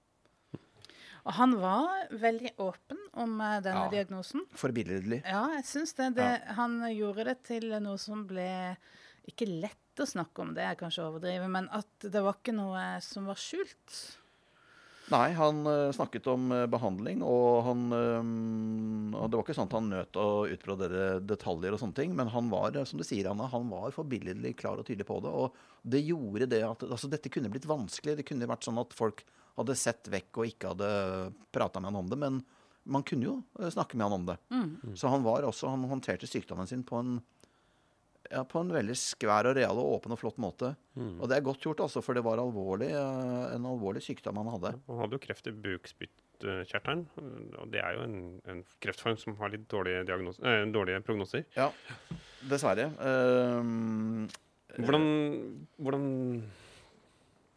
Og 1.27 1.35
han 1.35 1.57
var 1.59 2.07
veldig 2.23 2.53
åpen 2.63 3.01
om 3.19 3.41
eh, 3.43 3.57
denne 3.65 3.87
Ja. 3.89 3.91
diagnosen. 3.91 4.45
Forbilledlig. 4.55 5.21
Ja, 5.27 5.43
jeg 5.57 5.65
syns 5.67 5.93
det. 5.99 6.13
det 6.15 6.31
Han 6.55 6.79
gjorde 6.95 7.25
det 7.27 7.41
til 7.49 7.67
noe 7.83 7.99
som 7.99 8.23
ble 8.31 8.77
ikke 9.31 9.49
lett 9.49 10.03
å 10.03 10.07
snakke 10.09 10.45
om, 10.45 10.53
det 10.57 10.67
jeg 10.67 10.79
kanskje 10.83 11.09
overdriver, 11.09 11.51
men 11.51 11.69
at 11.75 12.07
det 12.07 12.23
var 12.23 12.39
ikke 12.39 12.55
noe 12.57 12.87
som 13.05 13.29
var 13.29 13.41
skjult. 13.41 13.99
Nei, 15.07 15.31
han 15.39 15.61
eh, 15.71 15.93
snakket 15.95 16.27
om 16.33 16.51
eh, 16.51 16.65
behandling, 16.71 17.21
og 17.23 17.61
han 17.69 17.83
eh, 17.95 18.31
og 19.17 19.31
Det 19.31 19.39
var 19.39 19.45
ikke 19.45 19.55
sånn 19.55 19.69
at 19.71 19.77
han 19.77 19.91
nøt 19.93 20.19
å 20.19 20.27
utbrodere 20.51 21.05
detaljer 21.23 21.77
og 21.77 21.81
sånne 21.81 21.99
ting, 21.99 22.17
men 22.19 22.31
han 22.33 22.51
var, 22.51 22.75
som 22.89 22.99
du 22.99 23.07
sier, 23.07 23.29
Anna, 23.31 23.47
han 23.53 23.71
var 23.71 23.95
forbilledlig 23.95 24.57
klar 24.59 24.83
og 24.83 24.89
tydelig 24.89 25.07
på 25.09 25.21
det. 25.23 25.31
Og 25.31 25.55
det 25.87 26.03
gjorde 26.03 26.51
det 26.51 26.61
at 26.67 26.83
altså, 26.89 27.11
dette 27.13 27.31
kunne 27.33 27.51
blitt 27.53 27.69
vanskelig. 27.71 28.19
Det 28.19 28.27
kunne 28.27 28.51
vært 28.51 28.67
sånn 28.67 28.83
at 28.83 28.97
folk 28.99 29.23
hadde 29.57 29.79
sett 29.79 30.11
vekk 30.13 30.43
og 30.43 30.51
ikke 30.51 30.75
hadde 30.75 30.91
prata 31.55 31.81
med 31.81 31.93
han 31.93 32.01
om 32.03 32.11
det. 32.11 32.19
Men 32.21 32.43
man 32.91 33.07
kunne 33.07 33.31
jo 33.31 33.71
snakke 33.73 33.97
med 33.97 34.09
han 34.09 34.19
om 34.19 34.27
det. 34.29 34.37
Så 34.99 35.11
han 35.15 35.25
var 35.25 35.47
også, 35.47 35.71
han 35.71 35.87
håndterte 35.89 36.29
sykdommen 36.29 36.69
sin 36.69 36.85
på 36.87 36.99
en 37.01 37.17
ja, 38.31 38.43
på 38.49 38.61
en 38.63 38.73
veldig 38.75 38.95
skvær 38.99 39.49
og 39.51 39.57
real 39.59 39.79
og 39.81 39.91
åpen 39.99 40.15
og 40.15 40.21
flott 40.21 40.39
måte. 40.43 40.75
Og 40.97 41.27
det 41.29 41.37
er 41.39 41.45
godt 41.47 41.61
gjort, 41.65 41.81
altså, 41.85 42.03
for 42.05 42.17
det 42.17 42.23
var 42.27 42.41
alvorlig, 42.43 42.89
eh, 42.91 43.55
en 43.57 43.67
alvorlig 43.69 44.03
sykdom 44.05 44.39
han 44.43 44.49
hadde. 44.55 44.73
Han 44.89 45.01
hadde 45.03 45.19
jo 45.19 45.23
kreft 45.27 45.47
i 45.51 45.55
bukspyttkjertelen. 45.67 47.07
Og 47.61 47.71
det 47.73 47.83
er 47.85 47.97
jo 47.99 48.05
en, 48.07 48.17
en 48.49 48.63
kreftform 48.85 49.19
som 49.21 49.37
har 49.41 49.53
litt 49.53 49.67
dårlige, 49.73 50.05
eh, 50.43 50.65
dårlige 50.73 51.03
prognoser. 51.07 51.45
Ja, 51.57 51.71
dessverre. 52.51 52.91
Ehm, 53.01 54.27
Hvordan, 54.77 55.05
hvordan 55.81 56.03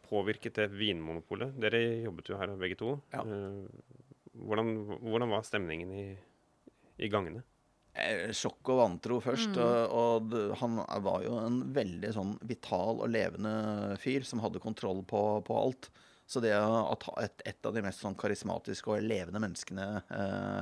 påvirket 0.10 0.56
det 0.56 0.70
Vinmonopolet? 0.72 1.52
Dere 1.60 1.82
jobbet 2.06 2.30
jo 2.32 2.38
her 2.40 2.54
begge 2.60 2.78
to. 2.80 2.96
Ja. 3.14 3.24
Eh, 3.26 3.98
Hvordan, 4.40 4.70
hvordan 5.04 5.32
var 5.34 5.42
stemningen 5.44 5.90
i, 5.92 6.04
i 7.04 7.08
gangene? 7.12 7.42
Eh, 8.00 8.32
sjokk 8.36 8.72
og 8.74 8.82
vantro 8.82 9.20
først. 9.24 9.58
Og, 9.60 10.34
og 10.34 10.36
han 10.62 10.80
var 11.06 11.24
jo 11.26 11.38
en 11.42 11.62
veldig 11.76 12.12
sånn 12.16 12.36
vital 12.50 13.04
og 13.04 13.12
levende 13.12 13.98
fyr 14.02 14.28
som 14.28 14.44
hadde 14.44 14.64
kontroll 14.64 15.04
på, 15.08 15.24
på 15.46 15.60
alt. 15.60 15.92
Så 16.30 16.42
det 16.44 16.54
at 16.54 17.08
et, 17.24 17.46
et 17.54 17.66
av 17.66 17.74
de 17.74 17.82
mest 17.82 18.04
sånn 18.04 18.18
karismatiske 18.20 18.92
og 18.94 19.02
levende 19.02 19.42
menneskene 19.42 19.88
eh, 20.14 20.60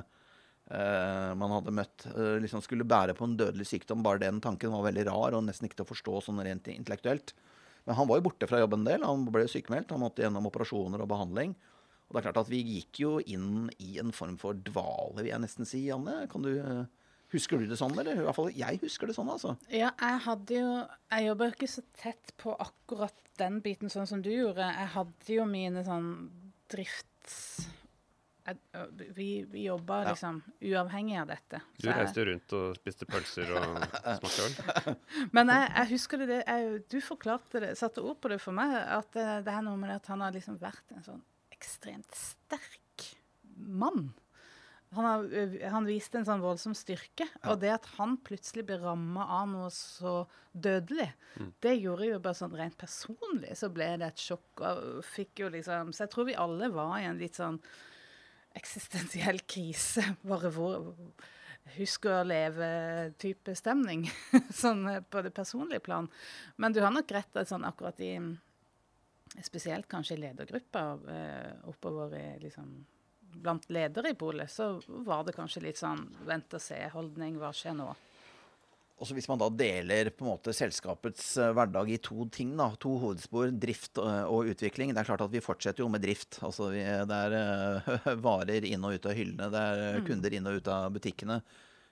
eh, 0.71 1.31
man 1.35 1.55
hadde 1.57 1.75
møtt, 1.75 2.05
eh, 2.13 2.37
liksom 2.43 2.63
skulle 2.63 2.87
bære 2.87 3.17
på 3.17 3.27
en 3.27 3.35
dødelig 3.39 3.67
sykdom, 3.67 4.05
bare 4.05 4.23
den 4.23 4.39
tanken 4.43 4.71
var 4.71 4.85
veldig 4.87 5.03
rar 5.09 5.35
og 5.35 5.43
nesten 5.43 5.67
ikke 5.67 5.81
til 5.81 5.87
å 5.89 5.91
forstå 5.91 6.21
sånn 6.29 6.43
rent 6.47 6.71
intellektuelt. 6.71 7.35
Men 7.87 7.95
han 7.95 8.07
var 8.07 8.19
jo 8.19 8.27
borte 8.27 8.47
fra 8.47 8.59
jobben 8.59 8.81
en 8.83 8.87
del. 8.89 9.03
Han 9.07 9.27
ble 9.31 9.45
sykemeldt. 9.47 9.93
Han 9.95 10.01
måtte 10.03 10.19
gjennom 10.23 10.49
operasjoner 10.49 10.99
og 11.03 11.07
behandling. 11.07 11.53
Og 12.07 12.15
det 12.15 12.19
er 12.19 12.25
klart 12.25 12.39
at 12.41 12.51
vi 12.51 12.59
gikk 12.63 12.99
jo 12.99 13.11
inn 13.23 13.69
i 13.83 13.95
en 13.99 14.11
form 14.15 14.35
for 14.39 14.59
dvale, 14.59 15.21
vil 15.21 15.31
jeg 15.31 15.43
nesten 15.43 15.67
si, 15.67 15.85
Anne. 15.91 16.25
Kan 16.31 16.43
du, 16.43 16.51
eh, 16.59 16.83
husker 17.33 17.59
du 17.59 17.67
det 17.67 17.77
sånn, 17.79 17.93
eller? 17.99 18.15
I 18.21 18.25
hvert 18.27 18.35
fall 18.37 18.51
jeg 18.55 18.79
husker 18.81 19.07
det 19.09 19.15
sånn, 19.17 19.29
altså. 19.33 19.55
Ja, 19.73 19.91
jeg 19.99 20.19
hadde 20.27 20.59
jo 20.61 20.69
Jeg 21.11 21.25
jobba 21.29 21.47
ikke 21.53 21.67
så 21.71 21.81
tett 21.97 22.33
på 22.37 22.53
akkurat 22.59 23.13
den 23.37 23.59
biten 23.61 23.89
sånn 23.93 24.07
som 24.09 24.21
du 24.25 24.29
gjorde. 24.31 24.65
Jeg 24.65 24.87
hadde 24.95 25.33
jo 25.35 25.45
mine 25.45 25.83
sånn 25.85 26.07
drifts... 26.71 27.67
Jeg, 28.47 28.55
vi 29.11 29.25
vi 29.51 29.65
jobba 29.65 29.97
Ja. 30.05 30.11
liksom 30.13 30.37
uavhengig 30.63 31.17
av 31.19 31.27
dette. 31.27 31.59
Du 31.77 31.83
Så 31.83 31.89
jeg- 31.91 31.97
reiste 31.99 32.23
rundt 32.29 32.53
og 32.55 32.75
spiste 32.79 33.05
pølser 33.05 33.49
og 33.59 33.81
smakte 34.21 34.45
øl. 34.45 34.95
Men 35.35 35.47
jeg, 35.51 35.65
jeg 35.75 35.89
husker 35.91 36.17
det, 36.23 36.27
det 36.31 36.37
jeg, 36.47 36.83
Du 36.87 37.01
forklarte 37.03 37.59
det, 37.59 37.73
satte 37.77 37.99
ord 38.01 38.21
på 38.23 38.29
det 38.31 38.39
for 38.39 38.55
meg, 38.55 38.71
at 38.71 39.11
det, 39.11 39.25
det 39.43 39.51
er 39.53 39.61
noe 39.67 39.75
med 39.75 39.89
det 39.91 39.97
at 39.99 40.07
han 40.13 40.21
har 40.23 40.31
liksom 40.31 40.55
vært 40.63 40.95
en 40.95 41.03
sånn 41.03 41.21
ekstremt 41.51 42.15
sterk 42.15 43.09
mann. 43.57 44.13
Han, 44.95 45.03
har, 45.03 45.25
han 45.73 45.87
viste 45.87 46.19
en 46.19 46.27
sånn 46.27 46.43
voldsom 46.43 46.75
styrke. 46.77 47.27
Og 47.51 47.59
det 47.59 47.73
at 47.73 47.87
han 47.97 48.15
plutselig 48.23 48.63
ble 48.69 48.77
ramma 48.79 49.25
av 49.39 49.49
noe 49.51 49.71
så 49.73 50.21
dødelig, 50.53 51.09
det 51.63 51.75
gjorde 51.75 52.07
jo 52.07 52.21
bare 52.23 52.39
sånn 52.39 52.55
rent 52.55 52.77
personlig 52.79 53.57
så 53.59 53.69
ble 53.73 53.89
det 53.99 54.11
et 54.13 54.23
sjokk. 54.29 54.63
Og 54.63 55.03
fikk 55.05 55.43
jo 55.43 55.51
liksom, 55.53 55.91
så 55.91 56.05
jeg 56.05 56.13
tror 56.13 56.29
vi 56.29 56.37
alle 56.39 56.71
var 56.73 56.95
i 57.01 57.07
en 57.09 57.19
litt 57.19 57.39
sånn 57.39 57.59
eksistensiell 58.57 59.43
krise. 59.45 60.05
Bare 60.31 60.53
hvor 60.53 60.93
Husk 61.75 62.05
å 62.07 62.21
leve-type 62.23 63.51
stemning. 63.59 64.05
sånn 64.61 64.85
eh, 64.87 65.01
på 65.03 65.19
det 65.25 65.33
personlige 65.35 65.83
plan. 65.83 66.07
Men 66.55 66.71
du 66.71 66.79
har 66.79 66.93
nok 66.95 67.11
rett 67.11 67.39
at 67.39 67.51
sånn 67.51 67.67
akkurat 67.67 67.99
i 68.03 68.13
Spesielt 69.43 69.89
kanskje 69.91 70.15
i 70.15 70.21
ledergruppa 70.21 70.81
eh, 71.11 71.65
oppover 71.67 72.13
i 72.15 72.37
liksom 72.39 72.69
Blant 73.37 73.67
ledere 73.69 74.11
i 74.11 74.17
polet, 74.17 74.51
så 74.51 74.75
var 75.05 75.23
det 75.27 75.35
kanskje 75.37 75.65
litt 75.67 75.79
sånn 75.79 76.07
vent 76.27 76.53
og 76.57 76.63
se-holdning. 76.63 77.37
Hva 77.41 77.51
skjer 77.55 77.75
nå? 77.77 77.91
Også 78.97 79.13
Hvis 79.13 79.27
man 79.29 79.37
da 79.37 79.47
deler 79.53 80.09
på 80.09 80.25
en 80.25 80.31
måte 80.31 80.53
selskapets 80.57 81.35
eh, 81.37 81.51
hverdag 81.53 81.91
i 81.93 81.99
to 82.01 82.25
ting, 82.33 82.55
da, 82.57 82.71
to 82.81 82.95
hovedspor, 82.97 83.51
drift 83.53 83.99
og, 84.01 84.09
og 84.33 84.49
utvikling 84.55 84.89
Det 84.89 85.03
er 85.03 85.09
klart 85.11 85.21
at 85.27 85.33
vi 85.33 85.43
fortsetter 85.43 85.83
jo 85.83 85.91
med 85.93 86.01
drift. 86.01 86.39
Altså 86.41 86.71
vi, 86.73 86.81
Det 86.81 87.19
er 87.27 87.35
uh, 87.37 88.09
varer 88.25 88.65
inn 88.65 88.87
og 88.87 88.97
ut 88.97 89.05
av 89.05 89.13
hyllene, 89.17 89.51
det 89.53 89.63
er 89.69 89.99
mm. 89.99 90.07
kunder 90.09 90.37
inn 90.39 90.49
og 90.49 90.57
ut 90.57 90.71
av 90.73 90.89
butikkene. 90.97 91.37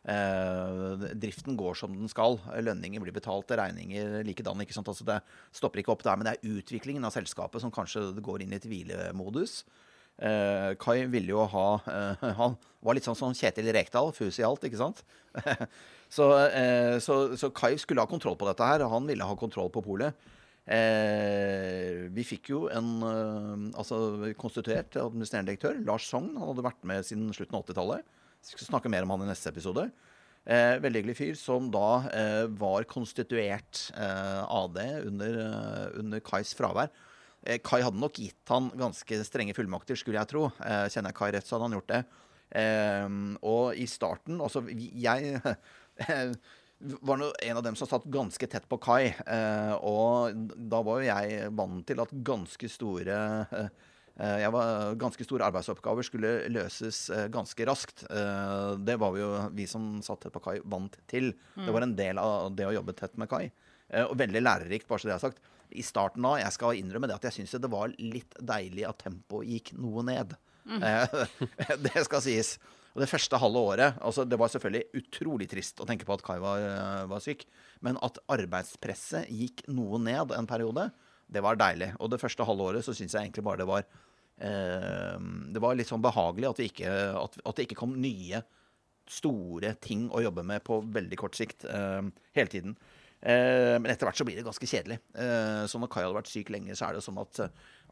Uh, 0.05 1.05
driften 1.17 1.57
går 1.57 1.77
som 1.77 1.93
den 1.93 2.09
skal. 2.09 2.39
Lønninger 2.65 3.01
blir 3.05 3.13
betalt, 3.13 3.53
regninger 3.53 4.25
likedan. 4.25 4.65
ikke 4.65 4.73
sant? 4.73 4.89
Altså 4.89 5.05
Det 5.05 5.21
stopper 5.53 5.83
ikke 5.83 5.93
opp 5.93 6.05
der, 6.05 6.17
men 6.17 6.25
det 6.25 6.39
er 6.39 6.57
utviklingen 6.57 7.05
av 7.05 7.13
selskapet 7.13 7.61
som 7.61 7.73
kanskje 7.73 8.07
går 8.17 8.45
inn 8.45 8.57
i 8.57 8.57
et 8.57 8.65
hvilemodus. 8.69 9.61
Eh, 10.15 10.71
Kai 10.79 11.01
ville 11.11 11.33
jo 11.33 11.43
ha 11.51 11.65
eh, 11.91 12.21
Han 12.39 12.53
var 12.79 12.95
litt 12.95 13.03
sånn 13.03 13.17
som 13.19 13.33
Kjetil 13.35 13.67
Rekdal, 13.75 14.13
fus 14.15 14.37
i 14.39 14.45
alt, 14.47 14.63
ikke 14.63 14.79
sant? 14.79 15.01
så, 16.15 16.29
eh, 16.47 16.95
så, 17.03 17.35
så 17.35 17.51
Kai 17.55 17.73
skulle 17.81 18.03
ha 18.03 18.09
kontroll 18.09 18.37
på 18.39 18.47
dette 18.47 18.69
her. 18.69 18.85
Han 18.91 19.09
ville 19.09 19.27
ha 19.27 19.35
kontroll 19.39 19.71
på 19.73 19.83
polet. 19.85 20.15
Eh, 20.65 22.07
vi 22.09 22.23
fikk 22.25 22.49
jo 22.49 22.63
en 22.73 22.87
eh, 23.05 23.65
altså 23.77 24.33
konstituert 24.39 24.95
administrerende 24.97 25.51
direktør, 25.51 25.77
Lars 25.85 26.07
Sogn. 26.09 26.31
Han 26.39 26.53
hadde 26.53 26.65
vært 26.65 26.87
med 26.89 27.05
siden 27.05 27.29
slutten 27.35 27.57
av 27.57 27.65
80-tallet. 27.67 28.13
Vi 28.45 28.53
skal 28.53 28.69
snakke 28.71 28.91
mer 28.93 29.05
om 29.05 29.13
han 29.13 29.25
i 29.25 29.29
neste 29.29 29.51
episode. 29.51 29.89
Eh, 30.45 30.77
veldig 30.81 31.01
hyggelig 31.01 31.17
fyr 31.17 31.37
som 31.37 31.71
da 31.73 31.89
var 32.61 32.85
konstituert 32.85 33.87
AD 33.97 34.77
under, 35.09 35.39
under 35.97 36.21
Kais 36.25 36.53
fravær. 36.57 36.93
Eh, 37.45 37.61
Kai 37.63 37.83
hadde 37.85 38.01
nok 38.01 38.17
gitt 38.19 38.51
han 38.51 38.71
ganske 38.77 39.21
strenge 39.27 39.55
fullmakter, 39.57 39.97
skulle 39.99 40.19
jeg 40.21 40.31
tro. 40.33 40.49
Eh, 40.65 40.85
kjenner 40.89 41.13
jeg 41.13 41.19
Kai 41.19 41.31
rett, 41.35 41.47
så 41.47 41.55
hadde 41.55 41.69
han 41.69 41.77
gjort 41.77 41.91
det. 41.93 42.03
Eh, 42.55 43.07
og 43.41 43.79
i 43.81 43.87
starten 43.89 44.37
Altså, 44.43 44.61
jeg 44.69 45.39
var 47.07 47.19
nå 47.19 47.31
en 47.47 47.57
av 47.59 47.65
dem 47.65 47.77
som 47.77 47.89
satt 47.89 48.05
ganske 48.11 48.49
tett 48.49 48.65
på 48.69 48.79
kai. 48.81 49.13
Eh, 49.13 49.73
og 49.85 50.37
da 50.57 50.81
var 50.85 51.01
jo 51.01 51.09
jeg 51.09 51.51
vant 51.57 51.85
til 51.87 52.01
at 52.03 52.15
ganske 52.25 52.71
store 52.71 53.19
jeg 54.15 54.47
var, 54.55 54.93
ganske 54.95 55.25
store 55.27 55.43
arbeidsoppgaver 55.49 56.05
skulle 56.07 56.29
løses 56.47 57.09
ganske 57.33 57.65
raskt. 57.67 58.05
Det 58.07 58.95
var 59.01 59.11
vi 59.11 59.19
jo, 59.19 59.31
vi 59.51 59.65
som 59.67 59.97
satt 60.07 60.21
tett 60.23 60.31
på 60.31 60.39
kai, 60.39 60.53
vant 60.63 60.95
til. 61.11 61.33
Det 61.51 61.73
var 61.75 61.83
en 61.83 61.97
del 61.97 62.21
av 62.23 62.47
det 62.55 62.63
å 62.63 62.71
jobbe 62.77 62.95
tett 62.95 63.19
med 63.19 63.27
kai. 63.27 63.49
Og 64.05 64.15
veldig 64.15 64.39
lærerikt, 64.39 64.87
bare 64.87 65.03
så 65.03 65.11
det 65.11 65.17
er 65.17 65.25
sagt. 65.25 65.43
I 65.75 65.83
starten 65.85 66.25
da, 66.25 66.37
Jeg 66.41 66.55
skal 66.55 66.79
innrømme 66.79 67.09
det 67.09 67.17
at 67.17 67.27
jeg 67.29 67.39
syns 67.39 67.55
det 67.61 67.71
var 67.71 67.93
litt 67.99 68.37
deilig 68.39 68.87
at 68.87 69.03
tempoet 69.03 69.51
gikk 69.51 69.75
noe 69.79 70.03
ned. 70.07 70.35
Mm. 70.65 70.81
det 71.85 72.05
skal 72.07 72.23
sies. 72.25 72.55
Og 72.95 73.03
det 73.03 73.09
første 73.11 73.37
halve 73.37 73.61
året 73.69 73.97
altså 74.01 74.23
Det 74.25 74.37
var 74.39 74.49
selvfølgelig 74.49 75.01
utrolig 75.01 75.49
trist 75.51 75.81
å 75.83 75.87
tenke 75.87 76.07
på 76.07 76.15
at 76.15 76.23
Kai 76.25 76.37
var, 76.41 76.63
eh, 76.63 77.05
var 77.11 77.23
syk. 77.23 77.45
Men 77.85 77.99
at 78.05 78.21
arbeidspresset 78.31 79.29
gikk 79.29 79.65
noe 79.67 79.99
ned 80.01 80.31
en 80.35 80.49
periode, 80.49 80.89
det 81.27 81.43
var 81.43 81.59
deilig. 81.59 81.91
Og 81.99 82.11
det 82.13 82.21
første 82.21 82.47
halve 82.47 82.71
året 82.71 82.85
så 82.85 82.95
syns 82.95 83.17
jeg 83.17 83.27
egentlig 83.27 83.45
bare 83.45 83.63
det 83.63 83.69
var 83.69 83.83
eh, 83.83 85.17
Det 85.51 85.63
var 85.63 85.75
litt 85.75 85.91
sånn 85.91 86.05
behagelig 86.05 86.53
at, 86.53 86.63
ikke, 86.69 86.93
at, 87.19 87.39
at 87.43 87.57
det 87.57 87.67
ikke 87.67 87.81
kom 87.83 87.97
nye 87.99 88.43
store 89.05 89.75
ting 89.83 90.07
å 90.09 90.23
jobbe 90.23 90.41
med 90.47 90.63
på 90.65 90.79
veldig 90.95 91.17
kort 91.19 91.37
sikt 91.37 91.67
eh, 91.69 92.01
hele 92.37 92.51
tiden. 92.51 92.77
Eh, 93.25 93.75
men 93.79 93.89
etter 93.89 94.05
hvert 94.05 94.19
så 94.19 94.25
blir 94.27 94.37
det 94.37 94.45
ganske 94.45 94.67
kjedelig. 94.69 94.99
Eh, 95.17 95.63
så 95.69 95.81
når 95.81 95.89
Kai 95.91 96.03
hadde 96.03 96.17
vært 96.19 96.29
syk 96.29 96.51
lenge, 96.53 96.75
så 96.77 96.89
er 96.89 96.97
det 96.97 97.05
sånn 97.05 97.21
at, 97.21 97.39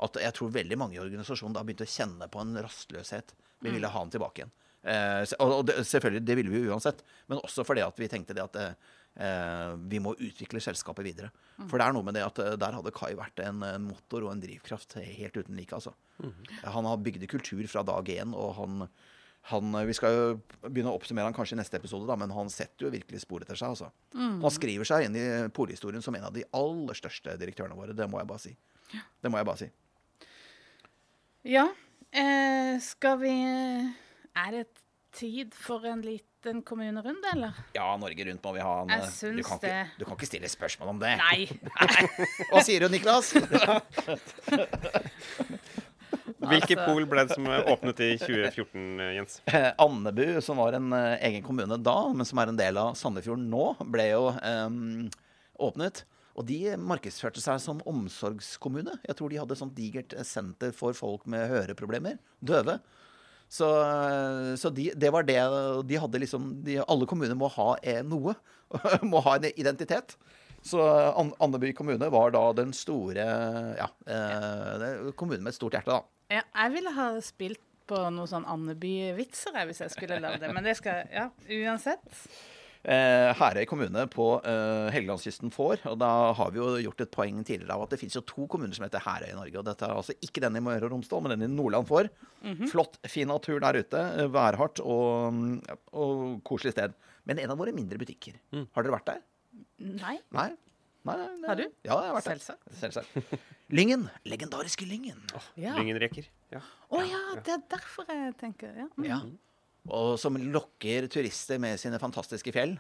at 0.06 0.20
jeg 0.22 0.36
tror 0.38 0.52
veldig 0.54 0.78
mange 0.78 1.00
i 1.00 1.02
organisasjonen 1.02 1.56
da 1.58 1.64
begynte 1.66 1.88
å 1.88 1.94
kjenne 1.94 2.28
på 2.30 2.44
en 2.44 2.60
rastløshet. 2.62 3.34
Vi 3.64 3.74
ville 3.74 3.90
ha 3.90 4.04
han 4.04 4.14
tilbake 4.14 4.44
igjen. 4.44 4.54
Eh, 4.84 5.24
og 5.42 5.64
det, 5.70 5.80
selvfølgelig, 5.90 6.26
det 6.28 6.36
ville 6.38 6.54
vi 6.54 6.68
uansett. 6.70 7.02
Men 7.32 7.42
også 7.42 7.66
fordi 7.66 7.86
at 7.86 7.98
vi 7.98 8.12
tenkte 8.12 8.36
det 8.38 8.44
at 8.46 8.60
eh, 8.62 9.74
vi 9.90 10.02
må 10.04 10.14
utvikle 10.14 10.62
selskapet 10.62 11.08
videre. 11.08 11.32
For 11.64 11.80
det 11.80 11.88
er 11.88 11.98
noe 11.98 12.06
med 12.06 12.18
det 12.18 12.28
at 12.28 12.44
der 12.62 12.78
hadde 12.78 12.94
Kai 12.94 13.16
vært 13.18 13.42
en, 13.42 13.66
en 13.66 13.90
motor 13.90 14.28
og 14.28 14.36
en 14.36 14.44
drivkraft 14.44 15.00
helt 15.02 15.40
uten 15.40 15.58
like. 15.58 15.74
Altså. 15.74 15.96
Han 16.76 16.90
har 16.90 17.02
bygd 17.02 17.26
kultur 17.32 17.66
fra 17.72 17.86
dag 17.88 18.14
én, 18.20 18.38
og 18.38 18.54
han, 18.60 18.86
han 19.52 19.74
Vi 19.88 19.94
skal 19.98 20.14
jo 20.16 20.28
begynne 20.70 20.92
å 20.94 20.96
oppsummere 20.96 21.28
han 21.28 21.36
kanskje 21.36 21.58
i 21.58 21.60
neste 21.60 21.76
episode, 21.76 22.08
da, 22.08 22.16
men 22.20 22.32
han 22.32 22.48
setter 22.52 22.86
jo 22.88 22.92
virkelig 22.94 23.20
spor 23.26 23.44
etter 23.44 23.58
seg. 23.60 23.74
Altså. 23.74 23.90
Han 24.16 24.54
skriver 24.56 24.88
seg 24.88 25.08
inn 25.10 25.18
i 25.20 25.26
polhistorien 25.52 26.04
som 26.06 26.16
en 26.16 26.30
av 26.30 26.36
de 26.36 26.46
aller 26.56 26.96
største 26.96 27.36
direktørene 27.42 27.76
våre. 27.76 27.96
Det 27.98 28.08
må 28.08 28.22
jeg 28.22 28.30
bare 28.30 28.44
si. 28.46 28.54
Det 28.94 29.32
må 29.34 29.42
jeg 29.42 29.50
bare 29.50 29.60
si. 29.66 29.68
Ja, 31.52 31.66
eh, 32.16 32.78
skal 32.80 33.18
vi 33.20 33.34
Er 33.36 34.52
det 34.56 34.68
tid 35.14 35.52
for 35.54 35.84
en 35.86 36.00
liten 36.02 36.62
kommunerunde, 36.64 37.28
eller? 37.36 37.60
Ja, 37.76 37.90
Norge 38.00 38.26
Rundt 38.30 38.44
må 38.48 38.54
vi 38.56 38.64
ha. 38.64 38.72
En, 38.82 38.90
Jeg 38.90 39.36
du, 39.38 39.44
kan 39.44 39.60
det. 39.62 39.70
ikke, 39.70 40.00
du 40.00 40.06
kan 40.08 40.16
ikke 40.18 40.30
stille 40.32 40.50
spørsmål 40.50 40.90
om 40.96 41.00
det. 41.04 41.12
Nei. 41.20 41.50
Hva 42.50 42.64
sier 42.64 42.80
du, 42.88 42.90
Niklas? 42.96 43.34
Hvilke 46.24 46.76
Altså- 46.78 46.86
pol 46.88 47.06
ble 47.10 47.26
det 47.28 47.36
som 47.36 47.48
åpnet 47.48 48.00
i 48.06 48.10
2014, 48.22 49.04
Jens? 49.18 49.42
Eh, 49.52 49.70
Andebu, 49.86 50.26
som 50.42 50.58
var 50.62 50.78
en 50.78 50.92
eh, 50.96 51.18
egen 51.30 51.44
kommune 51.44 51.78
da, 51.84 51.98
men 52.14 52.26
som 52.26 52.40
er 52.40 52.52
en 52.54 52.60
del 52.60 52.80
av 52.80 52.94
Sandefjorden 53.00 53.50
nå, 53.52 53.66
ble 53.92 54.10
jo 54.14 54.30
eh, 54.32 54.70
åpnet. 55.68 56.04
Og 56.34 56.48
de 56.50 56.74
markedsførte 56.82 57.42
seg 57.44 57.60
som 57.62 57.82
omsorgskommune. 57.90 58.96
Jeg 59.06 59.18
tror 59.20 59.30
de 59.30 59.38
hadde 59.42 59.58
sånt 59.60 59.76
digert 59.78 60.16
eh, 60.18 60.26
senter 60.26 60.72
for 60.74 60.96
folk 60.98 61.28
med 61.30 61.46
høreproblemer. 61.52 62.18
Døve. 62.42 62.80
Så, 63.54 63.68
eh, 63.84 64.54
så 64.58 64.72
de, 64.74 64.88
det 64.98 65.12
var 65.14 65.28
det 65.28 65.38
De 65.86 65.98
hadde 66.02 66.22
liksom 66.24 66.48
de, 66.66 66.80
Alle 66.90 67.06
kommuner 67.06 67.38
må 67.38 67.52
ha 67.54 67.76
eh, 67.84 68.00
noe. 68.02 68.34
må 69.06 69.22
ha 69.28 69.36
en 69.38 69.52
identitet. 69.52 70.16
Så 70.64 70.80
An 70.82 71.34
Andeby 71.44 71.74
kommune 71.76 72.08
var 72.10 72.32
da 72.34 72.48
den 72.56 72.72
store 72.74 73.28
Ja, 73.78 73.90
eh, 74.08 75.12
kommunen 75.20 75.44
med 75.44 75.52
et 75.52 75.60
stort 75.60 75.76
hjerte, 75.76 75.92
da. 76.00 76.02
Ja, 76.32 76.42
jeg 76.56 76.72
ville 76.78 76.92
ha 76.96 77.08
spilt 77.22 77.62
på 77.88 78.00
noen 78.16 78.30
sånn 78.32 78.46
Andeby-vitser 78.48 79.58
hvis 79.68 79.82
jeg 79.84 79.92
skulle 79.92 80.20
lagd 80.24 80.40
det. 80.44 80.54
Men 80.56 80.64
det 80.64 80.78
skal 80.80 81.04
Ja, 81.12 81.26
uansett. 81.52 82.06
eh, 82.84 83.34
Herøy 83.36 83.66
kommune 83.68 84.06
på 84.12 84.28
eh, 84.44 84.88
Helgelandskysten 84.96 85.52
får. 85.52 85.84
Og 85.92 85.98
da 86.00 86.32
har 86.34 86.52
vi 86.52 86.60
jo 86.62 86.70
gjort 86.86 87.02
et 87.06 87.12
poeng 87.12 87.44
tidligere 87.44 87.76
av 87.76 87.84
at 87.86 87.94
det 87.94 88.00
finnes 88.00 88.16
jo 88.16 88.24
to 88.28 88.48
kommuner 88.48 88.74
som 88.76 88.86
heter 88.88 89.04
Herøy 89.04 89.30
i 89.34 89.38
Norge. 89.38 89.58
Og 89.60 89.68
dette 89.68 89.84
er 89.88 89.96
altså 90.00 90.16
ikke 90.24 90.42
den 90.46 90.56
i 90.60 90.64
Møre 90.64 90.88
og 90.88 90.92
Romsdal, 90.96 91.22
men 91.28 91.36
den 91.36 91.50
i 91.50 91.54
Nordland 91.54 91.88
får. 91.92 92.10
Flott, 92.72 92.98
fin 93.08 93.28
natur 93.32 93.60
der 93.64 93.82
ute. 93.84 94.00
eh, 94.24 94.28
Værhardt 94.32 94.80
og, 94.84 95.34
mm, 95.34 95.62
og 95.94 96.42
koselig 96.48 96.74
sted. 96.78 96.96
Men 97.28 97.40
en 97.40 97.52
av 97.52 97.60
våre 97.60 97.72
mindre 97.76 98.00
butikker. 98.00 98.40
Har 98.74 98.84
dere 98.84 98.96
vært 98.98 99.12
der? 99.12 99.22
Nei. 99.80 100.18
Nei? 100.36 100.50
Nei, 101.04 101.16
nei, 101.20 101.32
nei. 101.42 101.48
Har 101.50 101.60
du? 101.60 101.64
Ja, 101.84 101.96
jeg 101.98 102.12
har 102.12 102.16
vært 102.16 102.30
der. 102.30 102.44
Selvsagt. 102.44 102.76
Selvsagt. 102.80 103.48
Lyngen. 103.74 104.06
Legendariske 104.28 104.88
Lyngen. 104.88 105.20
Ja. 105.60 105.74
Lyngenreker. 105.76 106.30
Ja. 106.54 106.62
Å 106.94 107.02
ja, 107.04 107.24
det 107.44 107.58
er 107.58 107.66
derfor 107.74 108.08
jeg 108.08 108.36
tenker 108.40 108.72
ja. 108.86 108.88
Mm. 108.96 109.08
Ja. 109.10 109.20
Og 109.92 110.14
som 110.22 110.38
lokker 110.40 111.10
turister 111.12 111.60
med 111.60 111.76
sine 111.82 112.00
fantastiske 112.00 112.54
fjell. 112.56 112.78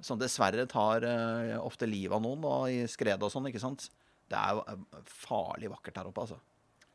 Som 0.00 0.20
dessverre 0.20 0.64
tar 0.70 1.04
uh, 1.04 1.58
ofte 1.60 1.88
livet 1.88 2.16
av 2.16 2.24
noen 2.24 2.40
da, 2.46 2.54
i 2.72 2.86
skred 2.88 3.20
og 3.20 3.32
sånn, 3.32 3.50
ikke 3.50 3.60
sant. 3.60 3.90
Det 4.30 4.38
er 4.38 4.56
jo 4.56 4.62
eh, 4.70 5.04
farlig 5.10 5.68
vakkert 5.72 5.96
der 5.98 6.08
oppe, 6.08 6.24
altså. 6.24 6.38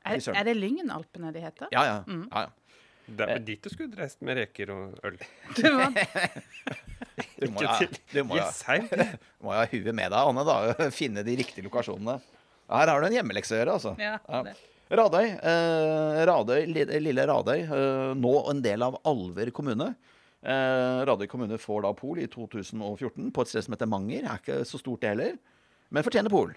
Er, 0.05 0.21
er 0.31 0.47
det 0.47 0.53
Lyngenalpene 0.55 1.33
de 1.35 1.41
heter? 1.43 1.69
Ja, 1.75 1.83
ja. 1.83 1.95
ja, 2.07 2.45
ja. 2.45 2.81
Det 3.05 3.27
er 3.29 3.41
dit 3.45 3.61
du 3.61 3.69
skulle 3.69 3.97
reist 3.99 4.23
med 4.25 4.39
reker 4.39 4.71
og 4.73 4.95
øl. 5.05 5.17
Det 5.59 5.71
var, 5.73 5.93
Du 7.41 7.47
må, 7.51 7.63
ja, 7.63 7.75
du 8.11 8.21
må, 8.27 8.37
ja, 8.39 8.47
må 9.43 9.53
ja 9.55 9.61
ha 9.63 9.67
huet 9.71 9.91
med 9.95 10.11
deg, 10.11 10.19
Anne, 10.19 10.43
da. 10.47 10.89
Finne 10.99 11.23
de 11.27 11.35
riktige 11.39 11.65
lokasjonene. 11.67 12.17
Her 12.71 12.89
har 12.91 13.01
du 13.03 13.07
en 13.07 13.15
hjemmelekse 13.19 13.55
å 13.55 13.59
gjøre, 13.61 13.75
altså. 13.77 13.93
ja, 14.01 14.17
det. 14.47 14.55
Radøy, 14.95 15.23
eh, 15.41 16.19
Radøy, 16.29 16.59
lille 17.01 17.23
Radøy, 17.25 17.63
eh, 17.63 18.11
nå 18.19 18.33
en 18.51 18.59
del 18.61 18.83
av 18.85 18.99
Alver 19.09 19.49
kommune. 19.55 19.91
Eh, 20.45 20.99
Radøy 21.09 21.25
kommune 21.31 21.57
får 21.61 21.85
da 21.87 21.93
pol 21.97 22.21
i 22.21 22.27
2014 22.29 23.31
på 23.33 23.45
et 23.45 23.49
sted 23.53 23.65
som 23.65 23.73
heter 23.73 23.89
Manger. 23.89 24.27
Er 24.29 24.41
ikke 24.43 24.59
så 24.69 24.81
stort 24.81 25.01
det 25.01 25.15
heller, 25.15 25.39
men 25.89 26.05
fortjener 26.05 26.33
pol. 26.33 26.53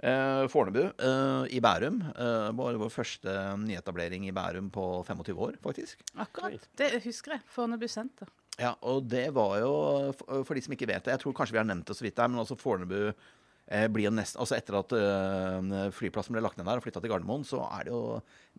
eh, 0.00 0.44
Fornebu 0.48 0.80
eh, 0.86 1.48
i 1.52 1.58
Bærum 1.60 1.98
eh, 2.14 2.52
var 2.56 2.78
vår 2.80 2.92
første 2.94 3.34
nyetablering 3.60 4.24
i 4.28 4.32
Bærum 4.32 4.70
på 4.72 4.86
25 5.06 5.42
år, 5.48 5.58
faktisk. 5.64 6.00
Akkurat. 6.16 6.62
Det 6.78 6.92
husker 7.04 7.36
jeg. 7.36 7.44
Fornebu 7.52 7.88
senter. 7.90 8.30
Ja, 8.60 8.74
og 8.84 9.06
det 9.08 9.30
var 9.32 9.54
jo, 9.62 9.70
for 10.16 10.42
for 10.44 10.56
de 10.58 10.62
som 10.64 10.74
ikke 10.74 10.88
vet 10.90 11.06
det 11.06 11.14
Jeg 11.14 11.22
tror 11.22 11.34
kanskje 11.36 11.56
vi 11.56 11.62
har 11.62 11.68
nevnt 11.68 11.86
det 11.88 11.96
så 11.96 12.04
vidt 12.04 12.18
der, 12.18 12.28
men 12.28 12.42
altså 12.42 12.58
Fornebu 12.58 12.98
eh, 13.08 13.86
blir 13.88 14.10
jo 14.10 14.12
nesten 14.12 14.42
Altså 14.42 14.58
etter 14.58 14.76
at 14.76 14.92
eh, 14.98 15.86
flyplassen 15.96 16.36
ble 16.36 16.42
lagt 16.44 16.60
ned 16.60 16.68
der 16.68 16.82
og 16.82 16.84
flytta 16.84 17.00
til 17.00 17.14
Gardermoen, 17.14 17.46
så 17.48 17.62
er 17.70 17.88
det 17.88 17.94
jo 17.94 18.02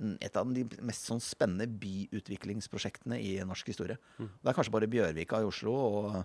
mm, 0.02 0.16
et 0.18 0.40
av 0.40 0.50
de 0.56 0.66
mest 0.82 1.12
sånn 1.12 1.22
spennende 1.24 1.70
byutviklingsprosjektene 1.84 3.22
i 3.22 3.36
norsk 3.46 3.70
historie. 3.70 4.00
Det 4.18 4.50
er 4.50 4.58
kanskje 4.58 4.74
bare 4.74 4.90
Bjørvika 4.90 5.44
i 5.44 5.48
Oslo 5.48 5.78
og 5.78 6.18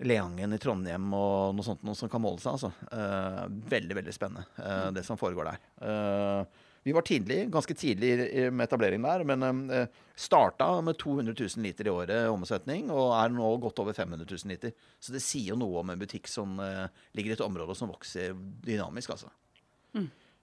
Leangen 0.00 0.56
i 0.56 0.58
Trondheim 0.60 1.12
og 1.12 1.52
noe 1.58 1.66
sånt 1.66 1.82
noe 1.84 1.98
som 1.98 2.08
kan 2.08 2.22
måle 2.24 2.40
seg. 2.40 2.56
Altså. 2.56 2.72
Eh, 2.96 3.44
veldig, 3.76 4.00
veldig 4.00 4.16
spennende, 4.16 4.46
eh, 4.56 4.88
det 4.96 5.04
som 5.04 5.20
foregår 5.20 5.52
der. 5.52 6.46
Eh, 6.80 6.84
vi 6.84 6.92
var 6.92 7.02
tidlig, 7.02 7.50
ganske 7.52 7.74
tidlig 7.74 8.52
med 8.52 8.64
etableringen 8.64 9.04
der, 9.04 9.24
men 9.24 9.70
eh, 9.70 9.86
starta 10.16 10.80
med 10.80 10.98
200 10.98 11.34
000 11.36 11.64
liter 11.64 11.86
i 11.86 11.90
året 11.90 12.30
omsetning, 12.30 12.90
og 12.90 13.12
er 13.18 13.28
nå 13.30 13.56
godt 13.60 13.78
over 13.78 13.92
500 13.92 14.24
000 14.24 14.50
liter. 14.50 14.72
Så 15.00 15.12
det 15.12 15.22
sier 15.22 15.52
jo 15.52 15.60
noe 15.60 15.80
om 15.80 15.90
en 15.90 16.00
butikk 16.00 16.28
som 16.28 16.58
eh, 16.60 16.88
ligger 17.12 17.30
i 17.30 17.36
et 17.36 17.44
område 17.44 17.76
som 17.76 17.92
vokser 17.92 18.34
dynamisk, 18.64 19.10
altså. 19.16 19.30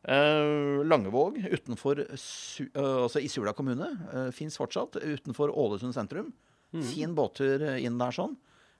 Eh, 0.07 0.85
Langevåg 0.85 1.39
utenfor 1.51 1.99
eh, 1.99 3.03
altså 3.03 3.19
i 3.19 3.27
Sula 3.27 3.51
kommune 3.57 3.89
uh, 4.13 4.29
fins 4.31 4.55
fortsatt. 4.59 4.99
Utenfor 5.01 5.51
Ålesund 5.51 5.95
sentrum. 5.95 6.31
Fin 6.67 7.15
båttur 7.15 7.63
inn 7.79 7.97
der 7.97 8.13
sånn. 8.13 8.35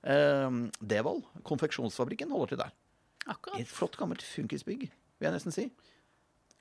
Uh, 0.05 0.67
Devold, 0.83 1.25
konfeksjonsfabrikken, 1.47 2.31
holder 2.35 2.53
til 2.53 2.61
der. 2.61 2.75
Akkurat. 3.27 3.59
et 3.59 3.67
flott, 3.67 3.97
gammelt 3.99 4.21
funkisbygg, 4.23 4.85
vil 4.87 5.27
jeg 5.27 5.33
nesten 5.35 5.55
si. 5.55 5.65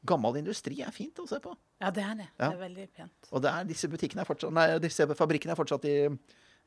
Gammel 0.09 0.41
industri 0.41 0.81
er 0.85 0.95
fint 0.95 1.19
å 1.23 1.27
se 1.29 1.39
på. 1.43 1.53
Ja, 1.83 1.91
det 1.95 2.03
er 2.07 2.19
det. 2.23 2.27
Ja. 2.39 2.49
Det 2.49 2.55
er 2.55 2.63
veldig 2.65 2.89
pent. 2.97 3.31
Og 3.33 3.43
det 3.45 3.53
er, 3.53 3.69
disse, 3.69 3.91
butikkene 3.93 4.25
er 4.25 4.29
fortsatt, 4.29 4.55
nei, 4.57 4.67
disse 4.83 5.07
fabrikkene 5.19 5.55
er 5.57 5.59
fortsatt 5.59 5.87
i, 5.91 5.97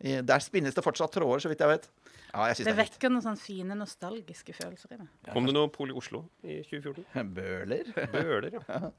i 0.06 0.18
Der 0.26 0.44
spinnes 0.44 0.76
det 0.78 0.84
fortsatt 0.86 1.14
tråder, 1.16 1.44
så 1.44 1.52
vidt 1.52 1.64
jeg 1.64 1.72
vet. 1.72 1.88
Ja, 2.30 2.49
jeg 2.52 2.60
Det 2.60 2.68
det 2.68 2.74
er 2.76 2.80
vekker 2.84 3.14
noen 3.14 3.26
sånne 3.26 3.41
fine, 3.41 3.78
nostalgiske 3.80 4.53
følelser 4.57 4.94
i 4.95 4.99
det. 5.02 5.07
Kom 5.32 5.49
det 5.49 5.56
noe 5.57 5.72
pol 5.74 5.91
i 5.91 5.98
Oslo 5.98 6.26
i 6.44 6.60
2014? 6.68 7.34
Bøler. 7.40 7.90
Bøler, 8.14 8.52
ja. 8.60 8.91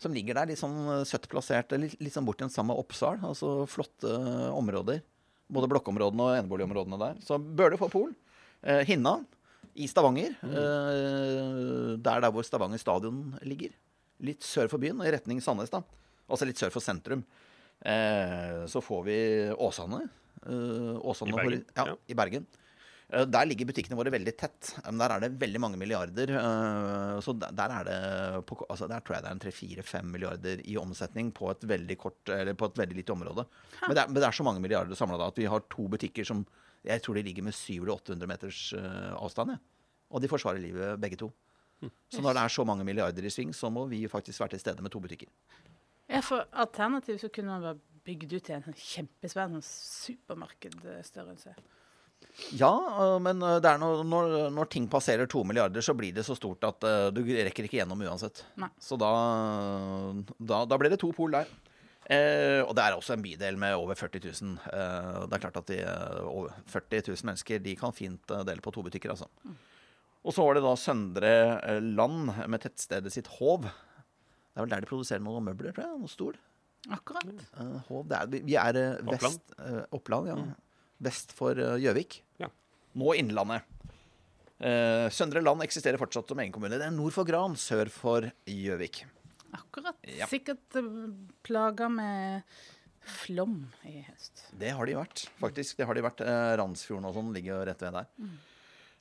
Som 0.00 0.12
ligger 0.12 0.36
der 0.36 0.50
litt 0.50 0.60
sånn 0.60 1.04
søtt 1.08 1.28
plassert, 1.32 1.72
litt, 1.80 1.94
litt 2.04 2.12
sånn 2.12 2.26
bort 2.28 2.40
til 2.40 2.48
den 2.48 2.54
samme 2.56 2.74
Oppsal. 2.76 3.20
Altså 3.24 3.62
flotte 3.70 4.12
eh, 4.12 4.50
områder. 4.52 5.00
Både 5.52 5.68
blokkområdene 5.70 6.24
og 6.26 6.36
eneboligområdene 6.40 6.98
der. 7.00 7.20
Så 7.24 7.38
Bøler 7.38 7.78
får 7.80 7.92
pol. 7.92 8.10
Eh, 8.66 8.82
Hinna 8.88 9.18
i 9.76 9.86
Stavanger. 9.90 10.34
Mm. 10.42 12.02
der 12.02 12.20
der 12.24 12.30
hvor 12.32 12.44
Stavanger 12.46 12.78
stadion 12.80 13.34
ligger. 13.46 13.74
Litt 14.24 14.44
sør 14.46 14.70
for 14.72 14.80
byen, 14.80 15.02
i 15.04 15.10
retning 15.12 15.42
Sandnes, 15.44 15.70
da. 15.72 15.82
Altså 16.28 16.46
litt 16.48 16.58
sør 16.60 16.72
for 16.74 16.80
sentrum. 16.84 17.24
Eh, 17.84 18.62
så 18.72 18.80
får 18.82 19.02
vi 19.06 19.16
Åsane. 19.52 20.06
Eh, 20.46 20.94
Åsane 21.04 21.34
I 21.34 21.36
Bergen, 21.36 21.64
Ja, 21.76 21.84
ja. 21.92 21.96
i 22.08 22.14
Bergen. 22.16 22.46
Eh, 23.12 23.24
Der 23.28 23.44
ligger 23.46 23.68
butikkene 23.68 23.94
våre 23.98 24.10
veldig 24.10 24.32
tett. 24.40 24.72
Der 24.82 25.12
er 25.14 25.20
det 25.20 25.38
veldig 25.38 25.60
mange 25.60 25.76
milliarder. 25.78 26.32
eh, 26.32 27.20
Så 27.20 27.36
der, 27.38 27.52
er 27.70 27.84
det 27.84 28.46
på, 28.46 28.56
altså 28.68 28.88
Der 28.88 29.00
tror 29.00 29.16
jeg 29.16 29.22
det 29.22 29.30
er 29.30 29.36
en 29.36 29.44
3-4-5 29.84 30.02
milliarder 30.10 30.62
i 30.66 30.76
omsetning 30.80 31.30
på 31.32 31.50
et 31.52 31.60
veldig 31.68 31.98
kort 31.98 32.28
Eller 32.28 32.54
på 32.54 32.64
et 32.66 32.78
veldig 32.78 32.96
lite 32.96 33.12
område. 33.12 33.44
Men 33.86 33.94
det, 33.94 34.02
er, 34.02 34.06
men 34.08 34.14
det 34.14 34.24
er 34.24 34.32
så 34.32 34.42
mange 34.44 34.60
milliarder 34.60 34.94
samla 34.96 35.18
da 35.18 35.28
at 35.28 35.36
vi 35.38 35.44
har 35.46 35.60
to 35.70 35.86
butikker 35.88 36.24
som 36.24 36.46
jeg 36.86 37.02
tror 37.02 37.18
de 37.18 37.24
ligger 37.26 37.46
med 37.46 37.56
700-800 37.56 38.30
meters 38.30 38.60
eh, 38.78 39.12
avstand. 39.16 39.56
Og 40.10 40.22
de 40.22 40.30
forsvarer 40.30 40.62
livet 40.62 41.00
begge 41.02 41.18
to. 41.20 41.32
Så 42.08 42.22
når 42.24 42.36
det 42.38 42.42
er 42.46 42.52
så 42.54 42.64
mange 42.64 42.86
milliarder 42.88 43.26
i 43.26 43.30
sving, 43.30 43.52
så 43.54 43.68
må 43.70 43.84
vi 43.90 44.06
faktisk 44.08 44.40
være 44.40 44.54
til 44.54 44.62
stede 44.62 44.82
med 44.84 44.94
to 44.94 45.00
butikker. 45.02 45.28
Ja, 46.08 46.22
for 46.24 46.46
alternativt 46.54 47.20
så 47.20 47.28
kunne 47.34 47.52
man 47.52 47.64
bare 47.66 48.02
bygd 48.06 48.36
ut 48.38 48.46
til 48.46 48.54
en 48.56 48.78
kjempesvær 48.78 49.58
supermarkedstørrelse. 49.66 51.56
Ja, 52.56 52.72
øh, 52.72 53.18
men 53.22 53.42
det 53.42 53.68
er 53.68 53.78
når, 53.82 54.02
når, 54.08 54.32
når 54.54 54.70
ting 54.72 54.88
passerer 54.90 55.28
to 55.28 55.42
milliarder, 55.44 55.84
så 55.84 55.94
blir 55.94 56.14
det 56.16 56.24
så 56.24 56.34
stort 56.38 56.64
at 56.64 56.86
du 57.12 57.20
rekker 57.26 57.66
ikke 57.66 57.82
gjennom 57.82 58.06
uansett. 58.06 58.44
Nei. 58.56 58.70
Så 58.80 58.96
da, 59.00 59.10
da, 60.38 60.64
da 60.64 60.78
blir 60.80 60.94
det 60.94 61.02
to 61.02 61.12
pol 61.16 61.36
der. 61.36 61.50
Eh, 62.06 62.60
og 62.62 62.70
det 62.78 62.84
er 62.84 62.94
også 62.94 63.16
en 63.16 63.22
bydel 63.24 63.56
med 63.58 63.74
over 63.74 63.94
40 63.98 64.20
000. 64.22 64.52
Eh, 64.70 65.22
det 65.26 65.34
er 65.34 65.42
klart 65.42 65.56
at 65.58 65.66
de, 65.72 65.78
øh, 65.82 66.26
over 66.30 66.52
40 66.70 67.00
000 67.08 67.24
mennesker 67.26 67.58
de 67.64 67.72
kan 67.76 67.92
fint 67.96 68.30
øh, 68.30 68.44
dele 68.46 68.62
på 68.62 68.70
to 68.70 68.82
butikker. 68.86 69.10
altså. 69.10 69.26
Og 70.26 70.34
så 70.34 70.42
var 70.46 70.54
det 70.54 70.62
da 70.62 70.74
Søndre 70.78 71.32
øh, 71.70 71.82
Land 71.82 72.30
med 72.48 72.62
tettstedet 72.62 73.10
sitt 73.14 73.26
Hov. 73.40 73.62
Det 73.66 74.62
er 74.62 74.64
vel 74.64 74.70
der 74.70 74.80
de 74.86 74.90
produserer 74.90 75.20
noen 75.24 75.44
møbler, 75.50 75.74
tror 75.74 75.84
jeg. 75.88 75.98
Noen 75.98 76.12
stol. 76.12 76.38
Akkurat. 76.94 77.26
Eh, 77.58 77.74
Hov, 77.88 78.06
det 78.06 78.20
er, 78.20 78.30
vi- 78.30 78.54
er 78.54 78.78
vest 79.02 79.26
Oppland? 79.26 79.40
eh, 79.58 79.82
Oppland, 79.98 80.30
ja. 80.30 80.36
Vest 81.02 81.34
for 81.34 81.58
eh, 81.58 81.74
Gjøvik. 81.82 82.20
Ja. 82.38 82.48
Nå 82.94 83.16
Innlandet. 83.18 83.66
Eh, 84.62 85.10
Søndre 85.12 85.42
Land 85.42 85.60
eksisterer 85.66 85.98
fortsatt 86.00 86.30
som 86.30 86.38
egen 86.40 86.54
kommune. 86.54 86.78
Det 86.78 86.86
er 86.86 86.94
nord 86.94 87.12
for 87.12 87.26
Gran, 87.28 87.58
sør 87.60 87.90
for 87.92 88.30
Gjøvik. 88.48 89.02
Akkurat. 89.56 89.98
Ja. 90.16 90.28
Sikkert 90.30 90.78
uh, 90.80 91.06
plaga 91.46 91.90
med 91.92 92.58
flom 93.06 93.60
i 93.86 94.00
høst. 94.06 94.48
Det 94.58 94.72
har 94.74 94.88
de 94.88 94.96
vært, 94.98 95.26
faktisk. 95.40 95.78
Det 95.78 95.86
har 95.88 95.96
de 95.96 96.04
vært. 96.04 96.22
Eh, 96.26 96.52
Randsfjorden 96.58 97.06
og 97.06 97.14
sånn 97.14 97.32
ligger 97.36 97.52
jo 97.54 97.66
rett 97.68 97.84
ved 97.86 97.94
der. 98.00 98.08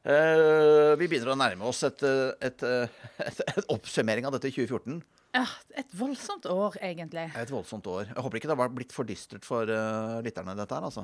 Eh, 0.06 0.92
vi 1.02 1.08
begynner 1.10 1.32
å 1.34 1.40
nærme 1.40 1.66
oss 1.66 1.82
et, 1.88 2.04
eh, 2.06 2.36
et, 2.46 2.62
eh, 2.62 2.98
et, 3.26 3.40
et 3.50 3.72
oppsummering 3.74 4.28
av 4.28 4.36
dette 4.36 4.52
2014. 4.54 5.00
Ja, 5.36 5.48
et 5.76 5.96
voldsomt 5.98 6.46
år, 6.48 6.78
egentlig. 6.86 7.26
Et 7.42 7.52
voldsomt 7.52 7.88
år. 7.92 8.12
Jeg 8.12 8.24
håper 8.24 8.40
ikke 8.40 8.52
det 8.52 8.60
har 8.62 8.72
blitt 8.72 8.94
for 8.96 9.08
dystert 9.10 9.44
for 9.44 9.68
uh, 9.68 10.22
lytterne, 10.24 10.54
dette 10.56 10.78
her, 10.78 10.86
altså. 10.88 11.04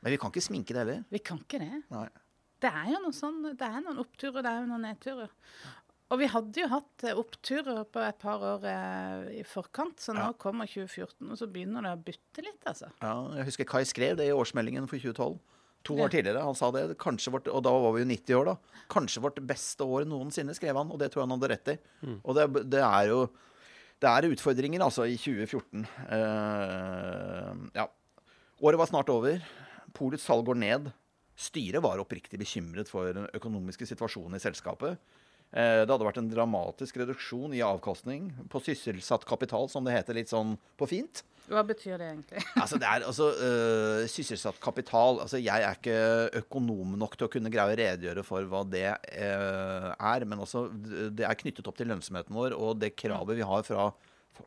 Men 0.00 0.14
vi 0.14 0.20
kan 0.22 0.32
ikke 0.32 0.46
sminke 0.46 0.72
det 0.72 0.80
heller. 0.80 1.02
Vi 1.12 1.20
kan 1.20 1.42
ikke 1.42 1.60
det. 1.60 1.82
Nei. 1.92 2.06
Det 2.62 2.70
er 2.70 2.88
jo 2.94 3.02
noe 3.02 3.14
sånn, 3.14 3.42
det 3.58 3.66
er 3.66 3.82
noen 3.84 4.00
oppturer, 4.00 4.40
det 4.40 4.54
er 4.54 4.62
jo 4.62 4.70
noen 4.70 4.86
nedturer. 4.86 5.34
Og 6.08 6.18
vi 6.22 6.26
hadde 6.32 6.56
jo 6.62 6.68
hatt 6.72 7.04
eh, 7.04 7.18
oppturer 7.20 7.82
på 7.92 8.00
et 8.00 8.18
par 8.22 8.40
år 8.40 8.62
eh, 8.64 9.40
i 9.40 9.44
forkant, 9.44 9.98
så 10.00 10.14
nå 10.16 10.30
Ja. 10.30 10.32
kommer 10.40 10.64
2014, 10.66 11.28
og 11.28 11.36
så 11.36 11.46
begynner 11.52 11.84
det 11.84 11.92
å 11.92 12.00
butte 12.06 12.44
litt, 12.46 12.62
altså. 12.64 12.88
Ja, 13.02 13.12
jeg 13.36 13.44
husker 13.50 13.68
Kai 13.68 13.82
skrev 13.84 14.16
det 14.16 14.28
i 14.30 14.32
årsmeldingen 14.36 14.88
for 14.88 14.96
2012. 14.96 15.38
To 15.84 15.94
Ja. 15.96 16.06
år 16.06 16.10
tidligere. 16.10 16.42
Han 16.42 16.56
sa 16.58 16.70
det. 16.74 16.96
Kanskje 16.98 17.30
vårt, 17.32 17.46
og 17.52 17.62
da 17.62 17.70
var 17.70 17.92
vi 17.94 18.00
jo 18.02 18.08
90 18.08 18.34
år, 18.40 18.44
da. 18.46 18.56
Kanskje 18.90 19.20
vårt 19.22 19.38
beste 19.46 19.84
år 19.86 20.04
noensinne, 20.08 20.54
skrev 20.56 20.74
han. 20.80 20.90
Og 20.90 20.98
det 20.98 21.12
tror 21.12 21.22
jeg 21.22 21.28
han 21.28 21.36
hadde 21.38 21.50
rett 21.52 21.68
i. 21.68 21.78
Og 22.24 22.34
det, 22.34 22.70
det 22.70 22.80
er 22.82 23.08
jo 23.12 23.28
Det 24.00 24.06
er 24.08 24.28
utfordringer, 24.30 24.80
altså, 24.80 25.02
i 25.10 25.16
2014. 25.18 25.84
Uh, 26.06 27.68
ja. 27.74 27.86
Året 28.62 28.78
var 28.78 28.86
snart 28.90 29.08
over. 29.10 29.40
Polets 29.96 30.22
salg 30.26 30.46
går 30.46 30.58
ned. 30.60 30.90
Styret 31.38 31.82
var 31.82 31.98
oppriktig 32.02 32.38
bekymret 32.40 32.90
for 32.90 33.12
den 33.14 33.26
økonomiske 33.34 33.86
situasjonen 33.90 34.38
i 34.38 34.42
selskapet. 34.42 34.98
Eh, 35.48 35.82
Det 35.86 35.88
hadde 35.88 36.04
vært 36.04 36.20
en 36.20 36.28
dramatisk 36.28 36.98
reduksjon 37.00 37.54
i 37.56 37.64
avkastning 37.64 38.28
på 38.52 38.60
sysselsatt 38.60 39.24
kapital, 39.28 39.68
som 39.72 39.86
det 39.86 39.94
heter 39.96 40.18
litt 40.18 40.32
sånn 40.32 40.58
på 40.76 40.88
fint. 40.90 41.22
Hva 41.48 41.62
betyr 41.64 41.96
det 41.96 42.10
egentlig? 42.10 42.42
Altså, 42.62 42.76
det 42.76 42.88
er 42.90 43.06
altså 43.08 43.30
uh, 43.32 44.02
sysselsatt 44.10 44.58
kapital. 44.60 45.22
Altså, 45.24 45.40
jeg 45.40 45.64
er 45.64 45.78
ikke 45.78 46.42
økonom 46.42 46.98
nok 47.00 47.16
til 47.16 47.28
å 47.28 47.32
kunne 47.32 47.52
greie 47.52 47.72
å 47.72 47.78
redegjøre 47.80 48.24
for 48.26 48.44
hva 48.50 48.60
det 48.68 48.90
uh, 48.92 49.88
er. 49.96 50.28
Men 50.28 50.44
også, 50.44 50.66
det 51.16 51.24
er 51.24 51.40
knyttet 51.40 51.70
opp 51.70 51.80
til 51.80 51.88
lønnsomheten 51.88 52.36
vår, 52.36 52.52
og 52.52 52.76
det 52.82 52.92
kravet 53.00 53.40
vi 53.40 53.48
har 53.48 53.64
fra, 53.64 53.88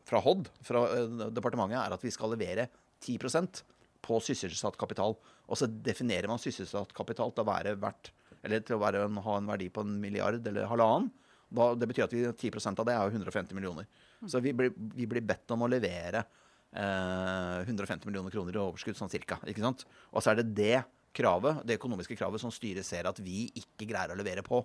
fra 0.05 0.21
HOD, 0.21 0.53
fra 0.67 0.85
uh, 0.93 1.27
departementet, 1.33 1.79
er 1.81 1.97
at 1.97 2.05
vi 2.05 2.13
skal 2.13 2.35
levere 2.35 2.69
10% 3.01 3.63
på 4.05 4.21
sysselsatt 4.21 4.77
kapital. 4.77 5.17
Og 5.49 5.57
så 5.57 5.65
definerer 5.65 6.29
man 6.29 6.41
sysselsatt 6.41 6.93
kapital 6.93 7.33
til 7.33 7.41
å 7.41 7.49
være 7.49 7.79
verdt 7.81 8.13
eller 8.45 8.63
til 8.65 8.77
å 8.77 8.81
være, 8.81 9.05
ha 9.25 9.37
en 9.37 9.49
verdi 9.49 9.69
på 9.73 9.83
en 9.85 9.97
milliard 10.01 10.47
eller 10.51 10.69
halvannen. 10.69 11.09
Da, 11.51 11.73
det 11.75 11.89
betyr 11.89 12.05
at 12.05 12.13
vi, 12.15 12.23
10% 12.25 12.79
av 12.79 12.87
det 12.87 12.95
er 12.95 13.03
jo 13.03 13.19
150 13.19 13.57
millioner. 13.57 13.87
Så 14.29 14.39
vi 14.43 14.53
blir, 14.55 14.71
vi 14.95 15.07
blir 15.09 15.25
bedt 15.25 15.51
om 15.51 15.65
å 15.65 15.69
levere 15.71 16.23
eh, 16.71 17.57
150 17.67 18.07
millioner 18.07 18.31
kroner 18.33 18.55
i 18.55 18.61
overskudd, 18.61 18.95
sånn 18.97 19.11
cirka. 19.11 19.41
Ikke 19.49 19.63
sant? 19.63 19.83
Og 20.13 20.23
så 20.23 20.31
er 20.31 20.41
det 20.41 20.51
det 20.55 20.77
kravet, 21.17 21.65
det 21.67 21.75
økonomiske 21.79 22.15
kravet 22.15 22.39
som 22.43 22.53
styret 22.55 22.87
ser 22.87 23.09
at 23.09 23.19
vi 23.23 23.49
ikke 23.59 23.89
greier 23.89 24.13
å 24.13 24.19
levere 24.19 24.45
på. 24.45 24.63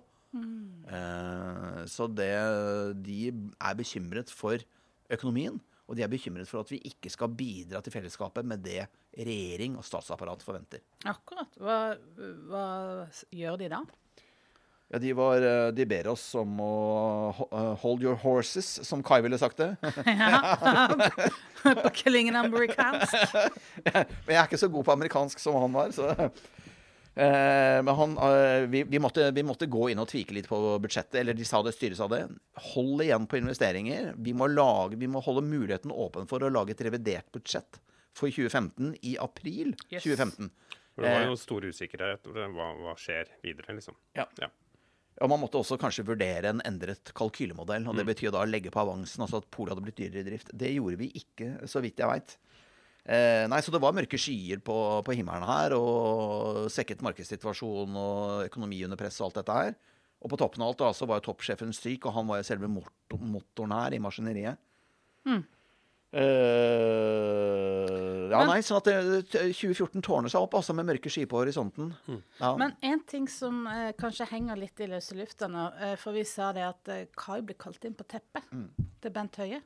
Eh, 0.87 1.81
så 1.91 2.07
det, 2.11 2.33
de 3.03 3.19
er 3.31 3.79
bekymret 3.79 4.31
for 4.33 4.63
økonomien. 5.11 5.59
Og 5.87 5.95
de 5.95 6.03
er 6.03 6.11
bekymret 6.11 6.49
for 6.49 6.65
at 6.65 6.71
vi 6.71 6.81
ikke 6.89 7.11
skal 7.11 7.31
bidra 7.31 7.79
til 7.83 7.93
fellesskapet 7.93 8.47
med 8.47 8.63
det 8.65 8.81
regjering 9.15 9.77
og 9.79 9.85
statsapparat 9.87 10.43
forventer. 10.43 10.83
Akkurat. 11.07 11.55
Hva, 11.61 11.77
hva 12.49 12.65
gjør 13.31 13.61
de 13.61 13.71
da? 13.71 13.85
Ja, 14.87 14.99
de, 15.03 15.09
var, 15.15 15.43
eh, 15.43 15.69
de 15.75 15.83
ber 15.87 16.07
oss 16.13 16.29
om 16.39 16.61
å 16.63 16.75
eh, 17.51 17.73
hold 17.81 18.03
your 18.05 18.15
horses, 18.21 18.69
som 18.87 19.01
Kai 19.03 19.19
ville 19.25 19.39
sagt 19.39 19.59
det. 19.59 19.73
ja, 20.07 20.85
på 21.63 21.91
klingen 22.03 22.37
amerikansk. 22.39 23.17
Men 23.83 24.31
jeg 24.31 24.39
er 24.39 24.45
ikke 24.45 24.61
så 24.61 24.71
god 24.71 24.87
på 24.87 24.95
amerikansk 24.95 25.43
som 25.43 25.59
han 25.59 25.75
var, 25.75 25.91
så 25.95 26.31
Men 27.17 27.95
han, 27.97 28.11
eh, 28.21 28.67
vi, 28.69 28.83
vi, 28.85 28.99
måtte, 29.01 29.31
vi 29.33 29.43
måtte 29.43 29.65
gå 29.65 29.87
inn 29.89 29.99
og 30.03 30.09
tvike 30.11 30.35
litt 30.37 30.47
på 30.49 30.59
budsjettet. 30.83 31.15
Eller 31.23 31.33
de 31.37 31.45
sa 31.47 31.63
det, 31.65 31.73
styret 31.73 31.97
sa 31.97 32.07
det. 32.11 32.21
Hold 32.73 33.01
igjen 33.07 33.25
på 33.29 33.39
investeringer. 33.41 34.11
Vi 34.21 34.35
må, 34.37 34.47
lage, 34.51 34.99
vi 35.01 35.09
må 35.09 35.23
holde 35.25 35.41
muligheten 35.47 35.91
åpen 35.93 36.29
for 36.29 36.45
å 36.45 36.51
lage 36.53 36.75
et 36.75 36.83
revidert 36.85 37.31
budsjett 37.33 37.79
for 38.17 38.29
2015 38.33 38.95
i 39.05 39.15
april 39.21 39.73
Yes. 39.89 40.03
2015. 40.05 40.51
For 40.97 41.05
det 41.05 41.11
var 41.13 41.21
Eh. 41.21 41.27
jo 41.29 41.35
stor 41.37 41.61
usikkerhet 41.69 42.23
hva, 42.33 42.71
hva 42.81 42.95
skjer 42.97 43.27
videre, 43.45 43.75
liksom. 43.77 43.93
Ja. 44.17 44.25
Ja. 44.41 44.47
Og 45.21 45.29
man 45.29 45.39
måtte 45.41 45.57
også 45.57 45.77
kanskje 45.81 46.05
vurdere 46.05 46.49
en 46.49 46.61
endret 46.65 47.11
kalkylemodell. 47.17 47.87
Og 47.89 47.95
det 47.97 48.05
betyr 48.05 48.31
da 48.33 48.43
å 48.43 48.49
legge 48.49 48.69
på 48.73 48.81
avansen, 48.83 49.21
altså 49.25 49.37
at 49.41 49.49
Polet 49.53 49.73
hadde 49.73 49.85
blitt 49.85 49.97
dyrere 49.97 50.21
i 50.21 50.29
drift. 50.29 50.51
Det 50.53 50.69
gjorde 50.75 50.97
vi 51.01 51.07
ikke, 51.17 51.55
så 51.69 51.81
vidt 51.81 51.97
jeg 52.01 52.09
veit. 52.09 52.35
Eh, 53.07 53.45
nei, 53.47 53.61
så 53.63 53.71
det 53.71 53.79
var 53.79 53.93
mørke 53.95 54.19
skyer 54.19 54.59
på, 54.59 54.75
på 55.07 55.13
himmelen 55.15 55.45
her, 55.47 55.71
og 55.79 56.65
svekket 56.73 56.99
markedssituasjon 57.05 57.95
og 57.95 58.45
økonomi 58.49 58.81
under 58.83 58.99
press 58.99 59.21
og 59.21 59.29
alt 59.29 59.37
dette 59.39 59.55
her. 59.55 59.75
Og 60.19 60.31
på 60.33 60.37
toppen 60.41 60.63
av 60.65 60.73
alt 60.73 60.81
da, 60.81 60.89
så 60.97 61.07
var 61.07 61.21
jo 61.21 61.27
toppsjefen 61.31 61.71
syk, 61.77 62.05
og 62.09 62.13
han 62.17 62.27
var 62.27 62.41
jo 62.41 62.47
selve 62.49 62.67
motor, 62.67 63.21
motoren 63.21 63.71
her 63.77 63.95
i 63.95 64.01
maskineriet. 64.03 64.57
Eh, 66.87 68.29
ja, 68.31 68.37
Men- 68.39 68.47
nei, 68.51 68.59
sånn 68.63 68.77
at 68.79 68.87
det, 68.87 69.29
2014 69.53 70.01
tårner 70.01 70.29
seg 70.31 70.41
opp, 70.41 70.53
altså, 70.59 70.73
med 70.75 70.85
mørke 70.87 71.09
skyer 71.11 71.27
på 71.27 71.39
horisonten. 71.43 71.93
Ja. 72.39 72.55
Men 72.57 72.75
en 72.81 73.01
ting 73.07 73.27
som 73.27 73.65
eh, 73.67 73.91
kanskje 73.93 74.27
henger 74.31 74.55
litt 74.59 74.79
i 74.79 74.87
løse 74.87 75.15
lufta 75.17 75.47
nå, 75.51 75.67
eh, 75.81 75.95
for 75.95 76.11
vi 76.15 76.23
sa 76.27 76.51
det 76.55 76.63
at 76.63 76.87
eh, 76.93 77.05
Kai 77.15 77.41
ble 77.41 77.55
kalt 77.59 77.83
inn 77.85 77.95
på 77.95 78.03
teppet 78.07 78.43
Mm. 78.51 78.69
til 79.01 79.11
Bent 79.11 79.35
Høie. 79.35 79.61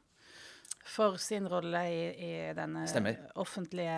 For 0.87 1.17
sin 1.21 1.47
rolle 1.49 1.81
i, 1.91 2.01
i 2.11 2.33
denne 2.57 2.87
Stemmer. 2.89 3.19
offentlige 3.39 3.95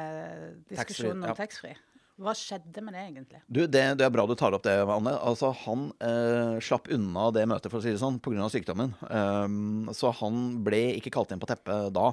diskusjonen 0.69 1.23
om 1.30 1.38
taxfree. 1.38 1.77
Hva 2.22 2.35
skjedde 2.38 2.84
med 2.85 2.93
det 2.93 3.03
egentlig? 3.07 3.39
Du, 3.47 3.64
det, 3.65 3.81
det 3.97 4.05
er 4.05 4.11
bra 4.14 4.27
du 4.30 4.35
tar 4.38 4.53
opp 4.53 4.65
det, 4.68 4.76
Anne. 4.85 5.15
Altså, 5.26 5.49
han 5.64 5.88
eh, 6.03 6.60
slapp 6.61 6.91
unna 6.93 7.31
det 7.34 7.47
møtet, 7.49 7.72
for 7.73 7.80
å 7.80 7.84
si 7.85 7.89
det 7.95 8.01
sånn, 8.03 8.19
pga. 8.22 8.45
sykdommen. 8.53 8.93
Um, 9.10 9.89
så 9.97 10.11
han 10.19 10.60
ble 10.65 10.84
ikke 10.99 11.15
kalt 11.15 11.34
inn 11.34 11.41
på 11.41 11.49
teppet 11.49 11.89
da. 11.95 12.11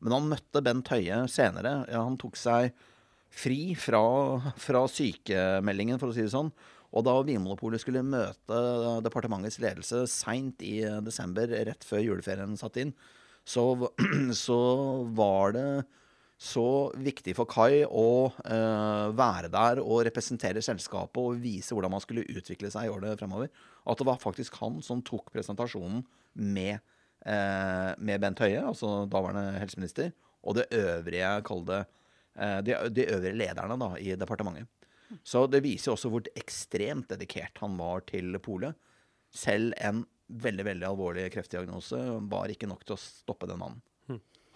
Men 0.00 0.16
han 0.16 0.30
møtte 0.30 0.64
Bent 0.64 0.88
Høie 0.94 1.20
senere. 1.30 1.82
Ja, 1.92 2.00
han 2.06 2.16
tok 2.20 2.40
seg 2.40 2.72
fri 3.32 3.74
fra, 3.78 4.00
fra 4.60 4.86
sykemeldingen, 4.88 6.00
for 6.00 6.10
å 6.10 6.16
si 6.16 6.24
det 6.24 6.32
sånn. 6.32 6.50
Og 6.92 7.04
da 7.04 7.14
Vinmonopolet 7.24 7.80
skulle 7.80 8.04
møte 8.04 8.58
departementets 9.04 9.60
ledelse 9.60 10.06
seint 10.12 10.64
i 10.64 10.80
desember, 11.04 11.52
rett 11.68 11.84
før 11.88 12.02
juleferien 12.08 12.56
satt 12.60 12.80
inn, 12.80 12.92
så, 13.44 13.90
så 14.44 14.60
var 15.16 15.56
det 15.56 15.66
så 16.42 16.90
viktig 16.98 17.36
for 17.38 17.46
Kai 17.46 17.84
å 17.86 18.26
eh, 18.42 19.10
være 19.14 19.50
der 19.52 19.78
og 19.82 20.02
representere 20.08 20.62
selskapet 20.64 21.20
og 21.20 21.38
vise 21.42 21.74
hvordan 21.74 21.92
man 21.94 22.02
skulle 22.02 22.26
utvikle 22.26 22.70
seg 22.72 22.88
i 22.88 22.90
årene 22.90 23.14
fremover, 23.20 23.52
at 23.86 24.00
det 24.00 24.06
var 24.08 24.18
faktisk 24.22 24.58
han 24.58 24.80
som 24.82 25.04
tok 25.06 25.30
presentasjonen 25.34 26.02
med, 26.34 26.82
eh, 27.22 27.92
med 28.02 28.24
Bent 28.24 28.42
Høie, 28.42 28.58
altså 28.58 29.04
daværende 29.10 29.60
helseminister, 29.62 30.10
og 30.42 30.58
det 30.58 30.66
øvrige, 30.74 31.30
kall 31.46 31.62
det 31.68 31.84
eh, 32.34 32.58
de, 32.66 32.78
de 32.90 33.06
øvrige 33.14 33.38
lederne 33.38 33.78
da, 33.78 33.92
i 34.02 34.16
departementet. 34.18 34.66
Så 35.22 35.44
det 35.46 35.62
viser 35.62 35.94
også 35.94 36.10
hvor 36.10 36.26
ekstremt 36.38 37.10
dedikert 37.12 37.62
han 37.62 37.76
var 37.78 38.02
til 38.08 38.34
polet. 38.42 38.74
Selv 39.30 39.76
en 39.78 40.02
veldig 40.42 40.64
veldig 40.66 40.88
alvorlig 40.88 41.28
kreftdiagnose 41.34 42.00
var 42.32 42.52
ikke 42.52 42.68
nok 42.70 42.84
til 42.86 42.96
å 42.96 43.02
stoppe 43.02 43.48
den 43.50 43.60
mannen. 43.60 43.82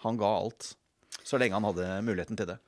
Han 0.05 0.17
ga 0.17 0.29
alt, 0.39 0.75
så 1.25 1.39
lenge 1.41 1.57
han 1.57 1.65
hadde 1.65 1.87
muligheten 2.05 2.37
til 2.37 2.51
det. 2.51 2.59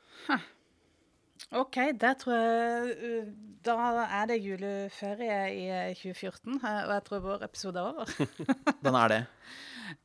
OK, 1.56 1.78
der 1.98 2.16
tror 2.20 2.36
jeg 2.36 2.96
uh, 3.00 3.30
Da 3.66 3.76
er 4.04 4.26
det 4.30 4.40
juleferie 4.44 5.38
i 5.56 5.64
eh, 5.72 5.96
2014, 5.98 6.58
eh, 6.58 6.82
og 6.84 6.92
jeg 6.94 7.06
tror 7.08 7.24
vår 7.24 7.46
episode 7.48 7.80
er 7.80 7.88
over. 7.94 8.12
Den 8.86 8.98
er 9.00 9.14
det. 9.14 9.20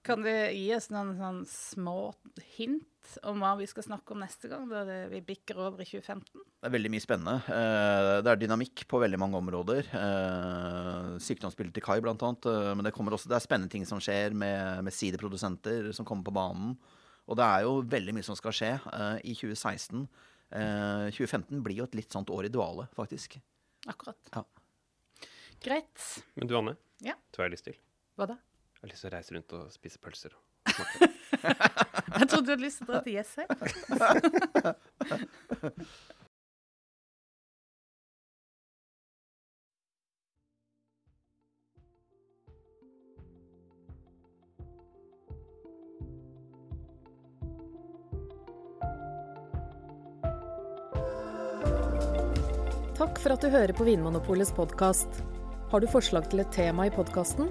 Kan 0.06 0.22
du 0.24 0.30
gi 0.30 0.68
oss 0.76 0.90
noen 0.92 1.14
sånn 1.18 1.40
små 1.50 1.94
hint 2.56 2.86
om 3.28 3.42
hva 3.42 3.50
vi 3.58 3.66
skal 3.68 3.84
snakke 3.84 4.14
om 4.14 4.22
neste 4.22 4.48
gang, 4.48 4.64
da 4.70 4.80
vi 5.10 5.20
bikker 5.24 5.58
over 5.60 5.82
i 5.84 5.86
2015? 5.86 6.24
Det 6.34 6.68
er 6.70 6.72
veldig 6.72 6.90
mye 6.94 7.04
spennende. 7.04 7.34
Eh, 7.52 8.22
Det 8.24 8.32
er 8.32 8.40
dynamikk 8.40 8.86
på 8.88 9.00
veldig 9.02 9.18
mange 9.20 9.36
områder. 9.42 9.90
Eh, 9.92 11.10
Sykdomsbildet 11.20 11.74
til 11.76 11.84
Kai, 11.84 11.98
blant 12.00 12.22
annet. 12.24 12.46
Eh, 12.48 12.74
Men 12.74 12.84
det, 12.84 12.94
også, 12.94 13.28
det 13.28 13.36
er 13.36 13.44
spennende 13.44 13.70
ting 13.70 13.84
som 13.86 14.00
skjer 14.00 14.32
med, 14.32 14.84
med 14.84 14.92
sideprodusenter 14.92 15.92
som 15.92 16.06
kommer 16.08 16.24
på 16.24 16.32
banen. 16.34 16.78
Og 17.28 17.36
det 17.36 17.44
er 17.44 17.62
jo 17.64 17.82
veldig 17.82 18.14
mye 18.14 18.24
som 18.24 18.36
skal 18.36 18.52
skje 18.52 18.72
i 19.24 19.34
2016. 19.34 20.08
Eh, 20.52 21.10
2015 21.12 21.62
blir 21.64 21.76
jo 21.82 21.84
et 21.88 21.94
litt 21.96 22.12
sånt 22.12 22.28
år 22.32 22.46
i 22.48 22.52
dvale, 22.52 22.88
faktisk. 22.96 23.38
Akkurat. 23.88 24.16
Ja. 24.32 24.44
Greit. 25.64 26.24
Men 26.36 26.48
du, 26.48 26.56
Anne. 26.56 26.76
Ja. 27.04 27.14
Vet 27.16 27.36
du 27.36 27.42
har 27.42 27.52
lyst 27.52 27.64
til? 27.68 27.76
Hva 28.16 28.28
da? 28.32 28.36
Jeg 28.84 28.90
har 28.90 28.92
lyst 28.92 29.04
til 29.06 29.08
å 29.08 29.16
reise 29.16 29.32
rundt 29.32 29.52
og 29.56 29.68
spise 29.72 29.96
pølser. 30.04 30.32
Jeg 32.20 32.26
trodde 32.28 32.44
du 32.44 32.50
hadde 32.52 32.60
lyst 32.60 32.82
til 32.82 32.84
å 32.84 32.92
dra 32.92 33.00
til 33.00 33.16
Jessheim. 33.16 33.48
Takk 53.00 53.16
for 53.16 53.32
at 53.32 53.40
du 53.40 53.48
hører 53.48 53.72
på 53.72 53.88
Vinmonopolets 53.88 54.52
podkast. 54.52 55.24
Har 55.72 55.80
du 55.80 55.88
forslag 55.88 56.28
til 56.28 56.44
et 56.44 56.52
tema 56.52 56.84
i 56.84 56.92
podkasten? 56.92 57.48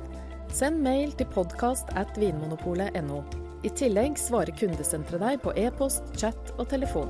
Send 0.53 0.83
mail 0.85 1.09
til 1.17 1.25
podkast 1.33 1.89
at 1.97 2.13
vinmonopolet.no. 2.21 3.23
I 3.65 3.71
tillegg 3.73 4.19
svarer 4.21 4.53
kundesenteret 4.53 5.23
deg 5.23 5.39
på 5.41 5.53
e-post, 5.57 6.11
chat 6.13 6.51
og 6.59 6.67
telefon. 6.69 7.09